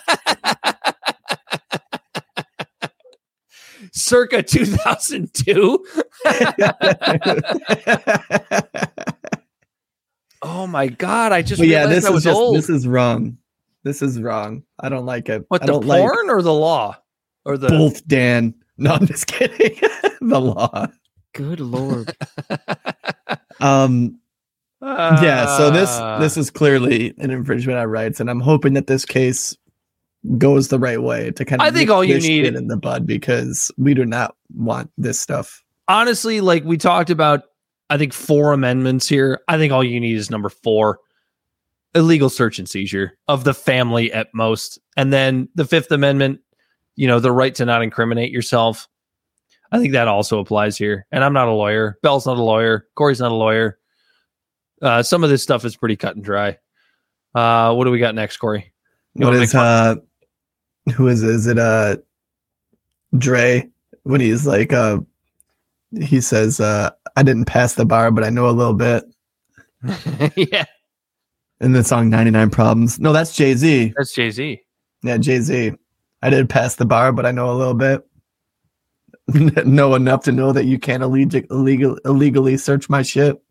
Circa 3.93 4.43
2002. 4.43 5.85
Oh 10.43 10.67
my 10.67 10.87
god! 10.87 11.31
I 11.31 11.41
just 11.41 11.59
but 11.59 11.67
yeah, 11.67 11.79
realized 11.79 11.97
this 11.97 12.11
I 12.11 12.13
is 12.15 12.23
just 12.23 12.37
old. 12.37 12.55
this 12.55 12.69
is 12.69 12.87
wrong. 12.87 13.37
This 13.83 14.01
is 14.01 14.21
wrong. 14.21 14.63
I 14.79 14.89
don't 14.89 15.05
like 15.05 15.29
it. 15.29 15.45
What 15.47 15.63
I 15.63 15.65
the 15.65 15.71
don't 15.73 15.85
like 15.85 16.03
or 16.03 16.41
the 16.41 16.53
law 16.53 16.95
or 17.45 17.57
the 17.57 17.69
both 17.69 18.07
Dan. 18.07 18.53
No, 18.77 18.91
I'm 18.93 19.07
just 19.07 19.27
kidding. 19.27 19.79
the 20.21 20.39
law. 20.39 20.87
Good 21.33 21.59
lord. 21.59 22.15
Um 23.59 24.19
yeah, 24.83 25.57
so 25.57 25.71
this 25.71 25.89
Ah. 25.89 26.19
this 26.19 26.37
is 26.37 26.51
clearly 26.51 27.15
an 27.17 27.31
infringement 27.31 27.79
on 27.79 27.87
rights, 27.87 28.19
and 28.19 28.29
I'm 28.29 28.39
hoping 28.39 28.73
that 28.73 28.85
this 28.85 29.03
case 29.03 29.57
goes 30.37 30.67
the 30.67 30.79
right 30.79 31.01
way 31.01 31.31
to 31.31 31.45
kind 31.45 31.61
of 31.61 31.67
I 31.67 31.71
think 31.71 31.89
all 31.89 32.03
you 32.03 32.19
need- 32.19 32.45
in 32.45 32.67
the 32.67 32.77
bud 32.77 33.05
because 33.05 33.71
we 33.77 33.93
do 33.93 34.05
not 34.05 34.35
want 34.55 34.91
this 34.97 35.19
stuff. 35.19 35.63
honestly, 35.87 36.41
like 36.41 36.63
we 36.65 36.77
talked 36.77 37.09
about, 37.09 37.43
I 37.89 37.97
think 37.97 38.11
four 38.13 38.51
amendments 38.51 39.07
here. 39.07 39.39
I 39.47 39.57
think 39.57 39.71
all 39.71 39.83
you 39.83 39.99
need 39.99 40.17
is 40.17 40.29
number 40.29 40.49
four 40.49 40.99
illegal 41.95 42.29
search 42.29 42.59
and 42.59 42.67
seizure 42.67 43.17
of 43.27 43.43
the 43.45 43.53
family 43.53 44.11
at 44.11 44.27
most. 44.33 44.77
And 44.97 45.13
then 45.13 45.47
the 45.55 45.65
Fifth 45.65 45.91
Amendment, 45.91 46.41
you 46.95 47.07
know, 47.07 47.19
the 47.19 47.31
right 47.31 47.55
to 47.55 47.65
not 47.65 47.81
incriminate 47.81 48.31
yourself. 48.31 48.87
I 49.71 49.79
think 49.79 49.93
that 49.93 50.07
also 50.07 50.39
applies 50.39 50.77
here. 50.77 51.05
And 51.11 51.23
I'm 51.23 51.33
not 51.33 51.47
a 51.47 51.53
lawyer. 51.53 51.97
Bel's 52.03 52.25
not 52.25 52.37
a 52.37 52.43
lawyer. 52.43 52.87
Corey's 52.95 53.19
not 53.21 53.31
a 53.31 53.35
lawyer. 53.35 53.79
Uh, 54.81 55.01
some 55.01 55.23
of 55.23 55.29
this 55.29 55.41
stuff 55.43 55.63
is 55.65 55.75
pretty 55.75 55.95
cut 55.95 56.15
and 56.15 56.23
dry. 56.23 56.57
Uh, 57.33 57.73
what 57.73 57.85
do 57.85 57.91
we 57.91 57.99
got 57.99 58.15
next, 58.15 58.37
Corey? 58.37 58.73
What 59.17 59.33
is 59.35 59.55
uh 59.55 59.95
who 60.95 61.07
is 61.07 61.23
it? 61.23 61.29
Is 61.29 61.47
it 61.47 61.59
uh 61.59 61.97
Dre 63.17 63.69
when 64.03 64.21
he's 64.21 64.45
like 64.45 64.73
uh 64.73 64.99
he 65.99 66.21
says 66.21 66.59
uh 66.59 66.91
I 67.15 67.23
didn't 67.23 67.45
pass 67.45 67.73
the 67.73 67.85
bar, 67.85 68.11
but 68.11 68.23
I 68.23 68.29
know 68.29 68.47
a 68.47 68.51
little 68.51 68.73
bit. 68.73 69.03
yeah, 70.35 70.65
In 71.61 71.71
the 71.73 71.83
song 71.83 72.09
99 72.09 72.49
Problems. 72.51 72.99
No, 72.99 73.13
that's 73.13 73.35
Jay-Z. 73.35 73.93
that's 73.95 74.13
Jay 74.13 74.29
Z. 74.29 74.61
Yeah, 75.03 75.17
Jay-Z. 75.17 75.73
I 76.21 76.29
didn't 76.29 76.47
pass 76.47 76.75
the 76.75 76.85
bar, 76.85 77.11
but 77.11 77.25
I 77.25 77.31
know 77.31 77.49
a 77.51 77.53
little 77.53 77.73
bit. 77.73 78.03
know 79.65 79.95
enough 79.95 80.23
to 80.23 80.31
know 80.31 80.51
that 80.51 80.65
you 80.65 80.79
can't 80.79 81.03
illeg- 81.03 81.49
illegal 81.51 81.97
illegally 82.05 82.57
search 82.57 82.89
my 82.89 83.01
shit. 83.01 83.41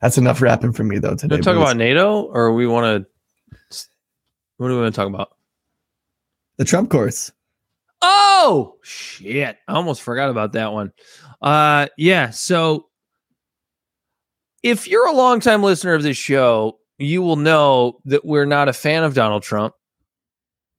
That's 0.00 0.18
enough 0.18 0.42
rapping 0.42 0.72
for 0.72 0.84
me 0.84 0.98
though 0.98 1.14
today. 1.14 1.38
talk 1.38 1.56
about 1.56 1.76
NATO, 1.76 2.22
or 2.22 2.52
we 2.52 2.66
want 2.66 3.06
to? 3.70 3.86
What 4.56 4.68
do 4.68 4.74
we 4.74 4.80
want 4.80 4.94
to 4.94 4.98
talk 4.98 5.08
about? 5.08 5.36
the 6.56 6.64
Trump 6.64 6.90
course. 6.90 7.32
Oh 8.02 8.76
shit! 8.82 9.56
I 9.66 9.72
almost 9.72 10.02
forgot 10.02 10.30
about 10.30 10.52
that 10.52 10.72
one. 10.72 10.92
Uh, 11.40 11.86
yeah. 11.96 12.30
So, 12.30 12.88
if 14.62 14.86
you're 14.86 15.06
a 15.06 15.12
longtime 15.12 15.62
listener 15.62 15.94
of 15.94 16.02
this 16.02 16.16
show, 16.16 16.78
you 16.98 17.22
will 17.22 17.36
know 17.36 18.00
that 18.04 18.24
we're 18.24 18.46
not 18.46 18.68
a 18.68 18.72
fan 18.72 19.04
of 19.04 19.14
Donald 19.14 19.42
Trump. 19.42 19.74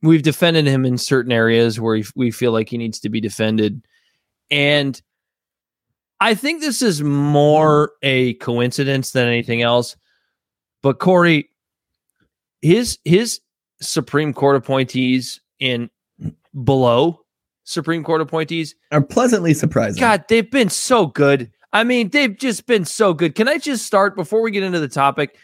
We've 0.03 0.21
defended 0.21 0.67
him 0.67 0.85
in 0.85 0.97
certain 0.97 1.31
areas 1.31 1.79
where 1.79 2.01
we 2.15 2.31
feel 2.31 2.51
like 2.51 2.69
he 2.69 2.77
needs 2.77 2.99
to 2.99 3.09
be 3.09 3.19
defended, 3.19 3.83
and 4.51 4.99
I 6.19 6.35
think 6.35 6.61
this 6.61 6.81
is 6.81 7.01
more 7.01 7.93
a 8.03 8.35
coincidence 8.35 9.11
than 9.11 9.27
anything 9.27 9.63
else. 9.63 9.95
But 10.83 10.99
Corey, 10.99 11.49
his 12.61 12.99
his 13.03 13.41
Supreme 13.81 14.33
Court 14.33 14.55
appointees 14.55 15.41
in 15.59 15.89
below 16.63 17.21
Supreme 17.67 18.01
Court 18.03 18.21
appointees, 18.21 18.75
Are 18.93 19.01
pleasantly 19.01 19.53
surprising. 19.53 19.99
God, 19.99 20.23
they've 20.29 20.49
been 20.49 20.69
so 20.69 21.07
good. 21.07 21.51
I 21.73 21.83
mean, 21.83 22.09
they've 22.09 22.35
just 22.35 22.65
been 22.65 22.85
so 22.85 23.13
good. 23.13 23.35
Can 23.35 23.49
I 23.49 23.57
just 23.57 23.85
start 23.85 24.15
before 24.15 24.41
we 24.41 24.51
get 24.51 24.63
into 24.63 24.79
the 24.79 24.87
topic? 24.87 25.35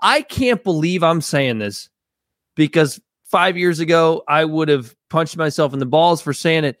I 0.00 0.22
can't 0.22 0.62
believe 0.62 1.02
I'm 1.02 1.20
saying 1.20 1.58
this 1.58 1.88
because 2.54 3.00
five 3.24 3.56
years 3.56 3.80
ago 3.80 4.22
I 4.28 4.44
would 4.44 4.68
have 4.68 4.94
punched 5.10 5.36
myself 5.36 5.72
in 5.72 5.80
the 5.80 5.86
balls 5.86 6.22
for 6.22 6.32
saying 6.32 6.64
it. 6.64 6.78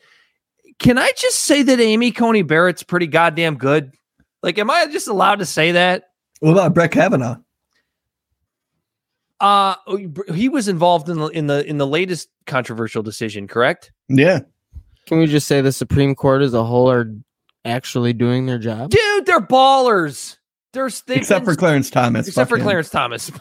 Can 0.78 0.98
I 0.98 1.10
just 1.16 1.40
say 1.40 1.62
that 1.62 1.80
Amy 1.80 2.12
Coney 2.12 2.42
Barrett's 2.42 2.84
pretty 2.84 3.08
goddamn 3.08 3.56
good? 3.56 3.92
Like, 4.42 4.58
am 4.58 4.70
I 4.70 4.86
just 4.86 5.08
allowed 5.08 5.40
to 5.40 5.46
say 5.46 5.72
that? 5.72 6.10
What 6.38 6.52
about 6.52 6.74
Brett 6.74 6.92
Kavanaugh? 6.92 7.38
Uh 9.40 9.74
he 10.34 10.48
was 10.48 10.68
involved 10.68 11.08
in 11.08 11.18
the 11.18 11.26
in 11.28 11.46
the 11.48 11.68
in 11.68 11.78
the 11.78 11.86
latest 11.86 12.28
controversial 12.46 13.02
decision, 13.02 13.46
correct? 13.48 13.92
Yeah. 14.08 14.40
Can 15.06 15.18
we 15.18 15.26
just 15.26 15.46
say 15.48 15.60
the 15.60 15.72
Supreme 15.72 16.14
Court 16.14 16.40
as 16.42 16.54
a 16.54 16.64
whole 16.64 16.90
are 16.90 17.12
actually 17.64 18.12
doing 18.12 18.46
their 18.46 18.58
job? 18.58 18.90
Dude, 18.90 19.26
they're 19.26 19.40
ballers. 19.40 20.38
They've 20.72 20.86
Except 21.18 21.44
been- 21.44 21.54
for 21.54 21.58
Clarence 21.58 21.88
Thomas. 21.90 22.26
except 22.26 22.50
for 22.50 22.56
him. 22.56 22.62
Clarence 22.64 22.90
Thomas. 22.90 23.30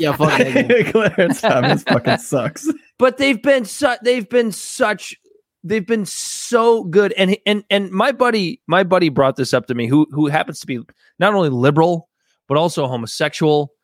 Yeah, 0.00 0.16
fuck. 0.16 0.30
Clarence 0.90 1.42
Thomas 1.42 1.82
fucking 1.82 2.16
sucks. 2.16 2.66
but 2.98 3.18
they've 3.18 3.42
been 3.42 3.66
su- 3.66 3.96
they've 4.02 4.26
been 4.26 4.50
such 4.50 5.14
they've 5.62 5.86
been 5.86 6.06
so 6.06 6.82
good 6.84 7.12
and 7.12 7.36
and 7.44 7.62
and 7.68 7.90
my 7.90 8.10
buddy 8.10 8.62
my 8.66 8.84
buddy 8.84 9.10
brought 9.10 9.36
this 9.36 9.52
up 9.52 9.66
to 9.66 9.74
me 9.74 9.86
who 9.88 10.06
who 10.10 10.28
happens 10.28 10.60
to 10.60 10.66
be 10.66 10.78
not 11.18 11.34
only 11.34 11.50
liberal 11.50 12.08
but 12.48 12.56
also 12.56 12.86
homosexual 12.86 13.74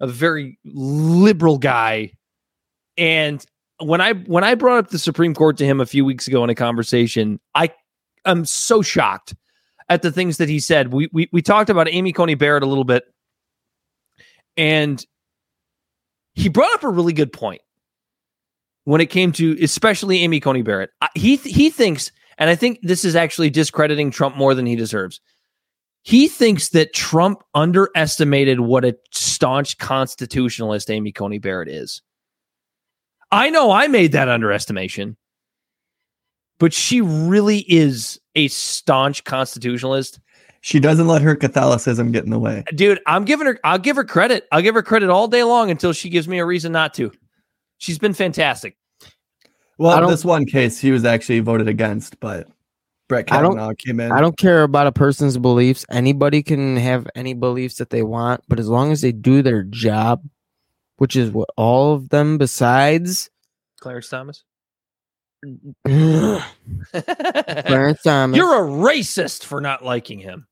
a 0.00 0.06
very 0.06 0.58
liberal 0.64 1.58
guy 1.58 2.10
and 2.96 3.44
when 3.80 4.00
i 4.00 4.12
when 4.12 4.44
i 4.44 4.54
brought 4.54 4.78
up 4.78 4.90
the 4.90 4.98
supreme 4.98 5.34
court 5.34 5.56
to 5.56 5.64
him 5.64 5.80
a 5.80 5.86
few 5.86 6.04
weeks 6.04 6.26
ago 6.26 6.44
in 6.44 6.50
a 6.50 6.54
conversation 6.54 7.40
i 7.54 7.68
am 8.24 8.44
so 8.44 8.82
shocked 8.82 9.34
at 9.88 10.02
the 10.02 10.12
things 10.12 10.36
that 10.38 10.48
he 10.48 10.60
said 10.60 10.92
we 10.92 11.08
we, 11.12 11.28
we 11.32 11.42
talked 11.42 11.70
about 11.70 11.88
amy 11.88 12.12
coney 12.12 12.34
barrett 12.34 12.62
a 12.62 12.66
little 12.66 12.84
bit 12.84 13.04
and 14.56 15.04
he 16.34 16.48
brought 16.48 16.72
up 16.74 16.84
a 16.84 16.88
really 16.88 17.12
good 17.12 17.32
point 17.32 17.62
when 18.84 19.00
it 19.00 19.06
came 19.06 19.32
to 19.32 19.56
especially 19.62 20.20
Amy 20.22 20.40
Coney 20.40 20.62
Barrett. 20.62 20.90
He 21.14 21.36
he 21.36 21.70
thinks, 21.70 22.12
and 22.38 22.50
I 22.50 22.54
think 22.54 22.78
this 22.82 23.04
is 23.04 23.16
actually 23.16 23.50
discrediting 23.50 24.10
Trump 24.10 24.36
more 24.36 24.54
than 24.54 24.66
he 24.66 24.76
deserves. 24.76 25.20
He 26.04 26.28
thinks 26.28 26.68
that 26.68 26.92
Trump 26.92 27.42
underestimated 27.54 28.60
what 28.60 28.84
a 28.84 28.94
staunch 29.10 29.78
constitutionalist 29.78 30.90
Amy 30.90 31.12
Coney 31.12 31.38
Barrett 31.38 31.68
is. 31.68 32.02
I 33.32 33.48
know 33.48 33.70
I 33.70 33.88
made 33.88 34.12
that 34.12 34.28
underestimation, 34.28 35.16
but 36.58 36.74
she 36.74 37.00
really 37.00 37.60
is 37.60 38.20
a 38.34 38.48
staunch 38.48 39.24
constitutionalist. 39.24 40.20
She 40.60 40.78
doesn't 40.78 41.06
let 41.06 41.22
her 41.22 41.34
Catholicism 41.34 42.12
get 42.12 42.24
in 42.24 42.30
the 42.30 42.38
way. 42.38 42.64
Dude, 42.74 43.00
I'm 43.06 43.24
giving 43.24 43.46
her 43.46 43.58
I'll 43.64 43.78
give 43.78 43.96
her 43.96 44.04
credit. 44.04 44.46
I'll 44.52 44.62
give 44.62 44.74
her 44.74 44.82
credit 44.82 45.08
all 45.08 45.26
day 45.26 45.42
long 45.42 45.70
until 45.70 45.94
she 45.94 46.10
gives 46.10 46.28
me 46.28 46.38
a 46.38 46.44
reason 46.44 46.70
not 46.70 46.92
to. 46.94 47.12
She's 47.78 47.98
been 47.98 48.14
fantastic. 48.14 48.76
Well, 49.78 49.98
don't- 50.00 50.10
this 50.10 50.24
one 50.24 50.44
case 50.44 50.78
he 50.78 50.90
was 50.90 51.06
actually 51.06 51.40
voted 51.40 51.66
against, 51.66 52.20
but 52.20 52.46
Brett 53.08 53.30
I 53.32 53.42
don't- 53.42 53.52
Kavanaugh 53.56 53.74
came 53.76 54.00
in. 54.00 54.12
I 54.12 54.20
don't 54.20 54.36
care 54.38 54.62
about 54.62 54.86
a 54.86 54.92
person's 54.92 55.36
beliefs. 55.38 55.84
Anybody 55.90 56.42
can 56.42 56.76
have 56.76 57.06
any 57.14 57.34
beliefs 57.34 57.76
that 57.76 57.90
they 57.90 58.02
want, 58.02 58.42
but 58.48 58.58
as 58.58 58.68
long 58.68 58.92
as 58.92 59.02
they 59.02 59.12
do 59.12 59.42
their 59.42 59.62
job, 59.62 60.22
which 60.96 61.16
is 61.16 61.30
what 61.30 61.48
all 61.56 61.94
of 61.94 62.08
them 62.08 62.38
besides 62.38 63.30
Clarence 63.80 64.08
Thomas. 64.08 64.44
Clarence 65.86 66.42
Thomas. 68.02 68.36
You're 68.36 68.64
a 68.64 68.68
racist 68.68 69.44
for 69.44 69.60
not 69.60 69.84
liking 69.84 70.18
him. 70.18 70.46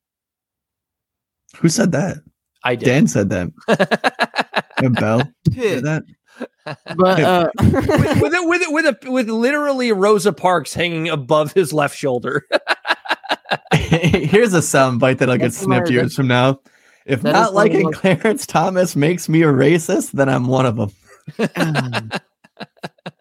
Who 1.58 1.68
said 1.70 1.92
that? 1.92 2.18
I 2.64 2.76
did. 2.76 2.84
Dan 2.86 3.06
said 3.06 3.30
that. 3.30 3.48
And 4.78 4.96
Bel 4.96 5.20
said 5.54 5.84
that. 5.84 6.02
But 6.64 7.20
uh, 7.20 7.48
with, 7.60 8.20
with 8.20 8.32
with 8.48 8.62
with 8.68 8.86
a, 8.86 9.10
with 9.10 9.28
literally 9.28 9.92
Rosa 9.92 10.32
Parks 10.32 10.72
hanging 10.74 11.08
above 11.08 11.52
his 11.52 11.72
left 11.72 11.96
shoulder. 11.96 12.46
Here's 13.74 14.54
a 14.54 14.62
sound 14.62 15.00
bite 15.00 15.18
that'll 15.18 15.36
get 15.36 15.44
That's 15.44 15.58
snipped 15.58 15.90
years 15.90 16.14
from 16.14 16.28
now. 16.28 16.60
If 17.04 17.22
That 17.22 17.30
is 17.30 17.34
not 17.34 17.54
one 17.54 17.66
of 17.66 17.72
liking 17.72 17.90
those- 17.90 18.00
Clarence 18.00 18.46
Thomas 18.46 18.96
makes 18.96 19.28
me 19.28 19.42
a 19.42 19.46
racist, 19.46 20.12
then 20.12 20.28
I'm 20.28 20.46
one 20.46 20.66
of 20.66 20.76
them. 20.76 20.90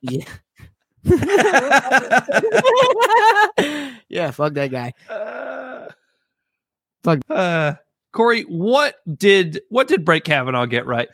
yeah. 0.02 0.24
yeah, 4.08 4.32
fuck 4.32 4.54
that 4.54 4.70
guy. 4.72 4.94
Fuck. 7.04 7.20
Uh, 7.30 7.74
Corey, 8.12 8.44
what 8.44 8.96
did 9.18 9.62
what 9.70 9.88
did 9.88 10.06
Brett 10.06 10.24
Kavanaugh 10.24 10.66
get 10.66 10.86
right? 10.86 11.10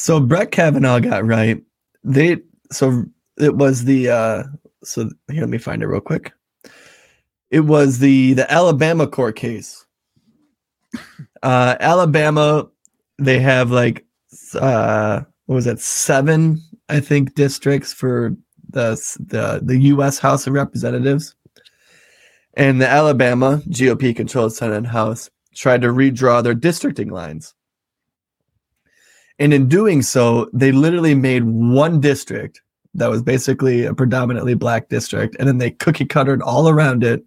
So 0.00 0.18
Brett 0.18 0.50
Kavanaugh 0.50 0.98
got 0.98 1.26
right. 1.26 1.62
They 2.04 2.38
so 2.72 3.04
it 3.38 3.56
was 3.56 3.84
the 3.84 4.08
uh 4.08 4.44
so 4.82 5.10
here 5.30 5.42
let 5.42 5.50
me 5.50 5.58
find 5.58 5.82
it 5.82 5.88
real 5.88 6.00
quick. 6.00 6.32
It 7.50 7.60
was 7.60 7.98
the 7.98 8.32
the 8.32 8.50
Alabama 8.50 9.06
court 9.06 9.36
case. 9.36 9.86
Uh 11.42 11.74
Alabama 11.80 12.68
they 13.18 13.38
have 13.38 13.70
like 13.70 14.04
uh 14.54 15.22
what 15.46 15.54
was 15.54 15.64
that 15.64 15.80
seven 15.80 16.60
I 16.90 17.00
think 17.00 17.34
districts 17.34 17.94
for 17.94 18.36
the 18.68 18.92
the 19.18 19.60
the 19.62 19.78
US 19.94 20.18
House 20.18 20.46
of 20.46 20.52
Representatives. 20.52 21.34
And 22.54 22.80
the 22.80 22.88
Alabama 22.88 23.62
GOP 23.68 24.14
controlled 24.14 24.54
Senate 24.54 24.76
and 24.76 24.86
House 24.86 25.30
tried 25.54 25.80
to 25.80 25.88
redraw 25.88 26.42
their 26.42 26.54
districting 26.54 27.08
lines. 27.08 27.54
And 29.40 29.54
in 29.54 29.68
doing 29.68 30.02
so, 30.02 30.48
they 30.52 30.70
literally 30.70 31.14
made 31.14 31.44
one 31.44 31.98
district 31.98 32.60
that 32.94 33.08
was 33.08 33.22
basically 33.22 33.86
a 33.86 33.94
predominantly 33.94 34.54
black 34.54 34.88
district, 34.88 35.34
and 35.38 35.48
then 35.48 35.58
they 35.58 35.70
cookie 35.70 36.04
cuttered 36.04 36.42
all 36.42 36.68
around 36.68 37.02
it 37.02 37.24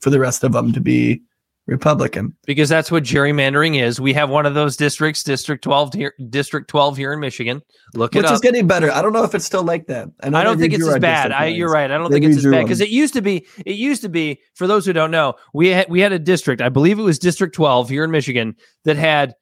for 0.00 0.10
the 0.10 0.18
rest 0.18 0.42
of 0.42 0.52
them 0.52 0.72
to 0.72 0.80
be 0.80 1.22
Republican. 1.66 2.36
Because 2.44 2.68
that's 2.68 2.90
what 2.90 3.04
gerrymandering 3.04 3.80
is. 3.80 4.00
We 4.00 4.12
have 4.14 4.28
one 4.28 4.44
of 4.46 4.54
those 4.54 4.76
districts, 4.76 5.22
District 5.22 5.62
12 5.62 5.94
here, 5.94 6.14
District 6.28 6.68
12 6.68 6.96
here 6.96 7.12
in 7.12 7.20
Michigan. 7.20 7.62
Look 7.94 8.14
it 8.14 8.22
Which 8.22 8.32
is 8.32 8.40
getting 8.40 8.66
better. 8.66 8.90
I 8.90 9.00
don't 9.00 9.12
know 9.12 9.24
if 9.24 9.34
it's 9.34 9.46
still 9.46 9.62
like 9.62 9.86
that. 9.86 10.08
know 10.28 10.36
I 10.36 10.44
don't 10.44 10.58
think 10.58 10.74
it's 10.74 10.86
as 10.86 10.98
bad. 10.98 11.32
I, 11.32 11.46
you're 11.46 11.70
right. 11.70 11.90
I 11.90 11.96
don't 11.96 12.10
They 12.10 12.20
think 12.20 12.32
it's 12.32 12.44
as 12.44 12.50
bad 12.50 12.64
because 12.64 12.80
it 12.80 12.90
used 12.90 13.14
to 13.14 13.22
be. 13.22 13.46
It 13.64 13.76
used 13.76 14.02
to 14.02 14.08
be. 14.08 14.40
For 14.54 14.66
those 14.66 14.84
who 14.84 14.92
don't 14.92 15.10
know, 15.10 15.34
we 15.54 15.68
had 15.68 15.86
we 15.88 16.00
had 16.00 16.12
a 16.12 16.18
district. 16.18 16.60
I 16.60 16.68
believe 16.68 16.98
it 16.98 17.02
was 17.02 17.18
District 17.18 17.54
12 17.54 17.88
here 17.88 18.04
in 18.04 18.10
Michigan 18.10 18.56
that 18.84 18.96
had 18.96 19.34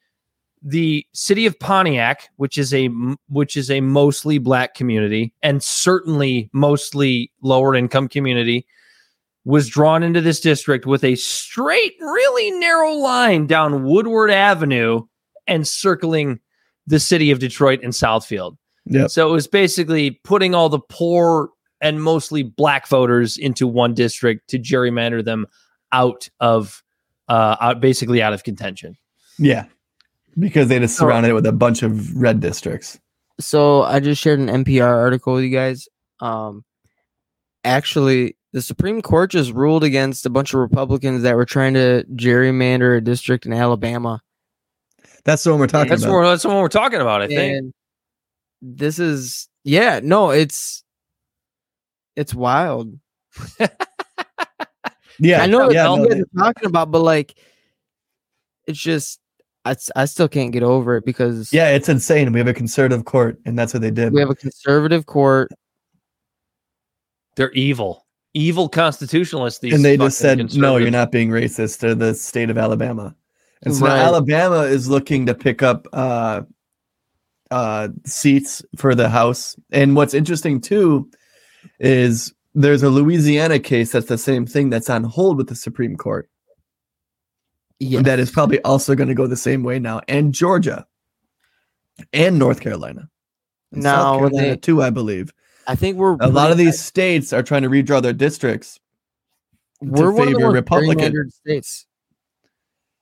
the 0.62 1.05
city 1.12 1.47
of 1.47 1.59
Pontiac, 1.59 2.28
which 2.36 2.56
is 2.56 2.72
a 2.72 2.89
which 3.28 3.56
is 3.56 3.70
a 3.70 3.80
mostly 3.80 4.39
black 4.39 4.74
community 4.74 5.34
and 5.43 5.62
certainly 5.62 6.48
mostly 6.52 7.32
lower 7.43 7.74
income 7.74 8.09
community, 8.09 8.66
was 9.44 9.68
drawn 9.68 10.02
into 10.02 10.20
this 10.20 10.40
district 10.40 10.86
with 10.86 11.02
a 11.02 11.16
straight, 11.16 11.94
really 12.01 12.51
narrow 12.52 12.93
line 12.93 13.47
down 13.47 13.84
Woodward 13.84 14.30
Avenue 14.30 15.02
and 15.47 15.66
circling 15.66 16.39
the 16.86 17.01
city 17.01 17.30
of 17.30 17.40
Detroit 17.40 17.80
and 17.82 17.93
Southfield. 17.93 18.56
Yep. 18.86 19.10
So 19.10 19.28
it 19.28 19.32
was 19.32 19.47
basically 19.47 20.12
putting 20.24 20.55
all 20.55 20.68
the 20.68 20.80
poor 20.80 21.51
and 21.80 22.02
mostly 22.02 22.43
black 22.44 22.86
voters 22.86 23.36
into 23.36 23.66
one 23.66 23.94
district 23.94 24.48
to 24.51 24.59
gerrymander 24.59 25.24
them 25.24 25.47
out 25.90 26.28
of 26.40 26.82
uh 27.28 27.56
out 27.60 27.80
basically 27.80 28.22
out 28.22 28.32
of 28.32 28.44
contention. 28.44 28.97
Yeah. 29.39 29.66
Because 30.38 30.68
they 30.68 30.78
just 30.78 30.96
surrounded 30.96 31.30
it 31.30 31.34
with 31.34 31.46
a 31.46 31.52
bunch 31.52 31.82
of 31.82 32.16
red 32.16 32.40
districts. 32.40 32.98
So 33.40 33.82
I 33.82 34.00
just 34.00 34.20
shared 34.20 34.38
an 34.38 34.48
NPR 34.48 34.86
article 34.86 35.34
with 35.34 35.44
you 35.44 35.50
guys. 35.50 35.88
Um, 36.20 36.64
actually, 37.64 38.36
the 38.52 38.62
Supreme 38.62 39.02
Court 39.02 39.30
just 39.30 39.52
ruled 39.52 39.84
against 39.84 40.26
a 40.26 40.30
bunch 40.30 40.54
of 40.54 40.60
Republicans 40.60 41.22
that 41.22 41.36
were 41.36 41.44
trying 41.44 41.74
to 41.74 42.04
gerrymander 42.14 42.98
a 42.98 43.00
district 43.00 43.46
in 43.46 43.52
Alabama. 43.52 44.20
That's 45.24 45.44
the 45.44 45.50
one 45.50 45.60
we're 45.60 45.66
talking 45.68 45.90
That's 45.90 46.02
about. 46.02 46.14
what 46.14 46.24
that's 46.24 46.44
what 46.44 46.56
we're 46.56 46.68
talking 46.68 47.00
about, 47.00 47.22
I 47.22 47.28
think. 47.28 47.74
This 48.60 48.98
is 48.98 49.48
yeah, 49.64 50.00
no, 50.02 50.30
it's 50.30 50.84
it's 52.16 52.34
wild. 52.34 52.98
yeah. 55.18 55.40
I 55.40 55.46
know 55.46 55.70
yeah, 55.70 55.88
what 55.88 55.96
no, 55.96 56.04
you 56.04 56.09
guys 56.09 56.20
are 56.20 56.44
talking 56.44 56.66
about, 56.66 56.90
but 56.90 57.00
like, 57.00 57.34
it's 58.66 58.78
just 58.78 59.20
I, 59.64 59.70
s- 59.72 59.90
I 59.94 60.06
still 60.06 60.28
can't 60.28 60.51
get 60.52 60.62
over 60.62 60.97
it 60.97 61.05
because 61.05 61.52
yeah, 61.52 61.68
it's 61.68 61.89
insane. 61.89 62.32
We 62.32 62.40
have 62.40 62.48
a 62.48 62.55
conservative 62.55 63.05
court, 63.05 63.39
and 63.47 63.59
that's 63.59 63.72
what 63.72 63.80
they 63.80 63.90
did. 63.90 64.12
we 64.12 64.20
have 64.20 64.30
a 64.30 64.34
conservative 64.34 65.06
court. 65.06 65.51
They're 67.36 67.52
evil. 67.52 68.06
Evil 68.34 68.68
constitutionalists. 68.68 69.60
These 69.60 69.74
and 69.74 69.84
they 69.84 69.97
just 69.97 70.18
said, 70.18 70.55
"No, 70.55 70.78
you're 70.78 70.90
not 70.90 71.12
being 71.12 71.28
racist." 71.28 71.80
To 71.80 71.94
the 71.94 72.14
state 72.14 72.51
of 72.51 72.56
Alabama, 72.59 73.14
and 73.62 73.74
so 73.74 73.84
now 73.86 73.93
Right. 73.93 74.01
Alabama 74.01 74.60
is 74.62 74.89
looking 74.89 75.26
to 75.26 75.34
pick 75.34 75.62
up 75.62 75.86
uh, 75.93 76.43
uh, 77.51 77.89
seats 78.06 78.62
for 78.76 78.94
the 78.94 79.09
House. 79.10 79.55
And 79.70 79.94
what's 79.94 80.14
interesting 80.14 80.60
too 80.62 81.10
is 81.78 82.32
there's 82.55 82.82
a 82.82 82.89
Louisiana 82.90 83.59
case 83.59 83.93
that's 83.93 84.06
the 84.06 84.18
same 84.18 84.47
thing 84.47 84.70
that's 84.70 84.89
on 84.90 85.05
hold 85.05 85.36
with 85.36 85.48
the 85.48 85.55
Supreme 85.55 85.97
Court. 85.97 86.28
Yes. 87.82 88.04
that 88.04 88.18
is 88.20 88.30
probably 88.30 88.60
also 88.62 88.94
going 88.94 89.09
to 89.09 89.14
go 89.14 89.26
the 89.26 89.36
same 89.36 89.62
way 89.62 89.78
now, 89.78 90.00
and 90.09 90.32
Georgia, 90.32 90.86
and 92.12 92.38
North 92.38 92.60
Carolina, 92.60 93.09
and 93.72 93.82
Now, 93.82 93.96
South 93.96 94.18
Carolina 94.20 94.48
they- 94.50 94.56
too, 94.56 94.82
I 94.82 94.90
believe. 94.90 95.32
I 95.66 95.74
think 95.76 95.96
we're 95.96 96.16
A 96.20 96.28
lot 96.28 96.50
of 96.50 96.56
pretty- 96.56 96.70
these 96.70 96.80
states 96.80 97.32
are 97.32 97.42
trying 97.42 97.62
to 97.62 97.68
redraw 97.70 98.02
their 98.02 98.12
districts. 98.12 98.78
we're 99.80 100.12
one 100.12 100.28
of 100.28 100.34
the 100.34 100.38
favor 100.38 100.46
most 100.46 100.54
Republican. 100.54 101.30
states. 101.30 101.86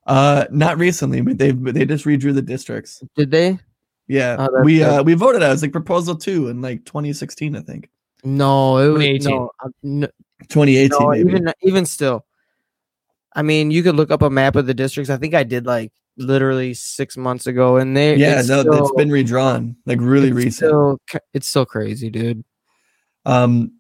Uh, 0.07 0.47
not 0.51 0.79
recently, 0.79 1.21
but 1.21 1.37
they 1.39 1.51
they 1.53 1.85
just 1.85 2.05
redrew 2.07 2.35
the 2.35 2.41
districts. 2.43 3.03
Did 3.17 3.31
they? 3.31 3.59
Yeah, 4.09 4.37
Oh, 4.51 4.63
we 4.65 4.79
good. 4.79 4.89
uh 5.01 5.03
we 5.05 5.13
voted 5.15 5.43
as 5.43 5.61
like 5.63 5.73
proposal 5.73 6.17
two 6.17 6.49
in 6.49 6.63
like 6.63 6.85
2016, 6.87 7.55
I 7.55 7.61
think. 7.61 7.91
No, 8.25 8.79
it 8.79 8.89
was 8.89 9.03
2018. 9.03 9.31
no, 9.31 9.51
uh, 9.63 9.69
no, 9.83 10.07
2018, 10.49 10.99
no 10.99 11.09
maybe. 11.11 11.29
even 11.31 11.53
even 11.63 11.87
still. 11.87 12.25
I 13.35 13.43
mean, 13.43 13.71
you 13.71 13.83
could 13.83 13.97
look 13.97 14.11
up 14.11 14.23
a 14.23 14.31
map 14.31 14.57
of 14.57 14.67
the 14.67 14.75
districts. 14.75 15.11
I 15.11 15.17
think 15.17 15.35
I 15.35 15.45
did 15.45 15.67
like 15.67 15.93
literally 16.17 16.75
six 16.75 17.17
months 17.17 17.47
ago, 17.47 17.77
and 17.77 17.97
they 17.97 18.17
yeah, 18.17 18.41
it's 18.41 18.49
no, 18.49 18.61
still, 18.61 18.87
it's 18.87 18.93
been 18.97 19.11
redrawn 19.11 19.77
like 19.87 19.99
really 20.01 20.29
it's 20.29 20.37
recent. 20.37 20.69
Still, 20.69 20.99
it's 21.33 21.47
still 21.47 21.67
crazy, 21.67 22.11
dude. 22.11 22.45
Um, 23.25 23.73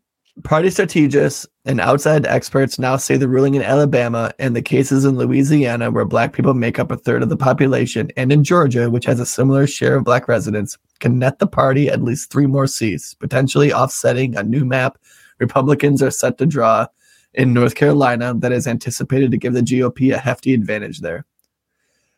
party 0.45 0.71
strategists 0.71 1.47
and 1.65 1.81
outside 1.81 2.25
experts 2.27 2.79
now 2.79 2.97
say 2.97 3.17
the 3.17 3.29
ruling 3.29 3.55
in 3.55 3.63
Alabama 3.63 4.33
and 4.39 4.55
the 4.55 4.63
cases 4.63 5.05
in 5.05 5.17
Louisiana, 5.17 5.91
where 5.91 6.05
black 6.05 6.33
people 6.33 6.55
make 6.55 6.79
up 6.79 6.91
a 6.91 6.97
third 6.97 7.23
of 7.23 7.29
the 7.29 7.37
population, 7.37 8.11
and 8.17 8.33
in 8.33 8.45
Georgia, 8.45 8.89
which 8.91 9.05
has 9.05 9.21
a 9.21 9.27
similar 9.27 9.67
share 9.67 9.97
of 9.97 10.05
black 10.05 10.29
residents, 10.29 10.79
can 11.01 11.19
net 11.19 11.39
the 11.39 11.47
party 11.47 11.89
at 11.89 12.03
least 12.03 12.31
three 12.31 12.47
more 12.47 12.67
seats, 12.67 13.15
potentially 13.15 13.73
offsetting 13.73 14.37
a 14.37 14.43
new 14.43 14.65
map 14.65 14.99
Republicans 15.41 16.03
are 16.03 16.11
set 16.11 16.39
to 16.39 16.47
draw 16.47 16.87
in 17.35 17.53
North 17.53 17.75
Carolina 17.75 18.35
that 18.39 18.53
is 18.53 18.67
anticipated 18.67 19.31
to 19.31 19.37
give 19.37 19.53
the 19.53 19.61
GOP 19.61 20.15
a 20.15 20.19
hefty 20.19 20.55
advantage 20.55 21.01
there. 21.01 21.25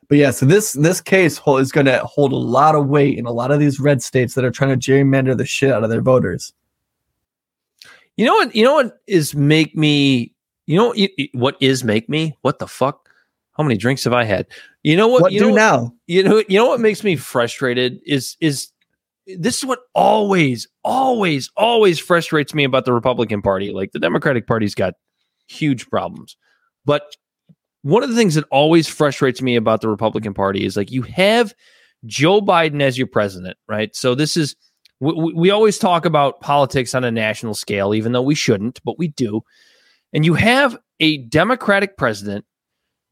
But 0.09 0.18
yeah, 0.18 0.30
so 0.30 0.44
this 0.47 0.72
this 0.72 1.01
case 1.01 1.40
is 1.47 1.72
going 1.72 1.86
to 1.86 1.98
hold 2.01 2.32
a 2.32 2.36
lot 2.36 2.74
of 2.74 2.89
weight 2.89 3.18
in 3.18 3.24
a 3.24 3.32
lot 3.32 3.51
of 3.51 3.60
these 3.60 3.80
red 3.80 4.02
states 4.02 4.34
that 4.34 4.44
are 4.44 4.51
trying 4.51 4.78
to 4.78 4.90
gerrymander 4.90 5.36
the 5.36 5.47
shit 5.47 5.72
out 5.72 5.84
of 5.84 5.90
their 5.90 6.02
voters. 6.02 6.52
You 8.16 8.26
know 8.26 8.34
what? 8.34 8.55
You 8.55 8.64
know 8.64 8.74
what 8.74 9.01
is 9.06 9.34
make 9.34 9.76
me. 9.76 10.34
You 10.66 10.76
know 10.76 10.89
what- 10.89 11.10
what 11.32 11.56
is 11.60 11.82
make 11.82 12.09
me? 12.09 12.36
What 12.43 12.59
the 12.59 12.66
fuck? 12.66 13.09
How 13.52 13.62
many 13.62 13.76
drinks 13.76 14.05
have 14.05 14.12
I 14.12 14.24
had? 14.24 14.47
You 14.82 14.97
know 14.97 15.09
what? 15.09 15.22
What 15.22 15.32
you 15.32 15.40
do 15.40 15.48
know, 15.51 15.55
now? 15.55 15.94
You 16.06 16.22
know. 16.22 16.43
You 16.48 16.59
know 16.59 16.66
what 16.66 16.80
makes 16.80 17.05
me 17.05 17.16
frustrated 17.16 18.01
is 18.05 18.36
is 18.40 18.72
this 19.27 19.59
is 19.59 19.65
what 19.65 19.81
always, 19.94 20.66
always, 20.85 21.51
always 21.57 21.99
frustrates 21.99 22.55
me 22.55 22.65
about 22.65 22.85
the 22.85 22.93
Republican 22.93 23.43
Party. 23.43 23.73
Like 23.73 23.93
the 23.93 23.99
Democratic 23.99 24.47
Party's 24.47 24.74
got 24.74 24.94
huge 25.49 25.89
problems, 25.89 26.36
but 26.85 27.16
one 27.82 28.03
of 28.03 28.11
the 28.11 28.16
things 28.16 28.36
that 28.36 28.44
always 28.51 28.89
frustrates 28.89 29.43
me 29.43 29.57
about 29.57 29.81
the 29.81 29.89
Republican 29.89 30.35
Party 30.35 30.65
is 30.65 30.77
like 30.77 30.90
you 30.90 31.03
have 31.03 31.53
Joe 32.07 32.40
Biden 32.40 32.81
as 32.81 32.97
your 32.97 33.07
president, 33.07 33.57
right? 33.69 33.94
So 33.94 34.15
this 34.15 34.36
is 34.36 34.57
we, 35.01 35.32
we 35.35 35.51
always 35.51 35.78
talk 35.78 36.05
about 36.05 36.40
politics 36.40 36.94
on 36.94 37.05
a 37.05 37.11
national 37.11 37.55
scale, 37.55 37.93
even 37.94 38.12
though 38.12 38.23
we 38.23 38.36
shouldn't, 38.36 38.81
but 38.85 38.99
we 38.99 39.09
do. 39.09 39.43
And 40.12 40.24
you 40.24 40.35
have 40.35 40.78
a 41.01 41.19
Democratic 41.19 41.97
president 41.97 42.44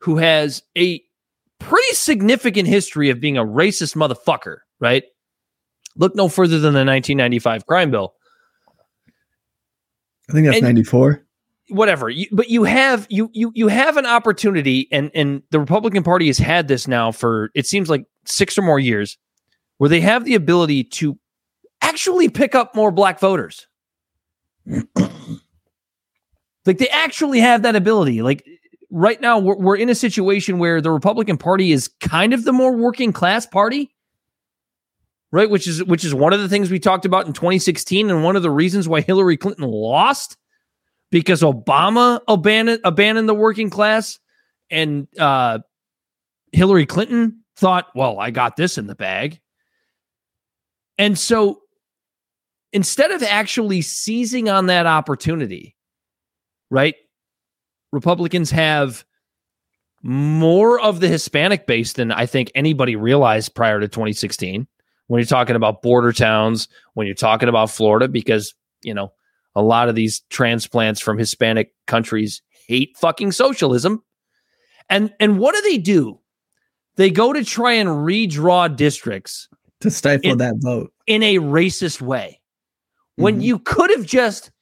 who 0.01 0.19
has 0.19 0.63
a 0.79 1.03
pretty 1.59 1.95
significant 1.95 2.69
history 2.69 3.11
of 3.11 3.21
being 3.21 3.37
a 3.37 3.45
racist 3.45 3.97
motherfucker, 3.97 4.59
right? 4.81 5.03
Look 5.97 6.15
no 6.15 6.29
further 6.29 6.59
than 6.59 6.73
the 6.73 6.85
1995 6.85 7.67
crime 7.67 7.91
bill. 7.91 8.15
I 10.29 10.33
think 10.33 10.47
that's 10.47 10.59
And- 10.59 10.65
94. 10.65 11.25
whatever 11.71 12.09
you, 12.11 12.27
but 12.33 12.49
you 12.49 12.65
have 12.65 13.07
you 13.11 13.31
you 13.33 13.53
you 13.55 13.69
have 13.69 13.97
an 13.97 14.07
opportunity 14.07 14.89
and 14.91 15.11
and 15.15 15.43
the 15.51 15.61
republican 15.61 16.03
party 16.03 16.27
has 16.27 16.37
had 16.39 16.67
this 16.69 16.89
now 16.89 17.13
for 17.13 17.51
it 17.55 17.65
seems 17.67 17.89
like 17.89 18.05
six 18.25 18.59
or 18.59 18.63
more 18.63 18.81
years 18.81 19.17
where 19.79 19.89
they 19.89 20.01
have 20.01 20.25
the 20.25 20.35
ability 20.35 20.83
to 20.83 21.17
actually 21.81 22.29
pick 22.29 22.57
up 22.57 22.75
more 22.75 22.91
black 22.91 23.21
voters 23.21 23.69
like 26.67 26.79
they 26.79 26.89
actually 26.89 27.39
have 27.41 27.63
that 27.63 27.77
ability 27.77 28.21
like 28.23 28.45
right 28.91 29.21
now 29.21 29.39
we're, 29.39 29.57
we're 29.57 29.77
in 29.77 29.89
a 29.89 29.95
situation 29.95 30.59
where 30.59 30.81
the 30.81 30.91
republican 30.91 31.37
party 31.39 31.71
is 31.73 31.89
kind 32.01 32.33
of 32.35 32.45
the 32.45 32.53
more 32.53 32.77
working 32.77 33.13
class 33.13 33.47
party 33.47 33.95
right 35.33 35.51
which 35.51 35.67
is 35.67 35.83
which 35.85 36.05
is 36.05 36.15
one 36.15 36.33
of 36.33 36.41
the 36.41 36.49
things 36.49 36.71
we 36.71 36.79
talked 36.79 37.05
about 37.05 37.27
in 37.27 37.33
2016 37.33 38.11
and 38.11 38.25
one 38.25 38.37
of 38.37 38.43
the 38.43 38.51
reasons 38.51 38.89
why 38.89 39.01
hillary 39.01 39.37
clinton 39.37 39.65
lost 39.65 40.37
because 41.11 41.43
Obama 41.43 42.21
abandoned 42.29 42.81
abandoned 42.85 43.29
the 43.29 43.35
working 43.35 43.71
class, 43.71 44.19
and 44.71 45.07
uh, 45.19 45.59
Hillary 46.53 46.87
Clinton 46.87 47.43
thought, 47.57 47.89
"Well, 47.95 48.19
I 48.19 48.31
got 48.31 48.57
this 48.57 48.79
in 48.79 48.87
the 48.87 48.95
bag," 48.95 49.41
and 50.99 51.19
so 51.19 51.61
instead 52.73 53.11
of 53.11 53.23
actually 53.23 53.83
seizing 53.83 54.49
on 54.49 54.67
that 54.67 54.87
opportunity, 54.87 55.77
right? 56.71 56.95
Republicans 57.93 58.53
have 58.53 59.05
more 60.03 60.81
of 60.81 61.01
the 61.01 61.09
Hispanic 61.09 61.67
base 61.67 61.95
than 61.95 62.13
I 62.13 62.25
think 62.25 62.53
anybody 62.55 62.95
realized 62.95 63.55
prior 63.55 63.81
to 63.81 63.89
2016. 63.89 64.67
When 65.11 65.19
you're 65.19 65.27
talking 65.27 65.57
about 65.57 65.83
border 65.83 66.13
towns, 66.13 66.69
when 66.95 67.09
you're 67.09 67.17
talking 67.17 67.49
about 67.49 67.69
Florida, 67.69 68.07
because 68.07 68.55
you 68.83 68.95
know 68.95 69.13
a 69.57 69.61
lot 69.61 69.89
of 69.89 69.97
these 69.97 70.21
transplants 70.31 71.01
from 71.01 71.19
Hispanic 71.19 71.73
countries 71.89 72.43
hate 72.69 72.97
fucking 72.97 73.33
socialism. 73.33 74.05
And 74.89 75.13
and 75.19 75.41
what 75.41 75.57
do 75.57 75.63
they 75.63 75.79
do? 75.79 76.21
They 76.95 77.11
go 77.11 77.33
to 77.33 77.43
try 77.45 77.73
and 77.73 77.89
redraw 77.89 78.75
districts 78.77 79.49
To 79.81 79.91
stifle 79.91 80.31
It- 80.31 80.39
that 80.39 80.55
vote. 80.59 80.93
in 81.09 81.25
a 81.25 81.39
racist 81.39 82.01
way. 82.01 82.41
When 83.17 83.41
Mhm. 83.41 83.43
you 83.43 83.59
could 83.59 83.91
have 83.91 84.07
just 84.07 84.53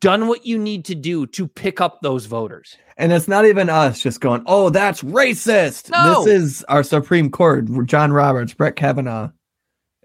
done 0.00 0.26
what 0.26 0.44
you 0.44 0.58
need 0.58 0.84
to 0.86 0.96
do 0.96 1.24
to 1.28 1.46
pick 1.46 1.80
up 1.80 2.00
those 2.02 2.26
voters. 2.26 2.76
And 2.96 3.12
it's 3.12 3.28
not 3.28 3.44
even 3.46 3.70
us 3.70 4.00
just 4.00 4.20
going, 4.20 4.42
oh, 4.46 4.70
that's 4.70 5.02
racist. 5.02 5.88
No. 5.90 6.24
This 6.24 6.42
is 6.42 6.64
our 6.64 6.82
Supreme 6.82 7.30
Court, 7.30 7.66
John 7.86 8.12
Roberts, 8.12 8.54
Brett 8.54 8.74
Kavanaugh, 8.76 9.30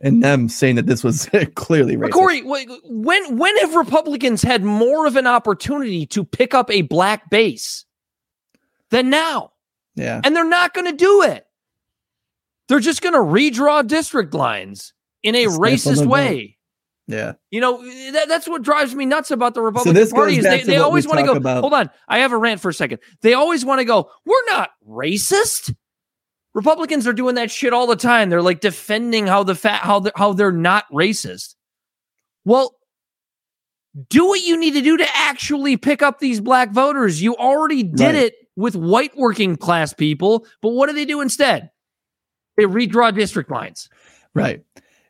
and 0.02 0.24
them 0.24 0.48
saying 0.50 0.76
that 0.76 0.86
this 0.86 1.04
was 1.04 1.30
clearly 1.56 1.98
racist. 1.98 2.12
Corey, 2.12 2.42
when 2.42 3.38
when 3.38 3.58
have 3.58 3.76
Republicans 3.76 4.42
had 4.44 4.64
more 4.64 5.06
of 5.08 5.16
an 5.16 5.28
opportunity 5.28 6.06
to 6.08 6.24
pick 6.24 6.54
up 6.54 6.70
a 6.70 6.82
black 6.84 7.30
base 7.30 7.86
than 8.90 9.10
now? 9.10 9.52
yeah. 9.96 10.22
and 10.24 10.36
they're 10.36 10.48
not 10.48 10.74
going 10.74 10.86
to 10.86 10.96
do 10.96 11.24
it. 11.24 11.46
They're 12.70 12.80
just 12.80 13.02
going 13.02 13.14
to 13.14 13.20
redraw 13.20 13.86
district 13.86 14.34
lines 14.34 14.94
in 15.24 15.36
a 15.36 15.46
racist 15.46 16.06
way. 16.06 16.58
Yeah. 17.08 17.34
You 17.50 17.62
know, 17.62 17.82
that, 18.12 18.28
that's 18.28 18.48
what 18.48 18.62
drives 18.62 18.94
me 18.94 19.06
nuts 19.06 19.32
about 19.32 19.54
the 19.54 19.62
Republican 19.62 19.94
this 19.96 20.12
Party. 20.12 20.38
Is 20.38 20.44
they, 20.44 20.64
they 20.64 20.78
always 20.78 21.08
want 21.08 21.20
to 21.20 21.26
go. 21.26 21.34
about- 21.34 21.62
Hold 21.62 21.74
on, 21.74 21.90
I 22.08 22.20
have 22.20 22.34
a 22.34 22.38
rant 22.38 22.60
for 22.62 22.70
a 22.70 22.74
second. 22.74 23.00
They 23.22 23.34
always 23.34 23.64
want 23.66 23.80
to 23.80 23.86
go. 23.86 24.12
We're 24.26 24.46
not 24.50 24.72
racist. 24.88 25.74
Republicans 26.58 27.06
are 27.06 27.14
doing 27.14 27.36
that 27.36 27.52
shit 27.52 27.72
all 27.72 27.86
the 27.86 27.96
time. 27.96 28.32
They're 28.32 28.42
like 28.42 28.62
defending 28.62 29.28
how 29.28 29.44
the 29.44 29.54
fat 29.54 29.82
how 29.84 30.00
they 30.00 30.10
how 30.16 30.34
they're 30.34 30.52
not 30.52 30.92
racist. 30.92 31.54
Well, 32.46 32.76
do 34.10 34.26
what 34.28 34.42
you 34.42 34.58
need 34.60 34.74
to 34.74 34.82
do 34.82 34.98
to 34.98 35.06
actually 35.14 35.78
pick 35.78 36.02
up 36.02 36.20
these 36.20 36.42
black 36.42 36.72
voters. 36.72 37.22
You 37.22 37.36
already 37.36 37.84
did 37.84 38.06
Right. 38.06 38.16
it 38.16 38.36
with 38.56 38.76
white 38.76 39.16
working 39.16 39.56
class 39.56 39.94
people, 39.94 40.48
but 40.64 40.70
what 40.70 40.90
do 40.90 40.96
they 40.96 41.06
do 41.06 41.22
instead? 41.22 41.70
They 42.58 42.64
redraw 42.64 43.14
district 43.14 43.52
lines. 43.52 43.88
Right. 44.34 44.64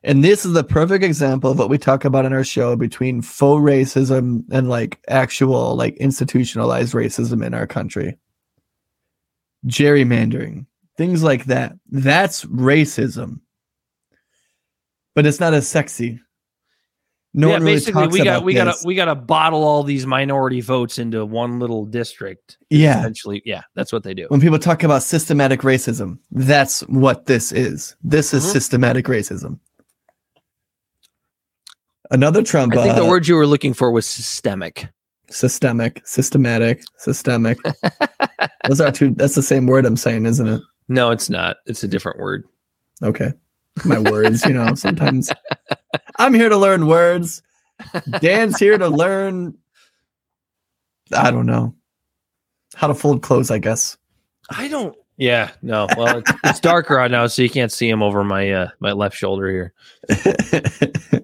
And 0.03 0.25
this 0.25 0.45
is 0.45 0.51
the 0.51 0.65
perfect 0.65 1.01
example 1.01 1.49
of 1.51 1.57
what 1.59 1.69
we 1.69 1.77
talk 1.77 2.03
about 2.03 2.25
in 2.25 2.33
our 2.33 2.43
show 2.43 2.75
between 2.75 3.21
faux 3.21 3.61
racism 3.61 4.43
and 4.51 4.67
like 4.67 4.99
actual, 5.07 5.77
like 5.77 5.95
institutionalized 5.95 6.93
racism 6.93 7.41
in 7.45 7.53
our 7.53 7.67
country. 7.67 8.17
Gerrymandering, 9.65 10.65
things 10.97 11.23
like 11.23 11.45
that. 11.45 11.73
That's 11.89 12.45
racism. 12.45 13.39
But 15.15 15.25
it's 15.25 15.39
not 15.39 15.53
as 15.53 15.67
sexy. 15.67 16.19
No 17.33 17.47
yeah, 17.47 17.53
one 17.53 17.63
really 17.63 17.75
basically 17.75 18.07
we 18.07 18.23
got 18.23 18.43
we 18.43 18.53
got 18.53 18.75
we 18.83 18.95
got 18.95 19.05
to 19.05 19.15
bottle 19.15 19.63
all 19.63 19.83
these 19.83 20.07
minority 20.07 20.59
votes 20.61 20.97
into 20.97 21.23
one 21.25 21.59
little 21.59 21.85
district. 21.85 22.57
Yeah. 22.69 22.99
Essentially, 22.99 23.43
yeah, 23.45 23.61
that's 23.75 23.93
what 23.93 24.03
they 24.03 24.13
do. 24.15 24.25
when 24.29 24.41
people 24.41 24.57
talk 24.57 24.83
about 24.83 25.03
systematic 25.03 25.61
racism, 25.61 26.17
that's 26.31 26.81
what 26.87 27.25
this 27.27 27.51
is. 27.51 27.95
This 28.01 28.33
is 28.33 28.43
Mhm. 28.43 28.51
systematic 28.53 29.05
racism. 29.05 29.59
Another 32.09 32.41
Trump. 32.41 32.75
I 32.75 32.83
think 32.83 32.95
the 32.95 33.03
uh, 33.03 33.09
word 33.09 33.27
you 33.27 33.35
were 33.35 33.45
looking 33.47 33.73
for 33.73 33.91
was 33.91 34.05
systemic. 34.05 34.87
systemic, 35.29 36.01
systematic, 36.07 36.81
systemic. 36.97 37.59
Those 38.67 38.81
are 38.81 38.91
two. 38.91 39.11
That's 39.11 39.35
the 39.35 39.43
same 39.43 39.67
word 39.67 39.85
I'm 39.85 39.97
saying, 39.97 40.25
isn't 40.25 40.47
it? 40.47 40.61
No, 40.87 41.11
it's 41.11 41.29
not. 41.29 41.57
It's 41.65 41.83
a 41.83 41.87
different 41.87 42.19
word. 42.19 42.45
Okay, 43.03 43.33
my 43.85 43.99
words. 43.99 44.45
You 44.45 44.53
know, 44.53 44.75
sometimes 44.75 45.31
I'm 46.17 46.33
here 46.33 46.49
to 46.49 46.57
learn 46.57 46.87
words. 46.87 47.41
Dan's 48.19 48.57
here 48.57 48.77
to 48.77 48.87
learn. 48.87 49.57
I 51.13 51.31
don't 51.31 51.45
know 51.45 51.75
how 52.75 52.87
to 52.87 52.93
fold 52.93 53.21
clothes. 53.21 53.51
I 53.51 53.59
guess. 53.59 53.97
I 54.49 54.67
don't. 54.67 54.95
Yeah, 55.17 55.51
no. 55.63 55.87
Well, 55.97 56.19
it's, 56.19 56.31
it's 56.43 56.59
darker 56.59 56.99
out 56.99 57.09
now, 57.09 57.25
so 57.27 57.41
you 57.41 57.49
can't 57.49 57.71
see 57.71 57.89
him 57.89 58.03
over 58.03 58.23
my 58.23 58.51
uh, 58.51 58.69
my 58.79 58.91
left 58.91 59.15
shoulder 59.17 59.49
here. 59.49 59.73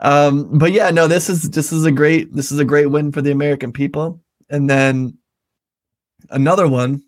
um, 0.00 0.58
but 0.58 0.72
yeah, 0.72 0.90
no, 0.90 1.06
this 1.06 1.30
is 1.30 1.50
this 1.50 1.72
is 1.72 1.84
a 1.84 1.92
great 1.92 2.34
this 2.34 2.50
is 2.50 2.58
a 2.58 2.64
great 2.64 2.86
win 2.86 3.12
for 3.12 3.22
the 3.22 3.30
American 3.30 3.72
people. 3.72 4.20
And 4.50 4.68
then 4.68 5.16
another 6.30 6.68
one, 6.68 7.02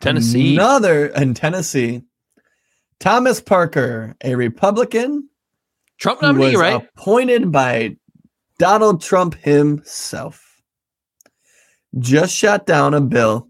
Tennessee. 0.00 0.54
another 0.54 1.06
in 1.06 1.34
Tennessee. 1.34 2.02
Thomas 3.00 3.40
Parker, 3.40 4.16
a 4.22 4.34
Republican, 4.34 5.28
Trump 5.98 6.22
nominee, 6.22 6.52
was 6.52 6.56
right? 6.56 6.88
appointed 6.96 7.52
by 7.52 7.96
Donald 8.58 9.00
Trump 9.02 9.34
himself, 9.34 10.60
just 11.98 12.34
shot 12.34 12.66
down 12.66 12.94
a 12.94 13.00
bill 13.00 13.48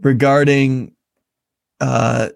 regarding. 0.00 0.94
Uh, 1.80 2.28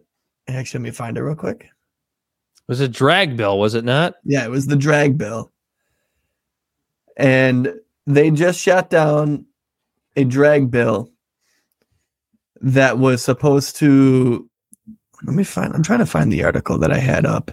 actually, 0.48 0.80
let 0.80 0.84
me 0.84 0.90
find 0.90 1.16
it 1.16 1.22
real 1.22 1.34
quick. 1.34 1.64
It 1.64 2.68
was 2.68 2.80
a 2.80 2.88
drag 2.88 3.36
bill, 3.36 3.58
was 3.58 3.74
it 3.74 3.84
not? 3.84 4.14
Yeah, 4.24 4.44
it 4.44 4.50
was 4.50 4.66
the 4.66 4.76
drag 4.76 5.18
bill. 5.18 5.52
And 7.16 7.74
they 8.06 8.30
just 8.30 8.60
shot 8.60 8.90
down 8.90 9.46
a 10.16 10.24
drag 10.24 10.70
bill 10.70 11.10
that 12.60 12.98
was 12.98 13.22
supposed 13.22 13.76
to 13.76 14.48
let 15.22 15.34
me 15.34 15.44
find 15.44 15.74
I'm 15.74 15.82
trying 15.82 15.98
to 16.00 16.06
find 16.06 16.32
the 16.32 16.44
article 16.44 16.78
that 16.78 16.92
I 16.92 16.98
had 16.98 17.26
up. 17.26 17.50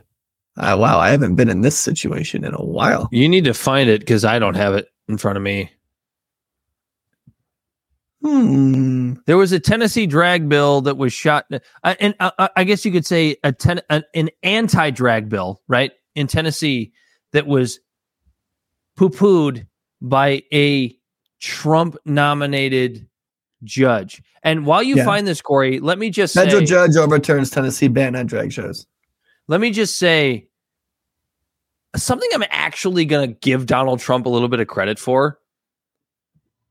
Uh, 0.56 0.78
wow, 0.80 1.00
I 1.00 1.10
haven't 1.10 1.36
been 1.36 1.50
in 1.50 1.62
this 1.62 1.78
situation 1.78 2.44
in 2.44 2.54
a 2.54 2.64
while. 2.64 3.10
You 3.12 3.28
need 3.28 3.46
to 3.46 3.54
find 3.54 3.90
it 3.90 4.02
because 4.02 4.24
I 4.24 4.38
don't 4.38 4.56
have 4.56 4.76
it 4.76 4.88
in 5.08 5.18
front 5.18 5.38
of 5.38 5.44
me. 5.44 5.72
Hmm. 8.22 9.16
There 9.26 9.38
was 9.38 9.52
a 9.52 9.60
Tennessee 9.60 10.06
drag 10.06 10.48
bill 10.48 10.82
that 10.82 10.96
was 10.96 11.12
shot, 11.12 11.46
uh, 11.52 11.96
and 12.00 12.16
uh, 12.20 12.48
I 12.56 12.64
guess 12.64 12.86
you 12.86 12.92
could 12.92 13.06
say 13.06 13.36
a 13.44 13.52
ten, 13.52 13.82
an, 13.90 14.04
an 14.14 14.30
anti-drag 14.44 15.28
bill, 15.28 15.62
right, 15.68 15.92
in 16.16 16.28
Tennessee 16.28 16.94
that 17.34 17.48
was 17.48 17.80
poo-pooed 18.96 19.68
by 20.02 20.44
a 20.54 20.96
Trump-nominated 21.42 23.08
judge. 23.64 24.22
And 24.44 24.66
while 24.66 24.84
you 24.84 24.98
Yeah. 24.98 25.06
find 25.06 25.26
this, 25.28 25.42
Corey, 25.42 25.80
let 25.80 25.98
me 26.00 26.10
just 26.10 26.34
Federal 26.34 26.60
say, 26.62 26.66
judge 26.66 26.96
overturns 26.96 27.50
Tennessee 27.50 27.88
ban 27.88 28.16
on 28.16 28.26
drag 28.26 28.52
shows. 28.52 28.86
let 29.48 29.62
me 29.62 29.72
just 29.72 29.98
say 29.98 30.48
something 31.96 32.30
I'm 32.34 32.44
actually 32.50 33.06
going 33.06 33.30
to 33.30 33.36
give 33.40 33.66
Donald 33.66 34.00
Trump 34.00 34.26
a 34.26 34.30
little 34.30 34.48
bit 34.50 34.60
of 34.60 34.68
credit 34.68 34.98
for, 35.00 35.40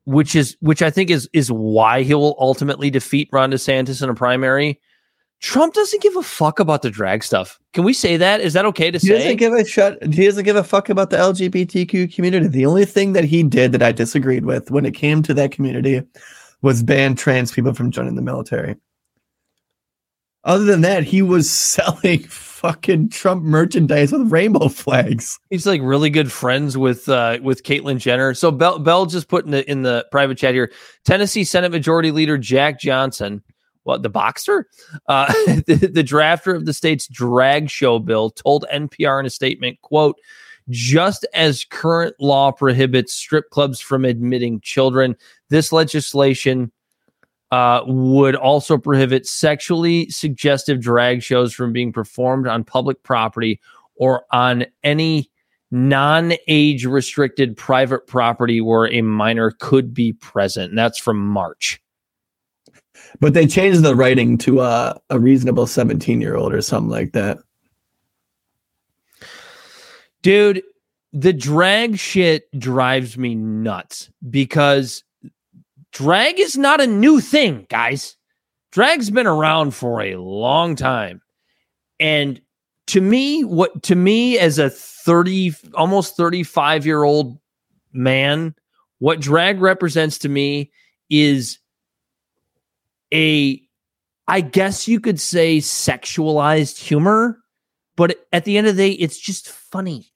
which 0.05 0.35
is 0.35 0.56
which 0.60 0.82
I 0.82 0.90
think 0.90 1.10
is 1.10 1.28
is 1.32 1.51
why 1.51 2.02
he 2.02 2.14
will 2.14 2.36
ultimately 2.40 2.90
defeat 2.90 3.28
Ron 3.32 3.52
DeSantis 3.52 4.02
in 4.02 4.09
a 4.09 4.14
primary. 4.14 4.81
Trump 5.40 5.74
doesn't 5.74 6.01
give 6.02 6.14
a 6.16 6.23
fuck 6.23 6.60
about 6.60 6.82
the 6.82 6.90
drag 6.90 7.24
stuff. 7.24 7.59
Can 7.73 7.82
we 7.82 7.93
say 7.93 8.16
that? 8.16 8.40
Is 8.40 8.52
that 8.52 8.64
okay 8.66 8.93
to 8.93 8.98
He 8.98 9.09
say? 9.09 9.14
doesn't 9.19 9.36
give 9.39 9.52
a 9.52 9.64
shut. 9.64 9.98
He 10.14 10.24
doesn't 10.24 10.44
give 10.44 10.55
a 10.55 10.62
fuck 10.62 10.89
about 10.89 11.10
the 11.10 11.16
LGBTQ 11.16 12.14
community. 12.14 12.47
The 12.47 12.64
only 12.66 12.85
thing 12.85 13.12
that 13.14 13.24
he 13.24 13.43
did 13.43 13.73
that 13.73 13.82
I 13.82 13.90
disagreed 13.90 14.44
with 14.44 14.70
when 14.70 14.86
it 14.86 14.93
came 14.94 15.20
to 15.24 15.35
that 15.35 15.51
community 15.51 16.02
was 16.62 16.82
ban 16.82 17.14
trans 17.14 17.52
people 17.52 17.74
from 17.74 17.90
joining 17.90 18.14
the 18.14 18.22
military. 18.22 18.76
Other 20.44 20.64
than 20.64 20.80
that, 20.80 21.05
he 21.05 21.22
was 21.22 21.51
selling 21.51 22.20
fucking 22.24 23.10
Trump 23.10 23.43
merchandise 23.43 24.12
with 24.12 24.30
rainbow 24.30 24.68
flags. 24.68 25.39
He's 25.51 25.66
like 25.66 25.80
really 25.82 26.10
good 26.10 26.30
friends 26.30 26.76
with 26.76 27.09
uh, 27.09 27.39
with 27.43 27.64
Caitlyn 27.64 27.98
Jenner. 27.98 28.34
So 28.34 28.51
Bel 28.51 28.78
Bel 28.78 29.06
just 29.06 29.28
put 29.28 29.44
in 29.44 29.51
the 29.51 29.68
in 29.70 29.82
the 29.82 30.06
private 30.10 30.39
chat 30.39 30.55
here. 30.55 30.72
Tennessee 31.05 31.44
Senate 31.44 31.72
Majority 31.72 32.10
Leader 32.10 32.39
Jack 32.39 32.80
Johnson, 32.80 33.43
what 33.82 34.02
the 34.02 34.09
boxer, 34.09 34.68
uh, 35.09 35.26
the, 35.66 35.90
the 35.93 36.05
drafter 36.05 36.55
of 36.55 36.64
the 36.64 36.72
state's 36.72 37.06
drag 37.09 37.68
show 37.68 37.98
bill, 37.98 38.30
told 38.30 38.64
NPR 38.72 39.20
in 39.20 39.26
a 39.26 39.30
statement, 39.30 39.80
"quote." 39.82 40.16
Just 40.68 41.26
as 41.34 41.64
current 41.64 42.14
law 42.20 42.52
prohibits 42.52 43.12
strip 43.12 43.51
clubs 43.51 43.80
from 43.80 44.05
admitting 44.05 44.60
children, 44.60 45.16
this 45.52 45.70
legislation 45.70 46.72
uh, 47.52 47.82
would 47.86 48.34
also 48.34 48.78
prohibit 48.78 49.26
sexually 49.26 50.08
suggestive 50.08 50.80
drag 50.80 51.22
shows 51.22 51.52
from 51.52 51.72
being 51.72 51.92
performed 51.92 52.46
on 52.46 52.64
public 52.64 53.02
property 53.02 53.60
or 53.94 54.24
on 54.32 54.64
any 54.82 55.30
non 55.70 56.32
age 56.48 56.86
restricted 56.86 57.54
private 57.56 58.06
property 58.06 58.62
where 58.62 58.90
a 58.90 59.02
minor 59.02 59.50
could 59.50 59.92
be 59.92 60.14
present. 60.14 60.70
And 60.70 60.78
that's 60.78 60.98
from 60.98 61.18
March. 61.18 61.80
But 63.20 63.34
they 63.34 63.46
changed 63.46 63.82
the 63.82 63.94
writing 63.94 64.38
to 64.38 64.60
uh, 64.60 64.94
a 65.10 65.20
reasonable 65.20 65.66
17 65.66 66.22
year 66.22 66.34
old 66.34 66.54
or 66.54 66.62
something 66.62 66.90
like 66.90 67.12
that. 67.12 67.38
Dude, 70.22 70.62
the 71.12 71.34
drag 71.34 71.98
shit 71.98 72.44
drives 72.58 73.18
me 73.18 73.34
nuts 73.34 74.08
because 74.30 75.04
drag 75.93 76.40
is 76.40 76.56
not 76.56 76.81
a 76.81 76.86
new 76.86 77.20
thing, 77.20 77.66
guys. 77.69 78.16
Drag's 78.73 79.10
been 79.10 79.27
around 79.27 79.74
for 79.74 80.01
a 80.01 80.16
long 80.16 80.77
time. 80.77 81.20
And 82.01 82.40
to 82.89 83.01
me, 83.01 83.44
what 83.44 83.82
to 83.85 83.94
me 83.94 84.39
as 84.39 84.59
a 84.59 84.70
30 84.70 85.55
almost 85.74 86.16
35 86.16 86.86
year 86.86 87.02
old 87.02 87.39
man, 87.93 88.55
what 88.98 89.20
drag 89.20 89.60
represents 89.60 90.19
to 90.19 90.28
me 90.28 90.73
is 91.10 91.59
a 93.12 93.60
I 94.28 94.40
guess 94.40 94.89
you 94.89 95.01
could 95.01 95.20
say 95.20 95.59
sexualized 95.59 96.78
humor, 96.78 97.39
but 97.97 98.16
at 98.32 98.44
the 98.44 98.56
end 98.56 98.66
of 98.66 98.77
the 98.77 98.82
day, 98.82 98.93
it's 98.93 99.19
just 99.19 99.48
funny. 99.48 100.11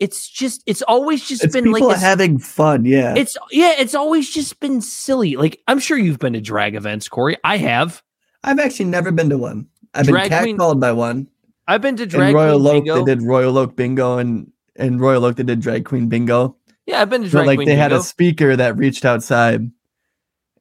It's 0.00 0.28
just 0.28 0.62
it's 0.66 0.80
always 0.82 1.26
just 1.28 1.44
It's 1.44 1.52
been 1.52 1.64
people 1.72 1.88
like 1.88 1.98
a- 1.98 2.00
having 2.00 2.38
fun. 2.38 2.84
Yeah. 2.86 3.14
it's 3.16 3.36
yeah, 3.50 3.74
it's 3.78 3.94
always 3.94 4.30
just 4.30 4.58
been 4.58 4.80
silly. 4.80 5.36
Like 5.36 5.60
I'm 5.68 5.78
sure 5.78 5.98
you've 5.98 6.18
been 6.18 6.32
to 6.32 6.40
drag 6.40 6.74
events, 6.74 7.06
Corey. 7.08 7.36
I 7.44 7.58
have. 7.58 8.02
I've 8.42 8.58
actually 8.58 8.86
never 8.86 9.12
been 9.12 9.28
to 9.28 9.36
one. 9.38 9.68
I've 9.92 10.06
Drag 10.06 10.30
been 10.30 10.56
catcalled 10.56 10.80
by 10.80 10.92
one. 10.92 11.28
I've 11.68 11.82
been 11.82 11.96
to 11.96 12.06
drag 12.06 12.30
in 12.30 12.34
Royal 12.36 12.58
queen 12.60 12.66
Oak, 12.76 12.84
bingo. 12.84 13.04
they 13.04 13.14
did 13.14 13.22
Royal 13.22 13.58
Oak 13.58 13.76
bingo, 13.76 14.16
and 14.18 14.50
in 14.76 14.98
Royal 14.98 15.24
Oak 15.26 15.36
they 15.36 15.42
did 15.42 15.60
drag 15.60 15.84
queen 15.84 16.08
bingo. 16.08 16.56
yeah, 16.86 17.02
I've 17.02 17.10
been 17.10 17.22
to 17.22 17.28
So 17.28 17.32
drag 17.38 17.46
like 17.48 17.56
queen 17.58 17.68
they 17.68 17.76
had 17.76 17.92
a 17.92 18.02
speaker 18.02 18.56
that 18.56 18.76
reached 18.78 19.04
outside, 19.04 19.70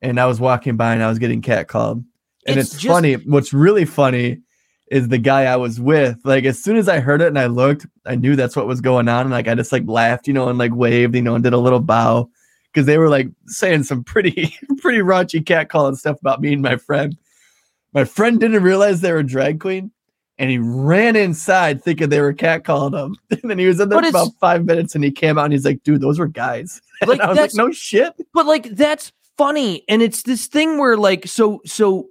and 0.02 0.20
I 0.20 0.26
was 0.26 0.40
walking 0.42 0.76
by 0.76 0.94
and 0.94 1.02
I 1.02 1.08
was 1.08 1.20
getting 1.20 1.42
catcalled. 1.42 2.04
And 2.46 2.58
It's 2.60 2.74
it's, 2.74 2.82
just- 2.82 2.94
funny. 2.94 3.14
What's 3.14 3.54
really 3.54 3.86
funny 3.86 4.42
is 4.90 5.08
the 5.08 5.18
guy 5.18 5.46
I 5.46 5.56
was 5.56 5.80
with. 5.80 6.18
Like 6.24 6.46
as 6.46 6.62
soon 6.62 6.78
as 6.78 6.90
I 6.90 7.00
heard 7.00 7.22
it 7.22 7.28
and 7.28 7.40
I 7.40 7.46
looked, 7.46 7.86
I 8.06 8.16
knew 8.16 8.36
that's 8.36 8.56
what 8.56 8.68
was 8.68 8.82
going 8.82 9.08
on. 9.08 9.22
And 9.22 9.32
like 9.32 9.48
I 9.48 9.56
just 9.56 9.72
like 9.72 9.88
laughed, 9.88 10.28
you 10.28 10.34
know, 10.34 10.50
and 10.50 10.58
like 10.58 10.74
waved, 10.74 11.16
you 11.16 11.22
know, 11.22 11.36
and 11.36 11.44
did 11.44 11.54
a 11.54 11.58
little 11.58 11.80
bow 11.80 12.30
because 12.74 12.86
they 12.86 12.98
were 12.98 13.10
like 13.10 13.28
saying 13.48 13.84
some 13.84 14.04
pretty 14.04 14.56
pretty 14.80 15.00
raunchy 15.00 15.44
catcalling 15.44 15.96
stuff 15.96 16.20
about 16.20 16.42
me 16.42 16.54
and 16.54 16.62
my 16.62 16.76
friend. 16.76 17.18
My 17.94 18.04
friend 18.04 18.40
didn't 18.40 18.64
realize 18.64 19.02
they 19.02 19.12
were 19.12 19.20
a 19.20 19.26
drag 19.26 19.60
queen. 19.60 19.92
And 20.38 20.50
he 20.50 20.58
ran 20.58 21.18
inside 21.18 21.84
thinking 21.84 22.08
they 22.08 22.22
were 22.22 22.34
catcalling 22.34 22.98
him. 22.98 23.18
And 23.42 23.52
then 23.52 23.60
he 23.60 23.66
was 23.66 23.80
in 23.82 23.90
there 23.90 24.02
for 24.02 24.08
about 24.08 24.32
five 24.40 24.64
minutes 24.64 24.96
and 24.96 25.04
he 25.04 25.12
came 25.12 25.38
out 25.38 25.46
and 25.46 25.54
he's 25.54 25.66
like, 25.66 25.84
dude, 25.84 26.02
those 26.02 26.18
were 26.18 26.28
guys. 26.28 26.82
Like 27.06 27.20
and 27.20 27.22
I 27.22 27.30
was 27.30 27.38
like, 27.38 27.52
no 27.56 27.72
shit. 27.72 28.14
but 28.34 28.46
like 28.46 28.64
that's 28.76 29.14
funny 29.38 29.86
and 29.88 30.02
it's 30.02 30.24
this 30.24 30.48
thing 30.48 30.78
where 30.78 30.98
like 30.98 31.26
so 31.26 31.62
so 31.66 32.10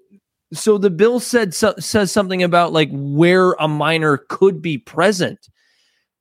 so 0.53 0.79
the 0.79 0.91
bill 0.91 1.21
said 1.21 1.55
so, 1.55 1.75
says 1.79 2.11
something 2.13 2.43
about 2.43 2.73
like 2.73 2.89
where 2.93 3.53
a 3.55 3.69
minor 3.69 4.19
could 4.29 4.63
be 4.63 4.79
present. 4.79 5.49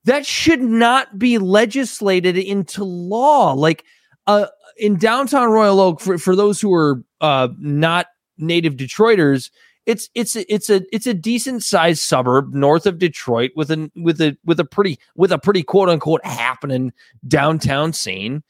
That 0.05 0.25
should 0.25 0.61
not 0.61 1.19
be 1.19 1.37
legislated 1.37 2.37
into 2.37 2.83
law. 2.83 3.53
Like 3.53 3.83
uh 4.25 4.47
in 4.77 4.97
downtown 4.97 5.49
royal 5.49 5.79
oak 5.79 5.99
for, 5.99 6.17
for 6.17 6.35
those 6.35 6.61
who 6.61 6.73
are 6.73 7.03
uh 7.21 7.49
not 7.59 8.07
native 8.37 8.75
detroiters 8.75 9.49
it's 9.87 10.09
it's 10.13 10.35
it's 10.35 10.69
a 10.69 10.81
it's 10.93 11.07
a 11.07 11.13
decent 11.13 11.63
sized 11.63 12.01
suburb 12.01 12.53
north 12.53 12.85
of 12.85 12.99
detroit 12.99 13.51
with 13.55 13.71
a 13.71 13.89
with 13.95 14.19
a 14.19 14.37
with 14.43 14.59
a 14.59 14.65
pretty 14.65 14.99
with 15.15 15.31
a 15.31 15.39
pretty 15.39 15.63
quote 15.63 15.87
unquote 15.87 16.23
happening 16.25 16.91
downtown 17.27 17.93
scene. 17.93 18.43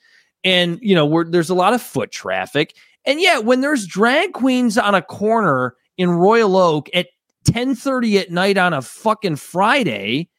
And 0.43 0.79
you 0.81 0.95
know 0.95 1.05
where 1.05 1.23
there's 1.23 1.51
a 1.51 1.55
lot 1.55 1.73
of 1.73 1.81
foot 1.81 2.11
traffic 2.11 2.75
and 3.07 3.19
yeah 3.19 3.39
when 3.39 3.61
there's 3.61 3.87
drag 3.87 4.33
queens 4.33 4.77
on 4.77 4.93
a 4.93 5.01
corner 5.01 5.75
in 5.97 6.11
royal 6.11 6.55
oak 6.55 6.89
at 6.93 7.07
10:30 7.45 8.19
at 8.19 8.31
night 8.31 8.57
on 8.57 8.73
a 8.73 8.81
fucking 8.81 9.37
friday 9.37 10.29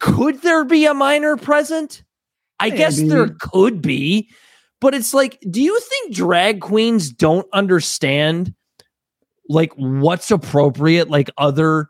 could 0.00 0.42
there 0.42 0.64
be 0.64 0.86
a 0.86 0.94
minor 0.94 1.36
present 1.36 2.02
i 2.58 2.70
guess 2.70 3.00
there 3.00 3.28
could 3.40 3.80
be 3.80 4.28
but 4.80 4.94
it's 4.94 5.14
like 5.14 5.38
do 5.48 5.62
you 5.62 5.78
think 5.78 6.14
drag 6.14 6.60
queens 6.60 7.10
don't 7.12 7.46
understand 7.52 8.52
like 9.48 9.72
what's 9.74 10.30
appropriate 10.30 11.08
like 11.08 11.30
other 11.38 11.88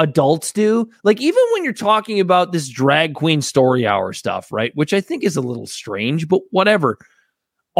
adults 0.00 0.50
do. 0.50 0.90
Like 1.04 1.20
even 1.20 1.42
when 1.52 1.62
you're 1.62 1.72
talking 1.72 2.18
about 2.18 2.52
this 2.52 2.68
drag 2.68 3.14
queen 3.14 3.42
story 3.42 3.86
hour 3.86 4.12
stuff, 4.12 4.50
right? 4.50 4.72
Which 4.74 4.92
I 4.92 5.00
think 5.00 5.22
is 5.22 5.36
a 5.36 5.42
little 5.42 5.66
strange, 5.66 6.26
but 6.26 6.40
whatever. 6.50 6.98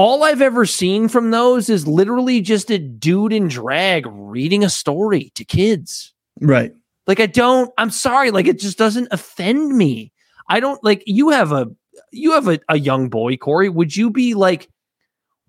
All 0.00 0.24
I've 0.24 0.40
ever 0.40 0.64
seen 0.64 1.08
from 1.08 1.30
those 1.30 1.68
is 1.68 1.86
literally 1.86 2.40
just 2.40 2.70
a 2.70 2.78
dude 2.78 3.34
in 3.34 3.48
drag 3.48 4.06
reading 4.06 4.64
a 4.64 4.70
story 4.70 5.30
to 5.34 5.44
kids. 5.44 6.14
Right. 6.40 6.72
Like 7.06 7.20
I 7.20 7.26
don't, 7.26 7.70
I'm 7.76 7.90
sorry, 7.90 8.30
like 8.30 8.46
it 8.46 8.58
just 8.58 8.78
doesn't 8.78 9.08
offend 9.10 9.76
me. 9.76 10.10
I 10.48 10.58
don't 10.58 10.82
like 10.82 11.02
you 11.04 11.28
have 11.28 11.52
a 11.52 11.66
you 12.12 12.32
have 12.32 12.48
a, 12.48 12.58
a 12.70 12.78
young 12.78 13.10
boy, 13.10 13.36
Corey. 13.36 13.68
Would 13.68 13.94
you 13.94 14.08
be 14.08 14.32
like 14.32 14.70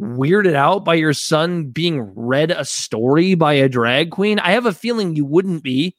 weirded 0.01 0.55
out 0.55 0.83
by 0.83 0.95
your 0.95 1.13
son 1.13 1.67
being 1.67 2.01
read 2.13 2.51
a 2.51 2.65
story 2.65 3.35
by 3.35 3.53
a 3.53 3.69
drag 3.69 4.11
queen? 4.11 4.37
I 4.37 4.51
have 4.51 4.65
a 4.65 4.73
feeling 4.73 5.15
you 5.15 5.23
wouldn't 5.23 5.63
be. 5.63 5.95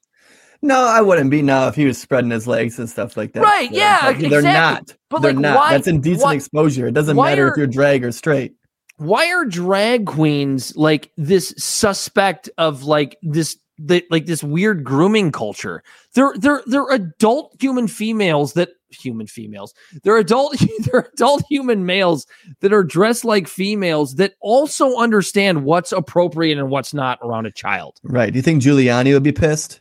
No, 0.63 0.85
I 0.85 1.01
wouldn't 1.01 1.31
be 1.31 1.43
now 1.43 1.67
if 1.69 1.75
he 1.75 1.85
was 1.85 1.99
spreading 2.01 2.31
his 2.31 2.47
legs 2.47 2.79
and 2.79 2.89
stuff 2.89 3.17
like 3.17 3.33
that. 3.33 3.43
Right, 3.43 3.69
So, 3.71 3.77
yeah, 3.77 4.13
but 4.13 4.31
They're 4.31 4.43
not. 4.43 4.95
But, 5.11 5.23
they're 5.23 5.33
like, 5.33 5.41
not. 5.41 5.57
why- 5.57 5.71
That's 5.73 5.89
indecent 5.89 6.23
why- 6.23 6.35
exposure. 6.35 6.87
It 6.87 6.95
doesn't 6.95 7.17
matter 7.17 7.49
are- 7.49 7.51
if 7.51 7.57
you're 7.57 7.67
drag 7.67 8.05
or 8.05 8.13
straight. 8.13 8.55
Why 8.99 9.33
are 9.33 9.45
drag 9.45 10.07
queens 10.07 10.77
like 10.77 11.11
this 11.17 11.53
suspect 11.59 12.49
of 12.59 12.85
like 12.85 13.17
this 13.23 13.57
the, 13.79 14.05
like 14.11 14.27
this 14.27 14.45
weird 14.45 14.85
grooming 14.85 15.33
culture? 15.33 15.83
They're 16.15 16.35
they're 16.37 16.63
they're 16.67 16.89
adult 16.93 17.57
human 17.61 17.89
females 17.89 18.53
that 18.53 18.69
human 18.91 19.27
females. 19.27 19.75
They're 20.05 20.19
adult 20.19 20.57
they're 20.93 21.09
adult 21.15 21.43
human 21.49 21.85
males 21.85 22.27
that 22.61 22.73
are 22.73 22.85
dressed 22.85 23.25
like 23.25 23.49
females 23.49 24.15
that 24.17 24.35
also 24.41 24.97
understand 24.99 25.65
what's 25.65 25.91
appropriate 25.91 26.59
and 26.59 26.71
what's 26.71 26.95
not 26.95 27.19
around 27.23 27.47
a 27.47 27.51
child. 27.51 27.99
Right. 28.05 28.33
Do 28.33 28.39
you 28.39 28.43
think 28.43 28.63
Giuliani 28.63 29.13
would 29.15 29.25
be 29.25 29.33
pissed 29.33 29.81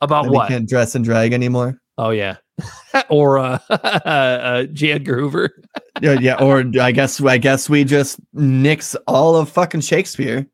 About 0.00 0.24
that 0.24 0.32
what? 0.32 0.48
he 0.48 0.54
can't 0.54 0.68
dress 0.68 0.94
and 0.94 1.04
drag 1.04 1.32
anymore? 1.32 1.80
Oh 1.98 2.10
yeah. 2.10 2.36
or 3.08 3.38
uh, 3.38 3.58
uh 3.70 4.64
J. 4.64 4.92
Edgar 4.92 5.18
Hoover. 5.18 5.62
yeah, 6.00 6.18
yeah. 6.20 6.42
Or 6.42 6.64
I 6.80 6.92
guess 6.92 7.20
I 7.22 7.38
guess 7.38 7.68
we 7.68 7.84
just 7.84 8.18
nix 8.32 8.94
all 9.06 9.36
of 9.36 9.48
fucking 9.48 9.82
Shakespeare. 9.82 10.46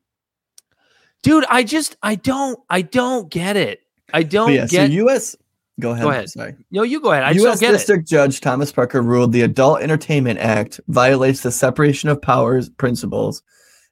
Dude, 1.23 1.45
I 1.49 1.63
just 1.63 1.97
I 2.03 2.17
don't 2.17 2.59
I 2.69 2.83
don't 2.83 3.31
get 3.31 3.57
it. 3.57 3.81
I 4.13 4.23
don't 4.23 4.49
But 4.49 4.55
yeah, 4.55 4.67
get 4.67 4.87
so 4.89 4.93
U.S. 4.93 5.37
Go 5.81 5.93
ahead. 5.93 6.03
Go 6.05 6.11
ahead. 6.11 6.29
Sorry. 6.29 6.55
No, 6.71 6.83
you 6.83 7.01
go 7.01 7.13
ahead. 7.13 7.25
I 7.25 7.33
just 7.33 7.45
U.S. 7.45 7.61
don't 7.61 7.69
get 7.69 7.75
it. 7.75 7.79
District 7.79 8.09
Judge 8.09 8.41
Thomas 8.41 8.71
Parker 8.71 9.03
ruled 9.03 9.33
the 9.33 9.43
Adult 9.43 9.81
Entertainment 9.81 10.39
Act 10.39 10.81
violates 10.89 11.41
the 11.41 11.51
separation 11.51 12.09
of 12.09 12.21
powers 12.21 12.69
principles 12.69 13.43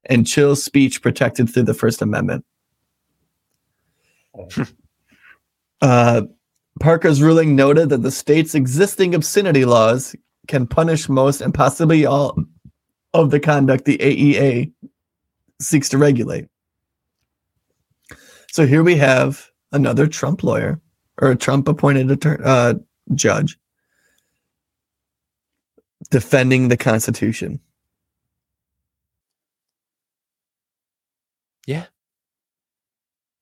and 0.07 0.27
chills 0.27 0.63
speech 0.63 1.03
protected 1.03 1.49
through 1.49 1.65
the 1.65 1.75
First 1.75 2.03
Amendment. 2.03 2.45
uh, 5.81 6.23
Parker's 6.81 7.23
ruling 7.23 7.57
noted 7.57 7.89
that 7.91 8.03
the 8.03 8.11
state's 8.11 8.55
existing 8.55 9.15
obscenity 9.15 9.65
laws 9.65 10.15
can 10.49 10.67
punish 10.67 11.09
most 11.09 11.41
and 11.41 11.53
possibly 11.53 12.07
all 12.07 12.37
of 13.13 13.31
the 13.31 13.41
conduct 13.41 13.85
the 13.85 13.99
AEA 13.99 14.73
seeks 15.61 15.89
to 15.91 15.99
regulate. 15.99 16.47
So 18.53 18.67
here 18.67 18.83
we 18.83 18.97
have 18.97 19.49
another 19.73 20.07
Trump 20.07 20.43
lawyer 20.43 20.81
or 21.21 21.31
a 21.31 21.37
Trump 21.37 21.69
appointed 21.69 22.25
uh, 22.27 22.75
judge 23.15 23.59
defending 26.11 26.69
the 26.69 26.77
Constitution. 26.77 27.61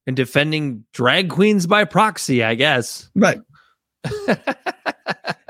And 0.08 0.16
defending 0.16 0.84
drag 0.92 1.30
queens 1.30 1.68
by 1.68 1.84
proxy, 1.84 2.42
I 2.42 2.56
guess. 2.56 3.08
Right. 3.14 3.40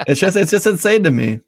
It's 0.07 0.21
just 0.21 0.37
it's 0.37 0.51
just 0.51 0.67
insane 0.67 1.05
to 1.05 1.11
me 1.11 1.41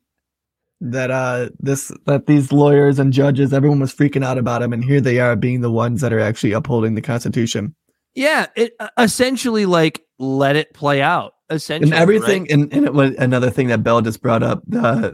that 0.82 1.10
uh 1.10 1.50
this 1.58 1.92
that 2.06 2.26
these 2.26 2.52
lawyers 2.52 2.98
and 2.98 3.12
judges 3.12 3.52
everyone 3.52 3.80
was 3.80 3.94
freaking 3.94 4.24
out 4.24 4.38
about 4.38 4.62
him 4.62 4.72
and 4.72 4.84
here 4.84 5.00
they 5.00 5.18
are 5.18 5.36
being 5.36 5.60
the 5.60 5.70
ones 5.70 6.00
that 6.00 6.12
are 6.12 6.20
actually 6.20 6.52
upholding 6.52 6.94
the 6.94 7.02
Constitution. 7.02 7.74
yeah, 8.14 8.46
it 8.56 8.74
uh, 8.80 8.88
essentially 8.98 9.66
like 9.66 10.02
let 10.18 10.56
it 10.56 10.74
play 10.74 11.00
out. 11.00 11.32
Essentially, 11.48 11.90
and 11.90 12.00
everything 12.00 12.42
right? 12.42 12.50
and, 12.52 12.72
and 12.72 12.84
it 12.84 12.94
was 12.94 13.12
another 13.16 13.50
thing 13.50 13.68
that 13.68 13.82
Bel 13.82 14.02
just 14.02 14.22
brought 14.22 14.42
up 14.42 14.62
uh, 14.76 15.12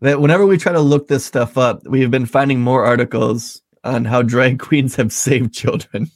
that 0.00 0.20
whenever 0.20 0.46
we 0.46 0.58
try 0.58 0.72
to 0.72 0.80
look 0.80 1.08
this 1.08 1.24
stuff 1.24 1.58
up, 1.58 1.82
we've 1.86 2.10
been 2.10 2.26
finding 2.26 2.60
more 2.60 2.84
articles 2.84 3.62
on 3.82 4.04
how 4.04 4.22
drag 4.22 4.58
queens 4.60 4.94
have 4.96 5.12
saved 5.12 5.52
children 5.52 6.10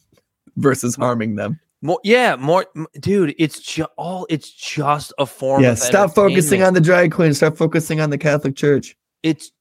versus 0.59 0.97
harming 0.97 1.37
them. 1.37 1.59
More, 1.81 2.01
yeah, 2.03 2.37
more, 2.37 2.67
dude. 3.01 3.35
It's 3.39 3.61
just 3.61 3.89
all. 3.97 4.27
It's 4.29 4.51
just 4.51 5.13
a 5.19 5.27
form. 5.27 5.63
yeah, 5.63 5.71
of 5.71 5.79
stop 5.79 6.15
focusing 6.15 6.63
on 6.63 6.75
the 6.75 6.81
drag 6.81 7.13
queen. 7.13 7.33
Start 7.35 7.57
focusing 7.57 8.01
on 8.01 8.11
the 8.11 8.19
Catholic 8.19 8.57
Church. 8.57 8.97
It's. 9.23 9.53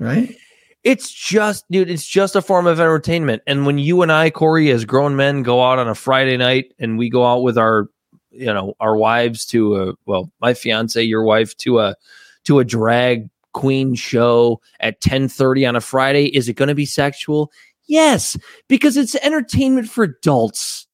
Right? 0.00 0.36
It's 0.84 1.12
just, 1.12 1.68
dude, 1.70 1.90
it's 1.90 2.06
just 2.06 2.36
a 2.36 2.40
form 2.40 2.68
of 2.68 2.78
entertainment. 2.78 3.42
And 3.48 3.66
when 3.66 3.78
you 3.78 4.00
and 4.00 4.12
I, 4.12 4.30
Corey, 4.30 4.70
as 4.70 4.84
grown 4.84 5.16
men, 5.16 5.42
go 5.42 5.62
out 5.62 5.80
on 5.80 5.88
a 5.88 5.94
Friday 5.94 6.36
night 6.36 6.72
and 6.78 6.96
we 6.96 7.10
go 7.10 7.26
out 7.26 7.42
with 7.42 7.58
our, 7.58 7.88
you 8.30 8.46
know, 8.46 8.74
our 8.78 8.96
wives 8.96 9.44
to 9.46 9.76
a, 9.76 9.94
well, 10.06 10.30
my 10.40 10.54
fiance, 10.54 11.02
your 11.02 11.24
wife, 11.24 11.54
to 11.58 11.80
a, 11.80 11.96
to 12.44 12.60
a 12.60 12.64
drag 12.64 13.28
queen 13.52 13.96
show 13.96 14.60
at 14.78 14.94
1030 14.94 15.66
on 15.66 15.76
a 15.76 15.80
Friday, 15.80 16.26
is 16.26 16.48
it 16.48 16.54
going 16.54 16.68
to 16.68 16.76
be 16.76 16.86
sexual? 16.86 17.50
Yes, 17.88 18.36
because 18.68 18.96
it's 18.96 19.14
entertainment 19.16 19.88
for 19.88 20.04
adults. 20.04 20.86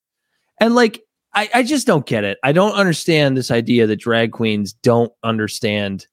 And 0.60 0.74
like, 0.74 1.02
I, 1.34 1.50
I 1.52 1.62
just 1.64 1.86
don't 1.86 2.06
get 2.06 2.22
it. 2.24 2.38
I 2.44 2.52
don't 2.52 2.74
understand 2.74 3.36
this 3.36 3.50
idea 3.50 3.86
that 3.88 3.96
drag 3.96 4.30
queens 4.32 4.72
don't 4.72 5.12
understand 5.24 6.06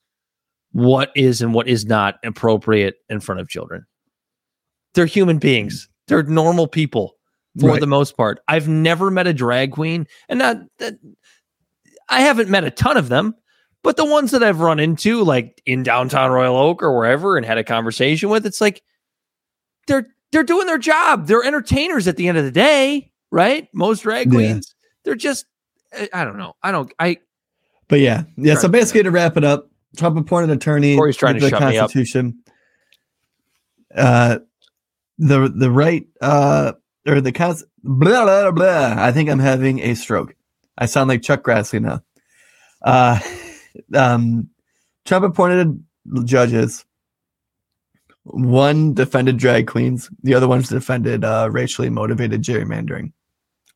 what 0.72 1.12
is 1.16 1.41
and 1.41 1.53
what 1.53 1.68
is 1.68 1.86
not 1.86 2.16
appropriate 2.24 2.95
in 3.10 3.20
front 3.20 3.40
of 3.40 3.48
children. 3.48 3.86
They're 4.95 5.06
human 5.06 5.38
beings. 5.38 5.88
They're 6.08 6.24
normal 6.24 6.68
people 6.68 7.16
for 7.60 7.70
Right. 7.72 7.80
the 7.80 7.88
most 7.88 8.18
part. 8.18 8.40
I've 8.48 8.68
never 8.68 9.12
met 9.12 9.28
a 9.28 9.34
drag 9.34 9.72
queen, 9.74 10.08
and 10.30 10.40
not 10.40 10.58
that 10.80 10.95
I 12.10 12.22
haven't 12.22 12.49
met 12.49 12.64
a 12.64 12.72
ton 12.72 12.98
of 12.98 13.10
them, 13.10 13.36
but 13.84 13.98
the 13.98 14.06
ones 14.06 14.32
that 14.32 14.41
I've 14.44 14.62
run 14.62 14.80
into, 14.80 15.24
like 15.24 15.62
in 15.66 15.84
downtown 15.84 16.32
Royal 16.32 16.56
Oak 16.58 16.82
or 16.82 16.95
wherever, 16.95 17.38
and 17.38 17.45
had 17.45 17.58
a 17.58 17.64
conversation 17.64 18.30
with, 18.30 18.45
it's 18.45 18.62
like 18.62 18.82
they're 19.88 20.08
they're 20.32 20.44
doing 20.44 20.68
their 20.68 20.78
job. 20.78 21.28
They're 21.28 21.44
entertainers 21.44 22.08
at 22.08 22.18
the 22.18 22.28
end 22.28 22.38
of 22.38 22.45
the 22.45 22.52
day, 22.52 23.12
right? 23.32 23.68
Most 23.74 24.02
drag 24.03 24.28
Yeah. 24.28 24.34
queens, 24.38 24.74
they're 25.03 25.16
just 25.16 25.45
I- 25.94 26.10
I 26.14 26.24
don't 26.24 26.38
know. 26.38 26.53
I 26.64 26.72
don't. 26.72 26.91
I 26.99 27.18
But 27.90 27.99
yeah, 27.99 28.24
yeah. 28.38 28.56
So 28.56 28.70
basically, 28.70 29.03
to 29.03 29.12
wrap 29.12 29.36
it 29.36 29.44
up, 29.44 29.70
Trump 29.98 30.18
appointed 30.18 30.49
attorney. 30.52 30.95
Corey's 30.95 31.18
trying 31.18 31.34
to 31.36 31.41
the 31.41 31.49
shut 31.49 31.60
me 31.62 31.78
up. 31.78 31.91
Constitution. 31.91 32.40
Uh, 33.94 34.40
the 35.18 35.52
the 35.53 35.70
right 35.70 36.08
uh 36.22 36.72
or 37.06 37.20
the 37.20 37.32
cons 37.34 37.64
blah 37.84 38.24
blah 38.24 38.52
blah. 38.52 38.95
I 38.98 39.12
think 39.12 39.30
I'm 39.30 39.40
having 39.40 39.80
a 39.80 39.95
stroke. 39.95 40.34
I 40.78 40.86
sound 40.86 41.10
like 41.10 41.22
Chuck 41.22 41.44
Grassley 41.44 41.82
now. 41.82 42.02
Uh, 42.82 43.20
um, 43.94 44.49
Trump 45.06 45.26
appointed 45.26 45.84
judges. 46.24 46.86
One 48.23 48.93
defended 48.93 49.38
drag 49.38 49.68
queens. 49.68 50.10
The 50.23 50.34
other 50.34 50.48
one's 50.48 50.69
defended 50.69 51.23
uh, 51.23 51.49
racially 51.52 51.89
motivated 51.89 52.43
gerrymandering. 52.43 53.11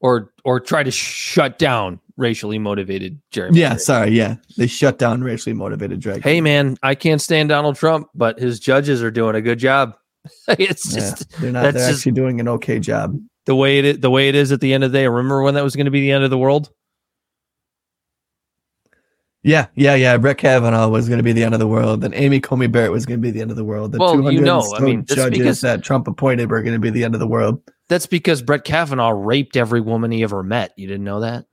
or 0.02 0.32
or 0.44 0.60
try 0.60 0.84
to 0.84 0.92
shut 0.92 1.58
down 1.58 2.00
racially 2.18 2.60
motivated 2.60 3.20
gerrymandering. 3.34 3.56
Yeah, 3.58 3.76
sorry. 3.78 4.12
Yeah, 4.12 4.36
they 4.58 4.68
shut 4.68 5.00
down 5.00 5.22
racially 5.24 5.54
motivated 5.54 6.00
drag. 6.00 6.24
Hey 6.24 6.42
man, 6.42 6.78
I 6.84 6.94
can't 6.96 7.22
stand 7.22 7.50
Donald 7.50 7.76
Trump, 7.76 8.08
but 8.14 8.40
his 8.40 8.60
judges 8.60 9.02
are 9.02 9.12
doing 9.12 9.36
a 9.36 9.42
good 9.42 9.58
job. 9.60 9.96
it's 10.48 10.94
Yeah, 10.94 11.00
just 11.00 11.30
they're 11.42 11.52
not. 11.52 11.64
They're 11.64 11.72
just- 11.74 12.00
actually 12.00 12.12
doing 12.12 12.40
an 12.40 12.48
okay 12.50 12.80
job. 12.80 13.20
the 13.48 13.56
way 13.56 13.80
it 13.80 13.86
is, 13.86 14.00
the 14.00 14.10
way 14.12 14.30
it 14.30 14.36
is 14.36 14.52
at 14.52 14.62
the 14.62 14.74
end 14.74 14.84
of 14.84 14.92
the 14.92 15.00
day. 15.00 15.08
Remember 15.08 15.42
when 15.42 15.56
that 15.56 15.64
was 15.64 15.76
going 15.76 15.86
to 15.86 15.92
be 15.92 16.02
the 16.02 16.12
end 16.12 16.24
of 16.24 16.30
the 16.30 16.38
world? 16.38 16.70
Yeah, 19.46 19.68
yeah, 19.76 19.94
yeah. 19.94 20.18
Brett 20.18 20.40
Kavanaugh 20.40 20.88
was 20.90 21.08
going 21.08 21.20
to 21.20 21.24
be 21.24 21.32
the 21.32 21.44
end 21.44 21.54
of 21.54 21.60
the 21.60 21.68
world, 21.68 22.04
and 22.04 22.16
Amy 22.16 22.40
Coney 22.40 22.66
Barrett 22.66 22.92
was 22.92 23.06
going 23.06 23.20
to 23.20 23.22
be 23.22 23.30
the 23.30 23.42
end 23.42 23.52
of 23.52 23.58
the 23.58 23.64
world. 23.64 23.92
The 23.92 24.00
Well, 24.00 24.32
you 24.32 24.42
know, 24.42 24.74
I 24.76 24.80
mean, 24.80 25.06
so 25.06 25.14
judges 25.14 25.38
because- 25.38 25.62
that 25.62 25.84
Trump 25.84 26.08
appointed 26.08 26.50
were 26.50 26.64
going 26.64 26.74
to 26.74 26.80
be 26.80 26.90
the 26.90 27.04
end 27.04 27.14
of 27.14 27.20
the 27.20 27.28
world. 27.28 27.62
That's 27.88 28.08
because 28.08 28.42
Brett 28.42 28.64
Kavanaugh 28.64 29.12
raped 29.12 29.56
every 29.56 29.82
woman 29.82 30.10
he 30.10 30.24
ever 30.24 30.42
met. 30.42 30.74
You 30.78 30.88
didn't 30.88 31.04
know 31.04 31.20
that? 31.20 31.46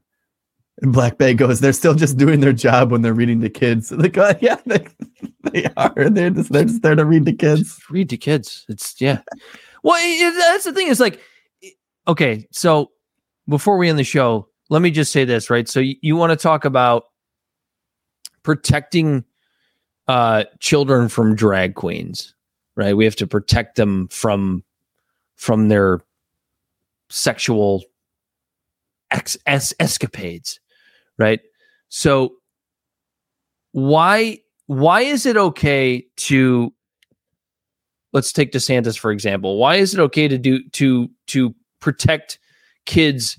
And 0.80 0.90
Black 0.90 1.18
Bay 1.18 1.34
goes, 1.34 1.60
they're 1.60 1.74
still 1.74 1.94
just 1.94 2.16
doing 2.16 2.40
their 2.40 2.54
job 2.54 2.90
when 2.90 3.02
they're 3.02 3.12
reading 3.12 3.42
to 3.42 3.50
kids. 3.50 3.92
Like, 3.96 4.16
oh, 4.16 4.32
yeah, 4.40 4.56
they, 4.64 4.86
they 5.52 5.66
are. 5.76 6.08
They're 6.08 6.30
just 6.30 6.50
they're 6.50 6.64
just 6.64 6.80
there 6.80 6.94
to 6.94 7.04
read 7.04 7.26
to 7.26 7.34
kids. 7.34 7.78
Read 7.90 8.08
to 8.08 8.16
kids. 8.16 8.64
It's 8.70 8.98
yeah. 9.02 9.20
Well, 9.82 9.98
it- 10.00 10.34
that's 10.38 10.64
the 10.64 10.72
thing. 10.72 10.88
Is 10.88 10.98
like, 10.98 11.20
okay. 12.08 12.48
So 12.52 12.90
before 13.46 13.76
we 13.76 13.90
end 13.90 13.98
the 13.98 14.02
show, 14.04 14.48
let 14.70 14.80
me 14.80 14.90
just 14.90 15.12
say 15.12 15.26
this, 15.26 15.50
right? 15.50 15.68
So 15.68 15.80
you, 15.80 15.96
you 16.00 16.16
want 16.16 16.30
to 16.30 16.36
talk 16.36 16.64
about 16.64 17.04
protecting 18.42 19.24
uh 20.08 20.44
children 20.60 21.08
from 21.08 21.34
drag 21.34 21.74
queens, 21.74 22.34
right? 22.76 22.96
We 22.96 23.04
have 23.04 23.16
to 23.16 23.26
protect 23.26 23.76
them 23.76 24.08
from 24.08 24.64
from 25.36 25.68
their 25.68 26.00
sexual 27.08 27.84
ex- 29.10 29.36
es- 29.46 29.74
escapades, 29.78 30.60
right? 31.18 31.40
So 31.88 32.34
why 33.72 34.38
why 34.66 35.02
is 35.02 35.26
it 35.26 35.36
okay 35.36 36.06
to 36.16 36.72
let's 38.12 38.32
take 38.32 38.52
DeSantis 38.52 38.98
for 38.98 39.10
example. 39.10 39.56
Why 39.56 39.76
is 39.76 39.94
it 39.94 40.00
okay 40.00 40.28
to 40.28 40.38
do 40.38 40.68
to 40.70 41.08
to 41.28 41.54
protect 41.80 42.38
kids 42.86 43.38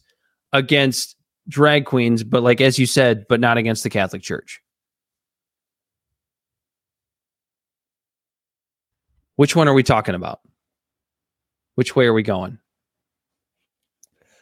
against 0.51 1.15
drag 1.47 1.85
queens, 1.85 2.23
but 2.23 2.43
like 2.43 2.61
as 2.61 2.77
you 2.79 2.85
said, 2.85 3.25
but 3.29 3.39
not 3.39 3.57
against 3.57 3.83
the 3.83 3.89
Catholic 3.89 4.21
Church? 4.21 4.61
Which 9.35 9.55
one 9.55 9.67
are 9.67 9.73
we 9.73 9.83
talking 9.83 10.15
about? 10.15 10.39
Which 11.75 11.95
way 11.95 12.05
are 12.05 12.13
we 12.13 12.23
going? 12.23 12.59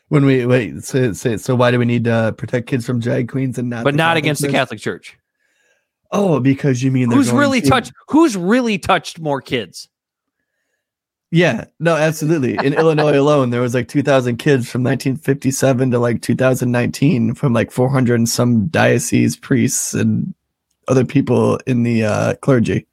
When 0.10 0.26
we 0.26 0.46
wait, 0.46 0.84
so, 0.84 1.14
so, 1.14 1.38
so 1.38 1.56
why 1.56 1.72
do 1.72 1.80
we 1.80 1.86
need 1.86 2.04
to 2.04 2.36
protect 2.38 2.68
kids 2.68 2.86
from 2.86 3.00
drag 3.00 3.30
queens 3.30 3.58
and 3.58 3.70
not? 3.70 3.86
But 3.86 3.96
not 3.96 4.10
Catholic 4.10 4.24
against 4.24 4.42
the 4.42 4.50
Catholic 4.50 4.80
Church. 4.82 5.18
Oh, 6.12 6.42
because 6.42 6.84
you 6.84 6.92
mean 6.92 7.10
Who's 7.10 7.32
really 7.32 7.62
to- 7.62 7.70
touched? 7.70 7.94
Who's 8.10 8.36
really 8.36 8.78
touched 8.78 9.20
more 9.20 9.42
kids? 9.42 9.88
Yeah, 11.34 11.64
no, 11.80 11.96
absolutely. 11.96 12.58
In 12.62 12.74
Illinois 12.74 13.18
alone, 13.18 13.52
there 13.52 13.62
was 13.62 13.74
like 13.74 13.88
2,000 13.88 14.36
kids 14.36 14.70
from 14.70 14.84
1957 14.84 15.92
to 15.92 15.98
like 15.98 16.22
2019 16.22 17.36
from 17.36 17.54
like 17.54 17.72
400 17.72 18.16
and 18.16 18.28
some 18.28 18.68
diocese 18.68 19.38
priests 19.38 19.94
and 19.94 20.36
other 20.90 21.06
people 21.06 21.58
in 21.66 21.84
the 21.84 22.04
uh, 22.04 22.36
clergy. 22.42 22.86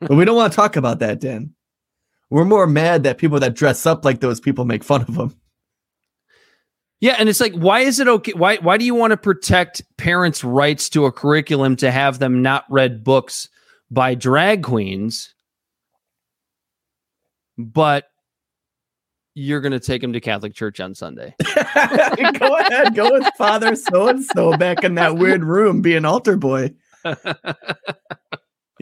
But 0.00 0.10
we 0.10 0.24
don't 0.24 0.36
want 0.36 0.52
to 0.52 0.56
talk 0.56 0.76
about 0.76 0.98
that, 1.00 1.20
Dan. 1.20 1.54
We're 2.30 2.44
more 2.44 2.66
mad 2.66 3.04
that 3.04 3.18
people 3.18 3.40
that 3.40 3.54
dress 3.54 3.86
up 3.86 4.04
like 4.04 4.20
those 4.20 4.40
people 4.40 4.64
make 4.64 4.82
fun 4.82 5.02
of 5.02 5.14
them. 5.14 5.36
Yeah, 7.00 7.16
and 7.18 7.28
it's 7.28 7.40
like, 7.40 7.52
why 7.52 7.80
is 7.80 8.00
it 8.00 8.08
okay? 8.08 8.32
Why 8.32 8.56
why 8.56 8.78
do 8.78 8.84
you 8.84 8.94
want 8.94 9.10
to 9.10 9.16
protect 9.16 9.82
parents' 9.98 10.42
rights 10.42 10.88
to 10.90 11.04
a 11.04 11.12
curriculum 11.12 11.76
to 11.76 11.90
have 11.90 12.18
them 12.18 12.40
not 12.40 12.64
read 12.70 13.04
books 13.04 13.48
by 13.90 14.14
drag 14.14 14.62
queens, 14.62 15.34
but 17.58 18.06
you're 19.34 19.60
going 19.60 19.72
to 19.72 19.80
take 19.80 20.00
them 20.00 20.12
to 20.12 20.20
Catholic 20.20 20.54
church 20.54 20.80
on 20.80 20.94
Sunday? 20.94 21.34
go 22.38 22.56
ahead, 22.56 22.94
go 22.94 23.12
with 23.12 23.28
Father 23.36 23.74
so 23.76 24.08
and 24.08 24.24
so 24.24 24.56
back 24.56 24.82
in 24.82 24.94
that 24.94 25.16
weird 25.16 25.44
room 25.44 25.82
being 25.82 26.04
altar 26.04 26.36
boy. 26.36 26.70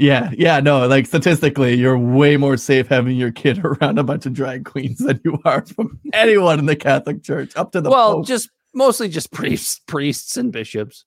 Yeah, 0.02 0.32
yeah, 0.36 0.58
no, 0.58 0.88
like 0.88 1.06
statistically, 1.06 1.74
you're 1.74 1.96
way 1.96 2.36
more 2.36 2.56
safe 2.56 2.88
having 2.88 3.16
your 3.16 3.30
kid 3.30 3.60
around 3.64 4.00
a 4.00 4.02
bunch 4.02 4.26
of 4.26 4.32
drag 4.32 4.64
queens 4.64 4.98
than 4.98 5.20
you 5.24 5.38
are 5.44 5.64
from 5.64 6.00
anyone 6.12 6.58
in 6.58 6.66
the 6.66 6.74
Catholic 6.74 7.22
Church, 7.22 7.56
up 7.56 7.70
to 7.70 7.80
the 7.80 7.88
well, 7.88 8.14
Pope. 8.14 8.26
just 8.26 8.50
mostly 8.74 9.08
just 9.08 9.30
priests, 9.30 9.80
priests 9.86 10.36
and 10.36 10.50
bishops. 10.50 11.04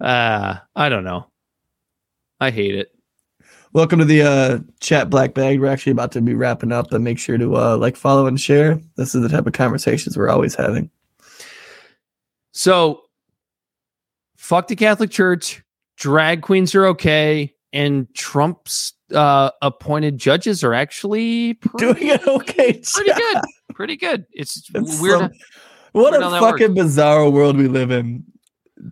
Uh, 0.00 0.56
I 0.74 0.88
don't 0.88 1.04
know. 1.04 1.30
I 2.40 2.50
hate 2.50 2.74
it. 2.74 2.88
Welcome 3.74 4.00
to 4.00 4.04
the 4.04 4.22
uh, 4.22 4.58
chat 4.80 5.08
Black 5.08 5.32
Bag. 5.32 5.60
We're 5.60 5.68
actually 5.68 5.92
about 5.92 6.10
to 6.10 6.20
be 6.20 6.34
wrapping 6.34 6.72
up, 6.72 6.88
but 6.90 7.00
make 7.00 7.20
sure 7.20 7.38
to 7.38 7.56
uh, 7.56 7.76
like, 7.76 7.94
follow, 7.94 8.26
and 8.26 8.40
share. 8.40 8.80
This 8.96 9.14
is 9.14 9.22
the 9.22 9.28
type 9.28 9.46
of 9.46 9.52
conversations 9.52 10.16
we're 10.16 10.30
always 10.30 10.56
having. 10.56 10.90
So, 12.50 13.02
fuck 14.36 14.66
the 14.66 14.74
Catholic 14.74 15.12
Church. 15.12 15.62
Drag 15.96 16.42
queens 16.42 16.74
are 16.74 16.86
okay, 16.86 17.54
and 17.72 18.12
Trump's 18.14 18.92
uh, 19.14 19.50
appointed 19.62 20.18
judges 20.18 20.62
are 20.64 20.74
actually 20.74 21.54
pretty, 21.54 21.84
Doing 22.04 22.14
it 22.14 22.26
okay. 22.26 22.80
pretty 22.92 23.10
Chat. 23.10 23.16
good. 23.18 23.38
Pretty 23.74 23.96
good. 23.96 24.26
It's, 24.32 24.68
It's 24.74 25.00
weird. 25.00 25.20
some- 25.20 25.30
what 25.92 26.12
weird 26.12 26.22
a 26.22 26.30
fucking 26.40 26.74
bizarre 26.74 27.28
world 27.30 27.56
we 27.56 27.66
live 27.68 27.90
in. 27.90 28.24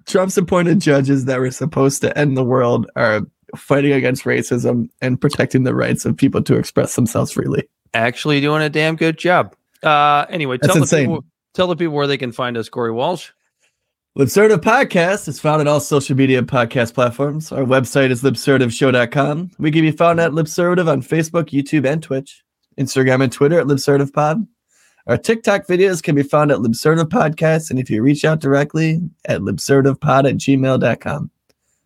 Trump's 0.07 0.37
appointed 0.37 0.81
judges 0.81 1.25
that 1.27 1.39
were 1.39 1.51
supposed 1.51 2.03
to 2.03 2.17
end 2.19 2.37
the 2.37 2.45
world 2.45 2.91
are 2.97 3.23
fighting 3.57 3.93
against 3.93 4.25
racism 4.25 4.89
and 5.01 5.21
protecting 5.21 5.63
the 5.63 5.75
rights 5.75 6.05
of 6.05 6.17
people 6.17 6.43
to 6.43 6.57
express 6.57 6.95
themselves 6.97 7.33
freely. 7.33 7.69
actually 7.95 8.41
doing 8.41 8.61
a 8.63 8.69
damn 8.69 8.97
good 8.97 9.17
job. 9.17 9.55
Uh, 9.83 10.27
anyway, 10.29 10.59
That's 10.61 10.67
tell 10.69 10.75
the 10.75 10.81
insane. 10.83 11.07
people 11.07 11.25
tell 11.55 11.69
the 11.69 11.77
people 11.77 11.95
where 11.95 12.07
they 12.09 12.19
can 12.19 12.33
find 12.33 12.57
us, 12.59 12.69
Corey 12.69 12.93
Walsh. 12.93 13.31
Libsertive 14.19 14.59
Podcast 14.59 15.29
is 15.29 15.39
found 15.39 15.61
on 15.61 15.69
all 15.69 15.79
social 15.79 16.17
media 16.17 16.43
podcast 16.43 16.93
platforms. 16.93 17.53
Our 17.53 17.63
website 17.63 18.11
is 18.11 18.21
libsertiveshow.com. 18.25 19.53
We 19.61 19.71
can 19.71 19.83
be 19.83 19.93
found 19.93 20.19
at 20.19 20.33
Libsertive 20.33 20.89
on 20.89 21.03
Facebook, 21.03 21.51
YouTube, 21.51 21.87
and 21.87 22.03
Twitch. 22.03 22.43
Instagram 22.77 23.23
and 23.23 23.33
Twitter 23.33 23.61
at 23.61 23.69
LibsertivePod. 23.69 24.45
Our 25.07 25.19
TikTok 25.19 25.69
videos 25.69 26.03
can 26.03 26.17
be 26.17 26.25
found 26.25 26.51
at 26.51 26.59
Libsertive 26.59 27.05
Podcast, 27.05 27.71
and 27.71 27.79
if 27.79 27.89
you 27.89 28.03
reach 28.03 28.25
out 28.25 28.41
directly 28.41 29.01
at 29.27 29.41
libsertivepod 29.41 30.29
at 30.29 30.35
gmail.com. 30.35 31.31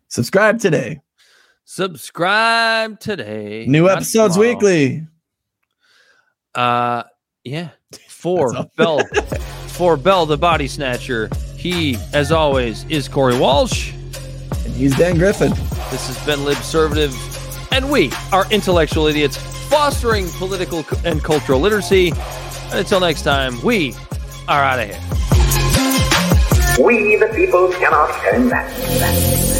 Subscribe 0.07 0.57
today. 0.57 1.01
Subscribe 1.65 2.99
today. 2.99 3.67
New 3.67 3.83
not 3.83 3.97
episodes 3.97 4.37
tomorrow. 4.37 4.53
weekly. 4.55 5.07
Uh, 6.55 7.03
yeah. 7.43 7.69
For 8.09 8.51
Bel, 8.75 9.05
for 9.67 9.97
Bel 9.97 10.25
the 10.25 10.37
Body 10.37 10.67
Snatcher. 10.67 11.29
He, 11.63 11.97
as 12.11 12.29
always, 12.29 12.83
is 12.89 13.07
Corey 13.07 13.39
Walsh. 13.39 13.93
And 13.93 14.73
he's 14.73 14.97
Dan 14.97 15.17
Griffin. 15.17 15.51
This 15.91 16.07
has 16.07 16.25
been 16.25 16.39
Libservative, 16.39 17.13
and 17.71 17.89
we 17.89 18.11
are 18.33 18.45
intellectual 18.51 19.07
idiots 19.07 19.37
fostering 19.69 20.27
political 20.31 20.83
and 21.05 21.23
cultural 21.23 21.61
literacy. 21.61 22.09
And 22.09 22.79
until 22.79 22.99
next 22.99 23.21
time, 23.21 23.61
we 23.61 23.95
are 24.49 24.61
out 24.61 24.79
of 24.81 24.89
here. 24.89 24.99
We, 26.85 27.15
the 27.15 27.31
people, 27.33 27.71
cannot 27.71 28.11
turn 28.19 28.49
back. 28.49 29.52